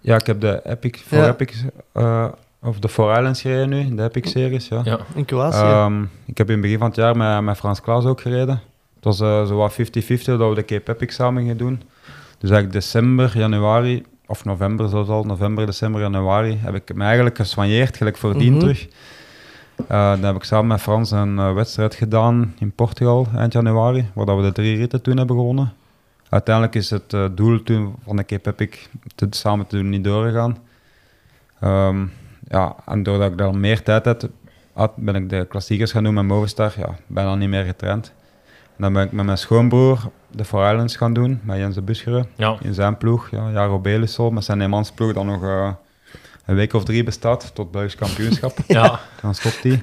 ja, 0.00 0.16
ik 0.16 0.26
heb 0.26 0.40
de 0.40 0.60
Epic, 0.64 1.02
voor 1.06 1.18
Ja. 1.18 1.28
Epic, 1.28 1.62
eh, 1.92 2.26
of 2.62 2.78
de 2.78 2.88
Four 2.88 3.16
Islands 3.16 3.40
gereden 3.40 3.68
nu, 3.68 3.94
de 3.94 4.02
Epic-series. 4.02 4.68
Ja. 4.68 4.80
Ja. 4.84 4.98
in 5.14 5.24
Kroatië. 5.24 5.56
Ehm, 5.56 6.02
ik 6.24 6.38
heb 6.38 6.46
in 6.46 6.52
het 6.52 6.62
begin 6.62 6.78
van 6.78 6.86
het 6.86 6.96
jaar 6.96 7.16
met, 7.16 7.40
met 7.42 7.56
Frans 7.56 7.80
Klaas 7.80 8.04
ook 8.04 8.20
gereden. 8.20 8.60
Het 8.94 9.04
was 9.04 9.16
zo 9.16 9.56
wat 9.56 9.72
50-50 9.72 9.76
dat 10.38 10.48
we 10.48 10.54
de 10.54 10.64
Cape 10.64 10.92
Epic 10.92 11.14
samen 11.14 11.42
gingen 11.42 11.56
doen. 11.56 11.82
Dus 12.38 12.50
eigenlijk 12.50 12.72
december, 12.72 13.38
januari, 13.38 14.02
of 14.26 14.44
november 14.44 14.88
zoals 14.88 15.08
al, 15.08 15.24
november, 15.24 15.66
december, 15.66 16.00
januari, 16.00 16.58
heb 16.62 16.74
ik 16.74 16.94
me 16.94 17.04
eigenlijk 17.04 17.36
geswanjeerd, 17.36 17.96
gelijk 17.96 18.16
voordien 18.16 18.50
Mhm. 18.50 18.60
terug. 18.60 18.86
Eh, 19.86 20.10
dan 20.10 20.24
heb 20.24 20.34
ik 20.36 20.42
samen 20.44 20.66
met 20.66 20.80
Frans 20.80 21.10
een 21.10 21.38
eh, 21.38 21.52
wedstrijd 21.52 21.94
gedaan 21.94 22.54
in 22.58 22.72
Portugal 22.72 23.26
eind 23.36 23.52
januari, 23.52 24.10
waar 24.14 24.26
dat 24.26 24.36
we 24.36 24.42
de 24.42 24.52
drie 24.52 24.76
ritten 24.76 25.02
toen 25.02 25.16
hebben 25.16 25.36
gewonnen. 25.36 25.72
Uiteindelijk 26.28 26.74
is 26.74 26.90
het 26.90 27.12
eh, 27.12 27.24
doel 27.34 27.62
toen 27.62 27.94
van 28.04 28.16
de 28.16 28.24
Cape 28.24 28.50
Epic 28.50 28.88
te, 29.14 29.26
samen 29.30 29.66
te 29.66 29.76
doen 29.76 29.88
niet 29.88 30.04
doorgegaan. 30.04 30.58
Ehm, 31.60 32.06
ja, 32.48 32.74
en 32.86 33.02
doordat 33.02 33.30
ik 33.30 33.38
daar 33.38 33.54
meer 33.56 33.82
tijd 33.82 34.04
had, 34.04 34.28
had, 34.72 34.92
ben 34.96 35.14
ik 35.14 35.30
de 35.30 35.46
klassiekers 35.48 35.92
gaan 35.92 36.04
doen 36.04 36.14
met 36.14 36.24
Movistar. 36.24 36.72
Ja, 36.76 36.94
bijna 37.06 37.34
niet 37.34 37.48
meer 37.48 37.64
getraind. 37.64 38.12
En 38.76 38.84
dan 38.84 38.92
ben 38.92 39.04
ik 39.04 39.12
met 39.12 39.24
mijn 39.24 39.38
schoonbroer 39.38 39.98
de 40.30 40.44
Four 40.44 40.70
Islands 40.70 40.96
gaan 40.96 41.12
doen, 41.12 41.40
met 41.42 41.58
Jens 41.58 41.74
de 41.74 41.82
Buscheren 41.82 42.26
Ja. 42.36 42.56
in 42.62 42.74
zijn 42.74 42.96
ploeg. 42.96 43.30
Ja, 43.30 43.50
Jaro 43.50 43.78
Belisol, 43.78 44.30
met 44.30 44.44
zijn 44.44 44.58
Nederlandse 44.58 45.12
dan 45.12 45.26
nog 45.26 45.74
een 46.48 46.54
week 46.54 46.72
of 46.72 46.84
drie 46.84 47.04
bestaat, 47.04 47.50
tot 47.54 47.70
Belgisch 47.70 47.94
kampioenschap. 47.94 48.58
Ja. 48.66 49.00
Dan 49.22 49.34
stopt 49.34 49.62
hij. 49.62 49.82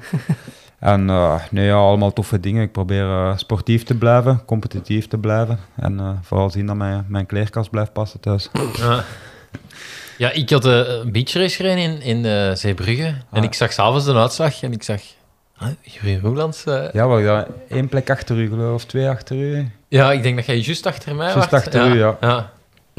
En 0.80 1.06
nee, 1.52 1.66
ja, 1.66 1.74
allemaal 1.76 2.14
toffe 2.14 2.40
dingen. 2.40 2.62
Ik 2.64 2.72
probeer 2.72 3.04
eh, 3.10 3.38
sportief 3.38 3.84
te 3.84 3.96
blijven, 3.96 4.46
competitief 4.46 5.08
te 5.08 5.18
blijven. 5.18 5.60
En 5.76 6.00
eh, 6.00 6.10
vooral 6.22 6.50
zien 6.50 6.66
dat 6.66 6.76
mijn, 6.76 7.06
mijn 7.08 7.26
kleerkast 7.26 7.70
blijft 7.70 7.94
passen 7.94 8.20
thuis. 8.20 8.50
Ja. 8.78 9.04
Ja, 10.18 10.32
ik 10.32 10.50
had 10.50 10.66
een 10.66 11.12
beachrace 11.12 11.56
gereden 11.56 12.02
in, 12.02 12.24
in 12.26 12.58
Zeebrugge. 12.58 13.06
En 13.06 13.24
Ah. 13.32 13.44
ik 13.44 13.54
zag 13.54 13.74
s'avonds 13.74 14.06
de 14.06 14.14
uitslag 14.14 14.64
en 14.64 14.72
ik 14.72 14.84
zag... 14.84 15.02
Huh, 15.60 15.68
Jurie 15.82 16.20
Roelands... 16.20 16.64
Ja, 16.64 17.08
wel, 17.08 17.18
ja, 17.20 17.48
één 17.70 17.88
plek 17.90 18.10
achter 18.10 18.38
u, 18.38 18.48
geloof 18.48 18.68
ik, 18.70 18.74
of 18.76 18.86
twee 18.86 19.10
achter 19.10 19.36
u. 19.38 19.72
Ja, 19.88 20.12
ik 20.12 20.24
denk 20.24 20.36
dat 20.36 20.46
jij 20.46 20.58
juist 20.58 20.86
achter 20.86 21.16
mij 21.16 21.32
Juist 21.34 21.50
waart. 21.52 21.66
achter 21.66 21.88
u, 21.88 21.98
ja. 21.98 22.52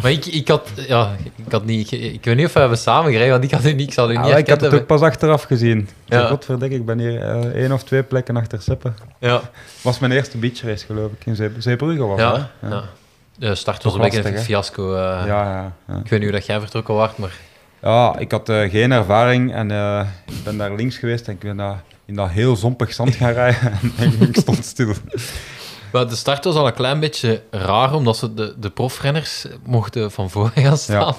Maar 0.03 0.11
ik, 0.11 0.27
ik 0.27 0.49
had... 0.49 0.69
Ja, 0.89 1.17
ik 1.47 1.53
had 1.53 1.65
niet... 1.65 1.93
Ik 1.93 2.25
weet 2.25 2.37
niet 2.37 2.47
of 2.47 2.53
we 2.53 2.59
hebben 2.61 2.79
samen 2.79 3.13
gereden, 3.13 3.31
want 3.33 3.45
ik 3.45 3.51
had 3.51 3.63
niet... 3.63 3.81
Ik 3.81 3.93
zal 3.93 4.11
u 4.11 4.17
niet 4.17 4.19
Ah, 4.19 4.25
ik 4.25 4.31
heb 4.37 4.47
herkend 4.47 4.61
het 4.73 4.81
ook 4.81 4.87
pas 4.87 5.01
achteraf 5.01 5.43
gezien. 5.43 5.89
Ja. 6.05 6.39
ik 6.61 6.85
ben 6.85 6.99
hier 6.99 7.21
eh, 7.23 7.63
één 7.63 7.73
of 7.73 7.85
twee 7.85 8.03
plekken 8.03 8.37
achter 8.37 8.63
Seppe. 8.63 8.93
Ja. 9.21 9.41
was 9.83 9.99
mijn 9.99 10.13
eerste 10.13 10.39
beachrace, 10.39 10.87
geloof 10.87 11.11
ik, 11.13 11.27
in 11.27 11.37
Zee- 11.37 11.51
Zeebrugge 11.59 12.05
was 12.05 12.19
Ja, 12.21 12.51
hè? 12.61 12.69
ja. 12.69 12.85
De 13.39 13.55
start 13.55 13.83
was 13.83 13.95
een 13.95 14.01
beetje 14.01 14.25
een 14.33 14.39
fiasco. 14.39 14.93
eh. 14.95 14.99
Ja, 15.01 15.25
ja, 15.27 15.73
ja. 15.89 15.95
Ik 15.95 16.09
weet 16.11 16.21
niet 16.21 16.29
hoe 16.29 16.39
dat 16.39 16.47
jij 16.47 16.61
vertrokken 16.61 16.95
was, 16.95 17.11
maar... 17.17 17.33
Ja, 17.83 18.19
ik 18.19 18.31
had 18.31 18.49
eh, 18.49 18.71
geen 18.71 18.93
ervaring 18.93 19.55
en 19.55 19.71
ik 20.27 20.45
ben 20.45 20.57
daar 20.57 20.75
links 20.75 20.97
geweest 20.97 21.27
en 21.27 21.33
ik 21.33 21.39
ben 21.41 21.57
daar 21.57 21.83
in 22.05 22.15
dat 22.15 22.29
heel 22.29 22.57
zompig 22.57 22.93
zand 22.95 23.15
gaan 23.15 23.33
rijden 23.33 23.73
en 23.99 24.21
ik 24.21 24.37
stond 24.37 24.65
stil. 24.65 24.93
Maar 25.93 26.09
de 26.09 26.17
start 26.17 26.45
was 26.45 26.55
al 26.55 26.67
een 26.67 26.75
klein 26.75 27.01
beetje 27.01 27.43
raar, 27.51 27.95
omdat 27.95 28.17
ze 28.17 28.35
de, 28.35 28.55
de 28.59 28.71
profrenners 28.71 29.47
mochten 29.65 30.11
van 30.11 30.31
voor 30.31 30.51
gaan 30.55 30.77
staan. 30.79 31.15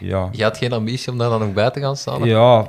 Ja, 0.00 0.28
Je 0.32 0.42
had 0.42 0.58
geen 0.58 0.72
ambitie 0.72 1.12
om 1.12 1.18
daar 1.18 1.28
dan 1.30 1.42
ook 1.42 1.54
bij 1.54 1.70
te 1.70 1.80
gaan 1.80 1.96
staan? 1.96 2.20
hè? 2.22 2.26
ja 2.28 2.66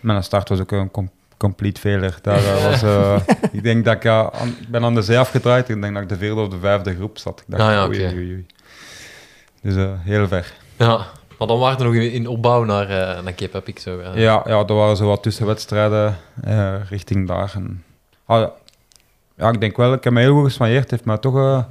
mijn 0.00 0.22
start 0.24 0.48
was 0.48 0.60
ook 0.60 0.70
een 0.72 0.90
com 0.90 1.10
complete 1.36 1.80
failure. 1.80 2.14
Daar 2.22 2.42
was, 2.70 2.82
eh, 2.92 3.16
ik 3.52 3.62
denk 3.62 3.84
dat 3.84 3.94
ik, 3.94 4.02
ja, 4.02 4.30
aan- 4.32 4.56
ik 4.60 4.68
ben 4.68 4.84
aan 4.84 4.94
de 4.94 5.02
zee 5.02 5.18
afgedraaid 5.18 5.68
en 5.68 5.74
ik 5.76 5.82
denk 5.82 5.94
dat 5.94 6.02
ik 6.02 6.08
de 6.08 6.16
vierde 6.16 6.40
of 6.40 6.48
de 6.48 6.58
vijfde 6.58 6.94
groep 6.94 7.18
zat. 7.18 7.40
Ik 7.40 7.44
dacht, 7.56 7.62
Ah, 7.62 7.70
ja, 7.70 7.86
oei, 7.86 8.04
oké. 8.06 8.14
oei, 8.14 8.32
oei. 8.32 8.46
Dus 9.62 9.76
eh, 9.76 9.90
heel 9.98 10.28
ver. 10.28 10.52
Ja, 10.76 10.96
maar 11.38 11.48
dan 11.48 11.58
waren 11.58 11.78
we 11.78 11.84
nog 11.84 11.94
in, 11.94 12.26
opbouw 12.26 12.64
naar, 12.64 12.88
eh 12.88 13.22
naar 13.22 13.34
Cape 13.34 13.56
Epic. 13.58 13.82
Zo. 13.82 14.00
Ja, 14.14 14.42
ja, 14.46 14.64
er 14.66 14.74
waren 14.74 14.96
zo 14.96 15.06
wat 15.06 15.22
tussenwedstrijden 15.22 16.16
richting 16.88 17.28
daar. 17.28 17.52
En, 17.54 17.84
ah, 18.26 18.48
ja. 19.36 19.48
ik 19.48 19.60
denk 19.60 19.76
wel, 19.76 19.92
ik 19.92 20.04
heb 20.04 20.12
me 20.12 20.20
heel 20.20 20.34
goed 20.34 20.44
gesmailleerd. 20.44 20.90
heeft 20.90 21.04
mij 21.04 21.18
toch, 21.18 21.36
eh, 21.36 21.62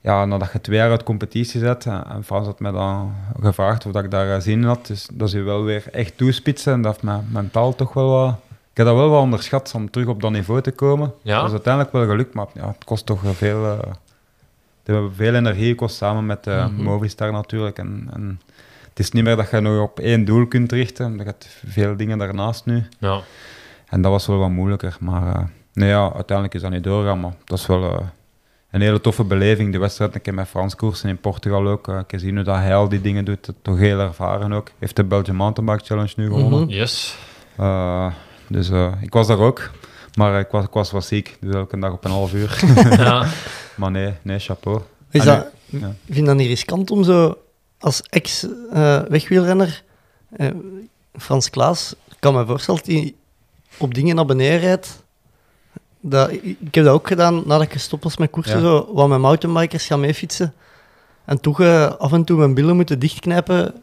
ja, 0.00 0.24
nadat 0.24 0.52
je 0.52 0.60
twee 0.60 0.78
jaar 0.78 0.90
uit 0.90 1.02
competitie 1.02 1.60
zet, 1.60 1.86
en, 1.86 2.04
en 2.10 2.24
Frans 2.24 2.46
had 2.46 2.60
mij 2.60 2.70
dan 2.72 3.14
gevraagd 3.40 3.86
of 3.86 3.92
dat 3.92 4.04
ik 4.04 4.10
daar 4.10 4.34
eh, 4.34 4.40
zin 4.40 4.60
in 4.60 4.64
had, 4.66 4.86
dus 4.86 5.08
dat 5.12 5.28
is 5.28 5.34
je 5.34 5.42
wel 5.42 5.64
weer 5.64 5.84
echt 5.92 6.16
toespitsen. 6.16 6.72
En 6.72 6.82
dat 6.82 6.92
heeft 6.92 7.04
mij 7.04 7.20
mentaal 7.28 7.74
toch 7.74 7.92
wel 7.92 8.08
wat... 8.08 8.34
Ik 8.70 8.80
heb 8.80 8.86
dat 8.86 8.96
wel 8.96 9.08
wat 9.08 9.22
onderschat 9.22 9.72
om 9.74 9.90
terug 9.90 10.06
op 10.06 10.20
dat 10.22 10.30
niveau 10.30 10.60
te 10.60 10.70
komen. 10.70 11.12
Ja? 11.22 11.36
Dat 11.36 11.46
is 11.46 11.52
uiteindelijk 11.52 11.92
wel 11.92 12.06
gelukt, 12.06 12.34
maar 12.34 12.46
ja, 12.54 12.66
het 12.66 12.84
kost 12.84 13.06
toch 13.06 13.20
veel... 13.24 13.64
eh, 13.64 13.78
het 14.82 14.96
heeft 14.96 15.14
veel 15.16 15.34
energie 15.34 15.68
gekost 15.68 15.96
samen 15.96 16.26
met 16.26 16.46
eh 16.46 16.66
Mhm. 16.66 16.82
Movistar 16.82 17.32
natuurlijk. 17.32 17.78
En, 17.78 18.08
en 18.12 18.40
het 18.88 18.98
is 18.98 19.10
niet 19.10 19.24
meer 19.24 19.36
dat 19.36 19.50
je 19.50 19.60
nog 19.60 19.82
op 19.82 19.98
één 20.00 20.24
doel 20.24 20.46
kunt 20.46 20.72
richten. 20.72 21.16
Je 21.16 21.22
hebt 21.22 21.48
veel 21.66 21.96
dingen 21.96 22.18
daarnaast 22.18 22.64
nu. 22.66 22.86
Ja. 22.98 23.20
En 23.88 24.02
dat 24.02 24.10
was 24.10 24.26
wel 24.26 24.38
wat 24.38 24.50
moeilijker. 24.50 24.96
Maar 25.00 25.34
eh, 25.34 25.42
nee, 25.74 25.88
ja, 25.88 26.02
uiteindelijk 26.02 26.54
is 26.54 26.60
dat 26.62 26.70
niet 26.70 26.84
doorgaan. 26.84 27.20
Maar 27.20 27.34
dat 27.44 27.58
is 27.58 27.66
wel 27.66 27.82
eh, 27.98 28.06
een 28.70 28.80
hele 28.80 29.00
toffe 29.00 29.24
beleving. 29.24 29.72
De 29.72 29.78
wedstrijd 29.78 30.14
een 30.14 30.20
keer 30.20 30.34
met 30.34 30.48
Frans 30.48 30.76
koersen 30.76 31.08
in 31.08 31.18
Portugal 31.20 31.66
ook. 31.68 31.88
eh, 31.88 31.98
ik 31.98 32.10
heb 32.10 32.20
zien 32.20 32.34
hoe 32.34 32.44
dat 32.44 32.56
hij 32.56 32.74
al 32.74 32.88
die 32.88 33.00
dingen 33.00 33.24
doet. 33.24 33.48
Toch 33.62 33.78
heel 33.78 33.98
ervaren 33.98 34.52
ook. 34.52 34.70
Heeft 34.78 34.96
de 34.96 35.04
Belgian 35.04 35.36
Mountainbike 35.36 35.84
Challenge 35.84 36.12
nu 36.16 36.26
gewonnen. 36.26 36.60
Mhm. 36.60 36.68
Yes. 36.70 37.16
Eh, 37.56 38.12
dus 38.48 38.70
eh, 38.70 38.92
ik 39.00 39.12
was 39.12 39.26
daar 39.26 39.38
ook. 39.38 39.70
Maar 40.16 40.40
ik 40.40 40.48
was, 40.50 40.64
ik 40.64 40.70
was 40.72 40.90
wat 40.90 41.04
ziek. 41.04 41.36
Dus 41.40 41.54
elke 41.54 41.78
dag 41.78 41.92
op 41.92 42.04
een 42.04 42.10
half 42.10 42.32
uur. 42.34 42.60
ja. 42.98 43.26
maar 43.76 43.90
nee, 43.90 44.12
nee, 44.22 44.38
chapeau. 44.38 44.80
Is 45.10 45.20
Ah, 45.20 45.26
dat, 45.26 45.46
ja. 45.66 45.88
Ik 46.04 46.14
vind 46.14 46.26
dat 46.26 46.36
niet 46.36 46.46
riskant 46.48 46.90
om 46.90 47.04
zo 47.04 47.38
als 47.78 48.02
ex-wegwielrenner, 48.02 49.82
eh, 50.36 50.48
Frans 51.18 51.50
Klaas, 51.50 51.94
ik 52.10 52.16
kan 52.18 52.34
me 52.34 52.46
voorstellen 52.46 52.80
dat 52.84 52.94
hij 52.94 53.14
op 53.78 53.94
dingen 53.94 54.14
naar 54.16 54.24
beneden 54.24 54.58
rijdt. 54.58 55.02
Dat, 56.06 56.32
ik 56.32 56.74
heb 56.74 56.84
dat 56.84 56.94
ook 56.94 57.06
gedaan 57.06 57.34
nadat 57.34 57.62
ik 57.62 57.72
gestopt 57.72 58.04
was 58.04 58.16
met 58.16 58.30
koersen, 58.30 58.56
Ja. 58.56 58.60
zo, 58.64 58.88
wat 58.92 59.08
met 59.08 59.18
mountainbikers 59.18 59.86
gaan 59.86 60.00
meefietsen. 60.00 60.54
En 61.24 61.40
toch 61.40 61.60
eh, 61.60 61.86
af 61.98 62.12
en 62.12 62.24
toe 62.24 62.38
mijn 62.38 62.54
billen 62.54 62.76
moeten 62.76 62.98
dichtknijpen 62.98 63.74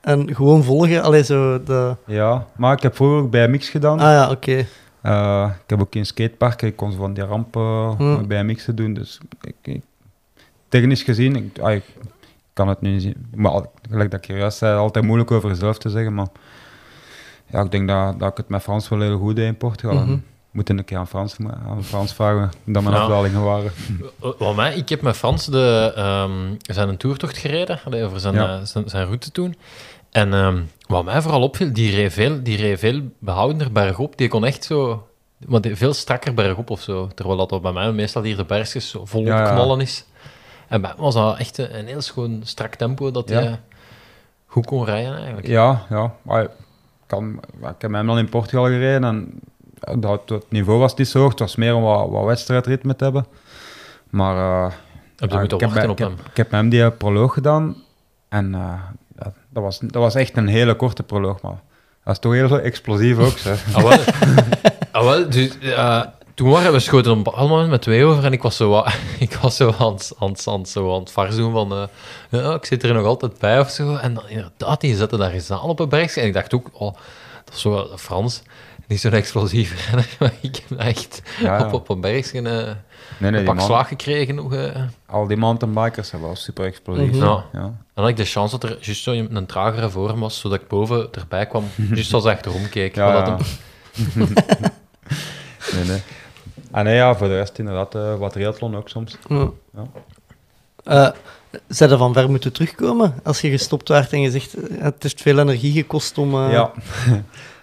en 0.00 0.34
gewoon 0.34 0.64
volgen. 0.64 1.02
Allee, 1.02 1.24
zo 1.24 1.62
de... 1.62 1.96
Ja, 2.06 2.46
maar 2.56 2.72
ik 2.76 2.82
heb 2.82 2.94
vroeger 2.96 3.18
ook 3.18 3.30
BMX 3.30 3.68
gedaan. 3.68 4.00
Ah 4.00 4.06
ja, 4.06 4.30
oké. 4.30 4.66
Eh, 5.02 5.50
ik 5.64 5.70
heb 5.70 5.80
ook 5.80 5.94
in 5.94 6.06
skateparken, 6.06 6.68
ik 6.68 6.76
kon 6.76 6.92
van 6.92 7.14
die 7.14 7.24
rampen 7.24 7.96
Hmm. 7.96 8.26
BMX'en 8.28 8.74
doen. 8.76 8.94
Dus 8.94 9.20
ik, 9.40 9.54
ik- 9.62 9.82
technisch 10.68 11.02
gezien, 11.02 11.36
ik, 11.36 11.58
ah, 11.58 11.72
ik 11.72 11.84
kan 12.52 12.68
het 12.68 12.80
nu 12.80 12.90
niet 12.90 13.02
zien. 13.02 13.26
Maar 13.34 13.52
gelijk 13.90 14.10
dat 14.10 14.24
ik 14.24 14.36
juist 14.36 14.58
zei, 14.58 14.76
altijd 14.78 15.04
moeilijk 15.04 15.30
over 15.30 15.48
jezelf 15.48 15.78
te 15.78 15.90
zeggen. 15.90 16.14
Maar 16.14 16.26
ja, 17.46 17.60
ik 17.62 17.70
denk 17.70 17.88
dat, 17.88 18.18
dat 18.18 18.30
ik 18.30 18.36
het 18.36 18.48
met 18.48 18.62
Frans 18.62 18.88
wel 18.88 19.00
heel 19.00 19.18
goed 19.18 19.36
deed 19.36 19.46
in 19.46 19.56
Portugal. 19.56 19.94
Mhm. 20.04 20.16
Moet 20.50 20.68
een 20.68 20.84
keer 20.84 20.98
aan 20.98 21.06
Frans, 21.08 21.36
aan 21.68 21.84
Frans 21.84 22.14
vragen 22.14 22.50
dat 22.64 22.82
mijn 22.82 22.94
afdalingen 22.94 23.42
waren. 23.44 23.72
Wel 24.38 24.54
mij, 24.54 24.74
ik 24.74 24.88
heb 24.88 25.02
met 25.02 25.16
Frans 25.16 25.46
de, 25.46 25.92
ehm, 25.96 26.54
zijn 26.62 26.88
een 26.88 26.96
toertocht 26.96 27.36
gereden, 27.36 27.78
over 28.04 28.20
zijn, 28.20 28.34
Ja. 28.34 28.54
eh, 28.58 28.64
zijn, 28.64 28.88
zijn 28.88 29.04
route 29.06 29.30
toen. 29.30 29.56
En 30.10 30.34
ehm, 30.34 30.62
wat 30.86 31.04
mij 31.04 31.22
vooral 31.22 31.42
opviel, 31.42 31.72
die 31.72 31.94
reed 31.96 32.12
veel, 32.12 32.42
die 32.42 32.56
reed 32.56 32.78
veel 32.78 33.00
behoudender 33.18 33.72
bergop. 33.72 34.16
Die 34.16 34.28
kon 34.28 34.44
echt 34.44 34.64
zo... 34.64 35.06
Want 35.46 35.62
die- 35.62 35.76
veel 35.76 35.92
strakker 35.94 36.34
bergop 36.34 36.70
of 36.70 36.80
zo. 36.80 37.08
Terwijl 37.14 37.46
dat 37.46 37.62
bij 37.62 37.72
mij 37.72 37.92
meestal 37.92 38.22
hier 38.22 38.36
de 38.36 38.44
bergjes 38.44 38.90
volop 39.04 39.26
Ja, 39.26 39.38
ja. 39.42 39.50
knallen 39.52 39.80
is. 39.80 40.04
En 40.68 40.80
bij 40.80 40.90
hem 40.90 41.00
was 41.00 41.14
dat 41.14 41.38
echt 41.38 41.58
een, 41.58 41.78
een 41.78 41.86
heel 41.86 42.00
schoon 42.00 42.40
strak 42.44 42.74
tempo 42.74 43.10
dat 43.10 43.28
Ja. 43.28 43.40
hij 43.40 43.60
goed 44.46 44.66
kon 44.66 44.84
rijden 44.84 45.16
eigenlijk. 45.16 45.46
Ja, 45.46 45.86
ja. 45.90 46.14
Maar 46.22 46.42
ik 46.42 46.50
kan, 47.06 47.40
ik 47.60 47.74
heb 47.78 47.92
hem 47.92 48.06
dan 48.06 48.18
in 48.18 48.28
Portugal 48.28 48.64
gereden 48.64 49.04
en 49.04 49.40
dat, 49.98 50.28
het 50.28 50.44
niveau 50.48 50.78
was 50.78 50.94
niet 50.94 51.08
zo 51.08 51.18
hoog. 51.20 51.30
Het 51.30 51.38
was 51.38 51.56
meer 51.56 51.74
om 51.74 51.82
wat, 51.82 52.08
wat 52.10 52.24
wedstrijdritme 52.24 52.96
te 52.96 53.04
hebben. 53.04 53.26
Maar 54.10 54.36
eh, 54.36 54.72
Heb 55.16 55.30
je 55.30 55.38
ik, 55.38 55.50
heb, 55.50 55.52
op 55.52 55.62
ik, 55.62 55.98
hem. 55.98 56.10
heb, 56.10 56.26
ik 56.30 56.36
heb 56.36 56.50
met 56.50 56.60
hem 56.60 56.68
die 56.68 56.90
proloog 56.90 57.34
gedaan 57.34 57.76
en 58.28 58.54
eh, 58.54 58.72
dat, 59.48 59.62
was, 59.62 59.78
dat 59.78 60.02
was 60.02 60.14
echt 60.14 60.36
een 60.36 60.48
hele 60.48 60.74
korte 60.74 61.02
proloog, 61.02 61.40
maar 61.40 61.60
dat 62.04 62.12
is 62.14 62.18
toch 62.18 62.32
heel 62.32 62.48
zo 62.48 62.56
explosief 62.56 63.18
ook. 63.18 63.38
Zo. 63.38 63.54
Ah, 63.72 63.82
wel. 63.82 63.98
ah, 64.92 65.04
wel 65.04 65.30
dus, 65.30 65.58
eh, 65.58 66.02
toen 66.34 66.50
waren 66.50 66.72
we 66.72 66.78
schoten 66.78 67.18
op 67.18 67.36
een 67.36 67.48
moment 67.48 67.70
met 67.70 67.82
twee 67.82 68.04
over 68.04 68.24
en 68.24 68.32
ik 68.32 68.42
was 68.42 68.56
zo, 68.56 68.84
ik 69.18 69.34
was 69.34 69.56
zo 69.56 69.74
aan 69.78 69.92
het, 69.92 70.12
aan 70.18 70.30
het, 70.30 70.44
aan 70.48 70.58
het, 70.58 70.68
zo 70.68 70.94
aan 70.94 71.00
het 71.00 71.10
vars 71.12 71.36
doen 71.36 71.52
van 71.52 71.72
eh, 71.72 71.82
ja, 72.30 72.54
ik 72.54 72.64
zit 72.64 72.82
er 72.82 72.94
nog 72.94 73.06
altijd 73.06 73.38
bij 73.38 73.60
of 73.60 73.70
zo. 73.70 73.96
En 73.96 74.14
dan 74.14 74.28
inderdaad, 74.28 74.80
die 74.80 74.96
zetten 74.96 75.18
daar 75.18 75.32
eens 75.32 75.50
aan 75.50 75.60
op 75.60 75.80
een 75.80 75.88
bergje. 75.88 76.20
En 76.20 76.26
ik 76.26 76.32
dacht 76.32 76.54
ook, 76.54 76.70
oh, 76.72 76.94
dat 77.44 77.54
is 77.54 77.60
zo 77.60 77.76
eh, 77.76 77.96
Frans. 77.96 78.42
Niet 78.90 79.00
zo'n 79.00 79.12
explosief 79.12 79.86
renner, 79.86 80.08
maar 80.20 80.32
ik 80.40 80.60
heb 80.68 80.78
echt 80.78 81.22
Ja, 81.40 81.58
ja. 81.58 81.66
op, 81.66 81.72
op 81.72 81.88
een 81.88 82.00
bergje 82.00 82.38
eh, 82.38 82.42
Nee, 82.44 82.52
een 82.62 82.74
nee, 83.18 83.30
die 83.32 83.42
pak 83.44 83.54
man- 83.54 83.64
slaag 83.66 83.88
gekregen 83.88 84.34
nog. 84.34 84.54
eh. 84.54 84.82
Al 85.06 85.26
die 85.26 85.36
mountainbikers 85.36 86.08
zijn 86.08 86.22
wel 86.22 86.36
super 86.36 86.64
explosief. 86.64 87.10
Mhm. 87.10 87.16
Ja. 87.24 87.44
Ja. 87.52 87.60
dan 87.60 87.74
had 87.94 88.08
ik 88.08 88.16
de 88.16 88.24
chance 88.24 88.58
dat 88.58 88.70
er 88.70 88.78
juist 88.80 89.02
zo 89.02 89.10
een 89.12 89.46
tragere 89.46 89.90
voor 89.90 90.08
hem 90.08 90.20
was, 90.20 90.38
zodat 90.40 90.60
ik 90.60 90.68
boven 90.68 91.08
erbij 91.12 91.46
kwam, 91.46 91.64
juist 91.94 92.14
als 92.14 92.24
ik 92.24 92.30
achterom 92.32 92.68
keek. 92.68 92.94
Ja, 92.94 93.24
hem- 93.24 93.36
nee, 95.74 95.84
nee. 95.84 96.02
En 96.72 96.84
nee, 96.84 96.94
ja, 96.94 97.14
voor 97.16 97.26
de 97.28 97.36
rest 97.36 97.58
inderdaad 97.58 97.94
eh, 97.94 98.14
wat 98.16 98.32
triathlon 98.32 98.76
ook 98.76 98.88
soms. 98.88 99.16
Ja. 99.28 99.48
Ja. 99.74 99.86
Eh, 100.84 101.08
zou 101.68 101.90
je 101.90 101.96
van 101.96 102.12
ver 102.12 102.30
moeten 102.30 102.52
terugkomen 102.52 103.14
als 103.24 103.40
je 103.40 103.50
gestopt 103.50 103.88
werd 103.88 104.12
en 104.12 104.20
je 104.20 104.30
zegt 104.30 104.54
eh, 104.54 104.82
het 104.82 105.02
heeft 105.02 105.22
veel 105.22 105.38
energie 105.38 105.72
gekost 105.72 106.18
om... 106.18 106.34
eh, 106.34 106.52
Ja. 106.52 106.72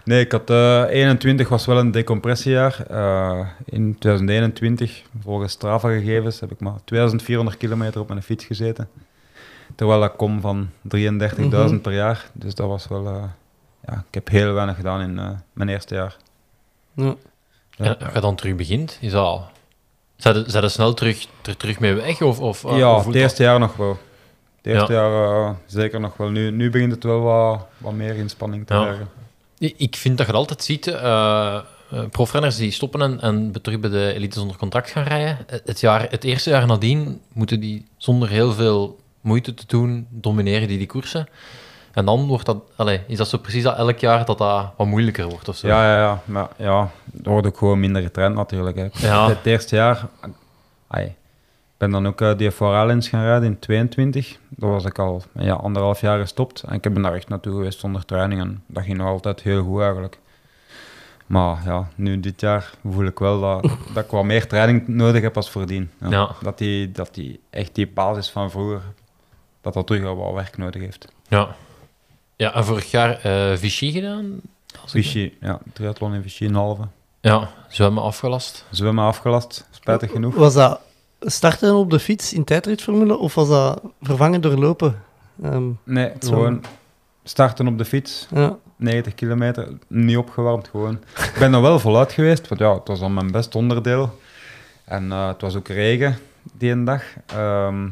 Nee, 0.08 0.20
ik 0.24 0.32
had 0.32 0.49
eh 0.49 0.84
21 0.89 1.49
was 1.49 1.66
wel 1.66 1.78
een 1.78 1.91
decompressiejaar. 1.91 2.86
Eh, 2.89 3.47
in 3.66 3.97
2021, 3.99 5.01
volgens 5.24 5.51
Strava-gegevens, 5.53 6.39
heb 6.39 6.51
ik 6.51 6.60
maar 6.60 6.74
2400 6.86 7.58
kilometer 7.58 8.01
op 8.01 8.08
mijn 8.08 8.24
fiets 8.24 8.45
gezeten. 8.45 8.89
Terwijl 9.76 10.03
ik 10.03 10.12
kom 10.18 10.41
van 10.41 10.70
33.000 10.82 11.72
Mhm. 11.72 11.82
per 11.82 11.93
jaar. 11.93 12.30
Dus 12.34 12.55
dat 12.55 12.68
was 12.68 12.88
wel... 12.88 13.08
eh, 13.08 13.24
ja, 13.88 13.93
ik 14.08 14.14
heb 14.14 14.28
heel 14.28 14.53
weinig 14.53 14.76
gedaan 14.76 15.01
in 15.01 15.20
eh, 15.20 15.30
mijn 15.53 15.70
eerste 15.70 15.95
jaar. 15.95 16.16
Ja. 16.93 17.16
Ja. 17.72 17.86
En 17.86 17.99
als 17.99 18.14
je 18.14 18.20
dan 18.20 18.36
terug 18.36 18.55
begint, 18.55 18.97
is 19.01 19.12
dat... 19.12 19.41
Er, 20.18 20.43
zijn 20.47 20.64
er 20.64 20.70
snel 20.70 20.93
terug, 20.93 21.28
er 21.45 21.58
terug 21.58 21.80
mee 21.80 21.93
weg? 21.93 22.22
Of, 22.22 22.39
of, 22.39 22.66
eh, 22.66 22.78
ja, 22.78 23.03
het 23.05 23.16
eerste 23.16 23.43
jaar 23.43 23.60
nog 23.60 23.76
wel. 23.76 23.97
Het 24.58 24.66
eerste 24.76 24.93
Ja. 24.93 24.99
jaar 25.10 25.32
eh, 25.47 25.49
zeker 25.66 25.99
nog 25.99 26.18
wel. 26.18 26.30
Nu, 26.30 26.51
nu 26.51 26.70
begint 26.70 26.91
het 26.91 27.03
wel 27.03 27.20
wat, 27.22 27.66
wat 27.78 27.93
meer 27.93 28.16
inspanning 28.16 28.68
te 28.68 28.74
Ja. 28.74 28.82
krijgen. 28.84 29.08
Ik 29.58 29.95
vind 29.95 30.18
dat 30.18 30.26
je 30.26 30.32
het 30.32 30.41
altijd 30.41 30.64
ziet, 30.64 30.88
eh, 30.88 31.55
eh, 31.91 32.03
profrenners 32.12 32.55
die 32.55 32.72
stoppen 32.72 33.01
en, 33.01 33.22
en 33.22 33.53
terug 33.62 33.80
bij 33.80 33.89
de 33.89 34.14
elite 34.14 34.39
zonder 34.39 34.58
contract 34.58 34.89
gaan 34.89 35.03
rijden. 35.03 35.38
Het, 35.66 35.80
jaar, 35.80 36.08
het 36.10 36.24
eerste 36.24 36.49
jaar 36.49 36.68
nadien 36.68 37.22
moeten 37.34 37.60
die 37.60 37.86
zonder 37.97 38.30
heel 38.30 38.53
veel 38.53 38.99
moeite 39.22 39.53
te 39.53 39.64
doen, 39.68 40.08
domineren 40.10 40.68
die 40.68 40.78
die 40.78 40.88
koersen. 40.88 41.28
En 41.93 42.05
dan 42.05 42.28
wordt 42.28 42.45
dat, 42.45 42.58
allee, 42.76 43.01
is 43.08 43.18
dat 43.18 43.28
zo 43.28 43.38
precies 43.38 43.64
dat 43.64 43.78
elk 43.78 43.99
jaar 43.99 44.26
dat 44.26 44.38
dat 44.38 44.72
wat 44.78 44.88
moeilijker 44.88 45.30
wordt 45.30 45.47
of 45.47 45.55
zo. 45.55 45.68
Ja, 45.68 45.84
ja, 45.84 45.99
ja. 45.99 46.22
Maar 46.26 46.49
ja, 46.58 46.91
er 47.24 47.30
wordt 47.30 47.47
ook 47.47 47.58
gewoon 47.58 47.80
minder 47.80 48.01
getraind 48.01 48.36
natuurlijk. 48.36 48.78
Hè. 48.78 49.08
Ja. 49.08 49.28
Het 49.28 49.45
eerste 49.45 49.76
jaar... 49.76 50.08
ben 51.78 51.92
dan 51.92 52.08
ook 52.08 52.22
uh, 52.22 52.38
die 52.38 52.52
Foralens 52.52 53.10
gaan 53.10 53.24
rijden 53.24 53.48
in 53.48 53.60
22. 53.60 54.38
Daar 54.50 54.70
was 54.70 54.86
ik 54.86 55.00
al 55.00 55.24
ja, 55.40 55.54
anderhalf 55.54 56.02
jaar 56.02 56.20
gestopt. 56.20 56.64
En 56.64 56.74
ik 56.74 56.82
ben 56.82 57.02
daar 57.02 57.14
echt 57.14 57.30
naartoe 57.30 57.54
geweest 57.54 57.80
zonder 57.80 58.06
training. 58.06 58.42
En 58.42 58.64
dat 58.68 58.84
ging 58.84 58.98
nog 58.98 59.08
altijd 59.08 59.42
heel 59.42 59.64
goed 59.64 59.82
eigenlijk. 59.82 60.20
Maar 61.28 61.62
ja, 61.66 61.88
nu 61.96 62.20
dit 62.20 62.42
jaar 62.42 62.72
voel 62.90 63.06
ik 63.06 63.20
wel 63.20 63.40
dat, 63.40 63.62
dat 63.94 64.04
ik 64.04 64.12
wat 64.12 64.24
meer 64.24 64.48
training 64.48 64.88
nodig 64.88 65.22
heb 65.22 65.36
als 65.36 65.50
voordien. 65.50 65.92
Ja. 66.00 66.10
Ja. 66.10 66.36
Dat, 66.42 66.58
die, 66.58 66.92
dat 66.92 67.14
die 67.14 67.40
echt 67.50 67.76
die 67.76 67.88
basis 67.88 68.30
van 68.30 68.52
vroeger, 68.52 68.82
dat 69.62 69.74
dat 69.74 69.88
terug 69.88 70.02
wel 70.02 70.16
wat 70.16 70.34
werk 70.34 70.58
nodig 70.58 70.82
heeft. 70.82 71.08
Ja, 71.28 71.56
ja 72.36 72.54
en 72.54 72.66
vorig 72.66 72.92
jaar 72.92 73.20
eh 73.22 73.58
Vichy 73.58 73.92
gedaan? 73.92 74.40
Vichy, 74.86 75.34
ja, 75.42 75.60
triathlon 75.74 76.14
in 76.14 76.22
Vichy, 76.22 76.46
een 76.46 76.56
halve. 76.56 76.88
Ja, 77.22 77.50
zwemmen 77.70 78.04
afgelast. 78.04 78.66
Zwemmen 78.70 79.06
afgelast, 79.06 79.68
spijtig 79.72 80.12
genoeg. 80.12 80.36
Was 80.36 80.54
dat 80.54 80.80
starten 81.20 81.76
op 81.76 81.89
de 81.89 81.99
fiets 81.99 82.34
in 82.34 82.43
tijdritformule 82.43 83.18
of 83.18 83.36
was 83.36 83.47
dat 83.49 83.82
vervangen 84.01 84.41
door 84.41 84.55
lopen? 84.57 85.01
Ehm, 85.43 85.63
Nee, 85.84 86.11
Zo. 86.20 86.28
gewoon 86.30 86.63
starten 87.24 87.68
op 87.68 87.78
de 87.78 87.86
fiets, 87.86 88.28
ja. 88.34 88.57
90 88.76 89.13
kilometer, 89.15 89.68
niet 89.88 90.18
opgewarmd 90.18 90.68
gewoon. 90.68 90.99
Ik 91.15 91.36
ben 91.39 91.53
er 91.53 91.61
wel 91.61 91.80
voluit 91.80 92.11
geweest, 92.11 92.47
want 92.47 92.61
ja, 92.61 92.74
het 92.74 92.88
was 92.88 93.01
al 93.01 93.09
mijn 93.09 93.32
best 93.32 93.55
onderdeel. 93.55 94.20
En 94.86 95.11
eh, 95.11 95.28
het 95.28 95.41
was 95.41 95.55
ook 95.55 95.68
regen 95.68 96.18
die 96.53 96.72
een 96.72 96.84
dag. 96.84 97.03
Ehm, 97.26 97.88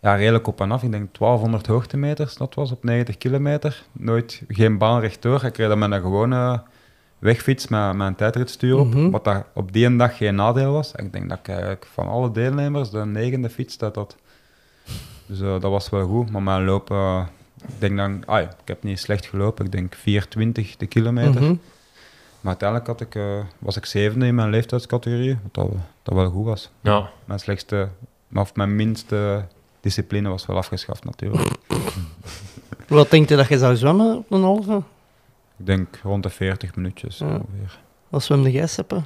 ja, 0.00 0.14
redelijk 0.14 0.46
op 0.46 0.60
en 0.60 0.70
af. 0.72 0.82
Ik 0.82 0.90
denk 0.90 1.14
1200 1.14 1.66
hoogtemeters, 1.66 2.34
dat 2.36 2.54
was 2.54 2.72
op 2.72 2.84
90 2.84 3.18
kilometer. 3.18 3.82
Nooit, 3.92 4.42
geen 4.48 4.78
baan 4.78 5.00
rechtdoor. 5.00 5.44
Ik 5.44 5.56
reed 5.56 5.68
dan 5.68 5.78
met 5.78 5.90
een 5.92 6.00
gewone 6.00 6.62
wegfiets 7.18 7.68
met, 7.68 7.92
met 7.94 8.06
een 8.06 8.14
tijdritstuur 8.14 8.78
op, 8.78 8.94
Mhm. 8.94 9.10
wat 9.10 9.24
daar 9.24 9.46
op 9.54 9.72
die 9.72 9.96
dag 9.96 10.16
geen 10.16 10.34
nadeel 10.34 10.72
was. 10.72 10.92
En 10.92 11.04
ik 11.04 11.12
denk 11.12 11.28
dat 11.28 11.38
ik 11.38 11.48
eigenlijk 11.48 11.86
van 11.92 12.08
alle 12.08 12.30
deelnemers 12.32 12.90
de 12.90 13.04
negende 13.06 13.50
fiets 13.50 13.78
dat 13.78 13.94
dat. 13.94 14.16
Dus 15.26 15.40
eh, 15.40 15.46
dat 15.60 15.62
was 15.70 15.90
wel 15.90 16.06
goed, 16.06 16.30
maar 16.30 16.42
mijn 16.42 16.64
loop, 16.64 16.90
eh, 16.90 17.22
ik 17.66 17.74
denk 17.80 17.96
dan, 17.96 18.22
ah, 18.26 18.40
ja, 18.40 18.48
ik 18.48 18.68
heb 18.68 18.82
niet 18.82 18.98
slecht 18.98 19.26
gelopen, 19.26 19.64
ik 19.64 19.72
denk 19.72 19.94
4,20 19.94 20.76
de 20.76 20.86
kilometer. 20.86 21.42
Mhm. 21.42 21.54
Maar 22.40 22.56
uiteindelijk 22.60 22.88
had 22.88 23.00
ik, 23.00 23.14
eh, 23.14 23.38
was 23.58 23.76
ik 23.76 23.86
zevende 23.86 24.26
in 24.26 24.34
mijn 24.34 24.50
leeftijdscategorie, 24.50 25.38
wat 25.42 25.54
dat, 25.54 25.78
dat 26.02 26.14
wel 26.14 26.30
goed 26.30 26.44
was. 26.44 26.70
Ja, 26.80 27.08
Mijn 27.24 27.38
slechtste, 27.40 27.88
of 28.34 28.54
mijn 28.54 28.76
minste 28.76 29.44
discipline 29.80 30.28
was 30.28 30.46
wel 30.46 30.56
afgeschaft 30.56 31.04
natuurlijk. 31.04 31.50
Wat 32.88 33.10
denk 33.10 33.28
je 33.28 33.36
dat 33.36 33.48
je 33.48 33.58
zou 33.58 33.76
zwemmen 33.76 34.16
op 34.16 34.30
een 34.32 34.42
halve? 34.42 34.82
Ik 35.58 35.66
denk 35.66 35.98
rond 36.02 36.22
de 36.22 36.28
40 36.30 36.74
minuutjes 36.74 37.18
Ja. 37.18 37.26
ongeveer. 37.26 37.78
Wat 38.08 38.22
zwemde 38.22 38.50
jij, 38.50 38.66
Seppe? 38.66 39.02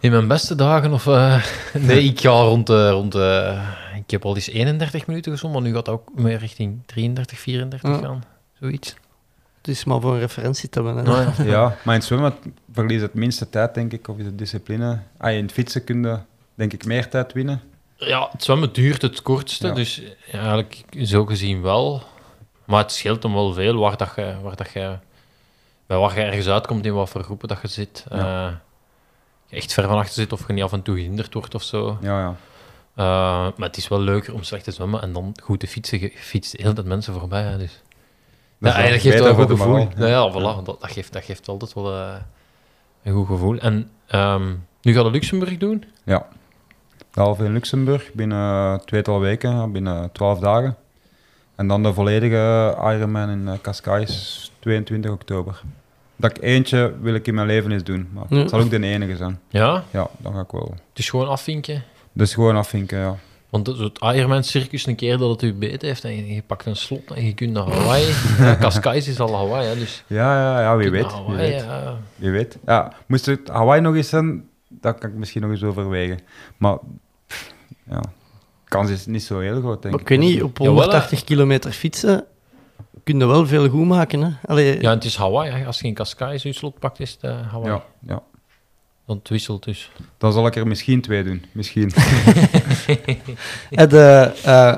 in 0.00 0.10
mijn 0.10 0.28
beste 0.28 0.54
dagen 0.54 0.92
of... 0.92 1.06
eh, 1.06 1.44
nee, 1.88 2.02
ik 2.04 2.20
ga 2.20 2.30
rond 2.30 2.66
de... 2.66 2.90
Rond 2.90 3.12
de 3.12 3.60
ik 3.96 4.10
heb 4.10 4.24
al 4.24 4.34
eens 4.34 4.48
31 4.48 5.06
minuten 5.06 5.32
gezwommen, 5.32 5.60
maar 5.62 5.70
nu 5.70 5.76
gaat 5.76 5.84
dat 5.84 5.94
ook 5.94 6.08
meer 6.14 6.38
richting 6.38 6.82
33, 6.86 7.38
34 7.38 7.90
Ja. 7.90 7.98
gaan. 7.98 8.24
Zoiets. 8.60 8.94
Het 9.58 9.68
is 9.68 9.84
maar 9.84 10.00
voor 10.00 10.12
een 10.14 10.18
referentie 10.20 10.68
te 10.68 10.82
hebben. 10.82 11.04
Hè. 11.04 11.10
Nou 11.10 11.22
ja. 11.36 11.44
Ja, 11.52 11.62
maar 11.68 11.94
in 11.94 12.00
het 12.00 12.04
zwemmen 12.04 12.34
verlies 12.72 13.00
het 13.00 13.14
minste 13.14 13.48
tijd, 13.50 13.74
denk 13.74 13.92
ik, 13.92 14.08
of 14.08 14.18
is 14.18 14.24
het 14.24 14.38
discipline. 14.38 14.98
Ah, 15.18 15.32
in 15.36 15.42
het 15.42 15.52
fietsen 15.52 15.84
kun 15.84 16.02
je, 16.02 16.18
denk 16.54 16.72
ik, 16.72 16.84
meer 16.84 17.08
tijd 17.08 17.32
winnen. 17.32 17.60
Ja, 17.96 18.28
het 18.32 18.44
zwemmen 18.44 18.72
duurt 18.72 19.02
het 19.02 19.22
kortste, 19.22 19.66
Ja. 19.66 19.74
dus 19.74 20.02
eigenlijk 20.32 20.84
zo 21.02 21.24
gezien 21.26 21.62
wel. 21.62 22.02
Maar 22.64 22.82
het 22.82 22.92
scheelt 22.92 23.22
hem 23.22 23.32
wel 23.32 23.52
veel 23.52 23.74
waar, 23.76 23.96
dat 23.96 24.12
je, 24.16 24.34
waar, 24.42 24.56
dat 24.56 24.70
je, 24.72 24.98
bij 25.92 26.00
waar 26.00 26.18
je 26.18 26.24
ergens 26.24 26.48
uitkomt 26.48 26.86
in 26.86 26.94
wat 26.94 27.10
voor 27.10 27.22
groepen 27.22 27.48
dat 27.48 27.58
je 27.62 27.68
zit. 27.68 28.06
Ja. 28.10 28.46
Eh, 28.46 28.54
je 29.46 29.56
echt 29.56 29.72
ver 29.72 29.88
van 29.88 29.98
achter 29.98 30.14
zit 30.14 30.32
of 30.32 30.46
je 30.46 30.52
niet 30.52 30.62
af 30.62 30.72
en 30.72 30.82
toe 30.82 30.96
gehinderd 30.96 31.34
wordt 31.34 31.54
of 31.54 31.62
zo. 31.62 31.98
Ja, 32.00 32.20
ja. 32.20 32.34
Eh, 32.94 33.52
maar 33.56 33.68
het 33.68 33.76
is 33.76 33.88
wel 33.88 34.00
leuker 34.00 34.34
om 34.34 34.42
slecht 34.42 34.64
te 34.64 34.70
zwemmen 34.70 35.02
en 35.02 35.12
dan 35.12 35.34
goed 35.42 35.60
te 35.60 35.66
fietsen. 35.66 36.00
Je 36.00 36.12
fietst 36.14 36.56
heel 36.56 36.74
de 36.74 36.84
mensen 36.84 37.14
voorbij. 37.14 37.42
Hè, 37.42 37.58
dus. 37.58 37.82
Dat 38.58 38.74
Ja, 38.74 38.82
wel 38.82 38.98
geeft 38.98 39.18
dat 39.18 39.26
een 39.26 39.34
goed 39.34 39.50
gevoel. 39.50 39.88
Ja, 39.96 40.06
ja, 40.06 40.30
voilà. 40.30 40.64
Dat, 40.64 40.64
dat, 40.64 40.90
geeft, 40.90 41.12
dat 41.12 41.24
geeft 41.24 41.48
altijd 41.48 41.72
wel 41.72 41.92
eh, 41.92 42.14
een 43.02 43.14
goed 43.14 43.26
gevoel. 43.26 43.58
En 43.58 43.90
ehm, 44.06 44.54
nu 44.82 44.94
gaat 44.94 45.04
de 45.04 45.10
Luxemburg 45.10 45.58
doen. 45.58 45.84
Ja. 46.04 46.28
Halve 47.12 47.44
in 47.44 47.52
Luxemburg 47.52 48.12
binnen 48.12 48.84
tweetal 48.84 49.20
weken, 49.20 49.72
binnen 49.72 50.12
12 50.12 50.38
dagen. 50.38 50.76
En 51.54 51.68
dan 51.68 51.82
de 51.82 51.92
volledige 51.92 52.76
Ironman 52.78 53.30
in 53.30 53.60
Cascais, 53.60 54.50
22 54.58 55.10
oktober. 55.10 55.62
Dat 56.22 56.36
ik 56.36 56.42
eentje 56.42 56.92
wil 57.00 57.14
ik 57.14 57.26
in 57.26 57.34
mijn 57.34 57.46
leven 57.46 57.70
eens 57.72 57.84
doen, 57.84 58.08
maar 58.12 58.24
het 58.28 58.50
zal 58.50 58.60
ook 58.60 58.70
de 58.70 58.80
enige 58.86 59.16
zijn. 59.16 59.40
Ja, 59.48 59.84
Ja, 59.90 60.08
dan 60.18 60.34
ga 60.34 60.40
ik 60.40 60.50
wel. 60.50 60.70
het 60.88 60.98
is 60.98 61.10
gewoon 61.10 61.28
afvinken. 61.28 61.82
Dus 62.12 62.34
gewoon 62.34 62.56
afvinken, 62.56 62.98
ja. 62.98 63.16
Want 63.50 63.66
het- 63.66 63.78
het 63.78 63.98
Ironman-circus, 64.00 64.86
een 64.86 64.94
keer 64.94 65.18
dat 65.18 65.30
het 65.30 65.42
u 65.42 65.54
beet 65.54 65.82
heeft 65.82 66.04
en 66.04 66.16
je, 66.16 66.34
je 66.34 66.42
pakt 66.42 66.66
een 66.66 66.76
slot 66.76 67.10
en 67.10 67.24
je 67.26 67.34
kunt 67.34 67.52
naar 67.52 67.62
Hawaii. 67.68 68.04
Ja, 68.38 68.56
Cascais 68.56 69.08
is 69.08 69.20
al 69.20 69.34
Hawaii, 69.36 69.68
hè, 69.68 69.74
dus... 69.78 70.04
Ja, 70.06 70.34
ja, 70.42 70.60
ja 70.60 70.76
wie 70.76 70.90
weet. 70.90 71.12
Wie 71.26 71.36
weet. 71.36 71.60
ja. 71.60 71.96
Wie 72.16 72.30
weet. 72.30 72.58
Ja, 72.66 72.92
moest 73.06 73.26
het 73.26 73.48
Hawaii 73.48 73.80
nog 73.80 73.94
eens 73.94 74.08
zijn, 74.08 74.44
dat 74.68 74.98
kan 74.98 75.10
ik 75.10 75.16
misschien 75.16 75.42
nog 75.42 75.50
eens 75.50 75.62
overwegen. 75.62 76.18
Maar 76.56 76.76
pff, 77.26 77.54
ja, 77.90 78.00
de 78.00 78.08
kans 78.68 78.90
is 78.90 79.06
niet 79.06 79.22
zo 79.22 79.38
heel 79.38 79.60
groot, 79.60 79.82
denk 79.82 79.94
Maar 79.94 80.02
ik. 80.04 80.10
ik 80.10 80.18
weet 80.18 80.28
niet, 80.28 80.42
op 80.42 80.58
Jawel, 80.58 80.74
hè. 80.74 80.80
180 80.80 81.24
kilometer 81.24 81.72
fietsen 81.72 82.24
kun 83.04 83.18
je 83.18 83.26
wel 83.26 83.46
veel 83.46 83.68
goed 83.68 83.86
maken. 83.86 84.22
Hè? 84.22 84.30
Allee, 84.46 84.80
Ja, 84.80 84.90
het 84.90 85.04
is 85.04 85.16
Hawaii. 85.16 85.50
hè. 85.50 85.66
Als 85.66 85.80
je 85.80 85.86
in 85.86 85.94
Cascais 85.94 86.42
je 86.42 86.52
slot 86.52 86.78
pakt, 86.78 87.00
is 87.00 87.10
het 87.10 87.22
eh, 87.22 87.50
Hawaii. 87.50 87.72
Ja, 87.72 87.82
ja. 88.06 88.22
Dan 89.06 89.16
het 89.16 89.28
wisselt 89.28 89.64
dus. 89.64 89.90
Dan 90.18 90.32
zal 90.32 90.46
ik 90.46 90.56
er 90.56 90.66
misschien 90.66 91.00
twee 91.00 91.24
doen. 91.24 91.44
Misschien. 91.52 91.92
En 93.70 93.88
de, 93.88 94.32
eh, 94.44 94.76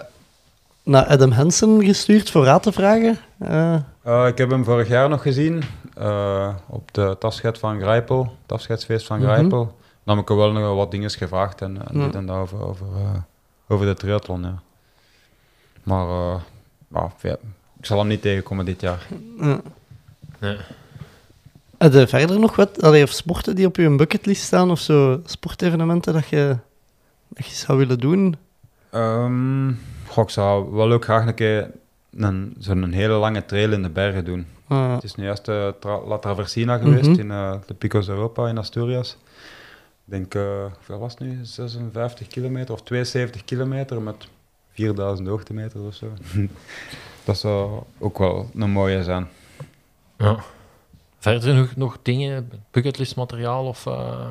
naar 0.82 1.04
Adam 1.04 1.30
Hansen 1.30 1.84
gestuurd 1.84 2.30
voor 2.30 2.44
raad 2.44 2.62
te 2.62 2.72
vragen. 2.72 3.18
Eh, 3.38 3.74
Eh, 4.02 4.26
ik 4.26 4.38
heb 4.38 4.50
hem 4.50 4.64
vorig 4.64 4.88
jaar 4.88 5.08
nog 5.08 5.22
gezien 5.22 5.62
eh, 5.96 6.54
op 6.68 6.94
de 6.94 7.16
afscheid 7.20 7.58
van 7.58 7.80
Grijpel, 7.80 8.36
het 8.42 8.52
afscheidsfeest 8.52 9.06
van 9.06 9.18
Mhm. 9.20 9.26
Grijpel. 9.32 9.76
Dan 10.04 10.14
heb 10.16 10.22
ik 10.24 10.28
hem 10.28 10.38
wel 10.38 10.52
nog 10.52 10.74
wat 10.76 10.90
dingen 10.90 11.10
gevraagd 11.10 11.60
en, 11.62 11.88
en 11.88 11.98
Ja. 11.98 12.04
dit 12.06 12.14
en 12.14 12.26
dat 12.26 12.36
over, 12.36 12.66
over, 12.66 12.86
over 13.68 13.86
de 13.86 13.94
triathlon. 13.94 14.42
Ja. 14.42 14.62
Maar 15.82 16.08
eh, 16.08 16.40
ja, 16.88 17.12
ja, 17.22 17.36
ik 17.84 17.90
zal 17.90 17.98
hem 17.98 18.08
niet 18.08 18.22
tegenkomen 18.22 18.64
dit 18.64 18.80
jaar. 18.80 19.06
ja. 19.40 19.60
Nee. 20.40 20.56
Heb 21.78 21.92
je 21.92 22.06
verder 22.06 22.38
nog 22.40 22.56
wat, 22.56 22.82
allee, 22.82 23.02
of 23.02 23.10
sporten 23.10 23.54
die 23.56 23.66
op 23.66 23.76
je 23.76 23.96
bucketlist 23.96 24.42
staan, 24.42 24.70
of 24.70 24.80
zo 24.80 25.20
sportevenementen 25.24 26.12
dat 26.12 26.28
je, 26.28 26.56
dat 27.28 27.46
je 27.46 27.54
zou 27.54 27.78
willen 27.78 27.98
doen? 27.98 28.36
Ehm, 28.90 29.72
goh, 30.06 30.24
ik 30.24 30.30
zou 30.30 30.72
wel 30.72 30.92
ook 30.92 31.04
graag 31.04 31.26
een 31.26 31.34
keer 31.34 31.70
een, 32.16 32.54
zo'n 32.58 32.92
hele 32.92 33.12
lange 33.14 33.44
trail 33.44 33.72
in 33.72 33.82
de 33.82 33.90
bergen 33.90 34.24
doen. 34.24 34.46
Ah, 34.66 34.94
Het 34.94 35.04
is 35.04 35.14
nu 35.14 35.24
juist 35.24 35.44
de 35.44 35.74
tra 35.80 36.00
La 36.06 36.18
Traversina 36.18 36.78
geweest 36.78 37.08
Mhm. 37.10 37.20
in 37.20 37.30
eh, 37.30 37.54
de 37.66 37.74
Picos 37.74 38.08
Europa 38.08 38.48
in 38.48 38.58
Asturias. 38.58 39.16
Ik 40.06 40.12
denk, 40.12 40.34
eh 40.34 40.64
hoeveel 40.74 40.98
was 40.98 41.12
het 41.12 41.20
nu? 41.20 41.38
56 41.42 42.26
kilometer 42.26 42.74
of 42.74 42.82
72 42.82 43.44
kilometer 43.44 44.02
met 44.02 44.28
4000 44.72 45.28
hoogtemeter 45.28 45.80
of 45.80 45.94
zo. 45.94 46.06
dat 47.24 47.38
zou 47.38 47.82
ook 47.98 48.18
wel 48.18 48.50
een 48.54 48.70
mooie 48.70 49.02
zijn. 49.02 49.28
Ja. 50.18 50.36
Verder 51.18 51.54
nog, 51.54 51.76
nog 51.76 51.98
dingen, 52.02 52.50
bucketlist 52.70 53.16
materiaal 53.16 53.66
of... 53.66 53.86
eh, 53.86 54.26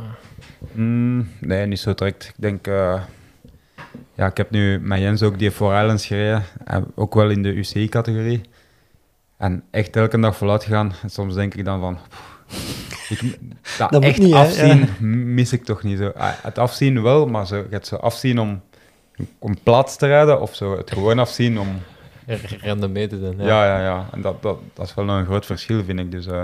Mm, 0.71 1.29
nee, 1.39 1.65
niet 1.65 1.79
zo 1.79 1.93
direct. 1.93 2.23
Ik 2.23 2.33
denk, 2.35 2.67
eh, 2.67 3.01
ja, 4.15 4.25
ik 4.25 4.37
heb 4.37 4.51
nu 4.51 4.79
met 4.79 4.99
Jens 4.99 5.23
ook 5.23 5.39
die 5.39 5.51
Four 5.51 5.79
Islands 5.81 6.05
gereden, 6.05 6.43
eh, 6.65 6.77
ook 6.95 7.13
wel 7.13 7.29
in 7.29 7.43
de 7.43 7.53
UCI-categorie. 7.53 8.41
En 9.37 9.63
echt 9.71 9.95
elke 9.95 10.19
dag 10.19 10.35
voluit 10.37 10.63
gaan. 10.63 10.93
En 11.03 11.09
soms 11.09 11.33
denk 11.33 11.53
ik 11.55 11.65
dan 11.65 11.79
van, 11.79 11.97
pff, 12.47 13.09
ik, 13.09 13.37
dat, 13.77 14.03
echt 14.03 14.17
niet, 14.19 14.33
afzien 14.33 14.77
ja. 14.79 14.87
mis 14.99 15.53
ik 15.53 15.63
toch 15.63 15.83
niet 15.83 15.97
zo. 15.97 16.07
Ah, 16.15 16.31
Het 16.41 16.57
afzien 16.57 17.01
wel, 17.01 17.25
maar 17.25 17.47
zo, 17.47 17.55
je 17.57 17.65
hebt 17.69 17.87
zo 17.87 17.95
afzien 17.95 18.39
om, 18.39 18.61
om 19.39 19.57
plaats 19.63 19.95
te 19.97 20.07
rijden, 20.07 20.41
of 20.41 20.55
zo 20.55 20.77
het 20.77 20.91
gewoon 20.91 21.19
afzien 21.19 21.59
om... 21.59 21.81
random 22.65 22.91
mee 22.91 23.07
te 23.07 23.19
doen. 23.19 23.35
Ja, 23.37 23.65
ja, 23.65 23.81
ja. 23.81 24.07
En 24.11 24.21
dat, 24.21 24.41
dat, 24.41 24.57
dat 24.73 24.85
is 24.87 24.93
wel 24.93 25.05
nog 25.05 25.17
een 25.17 25.25
groot 25.25 25.45
verschil, 25.45 25.83
vind 25.83 25.99
ik. 25.99 26.11
Dus 26.11 26.25
eh, 26.25 26.43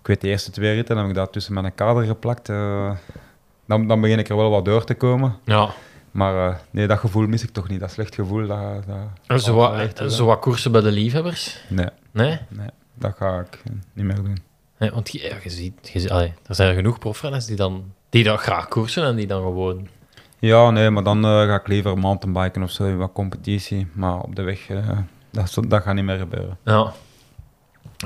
ik 0.00 0.06
weet, 0.06 0.20
de 0.20 0.28
eerste 0.28 0.50
twee 0.50 0.74
ritten 0.74 0.96
heb 0.96 1.08
ik 1.08 1.14
dat 1.14 1.32
tussen 1.32 1.54
mijn 1.54 1.74
kader 1.74 2.04
geplakt. 2.04 2.48
eh, 2.48 2.90
dan, 3.66 3.86
dan 3.88 4.00
begin 4.00 4.18
ik 4.18 4.28
er 4.28 4.36
wel 4.36 4.50
wat 4.50 4.64
door 4.64 4.84
te 4.84 4.94
komen. 4.94 5.36
ja. 5.44 5.70
Maar 6.10 6.48
eh, 6.50 6.56
nee, 6.70 6.86
dat 6.86 6.98
gevoel 6.98 7.26
mis 7.26 7.42
ik 7.42 7.50
toch 7.50 7.68
niet. 7.68 7.80
Dat 7.80 7.90
slecht 7.90 8.14
gevoel, 8.14 8.46
dat... 8.46 8.60
dat 9.28 9.42
Zo 9.42 9.54
wat, 9.54 9.74
echt 9.78 10.12
zo 10.12 10.24
wat 10.26 10.38
koersen 10.38 10.72
bij 10.72 10.80
de 10.80 10.90
liefhebbers? 10.90 11.58
Nee, 11.68 11.86
Nee? 12.10 12.38
nee, 12.48 12.68
dat 12.94 13.14
ga 13.16 13.38
ik 13.40 13.62
niet 13.92 14.06
meer 14.06 14.14
doen. 14.16 14.38
nee 14.78 14.90
want 14.90 15.10
je, 15.12 15.22
ja, 15.22 15.36
je 15.42 15.50
ziet, 15.50 15.88
je, 15.92 16.00
ziet- 16.00 16.10
allee, 16.10 16.32
er 16.46 16.54
zijn 16.54 16.74
genoeg 16.74 16.98
profrenners 16.98 17.46
die 17.46 17.56
dan, 17.56 17.92
die 18.10 18.24
dan 18.24 18.38
graag 18.38 18.68
koersen 18.68 19.04
en 19.04 19.16
die 19.16 19.26
dan 19.26 19.42
gewoon... 19.42 19.88
Ja, 20.42 20.70
nee, 20.70 20.90
maar 20.90 21.02
dan 21.02 21.24
eh, 21.24 21.30
ga 21.30 21.54
ik 21.54 21.68
liever 21.68 21.98
mountainbiken 21.98 22.62
of 22.62 22.70
zo, 22.70 22.84
in 22.84 22.96
wat 22.96 23.12
competitie. 23.12 23.86
Maar 23.92 24.20
op 24.20 24.36
de 24.36 24.42
weg, 24.42 24.68
eh, 24.68 24.98
dat, 25.30 25.58
dat 25.68 25.82
gaat 25.82 25.94
niet 25.94 26.04
meer 26.04 26.18
gebeuren. 26.18 26.58
Ja. 26.64 26.92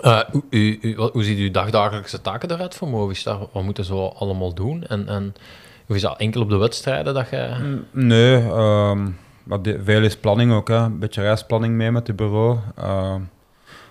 Eh, 0.01 0.21
hoe, 0.31 0.43
u- 0.51 0.79
u- 0.81 0.97
wat- 0.97 1.13
hoe 1.13 1.23
ziet 1.25 1.39
uw 1.39 1.51
dagdagelijkse 1.51 2.21
taken 2.21 2.51
eruit 2.51 2.75
voor 2.75 2.89
Movistar? 2.89 3.39
Wat 3.53 3.63
moeten 3.63 3.85
ze 3.85 3.93
zo 3.93 4.07
allemaal 4.07 4.55
doen? 4.55 4.85
En, 4.87 5.09
en 5.09 5.35
hoe 5.87 5.97
is 5.97 6.03
dat 6.03 6.19
enkel 6.19 6.41
op 6.41 6.49
de 6.51 6.57
wedstrijden 6.57 7.15
dat 7.15 7.31
je... 7.31 7.57
Nee, 7.91 8.37
ehm, 8.49 9.09
wat 9.43 9.65
de- 9.65 9.83
veel 9.85 10.03
is 10.03 10.17
planning 10.17 10.53
ook. 10.53 10.69
Hè. 10.69 10.77
Een 10.77 10.99
beetje 10.99 11.21
reisplanning 11.23 11.75
mee 11.75 11.91
met 11.91 12.07
het 12.07 12.17
bureau. 12.17 12.59
Ehm, 12.77 13.13
Een 13.15 13.29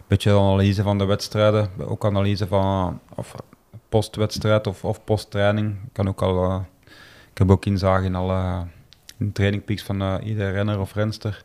beetje 0.08 0.32
analyse 0.32 0.84
van 0.84 0.98
de 0.98 1.06
wedstrijden. 1.06 1.70
Ook 1.88 2.06
analyse 2.06 2.48
van 2.48 3.00
of 3.16 3.36
postwedstrijd 3.90 4.68
of, 4.68 4.84
of 4.84 5.04
posttraining. 5.04 5.70
Ik 5.72 5.94
Kan 5.94 6.08
ook 6.08 6.22
al, 6.22 6.66
ik 7.36 7.42
heb 7.42 7.52
ook 7.52 7.66
inzage 7.66 8.06
in 8.06 8.16
alle 8.16 8.66
in 9.18 9.32
trainingpeaks 9.32 9.84
van 9.84 10.02
eh, 10.02 10.16
iedere 10.24 10.52
renner 10.52 10.80
of 10.80 10.94
renster. 10.94 11.44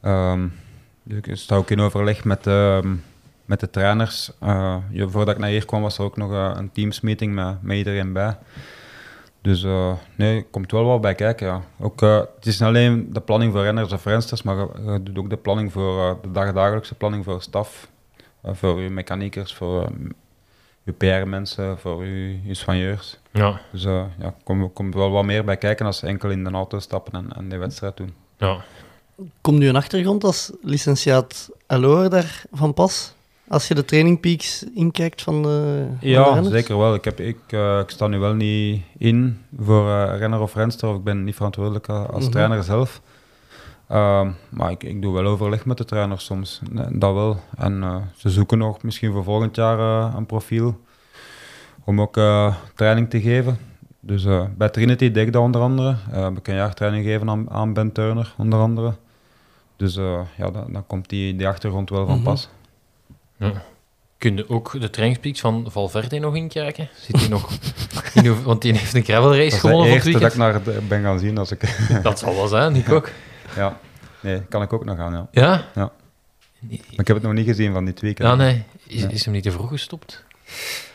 Ehm, 0.00 0.48
dus 1.02 1.18
ik 1.18 1.36
sta 1.36 1.56
ook 1.56 1.70
in 1.70 1.80
overleg 1.80 2.24
met, 2.24 2.46
ehm, 2.46 2.94
met 3.44 3.60
de 3.60 3.70
trainers. 3.70 4.30
Eh, 4.40 4.76
ja, 4.90 5.08
voordat 5.08 5.34
ik 5.34 5.40
naar 5.40 5.50
hier 5.50 5.64
kwam 5.64 5.82
was 5.82 5.98
er 5.98 6.04
ook 6.04 6.16
nog 6.16 6.32
eh, 6.32 6.52
een 6.54 6.72
teamsmeeting 6.72 7.34
met, 7.34 7.62
met 7.62 7.76
iedereen 7.76 8.12
bij. 8.12 8.36
Dus 9.42 9.66
nee, 10.14 10.46
komt 10.50 10.72
wel 10.72 10.84
wat 10.84 11.00
bij 11.00 11.14
kijken. 11.14 11.46
Ja. 11.46 11.62
Ook, 11.78 12.00
het 12.00 12.46
is 12.46 12.58
niet 12.58 12.68
alleen 12.68 13.12
de 13.12 13.20
planning 13.20 13.52
voor 13.52 13.62
renners 13.62 13.92
of 13.92 14.04
rensters, 14.04 14.42
maar 14.42 14.56
je, 14.56 14.92
je 14.92 15.02
doet 15.02 15.18
ook 15.18 15.30
de 15.30 15.36
planning 15.36 15.72
voor 15.72 16.18
de 16.22 16.32
dagdagelijkse 16.32 16.94
planning 16.94 17.24
voor 17.24 17.42
staf, 17.42 17.88
voor 18.42 18.76
uw 18.76 18.90
mechaniekers, 18.90 19.54
voor 19.54 19.90
uw 20.86 20.94
PR-mensen, 20.94 21.78
voor 21.78 21.98
uw, 22.00 22.34
uw 22.46 22.54
soigneurs. 22.54 23.18
Ja, 23.32 23.60
Dus 23.72 23.84
eh, 23.84 24.04
ja, 24.18 24.34
komt, 24.44 24.72
komt 24.72 24.94
wel 24.94 25.10
wat 25.10 25.24
meer 25.24 25.44
bij 25.44 25.56
kijken 25.56 25.86
als 25.86 25.98
ze 25.98 26.06
enkel 26.06 26.30
in 26.30 26.44
de 26.44 26.50
auto 26.50 26.78
stappen 26.78 27.12
en, 27.12 27.32
en 27.36 27.48
de 27.48 27.56
wedstrijd 27.56 27.96
doen. 27.96 28.14
ja. 28.38 28.56
Komt 29.40 29.58
nu 29.58 29.68
een 29.68 29.76
achtergrond 29.76 30.24
als 30.24 30.52
licentiaat 30.62 31.50
LOR 31.66 32.10
daar 32.10 32.42
van 32.52 32.74
pas? 32.74 33.14
Als 33.48 33.68
je 33.68 33.74
de 33.74 33.84
training 33.84 34.20
peaks 34.20 34.64
inkijkt 34.74 35.22
van 35.22 35.42
de, 35.42 35.86
van 36.00 36.08
Ja, 36.08 36.42
zeker 36.42 36.78
wel. 36.78 36.94
Ik, 36.94 37.04
heb, 37.04 37.20
ik, 37.20 37.36
eh, 37.48 37.78
ik 37.78 37.90
sta 37.90 38.06
nu 38.06 38.18
wel 38.18 38.32
niet 38.34 38.82
in 38.98 39.42
voor 39.60 39.88
eh, 39.90 40.18
renner 40.18 40.40
of 40.40 40.54
renster, 40.54 40.88
of 40.88 40.96
ik 40.96 41.04
ben 41.04 41.24
niet 41.24 41.34
verantwoordelijk 41.34 41.88
als 41.88 42.22
Mhm. 42.22 42.30
trainer 42.32 42.62
zelf. 42.62 43.00
Ehm, 43.88 44.30
maar 44.48 44.70
ik, 44.70 44.82
ik 44.84 45.02
doe 45.02 45.14
wel 45.14 45.24
overleg 45.26 45.64
met 45.64 45.76
de 45.76 45.84
trainers 45.84 46.24
soms, 46.24 46.60
Nee, 46.70 46.86
dat 46.98 47.14
wel. 47.14 47.40
En 47.56 47.82
eh, 47.82 47.96
ze 48.16 48.30
zoeken 48.30 48.58
nog 48.58 48.82
misschien 48.82 49.12
voor 49.12 49.24
volgend 49.24 49.56
jaar 49.56 49.78
eh, 49.78 50.14
een 50.16 50.26
profiel 50.26 50.80
om 51.84 52.00
ook 52.00 52.16
eh, 52.16 52.54
training 52.74 53.10
te 53.10 53.20
geven. 53.20 53.58
Dus 54.00 54.26
bij 54.56 54.68
Trinity 54.68 55.10
deed 55.10 55.26
ik 55.26 55.32
dat 55.32 55.42
onder 55.42 55.60
andere. 55.60 55.96
Heb 56.10 56.38
ik 56.38 56.48
een 56.48 56.54
jaar 56.54 56.74
training 56.74 57.04
gegeven 57.04 57.30
aan, 57.30 57.50
aan 57.50 57.72
Ben 57.72 57.92
Turner, 57.92 58.34
onder 58.36 58.58
andere. 58.58 58.94
Dus 59.76 59.94
ja, 60.36 60.50
dan, 60.50 60.72
dan 60.72 60.86
komt 60.86 61.08
die, 61.08 61.36
die 61.36 61.48
achtergrond 61.48 61.90
wel 61.90 62.06
van 62.06 62.14
Mhm. 62.14 62.24
pas. 62.24 62.48
Kun 64.18 64.36
je 64.36 64.48
ook 64.48 64.80
de 64.80 64.90
trainingspeaks 64.90 65.40
van 65.40 65.66
Valverde 65.68 66.18
nog 66.18 66.36
inkijken? 66.36 66.88
Zit 66.94 67.20
hij 67.20 67.28
nog... 67.28 67.50
in 68.14 68.42
want 68.42 68.62
die 68.62 68.72
heeft 68.72 68.94
een 68.94 69.02
gravel 69.04 69.36
race 69.36 69.42
Dat 69.42 69.52
is 69.54 69.60
de 69.60 69.68
gewonnen 69.68 70.00
van 70.00 70.10
het 70.12 70.20
dat 70.20 70.32
ik 70.32 70.38
naar 70.38 70.60
ben 70.88 71.02
gaan 71.02 71.18
zien 71.18 71.38
als 71.38 71.50
ik... 71.50 71.88
Dat 72.02 72.18
zal 72.18 72.34
wel 72.34 72.46
zijn, 72.46 72.74
ik 72.76 72.92
ook. 72.96 73.10
Ja, 73.54 73.78
nee, 74.20 74.40
kan 74.40 74.62
ik 74.62 74.72
ook 74.72 74.84
nog 74.84 74.96
gaan, 74.96 75.12
ja. 75.12 75.26
Ja? 75.30 75.64
Ja. 75.74 75.90
Maar 76.60 76.78
ik 76.90 77.06
heb 77.06 77.16
het 77.16 77.22
nog 77.22 77.32
niet 77.32 77.46
gezien 77.46 77.72
van 77.72 77.84
dit 77.84 78.00
weekend. 78.00 78.28
Ja, 78.28 78.34
nee. 78.34 78.64
Is, 78.86 79.02
Nee. 79.02 79.12
is 79.12 79.24
hem 79.24 79.34
niet 79.34 79.42
te 79.42 79.50
vroeg 79.50 79.68
gestopt? 79.68 80.24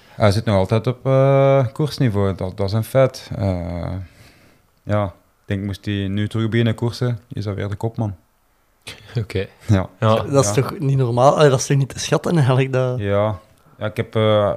Hij 0.10 0.32
zit 0.32 0.46
nog 0.46 0.56
altijd 0.56 0.88
op 0.88 1.06
eh, 1.06 1.66
koersniveau, 1.74 2.36
dat, 2.36 2.58
dat 2.58 2.68
is 2.68 2.74
een 2.74 2.84
feit. 2.84 3.30
Eh, 3.36 3.94
ja, 4.84 5.06
ik 5.06 5.12
denk 5.46 5.64
moest 5.64 5.86
hij 5.86 6.08
nu 6.08 6.28
terug 6.28 6.50
beginnen 6.50 6.76
koersen, 6.76 7.20
is 7.34 7.44
dat 7.44 7.56
weer 7.56 7.70
de 7.70 7.76
kopman. 7.76 8.16
Oké. 9.18 9.48
Ja, 9.68 9.90
Ja. 10.00 10.16
Dat 10.16 10.44
is 10.46 10.56
Ja. 10.56 10.62
toch 10.62 10.80
niet 10.80 10.98
normaal? 10.98 11.36
Allee, 11.36 11.50
dat 11.50 11.60
is 11.60 11.66
toch 11.66 11.78
niet 11.78 11.90
te 11.90 12.00
schatten 12.00 12.36
eigenlijk? 12.36 12.74
Dat... 12.74 13.00
ja. 13.00 13.40
ja 13.78 13.86
ik 13.86 13.98
heb 13.98 14.16
eh, 14.16 14.54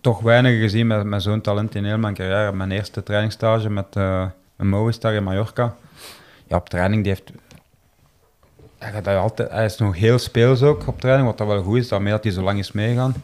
toch 0.00 0.20
weinig 0.20 0.60
gezien 0.60 0.86
met, 0.86 1.04
met 1.04 1.22
zo'n 1.22 1.40
talent 1.40 1.74
in 1.74 1.84
heel 1.84 1.98
mijn 1.98 2.14
carrière. 2.14 2.52
Mijn 2.52 2.70
eerste 2.70 3.02
trainingsstage 3.02 3.70
met, 3.70 3.96
uh, 3.96 4.26
met 4.56 4.66
Movistar 4.66 5.12
in 5.12 5.22
Mallorca. 5.24 5.74
Op 6.54 6.68
training, 6.68 7.02
die 7.02 7.12
heeft... 7.12 7.30
Hij, 8.78 8.92
gaat 8.92 9.06
altijd, 9.06 9.50
hij 9.50 9.64
is 9.64 9.76
nog 9.76 9.96
heel 9.96 10.18
speels 10.18 10.62
ook 10.62 10.86
op 10.86 11.00
training, 11.00 11.28
wat 11.28 11.38
dat 11.38 11.46
wel 11.46 11.62
goed 11.62 11.78
is, 11.78 11.88
daarmee 11.88 12.12
dat 12.12 12.24
hij 12.24 12.32
zo 12.32 12.42
lang 12.42 12.58
is 12.58 12.72
meegaan. 12.72 13.14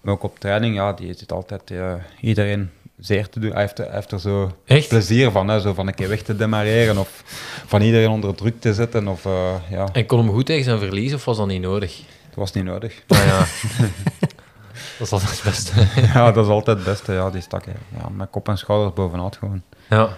Maar 0.00 0.14
ook 0.14 0.22
op 0.22 0.38
training, 0.38 0.74
ja, 0.74 0.92
die 0.92 1.14
zit 1.14 1.32
altijd 1.32 1.70
eh, 1.70 1.94
iedereen 2.20 2.70
zeer 2.98 3.28
te 3.28 3.40
doen. 3.40 3.52
Hij 3.52 3.60
heeft, 3.60 3.78
hij 3.78 3.88
heeft 3.90 4.12
er 4.12 4.20
zo 4.20 4.56
Echt? 4.64 4.88
plezier 4.88 5.30
van, 5.30 5.48
hè, 5.48 5.60
zo 5.60 5.74
van 5.74 5.86
een 5.86 5.94
keer 5.94 6.08
weg 6.08 6.22
te 6.22 6.36
demareren 6.36 6.98
of 6.98 7.22
van 7.66 7.82
iedereen 7.82 8.08
onder 8.08 8.34
druk 8.34 8.60
te 8.60 8.74
zetten. 8.74 9.08
Of, 9.08 9.24
eh, 9.24 9.54
ja, 9.70 9.88
En 9.92 10.06
kon 10.06 10.18
hem 10.18 10.30
goed 10.30 10.46
tegen 10.46 10.64
zijn 10.64 10.78
verlies 10.78 11.14
of 11.14 11.24
was 11.24 11.36
dat 11.36 11.46
niet 11.46 11.62
nodig? 11.62 11.96
dat 12.28 12.38
was 12.38 12.52
niet 12.52 12.64
nodig. 12.64 13.02
Nou 13.06 13.26
ja. 13.26 13.38
dat 14.98 15.06
is 15.06 15.12
altijd 15.12 15.30
het 15.30 15.42
beste. 15.44 15.86
ja, 16.14 16.32
dat 16.32 16.44
is 16.44 16.50
altijd 16.50 16.76
het 16.76 16.86
beste. 16.86 17.12
Ja, 17.12 17.30
die 17.30 17.40
stak 17.40 17.64
ja, 17.64 18.08
met 18.08 18.30
kop 18.30 18.48
en 18.48 18.58
schouders 18.58 18.94
bovenuit 18.94 19.36
gewoon. 19.36 19.62
ja. 19.88 20.08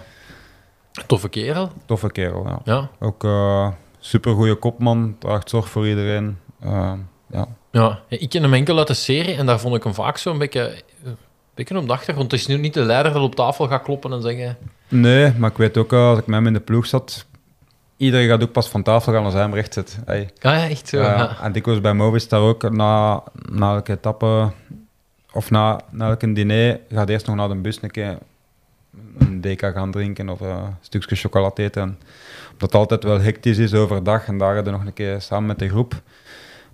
Toffe 1.07 1.29
kerel. 1.29 1.69
Toffe 1.85 2.11
kerel, 2.11 2.47
ja. 2.47 2.59
Ja. 2.63 2.89
Ook 2.99 3.23
uh, 3.23 3.67
supergoeie 3.99 4.55
kopman, 4.55 5.15
draagt 5.19 5.49
zorg 5.49 5.69
voor 5.69 5.87
iedereen. 5.87 6.37
Uh, 6.65 6.93
ja. 7.31 7.47
Ja. 7.71 7.99
Ik 8.07 8.29
ken 8.29 8.41
hem 8.41 8.53
enkel 8.53 8.77
uit 8.77 8.87
de 8.87 8.93
serie 8.93 9.35
en 9.35 9.45
daar 9.45 9.59
vond 9.59 9.75
ik 9.75 9.83
hem 9.83 9.93
vaak 9.93 10.17
zo 10.17 10.31
een 10.31 10.37
beetje, 10.37 10.83
een 11.03 11.17
beetje 11.53 11.77
op 11.77 11.87
de 11.87 11.93
achtergrond. 11.93 12.31
Het 12.31 12.39
is 12.39 12.47
nu 12.47 12.57
niet 12.57 12.73
de 12.73 12.83
leider 12.83 13.13
dat 13.13 13.21
op 13.21 13.35
tafel 13.35 13.67
gaat 13.67 13.83
kloppen 13.83 14.13
en 14.13 14.21
zeggen... 14.21 14.57
Nee, 14.87 15.33
maar 15.37 15.49
ik 15.49 15.57
weet 15.57 15.77
ook 15.77 15.93
als 15.93 16.19
ik 16.19 16.25
met 16.25 16.35
hem 16.35 16.47
in 16.47 16.53
de 16.53 16.59
ploeg 16.59 16.85
zat, 16.85 17.25
iedereen 17.97 18.27
gaat 18.27 18.43
ook 18.43 18.51
pas 18.51 18.69
van 18.69 18.83
tafel 18.83 19.13
gaan 19.13 19.23
als 19.23 19.33
hij 19.33 19.41
hem 19.41 19.53
recht 19.53 19.73
zit. 19.73 19.99
Hey. 20.05 20.29
Ja, 20.39 20.53
ja, 20.53 20.69
echt 20.69 20.87
zo. 20.87 20.97
Ja, 20.97 21.17
ja. 21.17 21.37
En 21.41 21.51
dikwijls 21.51 21.81
bij 21.81 21.93
Movistar 21.93 22.41
ook, 22.41 22.71
na, 22.71 23.23
na 23.49 23.73
elke 23.73 23.91
etappe 23.91 24.51
of 25.31 25.49
na, 25.49 25.79
na 25.89 26.09
elke 26.09 26.33
diner, 26.33 26.79
gaat 26.89 27.09
eerst 27.09 27.27
nog 27.27 27.35
naar 27.35 27.47
de 27.47 27.55
bus 27.55 27.81
een 27.81 27.91
keer 27.91 28.17
een 29.17 29.41
deka 29.41 29.71
gaan 29.71 29.91
drinken 29.91 30.29
of 30.29 30.41
eh, 30.41 30.47
een 30.49 30.75
stukje 30.81 31.15
chocolade 31.15 31.63
eten. 31.63 31.81
En 31.81 31.87
omdat 32.51 32.71
het 32.71 32.75
altijd 32.75 33.03
wel 33.03 33.21
hectisch 33.21 33.57
is 33.57 33.73
overdag 33.73 34.27
en 34.27 34.37
daar 34.37 34.63
nog 34.63 34.85
een 34.85 34.93
keer 34.93 35.21
samen 35.21 35.45
met 35.45 35.59
de 35.59 35.69
groep. 35.69 36.01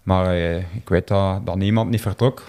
Maar 0.04 0.26
eh, 0.26 0.58
ik 0.58 0.90
weet 0.90 1.08
dat, 1.08 1.46
dat 1.46 1.56
niemand 1.56 1.90
niet 1.90 2.02
vertrok 2.02 2.48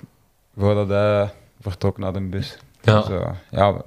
voordat 0.56 0.88
hij 0.88 1.32
vertrok 1.60 1.98
naar 1.98 2.12
de 2.12 2.20
bus. 2.20 2.59
Ja. 2.80 3.01
Dus, 3.01 3.09
eh, 3.09 3.30
ja, 3.51 3.82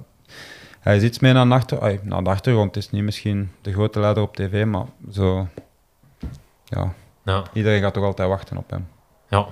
hij 0.80 0.96
is 0.96 1.02
iets 1.02 1.18
meer 1.18 1.34
naar 1.34 1.48
de, 1.48 1.54
achter, 1.54 1.80
ai, 1.80 2.00
naar 2.02 2.24
de 2.24 2.30
achtergrond. 2.30 2.74
Het 2.74 2.84
is 2.84 2.90
niet 2.90 3.02
misschien 3.02 3.50
de 3.60 3.72
grote 3.72 4.00
leider 4.00 4.22
op 4.22 4.36
tv, 4.36 4.64
maar 4.64 4.86
zo... 5.12 5.48
Ja, 6.64 6.92
Ja. 7.24 7.42
iedereen 7.52 7.80
gaat 7.80 7.94
toch 7.94 8.04
altijd 8.04 8.28
wachten 8.28 8.56
op 8.56 8.70
hem. 8.70 8.86
Ja. 9.28 9.46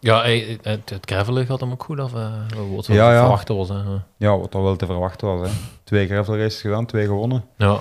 Ja, 0.00 0.24
het, 0.62 0.90
het 0.90 0.98
gravelen 1.06 1.46
gaat 1.46 1.60
hem 1.60 1.70
ook 1.72 1.82
goed 1.84 2.00
af. 2.00 2.14
eh, 2.14 2.32
wat 2.74 2.86
Ja, 2.86 3.12
ja. 3.12 3.20
verwachten 3.20 3.56
was. 3.56 3.68
Hè. 3.68 3.74
Ja, 4.16 4.38
wat 4.38 4.54
al 4.54 4.62
wel 4.62 4.76
te 4.76 4.86
verwachten 4.86 5.28
was. 5.38 5.48
Hè. 5.50 5.54
Twee 5.84 6.06
gravel 6.06 6.36
races 6.36 6.60
gedaan, 6.60 6.86
twee 6.86 7.06
gewonnen. 7.06 7.44
Ja. 7.56 7.78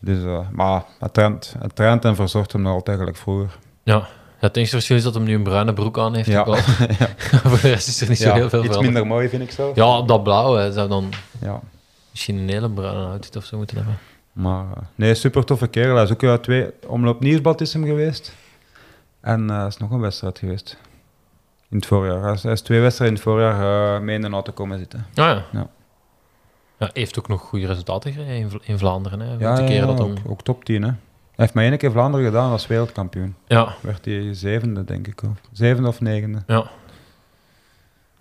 Dus, 0.00 0.24
eh, 0.24 0.38
maar 0.52 0.84
het 0.98 1.14
traint, 1.14 1.54
het 1.58 1.76
traint 1.76 2.04
en 2.04 2.14
verzorgt 2.16 2.52
hem 2.52 2.62
nog 2.62 2.72
altijd 2.72 2.88
eigenlijk 2.88 3.18
vroeger. 3.18 3.58
Ja. 3.82 4.06
Ja, 4.40 4.46
het 4.46 4.56
enige 4.56 4.70
verschil 4.72 4.96
is 4.96 5.02
dat 5.02 5.14
hij 5.14 5.22
nu 5.24 5.34
een 5.34 5.42
bruine 5.42 5.72
broek 5.72 5.98
aan 5.98 6.14
heeft. 6.14 6.28
Ja. 6.28 6.44
wel. 6.44 6.54
Voor 7.44 7.60
de 7.60 7.68
rest 7.68 7.88
is 7.88 8.00
er 8.00 8.08
niet 8.08 8.18
zo 8.18 8.28
Ja, 8.28 8.34
heel 8.34 8.48
veel 8.48 8.64
iets 8.64 8.78
minder 8.78 9.06
mooi 9.06 9.28
vind 9.28 9.42
ik 9.42 9.50
zelf. 9.50 9.76
Ja, 9.76 10.02
dat 10.02 10.22
blauw 10.22 10.54
hè, 10.54 10.72
zou 10.72 10.88
dan 10.88 11.12
Ja. 11.40 11.60
misschien 12.10 12.36
een 12.38 12.48
hele 12.48 12.70
bruine 12.70 13.06
outfit 13.06 13.36
of 13.36 13.44
zo 13.44 13.56
moeten 13.56 13.76
hebben. 13.76 13.98
Maar 14.32 14.64
eh, 14.76 14.82
nee, 14.94 15.14
super 15.14 15.44
toffe 15.44 15.66
kerel. 15.66 15.94
Hij 15.94 16.04
is 16.04 16.10
ook 16.12 16.22
uit 16.24 16.42
twee 16.42 16.70
omloop 16.86 17.20
nieuwsblad 17.20 17.60
is 17.60 17.72
hem 17.72 17.84
geweest. 17.84 18.34
En 19.20 19.50
er 19.50 19.66
is 19.66 19.76
nog 19.76 19.90
een 19.90 20.00
wedstrijd 20.00 20.38
geweest. 20.38 20.76
In 21.70 21.76
het 21.76 21.86
voorjaar. 21.86 22.22
Hij 22.22 22.32
is, 22.32 22.42
hij 22.42 22.52
is 22.52 22.60
twee 22.60 22.80
wedstrijden 22.80 23.16
in 23.16 23.22
het 23.22 23.32
voorjaar 23.32 23.94
eh 23.96 24.00
mee 24.02 24.14
in 24.14 24.20
de 24.22 24.28
auto 24.30 24.52
komen 24.52 24.78
zitten. 24.78 24.98
Ah, 25.14 25.14
ja. 25.24 25.44
Ja. 25.52 25.66
Ja, 26.78 26.90
heeft 26.92 27.18
ook 27.18 27.28
nog 27.28 27.40
goede 27.40 27.66
resultaten 27.66 28.12
gereden 28.12 28.34
in, 28.36 28.50
Vla- 28.50 28.60
in 28.62 28.78
Vlaanderen. 28.78 29.20
Hè. 29.20 29.34
Ja, 29.38 29.54
keer 29.56 29.70
ja, 29.72 29.86
dat 29.86 30.00
ook, 30.00 30.16
ook 30.26 30.42
top 30.42 30.64
10. 30.64 30.82
Hè. 30.82 30.88
Hij 30.88 30.96
heeft 31.34 31.54
maar 31.54 31.64
één 31.64 31.78
keer 31.78 31.90
Vlaanderen 31.92 32.26
gedaan 32.26 32.50
als 32.50 32.66
wereldkampioen. 32.66 33.34
Ja, 33.46 33.74
Werd 33.80 34.04
hij 34.04 34.34
zevende, 34.34 34.84
denk 34.84 35.06
ik. 35.06 35.22
Of, 35.22 35.30
zevende 35.52 35.88
of 35.88 36.00
negende. 36.00 36.42
ja. 36.46 36.66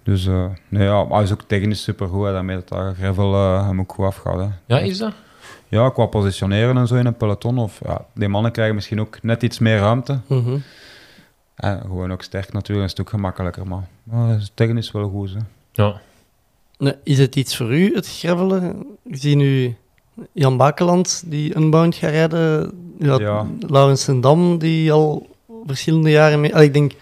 Dus 0.04 0.28
eh, 0.28 0.46
nee, 0.70 0.84
ja, 0.88 1.04
maar 1.04 1.14
hij 1.14 1.24
is 1.24 1.32
ook 1.32 1.42
technisch 1.48 1.84
super 1.84 2.08
goed. 2.08 2.26
Daarmee 2.26 2.56
dat 2.56 2.68
daar 2.68 2.94
gravel 2.96 3.34
eh, 3.34 3.68
hem 3.68 3.80
ook 3.80 3.94
goed 3.94 4.06
afgaat. 4.06 4.40
Hè. 4.40 4.48
ja, 4.66 4.80
is 4.80 4.98
dat? 4.98 5.14
Ja, 5.68 5.90
qua 5.90 6.06
positioneren 6.06 6.78
en 6.78 6.88
zo 6.88 6.96
in 6.96 7.06
een 7.06 7.18
peloton. 7.18 7.58
Of, 7.58 7.80
ja, 7.86 8.06
die 8.14 8.28
mannen 8.28 8.52
krijgen 8.52 8.76
misschien 8.76 9.00
ook 9.02 9.24
net 9.24 9.44
iets 9.44 9.60
meer 9.60 9.78
ruimte. 9.78 10.20
Mhm. 10.28 10.58
En 11.58 11.82
gewoon 11.82 12.12
ook 12.12 12.22
sterk 12.24 12.54
natuurlijk, 12.54 12.84
een 12.84 12.90
stuk 12.94 13.10
gemakkelijker. 13.10 13.68
Maar, 13.68 13.88
maar 14.04 14.40
technisch 14.54 14.92
wel 14.92 15.10
goed. 15.10 15.34
Hè. 15.34 15.40
Ja. 15.72 16.00
Nee, 16.78 16.96
is 17.04 17.20
het 17.20 17.36
iets 17.36 17.58
voor 17.58 17.74
u, 17.76 17.96
het 17.96 18.08
gravelen? 18.08 18.86
Ik 19.04 19.16
zie 19.18 19.36
nu 19.36 19.76
Jan 20.32 20.58
Bakeland, 20.58 21.24
die 21.26 21.56
Unbound 21.58 21.96
gaat 21.96 22.10
rijden. 22.12 22.72
Ja, 23.00 23.20
Ja. 23.20 23.46
Laurens 23.60 24.06
Dam, 24.22 24.58
die 24.58 24.92
al 24.92 25.36
verschillende 25.66 26.10
jaren 26.10 26.42
mee... 26.42 26.56
Ah, 26.56 26.64
ik 26.64 26.74
denk, 26.74 26.94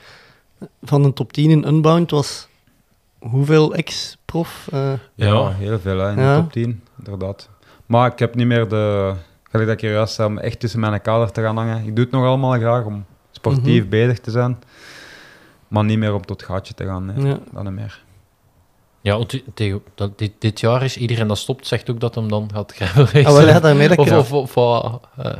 van 0.83 1.03
een 1.03 1.13
top 1.13 1.33
10 1.33 1.49
in 1.49 1.67
Unbound 1.67 2.11
was 2.11 2.47
hoeveel 3.19 3.73
ex-prof? 3.73 4.67
Eh, 4.71 4.93
Ja. 5.15 5.51
heel 5.51 5.79
veel 5.79 5.97
hè, 5.99 6.11
in 6.11 6.17
Ja. 6.19 6.35
de 6.35 6.41
top 6.41 6.51
10, 6.51 6.81
inderdaad. 6.97 7.49
Maar 7.85 8.11
ik 8.11 8.19
heb 8.19 8.35
niet 8.35 8.47
meer 8.47 8.67
de... 8.67 9.13
Gelijk 9.43 9.69
dat 9.69 9.77
ik 9.77 9.81
hier 9.81 9.91
juist 9.97 10.13
zei, 10.13 10.27
om 10.27 10.37
echt 10.37 10.59
tussen 10.59 10.79
mijn 10.79 11.01
kader 11.01 11.31
te 11.31 11.41
gaan 11.41 11.57
hangen. 11.57 11.85
Ik 11.85 11.95
doe 11.95 12.03
het 12.05 12.13
nog 12.13 12.25
allemaal 12.25 12.51
graag 12.59 12.85
om 12.85 13.05
sportief 13.51 13.81
Mhm. 13.81 13.89
bezig 13.89 14.19
te 14.19 14.31
zijn. 14.31 14.57
Maar 15.67 15.83
niet 15.83 15.97
meer 15.97 16.13
om 16.13 16.25
tot 16.25 16.41
het 16.41 16.49
gaatje 16.49 16.73
te 16.73 16.85
gaan. 16.85 17.05
Nee. 17.05 17.25
Ja. 17.25 17.39
Dat 17.51 17.71
meer. 17.71 18.03
Ja, 19.01 19.17
want 19.17 19.41
dat, 19.95 20.17
dit, 20.17 20.31
dit 20.39 20.59
jaar 20.59 20.83
is 20.83 20.97
iedereen 20.97 21.27
dat 21.27 21.37
stopt, 21.37 21.67
zegt 21.67 21.89
ook 21.89 21.99
dat 21.99 22.15
hem 22.15 22.29
dan 22.29 22.49
gaat 22.53 22.73
gravel 22.73 23.03
racen. 23.03 23.25
Ah, 23.41 23.47
ja, 23.47 23.59
daarmee 23.59 23.87
dat 23.95 23.97
of, 23.99 24.31
of, 24.33 24.57
of, 24.57 24.99
eh, 25.17 25.31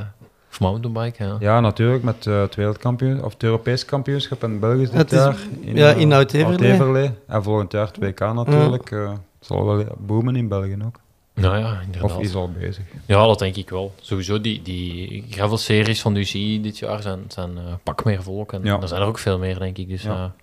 of 0.52 0.60
mountainbike, 0.60 1.24
ja. 1.24 1.36
Ja, 1.40 1.60
natuurlijk, 1.60 2.04
met 2.04 2.28
eh, 2.28 2.40
het 2.42 2.56
wereldkampioen, 2.56 3.24
of 3.24 3.34
het 3.34 3.44
Europees 3.44 3.86
kampioenschap 3.86 4.44
in 4.44 4.60
België 4.60 4.90
dit 4.92 5.12
is- 5.12 5.18
jaar. 5.18 5.38
ja, 5.62 5.94
eh, 5.94 6.00
in. 6.00 6.14
Oud-Heverlee. 6.14 7.12
En 7.28 7.44
volgend 7.44 7.72
jaar 7.72 7.88
het 7.88 7.98
WK 7.98 8.20
natuurlijk. 8.20 8.92
eh, 8.92 9.10
Het 9.10 9.48
zal 9.54 9.66
wel 9.66 9.86
boomen 9.98 10.36
in 10.36 10.48
België 10.48 10.78
ook. 10.86 11.00
Nou 11.36 11.58
ja, 11.58 11.80
inderdaad. 11.86 12.12
Of 12.12 12.20
is 12.24 12.34
al 12.36 12.52
bezig. 12.52 12.84
Ja, 13.06 13.26
dat 13.26 13.40
denk 13.40 13.56
ik 13.56 13.70
wel. 13.70 13.94
Sowieso, 14.02 14.42
die, 14.42 14.62
die 14.62 15.26
gravel-series 15.30 16.02
van 16.02 16.14
de 16.14 16.20
UCI 16.20 16.62
dit 16.62 16.78
jaar 16.78 17.02
zijn, 17.02 17.20
zijn 17.28 17.58
eh, 17.58 17.64
pak 17.84 18.04
meer 18.04 18.24
volk. 18.24 18.54
En 18.54 18.64
Ja. 18.64 18.82
er 18.82 18.88
zijn 18.88 19.02
er 19.02 19.08
ook 19.08 19.18
veel 19.20 19.38
meer, 19.40 19.60
denk 19.60 19.78
ik. 19.78 19.90
Dus, 19.90 20.04
Ja. 20.04 20.14
ja. 20.14 20.34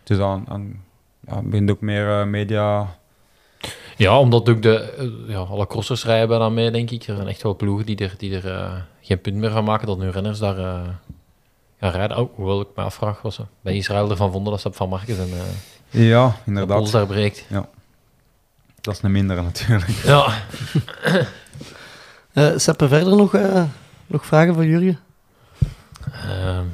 Het 0.00 0.10
is 0.10 0.18
aan, 0.24 0.44
aan 0.48 0.82
ja, 1.26 1.42
begint 1.42 1.70
ook 1.70 1.80
meer 1.80 2.20
eh, 2.20 2.26
media. 2.26 2.96
ja, 3.96 4.18
omdat 4.20 4.48
ook 4.48 4.62
de, 4.62 4.78
eh, 4.78 5.06
ja, 5.28 5.38
alle 5.38 5.66
crossers 5.66 6.04
rijden 6.04 6.28
bijna 6.28 6.48
mee, 6.48 6.70
denk 6.70 6.90
ik. 6.90 7.06
Er 7.06 7.16
zijn 7.16 7.28
echt 7.28 7.42
wel 7.42 7.56
ploegen 7.56 7.86
die 7.86 7.96
er, 7.96 8.14
die 8.18 8.36
er 8.40 8.50
eh, 8.52 8.72
geen 9.00 9.20
punt 9.20 9.36
meer 9.36 9.50
van 9.50 9.64
maken 9.64 9.86
dat 9.86 9.98
nu 9.98 10.08
renners 10.10 10.38
daar 10.38 10.58
eh, 10.58 10.80
gaan 11.80 11.90
rijden. 11.90 12.18
Oh, 12.18 12.34
hoewel 12.34 12.60
ik 12.60 12.68
me 12.76 12.82
afvraag, 12.82 13.22
was 13.22 13.34
ze 13.34 13.42
bij 13.60 13.76
Israël 13.76 14.10
ervan 14.10 14.32
vonden 14.32 14.52
dat 14.52 14.60
ze 14.60 14.72
Van 14.72 14.88
Marcus 14.88 15.18
en 15.18 15.28
eh 15.32 16.08
Ja, 16.08 16.28
de 16.28 16.34
inderdaad. 16.46 16.90
daar 16.90 17.06
breekt. 17.06 17.46
Dat 18.86 18.94
is 18.94 19.02
een 19.02 19.12
mindere 19.12 19.42
natuurlijk. 19.42 19.90
Ja, 19.90 20.32
eh, 22.32 22.52
Seppe, 22.56 22.88
verder 22.88 23.16
nog, 23.16 23.34
eh, 23.34 23.64
nog 24.06 24.26
vragen 24.26 24.54
voor 24.54 24.64
Jurgen? 24.66 24.98
Ehm, 26.12 26.64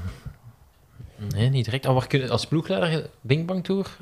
nee, 1.35 1.49
niet 1.49 1.65
direct. 1.65 1.87
Oh, 1.87 1.95
waar 1.95 2.07
kun 2.07 2.21
je 2.21 2.31
als 2.31 2.47
ploegleider 2.47 3.11
Bing 3.21 3.47
Bang 3.47 3.65
Tour 3.65 3.97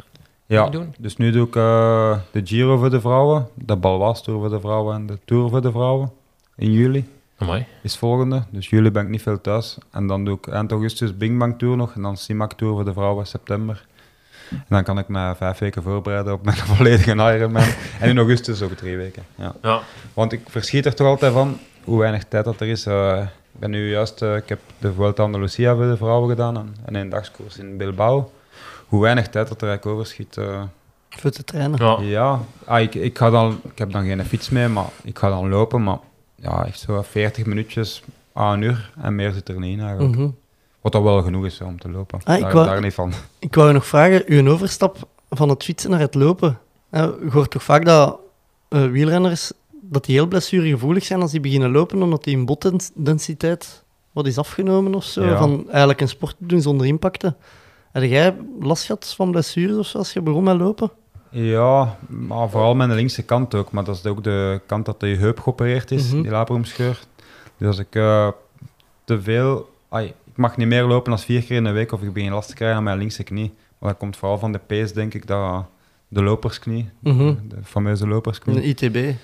Ja, 0.46 0.68
doen? 0.68 0.94
dus 0.98 1.16
nu 1.16 1.30
doe 1.30 1.46
ik 1.46 1.56
eh, 1.56 2.18
de 2.30 2.40
Giro 2.44 2.76
voor 2.76 2.90
de 2.90 3.00
vrouwen, 3.00 3.48
de 3.54 3.76
Balwas 3.76 4.22
Tour 4.22 4.40
voor 4.40 4.50
de 4.50 4.60
vrouwen 4.60 4.94
en 4.94 5.06
de 5.06 5.18
Tour 5.24 5.48
voor 5.50 5.62
de 5.62 5.70
vrouwen. 5.70 6.12
In 6.56 6.72
juli 6.72 7.08
Amai. 7.36 7.66
is 7.82 7.96
volgende. 7.96 8.42
Dus 8.50 8.68
juli 8.68 8.90
ben 8.90 9.02
ik 9.02 9.08
niet 9.08 9.22
veel 9.22 9.40
thuis. 9.40 9.78
En 9.90 10.06
dan 10.06 10.24
doe 10.24 10.36
ik 10.36 10.46
eind 10.46 10.70
augustus 10.70 11.16
Bing 11.16 11.38
Bang 11.38 11.58
Tour 11.58 11.76
nog 11.76 11.94
en 11.94 12.02
dan 12.02 12.16
Simac 12.16 12.52
Tour 12.52 12.74
voor 12.74 12.84
de 12.84 12.92
vrouwen 12.92 13.26
september. 13.26 13.86
En 14.51 14.64
dan 14.68 14.85
kan 14.85 14.98
ik 14.98 15.09
me 15.09 15.35
vijf 15.36 15.59
weken 15.59 15.82
voorbereiden 15.82 16.32
op 16.32 16.44
mijn 16.44 16.56
volledige 16.77 17.10
Ironman. 17.12 17.62
en 18.01 18.09
in 18.09 18.18
augustus 18.18 18.62
ook 18.62 18.72
drie 18.72 18.97
weken. 18.97 19.22
Ja. 19.35 19.55
Ja. 19.62 19.81
Want 20.14 20.32
ik 20.32 20.40
verschiet 20.48 20.86
er 20.86 20.94
toch 20.94 21.06
altijd 21.06 21.32
van 21.32 21.59
hoe 21.85 21.98
weinig 21.98 22.24
tijd 22.24 22.44
dat 22.44 22.60
er 22.60 22.66
is. 22.68 22.86
Eh, 22.86 23.18
ik 23.52 23.60
ben 23.60 23.70
nu 23.70 23.90
juist, 23.90 24.22
eh, 24.22 24.36
ik 24.36 24.48
heb 24.48 24.59
de 24.78 24.93
Vuelta 24.93 25.22
Andalusia 25.22 25.74
voor 25.74 25.85
de 25.86 25.97
vrouwen 25.97 26.28
gedaan 26.28 26.56
en, 26.56 26.74
en 26.85 26.94
een 26.94 27.09
dagskoers 27.09 27.59
in 27.59 27.77
Bilbao. 27.77 28.31
Hoe 28.86 29.02
weinig 29.02 29.28
tijd 29.28 29.48
dat 29.48 29.62
er 29.62 29.68
eigenlijk 29.68 29.97
overschiet. 29.97 30.36
eh, 30.36 30.62
Voor 31.09 31.31
te 31.31 31.44
trainen. 31.44 31.78
Ja. 31.85 31.98
ja, 32.01 32.40
ah, 32.64 32.81
ik, 32.81 32.94
ik, 32.94 33.18
ga 33.18 33.31
dan, 33.31 33.60
ik 33.72 33.78
heb 33.78 33.93
dan 33.93 34.05
geen 34.05 34.24
fiets 34.24 34.51
mee, 34.51 34.68
maar 34.68 34.86
ik 35.02 35.18
ga 35.18 35.28
dan 35.28 35.48
lopen. 35.48 35.82
Maar 35.82 35.98
ja, 36.35 36.64
echt 36.66 36.78
zo 36.81 37.02
40 37.02 37.47
minuutjes 37.47 38.02
aan 38.32 38.52
een 38.52 38.62
uur 38.62 38.90
en 39.02 39.14
meer 39.14 39.32
zit 39.32 39.48
er 39.48 39.59
niet 39.59 39.78
in 39.78 39.85
eigenlijk. 39.85 40.16
Mhm. 40.16 40.28
Wat 40.81 40.93
dat 40.93 41.02
wel 41.02 41.23
genoeg 41.23 41.44
is 41.47 41.59
hè, 41.59 41.65
om 41.65 41.78
te 41.81 41.90
lopen. 41.90 42.20
Ah, 42.24 42.36
ik 42.36 42.43
daar, 42.43 42.52
wou- 42.52 42.66
daar 42.66 42.81
niet 42.81 42.94
van. 42.94 43.12
Ik 43.39 43.55
wou 43.55 43.66
je 43.69 43.74
nog 43.74 43.86
vragen, 43.86 44.23
uw 44.27 44.51
overstap 44.51 44.97
van 45.31 45.48
het 45.48 45.65
fietsen 45.65 45.90
naar 45.90 46.01
het 46.01 46.15
lopen. 46.15 46.59
Je 46.93 47.16
hoort 47.32 47.51
toch 47.51 47.62
vaak 47.62 47.85
dat 47.85 48.19
eh, 48.69 48.86
wielrenners 48.86 49.52
dat 49.82 50.05
die 50.05 50.15
heel 50.15 50.27
blessuregevoelig 50.27 51.05
zijn 51.05 51.20
als 51.20 51.31
die 51.31 51.40
beginnen 51.40 51.70
lopen, 51.70 52.02
omdat 52.02 52.24
die 52.24 52.36
in 52.36 52.44
botdensiteit 52.47 53.82
wat 54.12 54.27
is 54.27 54.39
afgenomen 54.39 54.94
of 54.94 55.05
zo. 55.05 55.24
Ja. 55.24 55.39
Van 55.39 55.65
eigenlijk 55.69 56.01
een 56.01 56.09
sport 56.09 56.35
doen 56.39 56.61
zonder 56.61 56.86
impacten. 56.86 57.36
Heb 57.93 58.02
jij 58.02 58.36
last 58.61 58.85
gehad 58.85 59.12
van 59.16 59.31
blessures 59.31 59.77
of 59.78 59.86
zo 59.86 59.98
als 59.98 60.12
je 60.12 60.20
begon 60.20 60.43
met 60.43 60.57
lopen? 60.57 60.90
Ja, 61.31 61.97
maar 62.09 62.48
vooral 62.51 62.74
de 62.77 62.86
linkse 62.86 63.23
kant 63.23 63.55
ook. 63.55 63.70
Maar 63.73 63.85
dat 63.85 63.97
is 63.97 64.07
ook 64.07 64.24
de 64.24 64.61
kant 64.66 64.85
dat 64.86 65.01
de 65.01 65.07
heup 65.07 65.40
geopereerd 65.40 65.90
is, 65.90 66.12
Mhm. 66.12 66.23
die 66.23 66.31
labrum-scheur. 66.31 67.01
Dus 67.57 67.66
als 67.66 67.78
ik 67.78 67.94
eh, 67.94 68.28
te 69.05 69.20
veel... 69.23 69.69
ai, 69.89 70.12
mag 70.40 70.56
niet 70.56 70.66
meer 70.68 70.82
lopen 70.84 71.10
dan 71.10 71.18
vier 71.20 71.42
keer 71.42 71.56
in 71.56 71.64
de 71.64 71.70
week 71.70 71.92
of 71.92 72.02
ik 72.02 72.12
begin 72.12 72.32
last 72.32 72.48
te 72.48 72.54
krijgen 72.54 72.76
aan 72.76 72.82
mijn 72.84 72.98
linkse 72.98 73.22
knie. 73.22 73.54
Maar 73.78 73.88
dat 73.90 73.98
komt 73.98 74.16
vooral 74.16 74.38
van 74.38 74.52
de 74.52 74.60
pees, 74.66 74.92
denk 74.92 75.14
ik, 75.14 75.26
dat 75.26 75.64
de 76.08 76.22
lopersknie, 76.22 76.88
Mhm. 77.00 77.34
de 77.48 77.56
fameuze 77.64 78.06
lopersknie. 78.08 78.56
Een 78.56 78.68
ITB. 78.68 79.14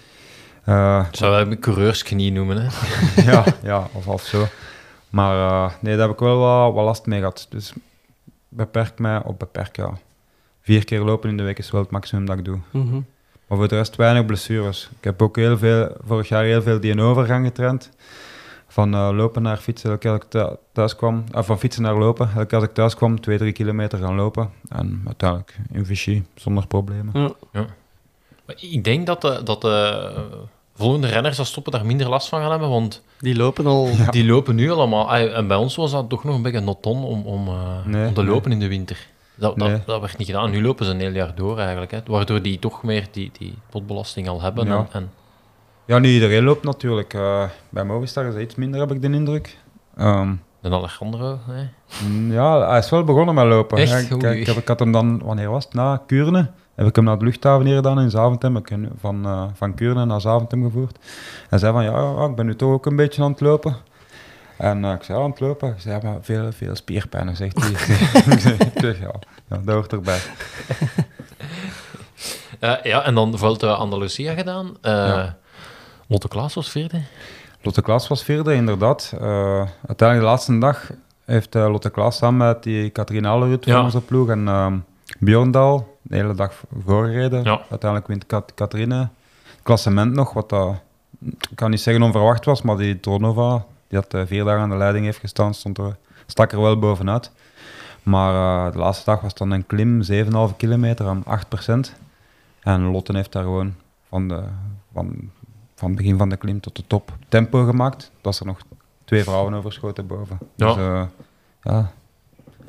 Eh, 0.64 1.04
Zou 1.12 1.30
wij 1.32 1.40
een 1.40 1.58
coureursknie 1.60 2.32
noemen, 2.32 2.56
hè? 2.62 2.68
ja, 3.32 3.44
ja, 3.62 3.88
of, 3.92 4.08
of 4.08 4.22
zo. 4.22 4.46
Maar 5.10 5.36
eh, 5.48 5.72
nee, 5.80 5.96
daar 5.96 6.06
heb 6.06 6.14
ik 6.16 6.20
wel 6.22 6.38
wat, 6.38 6.74
wat 6.74 6.84
last 6.84 7.06
mee 7.06 7.18
gehad. 7.18 7.46
Dus 7.50 7.72
beperk 8.48 8.98
mij, 8.98 9.22
of 9.24 9.36
beperk, 9.36 9.76
ja. 9.76 9.90
Vier 10.60 10.84
keer 10.84 11.00
lopen 11.00 11.30
in 11.30 11.36
de 11.36 11.42
week 11.42 11.58
is 11.58 11.70
wel 11.70 11.80
het 11.80 11.90
maximum 11.90 12.26
dat 12.26 12.38
ik 12.38 12.44
doe. 12.44 12.58
Mhm. 12.70 12.94
Maar 13.46 13.58
voor 13.58 13.68
de 13.68 13.76
rest 13.76 13.96
weinig 13.96 14.26
blessures. 14.26 14.90
Ik 14.98 15.04
heb 15.04 15.22
ook 15.22 15.36
heel 15.36 15.58
veel, 15.58 15.96
vorig 16.06 16.28
jaar 16.28 16.44
heel 16.44 16.62
veel 16.62 16.80
die 16.80 16.90
in 16.90 17.00
overgang 17.00 17.46
getraind. 17.46 17.90
Van 18.68 18.94
eh, 18.94 19.08
lopen 19.12 19.42
naar 19.42 19.56
fietsen, 19.56 19.90
elke 19.90 20.00
keer 20.00 20.10
als 20.12 20.20
ik 20.22 20.28
thu- 20.30 20.56
thuis 20.72 20.96
kwam. 20.96 21.24
eh, 21.32 21.42
van 21.42 21.58
fietsen 21.58 21.82
naar 21.82 21.94
lopen. 21.98 22.28
Elke 22.34 22.46
keer 22.46 22.58
als 22.58 22.66
ik 22.68 22.74
thuis 22.74 22.94
kwam, 22.94 23.20
twee, 23.20 23.38
drie 23.38 23.52
kilometer 23.52 23.98
gaan 23.98 24.14
lopen. 24.14 24.50
En 24.68 25.02
uiteindelijk 25.06 25.56
in 25.72 25.86
Vichy, 25.86 26.22
zonder 26.34 26.66
problemen. 26.66 27.34
Ja. 27.52 27.66
Maar 28.46 28.56
Ik 28.60 28.84
denk 28.84 29.06
dat 29.06 29.20
de, 29.20 29.40
dat 29.44 29.60
de 29.60 30.12
volgende 30.74 31.06
renners 31.06 31.36
dat 31.36 31.46
stoppen 31.46 31.72
daar 31.72 31.86
minder 31.86 32.08
last 32.08 32.28
van 32.28 32.40
gaan 32.40 32.50
hebben, 32.50 32.68
want 32.68 33.02
Die 33.18 33.36
lopen 33.36 33.66
al... 33.66 33.86
Ja. 33.88 34.10
die 34.16 34.24
lopen 34.26 34.54
nu 34.54 34.70
allemaal. 34.70 35.10
Ah, 35.10 35.36
En 35.36 35.46
bij 35.48 35.56
ons 35.56 35.76
was 35.76 35.90
dat 35.90 36.08
toch 36.08 36.24
nog 36.24 36.34
een 36.34 36.42
beetje 36.42 36.60
noton 36.60 37.04
om, 37.04 37.22
om, 37.26 37.48
eh, 37.48 37.84
Nee, 37.86 38.06
om 38.08 38.14
te 38.14 38.22
nee. 38.22 38.30
lopen 38.30 38.52
in 38.52 38.58
de 38.60 38.68
winter. 38.68 39.06
Dat, 39.34 39.58
dat, 39.58 40.00
werd 40.00 40.18
niet 40.18 40.26
gedaan. 40.26 40.50
Nu 40.50 40.62
lopen 40.62 40.84
ze 40.86 40.90
een 40.90 41.00
heel 41.00 41.12
jaar 41.12 41.34
door 41.34 41.58
eigenlijk. 41.58 41.90
Hè. 41.90 42.00
Waardoor 42.06 42.42
die 42.42 42.58
toch 42.58 42.82
meer 42.82 43.06
die, 43.10 43.30
die 43.38 43.54
potbelasting 43.70 44.28
al 44.28 44.40
hebben. 44.40 44.66
Ja. 44.66 44.76
En, 44.76 44.86
en 44.92 45.10
Ja, 45.86 45.98
nu 45.98 46.08
iedereen 46.08 46.44
loopt 46.44 46.64
natuurlijk. 46.64 47.14
Eh, 47.14 47.44
bij 47.68 47.84
Movistar 47.84 48.24
is 48.26 48.32
het 48.34 48.42
iets 48.42 48.54
minder, 48.54 48.80
heb 48.80 48.90
ik 48.90 49.02
de 49.02 49.10
indruk. 49.10 49.58
Ehm, 49.96 50.34
En 50.60 50.72
Alejandro, 50.72 51.38
hè? 51.46 51.62
mm, 52.08 52.32
ja, 52.32 52.68
hij 52.68 52.78
is 52.78 52.90
wel 52.90 53.04
begonnen 53.04 53.34
met 53.34 53.44
lopen. 53.44 53.78
Echt? 53.78 54.10
Ik, 54.10 54.22
heb, 54.46 54.56
ik 54.56 54.68
had 54.68 54.78
hem 54.78 54.92
dan, 54.92 55.22
wanneer 55.24 55.50
was 55.50 55.64
het? 55.64 55.74
Na 55.74 56.02
Kuurne. 56.06 56.50
Heb 56.74 56.86
ik 56.86 56.96
hem 56.96 57.04
naar 57.04 57.18
de 57.18 57.24
luchthaven 57.24 57.66
hier 57.66 57.74
gedaan 57.76 58.00
in 58.00 58.10
Zaventem. 58.10 58.54
Heb 58.54 58.62
ik 58.62 58.68
hem 58.68 58.88
van, 59.00 59.24
eh, 59.24 59.42
van 59.54 59.74
Kuurne 59.74 60.04
naar 60.04 60.20
Zaventem 60.20 60.64
gevoerd. 60.64 60.98
Hij 61.48 61.58
zei 61.58 61.72
van, 61.72 61.84
ja, 61.84 62.24
ik 62.24 62.34
ben 62.34 62.46
nu 62.46 62.56
toch 62.56 62.72
ook 62.72 62.86
een 62.86 62.96
beetje 62.96 63.22
aan 63.22 63.30
het 63.30 63.40
lopen. 63.40 63.76
En 64.56 64.84
eh, 64.84 64.92
ik 64.92 65.02
zei, 65.02 65.18
aan 65.18 65.30
het 65.30 65.40
lopen. 65.40 65.68
Ik 65.68 65.80
zei, 65.80 65.94
ja, 65.94 66.10
maar 66.10 66.18
veel, 66.20 66.52
veel 66.52 66.76
spierpijn, 66.76 67.36
zegt 67.36 67.60
hij. 67.60 67.70
ik 68.74 68.80
zeg, 68.80 69.00
ja, 69.00 69.10
ja, 69.48 69.60
dat 69.64 69.74
hoort 69.74 69.92
erbij. 69.92 70.20
Ja, 72.82 73.02
en 73.02 73.14
dan 73.14 73.38
Vuelta 73.38 73.72
Andalusia 73.72 74.34
gedaan. 74.34 74.76
Ja. 74.82 75.36
Lotte 76.06 76.28
Klaas 76.28 76.54
was 76.54 76.70
vierde. 76.70 77.02
Lotte 77.62 77.82
Klaas 77.82 78.08
was 78.08 78.22
vierde, 78.22 78.54
inderdaad. 78.54 79.12
Eh, 79.20 79.66
uiteindelijk 79.86 80.18
de 80.20 80.24
laatste 80.24 80.58
dag 80.58 80.90
heeft 81.24 81.54
eh, 81.54 81.70
Lotte 81.70 81.90
Klaas 81.90 82.16
samen 82.16 82.46
met 82.46 82.62
die 82.62 82.90
Katrien 82.90 83.26
Alerud 83.26 83.64
van 83.64 83.72
Ja. 83.72 83.82
onze 83.82 84.00
ploeg 84.00 84.28
en 84.28 84.48
ehm 84.48 84.76
Björndal 85.18 85.98
de 86.02 86.16
hele 86.16 86.34
dag 86.34 86.52
voorgereden. 86.84 87.44
Ja. 87.44 87.60
Uiteindelijk 87.70 88.06
wint 88.06 88.26
Kat 88.26 88.52
Katrine 88.54 88.98
het 88.98 89.62
klassement 89.62 90.12
nog, 90.12 90.32
wat 90.32 90.48
dat, 90.48 90.74
ik 91.24 91.38
kan 91.56 91.70
niet 91.70 91.80
zeggen 91.80 92.02
onverwacht 92.02 92.44
was, 92.44 92.62
maar 92.62 92.76
die 92.76 93.00
Tronova, 93.00 93.64
die 93.88 93.98
had 93.98 94.14
eh, 94.14 94.22
vier 94.26 94.44
dagen 94.44 94.60
aan 94.62 94.70
de 94.70 94.76
leiding 94.76 95.04
heeft 95.04 95.18
gestaan, 95.18 95.54
stond 95.54 95.78
er, 95.78 95.96
stak 96.26 96.52
er 96.52 96.60
wel 96.60 96.78
bovenuit. 96.78 97.30
Maar 98.02 98.66
eh, 98.66 98.72
de 98.72 98.78
laatste 98.78 99.04
dag 99.10 99.20
was 99.20 99.34
dan 99.34 99.50
een 99.50 99.66
klim, 99.66 100.02
7,5 100.50 100.56
kilometer 100.56 101.06
aan 101.06 101.24
8%. 101.24 101.92
En 102.60 102.82
Lotte 102.90 103.16
heeft 103.16 103.32
daar 103.32 103.42
gewoon 103.42 103.74
van, 104.08 104.28
de, 104.28 104.42
van, 104.92 105.30
van 105.76 105.88
het 105.88 105.96
begin 105.96 106.18
van 106.18 106.28
de 106.28 106.36
klim 106.36 106.60
tot 106.60 106.76
de 106.76 106.82
top 106.86 107.12
tempo 107.28 107.64
gemaakt. 107.64 107.98
Dat 108.00 108.22
was 108.22 108.40
er 108.40 108.46
nog 108.46 108.58
twee 109.04 109.22
vrouwen 109.24 109.54
overschoten 109.54 110.06
boven. 110.06 110.38
Ja. 110.56 110.66
Dus 110.66 110.76
eh, 110.76 111.02
ja, 111.62 111.92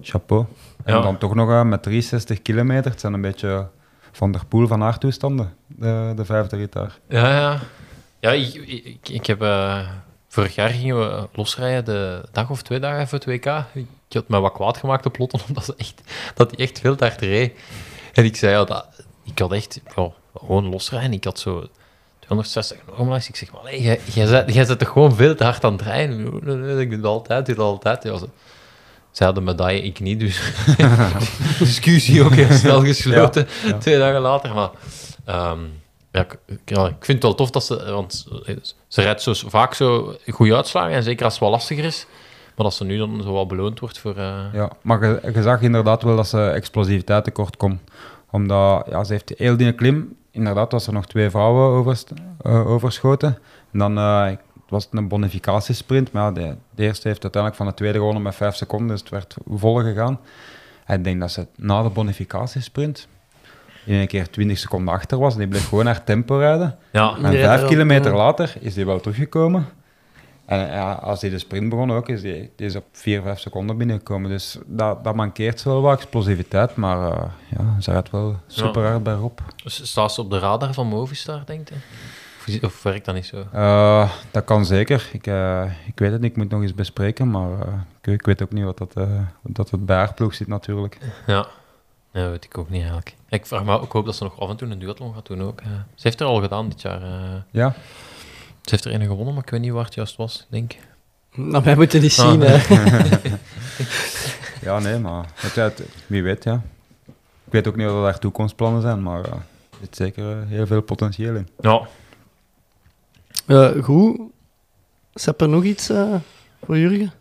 chapeau. 0.01 0.45
En 0.83 0.93
Ja. 0.95 1.01
dan 1.01 1.17
toch 1.17 1.35
nog 1.35 1.49
eh, 1.49 1.63
met 1.63 1.83
63 1.83 2.41
kilometer. 2.41 2.91
Het 2.91 2.99
zijn 2.99 3.13
een 3.13 3.21
beetje 3.21 3.69
van 4.11 4.31
der 4.31 4.45
Poel 4.45 4.67
van 4.67 4.81
haar 4.81 4.97
toestanden, 4.97 5.53
de, 5.67 6.13
de 6.15 6.25
vijfde 6.25 6.55
rit 6.57 6.71
daar. 6.73 6.99
Ja, 7.09 7.29
ja. 7.37 7.59
Ja, 8.19 8.31
ik, 8.31 8.53
ik, 8.53 9.09
ik 9.09 9.25
heb... 9.25 9.41
eh, 9.41 9.87
vorig 10.27 10.55
jaar 10.55 10.69
gingen 10.69 10.99
we 10.99 11.27
losrijden 11.33 11.85
de 11.85 12.21
dag 12.31 12.49
of 12.49 12.61
twee 12.61 12.79
dagen 12.79 13.07
voor 13.07 13.19
het 13.19 13.27
WK. 13.27 13.45
Ik 13.73 13.85
had 14.09 14.27
me 14.27 14.39
wat 14.39 14.51
kwaad 14.53 14.77
gemaakt 14.77 15.05
op 15.05 15.17
Lotten, 15.17 15.39
omdat 15.47 15.65
ze 15.65 15.73
echt, 15.77 16.01
dat 16.35 16.51
hij 16.51 16.59
echt 16.65 16.79
veel 16.79 16.95
te 16.95 17.03
hard 17.05 17.21
reed. 17.21 17.59
En 18.13 18.25
ik 18.25 18.35
zei, 18.35 18.51
ja, 18.53 18.63
dat, 18.63 18.87
ik 19.23 19.39
had 19.39 19.51
echt 19.51 19.81
gewoon 20.35 20.69
losrijden. 20.69 21.11
Ik 21.13 21.23
had 21.23 21.39
zo 21.39 21.67
260 22.27 22.77
normals. 22.97 23.27
Ik 23.29 23.35
zeg, 23.35 23.51
maar 23.51 23.63
nee, 23.63 23.81
jij, 23.81 23.99
jij, 24.13 24.25
zet, 24.25 24.53
jij 24.53 24.65
zet 24.65 24.79
toch 24.79 24.89
gewoon 24.89 25.15
veel 25.15 25.35
te 25.35 25.43
hard 25.43 25.63
aan 25.63 25.71
het 25.73 25.81
rijden? 25.81 26.19
Ik 26.79 26.89
doe 26.89 26.97
het 26.97 27.05
altijd, 27.05 27.45
doe 27.45 27.55
het 27.55 27.63
altijd. 27.63 28.03
Ja, 28.03 28.17
ze, 28.17 28.27
zij 29.11 29.25
hadden 29.25 29.43
medaille, 29.43 29.81
ik 29.83 29.99
niet, 29.99 30.19
dus 30.19 30.41
discussie 31.59 32.23
ook 32.23 32.33
heel 32.33 32.51
snel 32.57 32.81
gesloten, 32.83 33.47
Ja, 33.63 33.69
ja. 33.69 33.77
twee 33.77 33.97
dagen 33.97 34.21
later. 34.21 34.53
Maar 34.53 34.69
ehm, 35.25 35.59
ja, 36.11 36.21
ik, 36.21 36.37
ik- 36.45 36.59
ja, 36.75 36.85
ik 36.87 36.95
vind 37.05 37.07
het 37.17 37.23
wel 37.23 37.35
tof 37.35 37.49
dat 37.51 37.65
ze, 37.65 37.91
want 37.91 38.27
ze 38.87 39.01
rijdt 39.01 39.21
zo 39.21 39.33
vaak 39.33 39.73
zo 39.73 40.15
goede 40.27 40.55
uitslagen, 40.55 40.91
en 40.91 41.03
zeker 41.03 41.23
als 41.23 41.33
het 41.33 41.41
wel 41.43 41.51
lastiger 41.51 41.83
is. 41.83 42.05
Maar 42.55 42.65
dat 42.65 42.75
ze 42.75 42.83
nu 42.83 42.97
dan 42.97 43.21
zo 43.23 43.33
wel 43.33 43.45
beloond 43.45 43.79
wordt 43.79 43.99
voor... 43.99 44.15
eh, 44.17 44.43
Ja, 44.53 44.71
maar 44.81 45.05
je, 45.07 45.31
je 45.33 45.41
zag 45.41 45.61
inderdaad 45.61 46.03
wel 46.03 46.15
dat 46.15 46.27
ze 46.27 46.49
explosiviteit 46.49 47.23
tekort 47.23 47.57
komt. 47.57 47.81
Omdat 48.31 48.85
ja, 48.89 49.03
ze 49.03 49.13
heeft 49.13 49.33
heel 49.37 49.57
die 49.57 49.71
klim, 49.73 50.15
inderdaad 50.37 50.71
was 50.71 50.87
er 50.87 50.93
nog 50.93 51.05
twee 51.05 51.29
vrouwen 51.29 51.77
overst- 51.77 52.11
eh, 52.41 52.67
overschoten. 52.69 53.37
En 53.71 53.79
dan 53.79 53.97
eh, 53.97 54.25
het 54.25 54.39
was 54.69 54.87
een 54.91 55.07
bonificatiesprint, 55.07 56.11
maar 56.11 56.23
ja, 56.23 56.31
de, 56.31 56.55
de 56.75 56.83
eerste 56.83 57.07
heeft 57.07 57.21
uiteindelijk 57.23 57.61
van 57.63 57.71
de 57.71 57.77
tweede 57.77 57.97
gewonnen 57.97 58.21
met 58.21 58.35
vijf 58.35 58.55
seconden, 58.55 58.87
dus 58.87 58.99
het 58.99 59.09
werd 59.09 59.37
vol 59.49 59.75
gegaan. 59.75 60.19
En 60.85 60.97
ik 60.97 61.03
denk 61.03 61.19
dat 61.19 61.31
ze 61.31 61.47
na 61.55 61.83
de 61.83 61.89
bonificatiesprint 61.89 63.07
in 63.85 63.93
een 63.93 64.07
keer 64.07 64.29
20 64.29 64.57
seconden 64.57 64.93
achter 64.93 65.17
was 65.19 65.33
en 65.33 65.39
die 65.39 65.47
bleef 65.47 65.67
gewoon 65.67 65.85
haar 65.85 66.03
tempo 66.03 66.37
rijden. 66.37 66.77
ja, 66.91 67.15
En 67.15 67.31
vijf 67.31 67.61
ja. 67.61 67.67
kilometer 67.67 68.15
later 68.15 68.55
is 68.59 68.73
die 68.73 68.85
wel 68.85 68.99
teruggekomen. 68.99 69.65
En 70.47 70.59
ja, 70.59 70.91
als 70.93 71.21
hij 71.21 71.29
de 71.29 71.39
sprint 71.39 71.69
begon 71.69 71.91
ook, 71.91 72.09
is 72.09 72.21
die, 72.21 72.51
die 72.55 72.65
is 72.67 72.75
op 72.75 72.83
4, 72.91 73.21
5 73.21 73.39
seconden 73.39 73.77
binnengekomen. 73.77 74.29
Dus 74.29 74.57
dat, 74.65 75.03
dat 75.03 75.15
mankeert 75.15 75.59
ze 75.59 75.69
wel 75.69 75.81
wat 75.81 75.93
explosiviteit, 75.97 76.75
maar 76.75 77.11
eh, 77.11 77.23
ja, 77.57 77.75
ze 77.81 77.91
rijdt 77.91 78.09
wel 78.11 78.35
super 78.47 78.87
hard 78.87 79.03
bij 79.03 79.13
Rob. 79.13 79.39
Dus 79.63 79.87
Staat 79.89 80.13
ze 80.13 80.21
op 80.21 80.29
de 80.29 80.39
radar 80.39 80.73
van 80.73 80.87
Movistar, 80.87 81.41
denk 81.45 81.69
je? 81.69 81.75
Of, 82.61 82.83
werkt 82.83 83.05
dat 83.05 83.15
niet 83.15 83.25
zo? 83.25 83.43
Eh, 83.51 84.11
dat 84.31 84.43
kan 84.45 84.65
zeker. 84.65 85.09
Ik, 85.13 85.27
eh, 85.27 85.63
ik 85.87 85.99
weet 85.99 86.11
het 86.11 86.21
niet, 86.21 86.31
ik 86.31 86.37
moet 86.37 86.49
nog 86.49 86.61
eens 86.61 86.73
bespreken, 86.73 87.31
maar 87.31 87.51
eh, 87.61 87.73
ik, 88.01 88.13
ik 88.13 88.25
weet 88.25 88.41
ook 88.43 88.51
niet 88.51 88.63
wat 88.63 88.77
dat, 88.77 88.93
eh, 88.95 89.03
wat 89.41 89.55
dat 89.55 89.69
het 89.69 89.85
bij 89.85 89.97
haar 89.97 90.13
ploeg 90.13 90.33
zit 90.33 90.47
natuurlijk. 90.47 90.97
Ja. 91.27 91.47
Dat 92.11 92.29
weet 92.29 92.43
ik 92.45 92.57
ook 92.57 92.69
niet 92.69 92.79
eigenlijk. 92.79 93.15
Ik 93.29 93.45
vraag 93.45 93.63
me 93.63 93.79
ook 93.79 93.91
hoop 93.91 94.05
dat 94.05 94.15
ze 94.15 94.23
nog 94.23 94.39
af 94.39 94.49
en 94.49 94.55
toe 94.55 94.67
een 94.69 94.79
duathlon 94.79 95.13
gaat 95.13 95.25
doen 95.27 95.41
ook. 95.43 95.61
Ze 95.95 96.01
heeft 96.07 96.19
er 96.19 96.27
al 96.27 96.41
gedaan 96.41 96.69
dit 96.69 96.81
jaar. 96.81 97.01
eh. 97.01 97.09
Ja, 97.51 97.73
Ze 98.69 98.73
heeft 98.75 98.85
er 98.85 98.93
een 98.93 99.07
gewonnen, 99.07 99.33
maar 99.33 99.43
ik 99.43 99.49
weet 99.49 99.61
niet 99.61 99.71
waar 99.71 99.85
het 99.85 99.93
juist 99.93 100.15
was, 100.15 100.45
denk 100.49 100.73
ik. 100.73 100.79
Nou, 101.35 101.63
wij 101.63 101.75
moeten 101.75 102.01
niet 102.01 102.19
Ah. 102.19 102.29
zien. 102.31 102.41
hè. 102.41 102.57
ja 104.67 104.79
nee, 104.79 104.99
maar 104.99 105.25
het, 105.35 105.55
het- 105.55 105.81
wie 106.07 106.23
weet, 106.23 106.43
ja. 106.43 106.61
Ik 107.45 107.53
weet 107.53 107.67
ook 107.67 107.75
niet 107.75 107.85
wat 107.87 108.03
haar 108.03 108.19
toekomstplannen 108.19 108.81
zijn, 108.81 109.03
maar 109.03 109.23
eh, 109.25 109.31
er 109.31 109.77
zit 109.81 109.95
zeker 109.95 110.31
eh, 110.31 110.37
heel 110.47 110.67
veel 110.67 110.81
potentieel 110.81 111.35
in. 111.35 111.47
Ja. 111.59 111.87
Eh, 113.45 113.83
goed. 113.83 114.19
Zet 115.13 115.41
er 115.41 115.49
nog 115.49 115.63
iets 115.63 115.89
eh, 115.89 116.15
voor 116.65 116.77
Jurgen? 116.77 117.11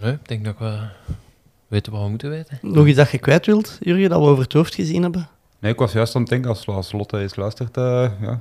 Nee, 0.00 0.12
ik 0.12 0.28
denk 0.28 0.44
dat 0.44 0.54
we 0.58 0.78
weten 1.68 1.92
wat 1.92 2.02
we 2.02 2.08
moeten 2.08 2.30
weten. 2.30 2.58
Nog 2.62 2.86
iets 2.86 2.96
dat 2.96 3.10
je 3.10 3.18
kwijt 3.18 3.46
wilt, 3.46 3.76
Jurgen, 3.80 4.08
dat 4.08 4.20
we 4.20 4.26
over 4.26 4.42
het 4.42 4.52
hoofd 4.52 4.74
gezien 4.74 5.02
hebben? 5.02 5.28
Nee, 5.58 5.72
ik 5.72 5.78
was 5.78 5.92
juist 5.92 6.14
aan 6.14 6.20
het 6.20 6.30
denken, 6.30 6.50
als, 6.50 6.66
als 6.66 6.92
Lotte 6.92 7.18
eens 7.18 7.36
luistert, 7.36 7.76
eh, 7.76 8.10
ja, 8.20 8.40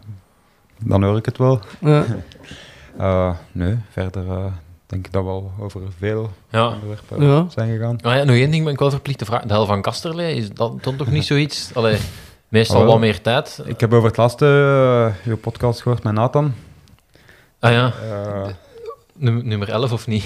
dan 0.80 1.04
hoor 1.04 1.18
ik 1.18 1.26
het 1.26 1.38
wel. 1.38 1.60
Ja. 1.80 2.06
Eh, 2.98 3.32
nee, 3.52 3.76
verder 3.90 4.28
eh, 4.30 4.46
denk 4.86 5.06
ik 5.06 5.12
dat 5.14 5.24
we 5.24 5.30
al 5.30 5.52
over 5.60 5.82
veel 5.98 6.30
Ja. 6.50 6.68
onderwerpen 6.68 7.26
Ja. 7.28 7.46
zijn 7.50 7.70
gegaan. 7.78 7.98
Ja, 8.02 8.24
nog 8.24 8.36
één 8.36 8.52
ding 8.52 8.64
ben 8.64 8.74
ik 8.74 8.80
wel 8.80 8.90
verplicht 8.90 9.18
te 9.18 9.26
vragen. 9.26 9.48
De 9.48 9.54
hel 9.54 9.66
van 9.66 9.82
Kasterlee, 9.82 10.36
is 10.36 10.50
dat 10.54 10.84
dan 10.84 10.96
toch 10.96 11.08
niet 11.12 11.26
zoiets? 11.34 11.72
Allee, 11.74 11.98
meestal 12.48 12.78
wel. 12.80 12.88
wat 12.88 13.00
meer 13.00 13.22
tijd. 13.22 13.62
Ik 13.66 13.80
heb 13.80 13.94
over 13.94 14.08
het 14.08 14.18
laatste 14.18 14.46
uh, 14.46 15.26
je 15.32 15.36
podcast 15.36 15.82
gehoord 15.82 16.04
met 16.04 16.14
Nathan. 16.14 16.54
Ah 17.60 17.72
ja, 17.72 17.92
Eh, 18.10 18.48
Num- 19.18 19.48
nummer 19.48 19.70
11 19.70 19.92
of 19.92 20.08
niet? 20.08 20.26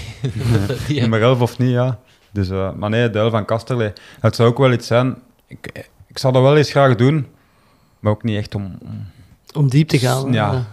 Nummer 0.88 1.22
11 1.22 1.42
of 1.42 1.58
niet, 1.58 1.72
ja. 1.72 2.00
Dus, 2.32 2.50
eh, 2.50 2.72
maar 2.74 2.90
nee, 2.90 3.10
de 3.10 3.18
hel 3.18 3.30
van 3.30 3.46
Kasterlee. 3.46 3.94
Het 4.20 4.36
zou 4.36 4.50
ook 4.50 4.58
wel 4.58 4.72
iets 4.72 4.88
zijn. 4.88 5.16
Ik, 5.48 5.88
ik 6.08 6.18
zou 6.18 6.34
dat 6.34 6.42
wel 6.42 6.58
eens 6.58 6.72
graag 6.72 6.96
doen, 6.96 7.28
maar 8.00 8.12
ook 8.12 8.24
niet 8.24 8.38
echt 8.38 8.56
om, 8.56 8.78
om- 8.82 9.08
Om 9.56 9.70
diep 9.70 9.88
te 9.88 10.00
gaan. 10.00 10.34
Ja. 10.34 10.66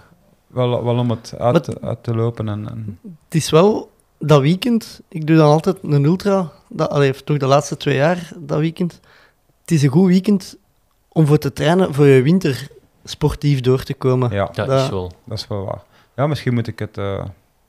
wel, 0.46 0.84
wel 0.84 0.98
om 0.98 1.10
het 1.10 1.34
uit, 1.38 1.64
te 2.02 2.14
lopen. 2.14 2.48
En, 2.48 2.68
en, 2.70 2.98
Het 3.24 3.34
is 3.34 3.50
wel 3.50 3.90
dat 4.18 4.40
weekend. 4.40 5.00
Ik 5.08 5.26
doe 5.26 5.36
dan 5.36 5.46
altijd 5.50 5.76
een 5.82 6.04
ultra. 6.04 6.52
Dat, 6.68 6.90
allee, 6.90 7.12
toch 7.24 7.36
de 7.36 7.46
laatste 7.46 7.76
twee 7.76 7.96
jaar, 7.96 8.30
dat 8.38 8.58
weekend. 8.58 9.00
Het 9.60 9.70
is 9.70 9.82
een 9.82 9.88
goed 9.90 10.06
weekend 10.08 10.56
om 11.08 11.26
voor 11.26 11.38
te 11.38 11.52
trainen, 11.52 11.94
voor 11.94 12.06
je 12.06 12.22
winter 12.22 12.68
sportief 13.04 13.60
door 13.60 13.82
te 13.82 13.94
komen. 13.94 14.30
ja, 14.32 14.48
dat- 14.52 14.68
is 14.82 14.88
wel. 14.88 15.12
dat 15.24 15.38
is 15.38 15.46
wel 15.46 15.64
waar. 15.64 15.82
Ja, 16.16 16.26
misschien 16.26 16.54
moet 16.54 16.66
ik 16.66 16.78
het 16.78 16.98
eh, 16.98 17.04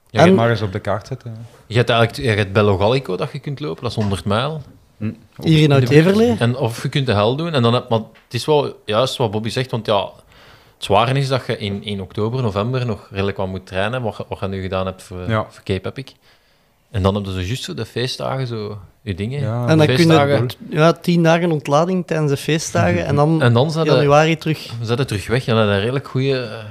Ja, 0.10 0.24
je, 0.24 0.30
En- 0.30 0.36
maar 0.36 0.50
eens 0.50 0.62
op 0.62 0.72
de 0.72 0.80
kaart 0.80 1.08
zetten. 1.08 1.36
je 1.68 1.76
hebt 1.76 1.90
eigenlijk 1.90 2.30
je 2.30 2.36
hebt 2.36 2.54
Bello 2.54 2.78
Gallico 2.78 3.16
dat 3.16 3.32
je 3.32 3.40
kunt 3.40 3.60
lopen, 3.60 3.82
dat 3.84 3.92
is 3.92 3.98
100 3.98 4.26
mijl. 4.26 4.62
Hm. 4.98 5.12
Hier 5.42 5.62
in 5.62 5.72
Oud-Everlee. 5.72 6.36
En 6.40 6.58
of 6.58 6.84
je 6.84 6.90
kunt 6.90 7.06
de 7.06 7.14
hel 7.14 7.36
doen. 7.36 7.54
En 7.54 7.62
dan 7.62 7.74
heb, 7.74 7.90
maar 7.90 8.00
het 8.00 8.34
is 8.34 8.46
wel 8.46 8.82
juist 8.86 9.18
wat 9.18 9.32
Bobby 9.32 9.50
zegt, 9.50 9.72
want 9.72 9.86
ja, 9.86 10.10
het 10.78 10.86
zware 10.86 11.14
is 11.20 11.28
dat 11.28 11.46
je 11.46 11.58
in, 11.58 11.84
in 11.84 12.02
oktober, 12.02 12.42
november 12.42 12.86
nog 12.86 13.08
redelijk 13.12 13.38
wat 13.38 13.48
moet 13.48 13.66
trainen, 13.66 14.02
wat, 14.02 14.18
je- 14.18 14.26
wat 14.28 14.40
je 14.40 14.48
nu 14.48 14.62
gedaan 14.62 14.86
hebt 14.86 15.04
voor, 15.04 15.30
Ja. 15.30 15.46
voor 15.50 15.64
Cape 15.64 15.90
Epic. 15.90 16.14
En 16.92 17.02
dan 17.02 17.16
hebben 17.16 17.34
ze 17.34 17.46
juist 17.46 17.64
zo 17.64 17.74
de 17.74 17.86
feestdagen, 17.86 18.48
zo 18.48 18.78
je 19.02 19.14
dingen. 19.16 19.40
Ja, 19.42 19.68
En 19.68 19.78
dan 19.78 19.86
kun 19.88 19.98
je 19.98 20.46
ja, 20.70 20.94
tien 20.94 21.24
dagen 21.24 21.52
ontlading 21.52 22.08
tijdens 22.08 22.32
de 22.32 22.38
feestdagen. 22.38 23.06
En 23.06 23.16
dan 23.16 23.42
En 23.42 23.54
dan 23.54 23.72
de, 23.88 23.92
januari 23.94 24.38
terug. 24.38 24.70
zijn 24.82 24.98
de 24.98 25.06
terug 25.06 25.28
weg. 25.28 25.46
Ja, 25.46 25.54
dat 25.54 25.68
is 25.68 25.74
een 25.74 25.80
redelijk 25.80 26.08
goede 26.08 26.40
eh, 26.44 26.66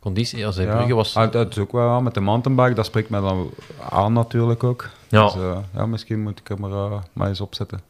conditie. 0.00 0.38
Ja, 0.38 0.50
zijn 0.50 0.68
Brugge 0.68 0.94
was... 0.94 1.16
Ah, 1.16 1.32
dat 1.32 1.50
is 1.50 1.58
ook 1.58 1.72
wel 1.72 1.88
aan 1.88 2.02
met 2.02 2.14
de 2.14 2.20
mountainbike, 2.20 2.74
dat 2.74 2.86
spreekt 2.86 3.08
mij 3.10 3.20
dan 3.20 3.50
aan 3.90 4.12
natuurlijk 4.12 4.64
ook. 4.64 4.88
Ja, 5.08 5.24
Dus, 5.24 5.34
eh, 5.34 5.58
ja, 5.74 5.86
misschien 5.86 6.22
moet 6.22 6.38
ik 6.38 6.48
er 6.50 6.60
maar, 6.60 6.70
eh, 6.70 6.98
maar 7.12 7.28
eens 7.28 7.40
opzetten. 7.40 7.80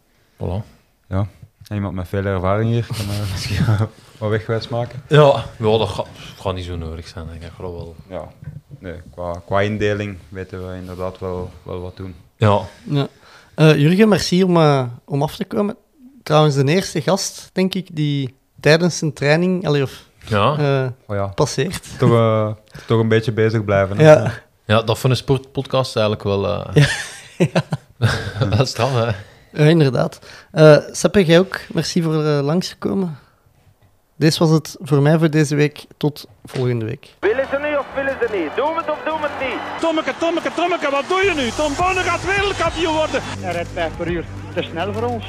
voilà. 0.43 0.63
En 1.09 1.29
iemand 1.75 1.95
met 1.95 2.09
veel 2.09 2.25
ervaring 2.25 2.71
hier 2.71 2.87
kan 2.87 3.07
misschien 3.33 3.65
wat 4.19 4.31
wegwijs 4.31 4.69
maken. 4.69 5.03
Ja, 5.09 5.45
ja 5.59 5.79
dat 5.79 5.89
gaat, 5.89 6.07
gaat 6.41 6.55
niet 6.55 6.65
zo 6.65 6.77
nodig 6.77 7.09
zijn. 7.09 7.27
denk 7.29 7.43
Ik 7.43 7.51
geloof 7.57 7.75
wel. 7.75 7.95
Ja, 8.09 8.29
nee, 8.79 8.95
qua, 9.13 9.43
qua 9.47 9.61
indeling 9.61 10.19
weten 10.29 10.69
we 10.69 10.77
inderdaad 10.77 11.19
wel, 11.19 11.51
wel 11.63 11.81
wat 11.81 11.97
doen. 11.97 12.15
Ja, 12.37 12.61
Ja. 12.85 13.09
Eh, 13.55 13.77
Jurgen, 13.77 14.09
merci 14.09 14.43
om, 14.45 14.57
eh, 14.57 14.83
om 15.05 15.23
af 15.23 15.37
te 15.37 15.45
komen. 15.45 15.77
Trouwens, 16.23 16.55
de 16.55 16.65
eerste 16.65 17.01
gast, 17.03 17.51
denk 17.53 17.75
ik, 17.75 17.89
die 17.93 18.35
tijdens 18.61 18.99
zijn 18.99 19.13
training, 19.13 19.67
allee, 19.67 19.83
of 19.83 20.05
Ja. 20.27 20.57
eh, 20.59 20.91
Oh 21.07 21.17
ja, 21.17 21.27
passeert. 21.27 21.99
toch, 21.99 22.55
toch 22.87 23.01
een 23.01 23.09
beetje 23.09 23.33
bezig 23.33 23.65
blijven. 23.65 23.97
hè. 23.99 24.11
Ja, 24.13 24.33
ja, 24.65 24.83
dat 24.83 24.99
voor 24.99 25.11
een 25.11 25.17
sportpodcast 25.17 25.97
eigenlijk 25.97 26.25
wel... 26.27 26.47
eh 26.49 26.87
wel 28.57 28.67
straf, 28.67 28.93
hè. 28.93 29.11
Ja 29.57 29.65
inderdaad. 29.65 30.19
Eh 30.53 30.77
Seppe, 30.91 31.25
jij 31.25 31.39
ook. 31.39 31.61
Merci 31.73 32.03
voor 32.03 32.25
uh, 32.25 32.41
langsgekomen. 32.43 33.19
Dit 34.19 34.39
was 34.39 34.51
het 34.51 34.77
voor 34.81 35.03
mij 35.03 35.19
voor 35.19 35.31
deze 35.31 35.55
week. 35.55 35.85
Tot 35.97 36.27
volgende 36.45 36.85
week. 36.85 37.09
Willen 37.21 37.47
ze 37.51 37.59
nu 37.59 37.77
of 37.77 37.87
willen 37.95 38.17
ze 38.21 38.37
niet? 38.37 38.57
Doen 38.57 38.75
we 38.75 38.81
het 38.81 38.91
of 38.91 38.99
doen 39.05 39.21
we 39.21 39.27
het 39.31 39.49
niet? 39.49 39.81
Tommeke, 39.81 40.13
Tommeke, 40.19 40.51
Tommeke, 40.55 40.91
wat 40.91 41.05
doe 41.09 41.23
je 41.23 41.33
nu? 41.37 41.51
Tom 41.51 41.73
Bonne 41.77 42.01
gaat 42.01 42.25
wereldkampioen 42.25 42.95
worden. 42.95 43.21
Hij 43.41 43.53
rijdt 43.53 43.69
5 43.73 43.97
per 43.97 44.09
uur. 44.09 44.25
Te 44.55 44.63
snel 44.63 44.93
voor 44.93 45.03
ons. 45.03 45.25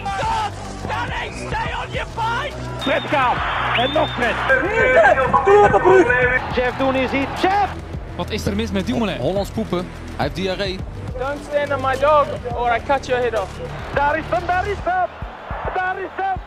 Fred 2.79 3.01
gaat. 3.01 3.37
En 3.77 3.93
nog 3.93 4.09
Fred. 4.15 4.35
Jeff, 6.55 6.77
doen 6.77 6.95
is 6.95 7.11
iets. 7.11 7.41
Jeff! 7.41 7.69
Wat 8.15 8.29
is 8.29 8.45
er 8.45 8.55
mis 8.55 8.71
met 8.71 8.85
Dumoulin? 8.85 9.17
Hollands 9.17 9.49
poepen. 9.49 9.77
Hij 10.15 10.25
heeft 10.25 10.35
diarree. 10.35 10.79
Don't 11.17 11.43
stand 11.45 11.71
on 11.73 11.81
my 11.81 11.95
dog 11.95 12.27
or 12.55 12.69
I 12.69 12.79
cut 12.79 13.07
your 13.07 13.17
head 13.17 13.35
off. 13.35 13.59
Daar 13.95 14.17
is 14.17 14.25
hem! 16.15 16.46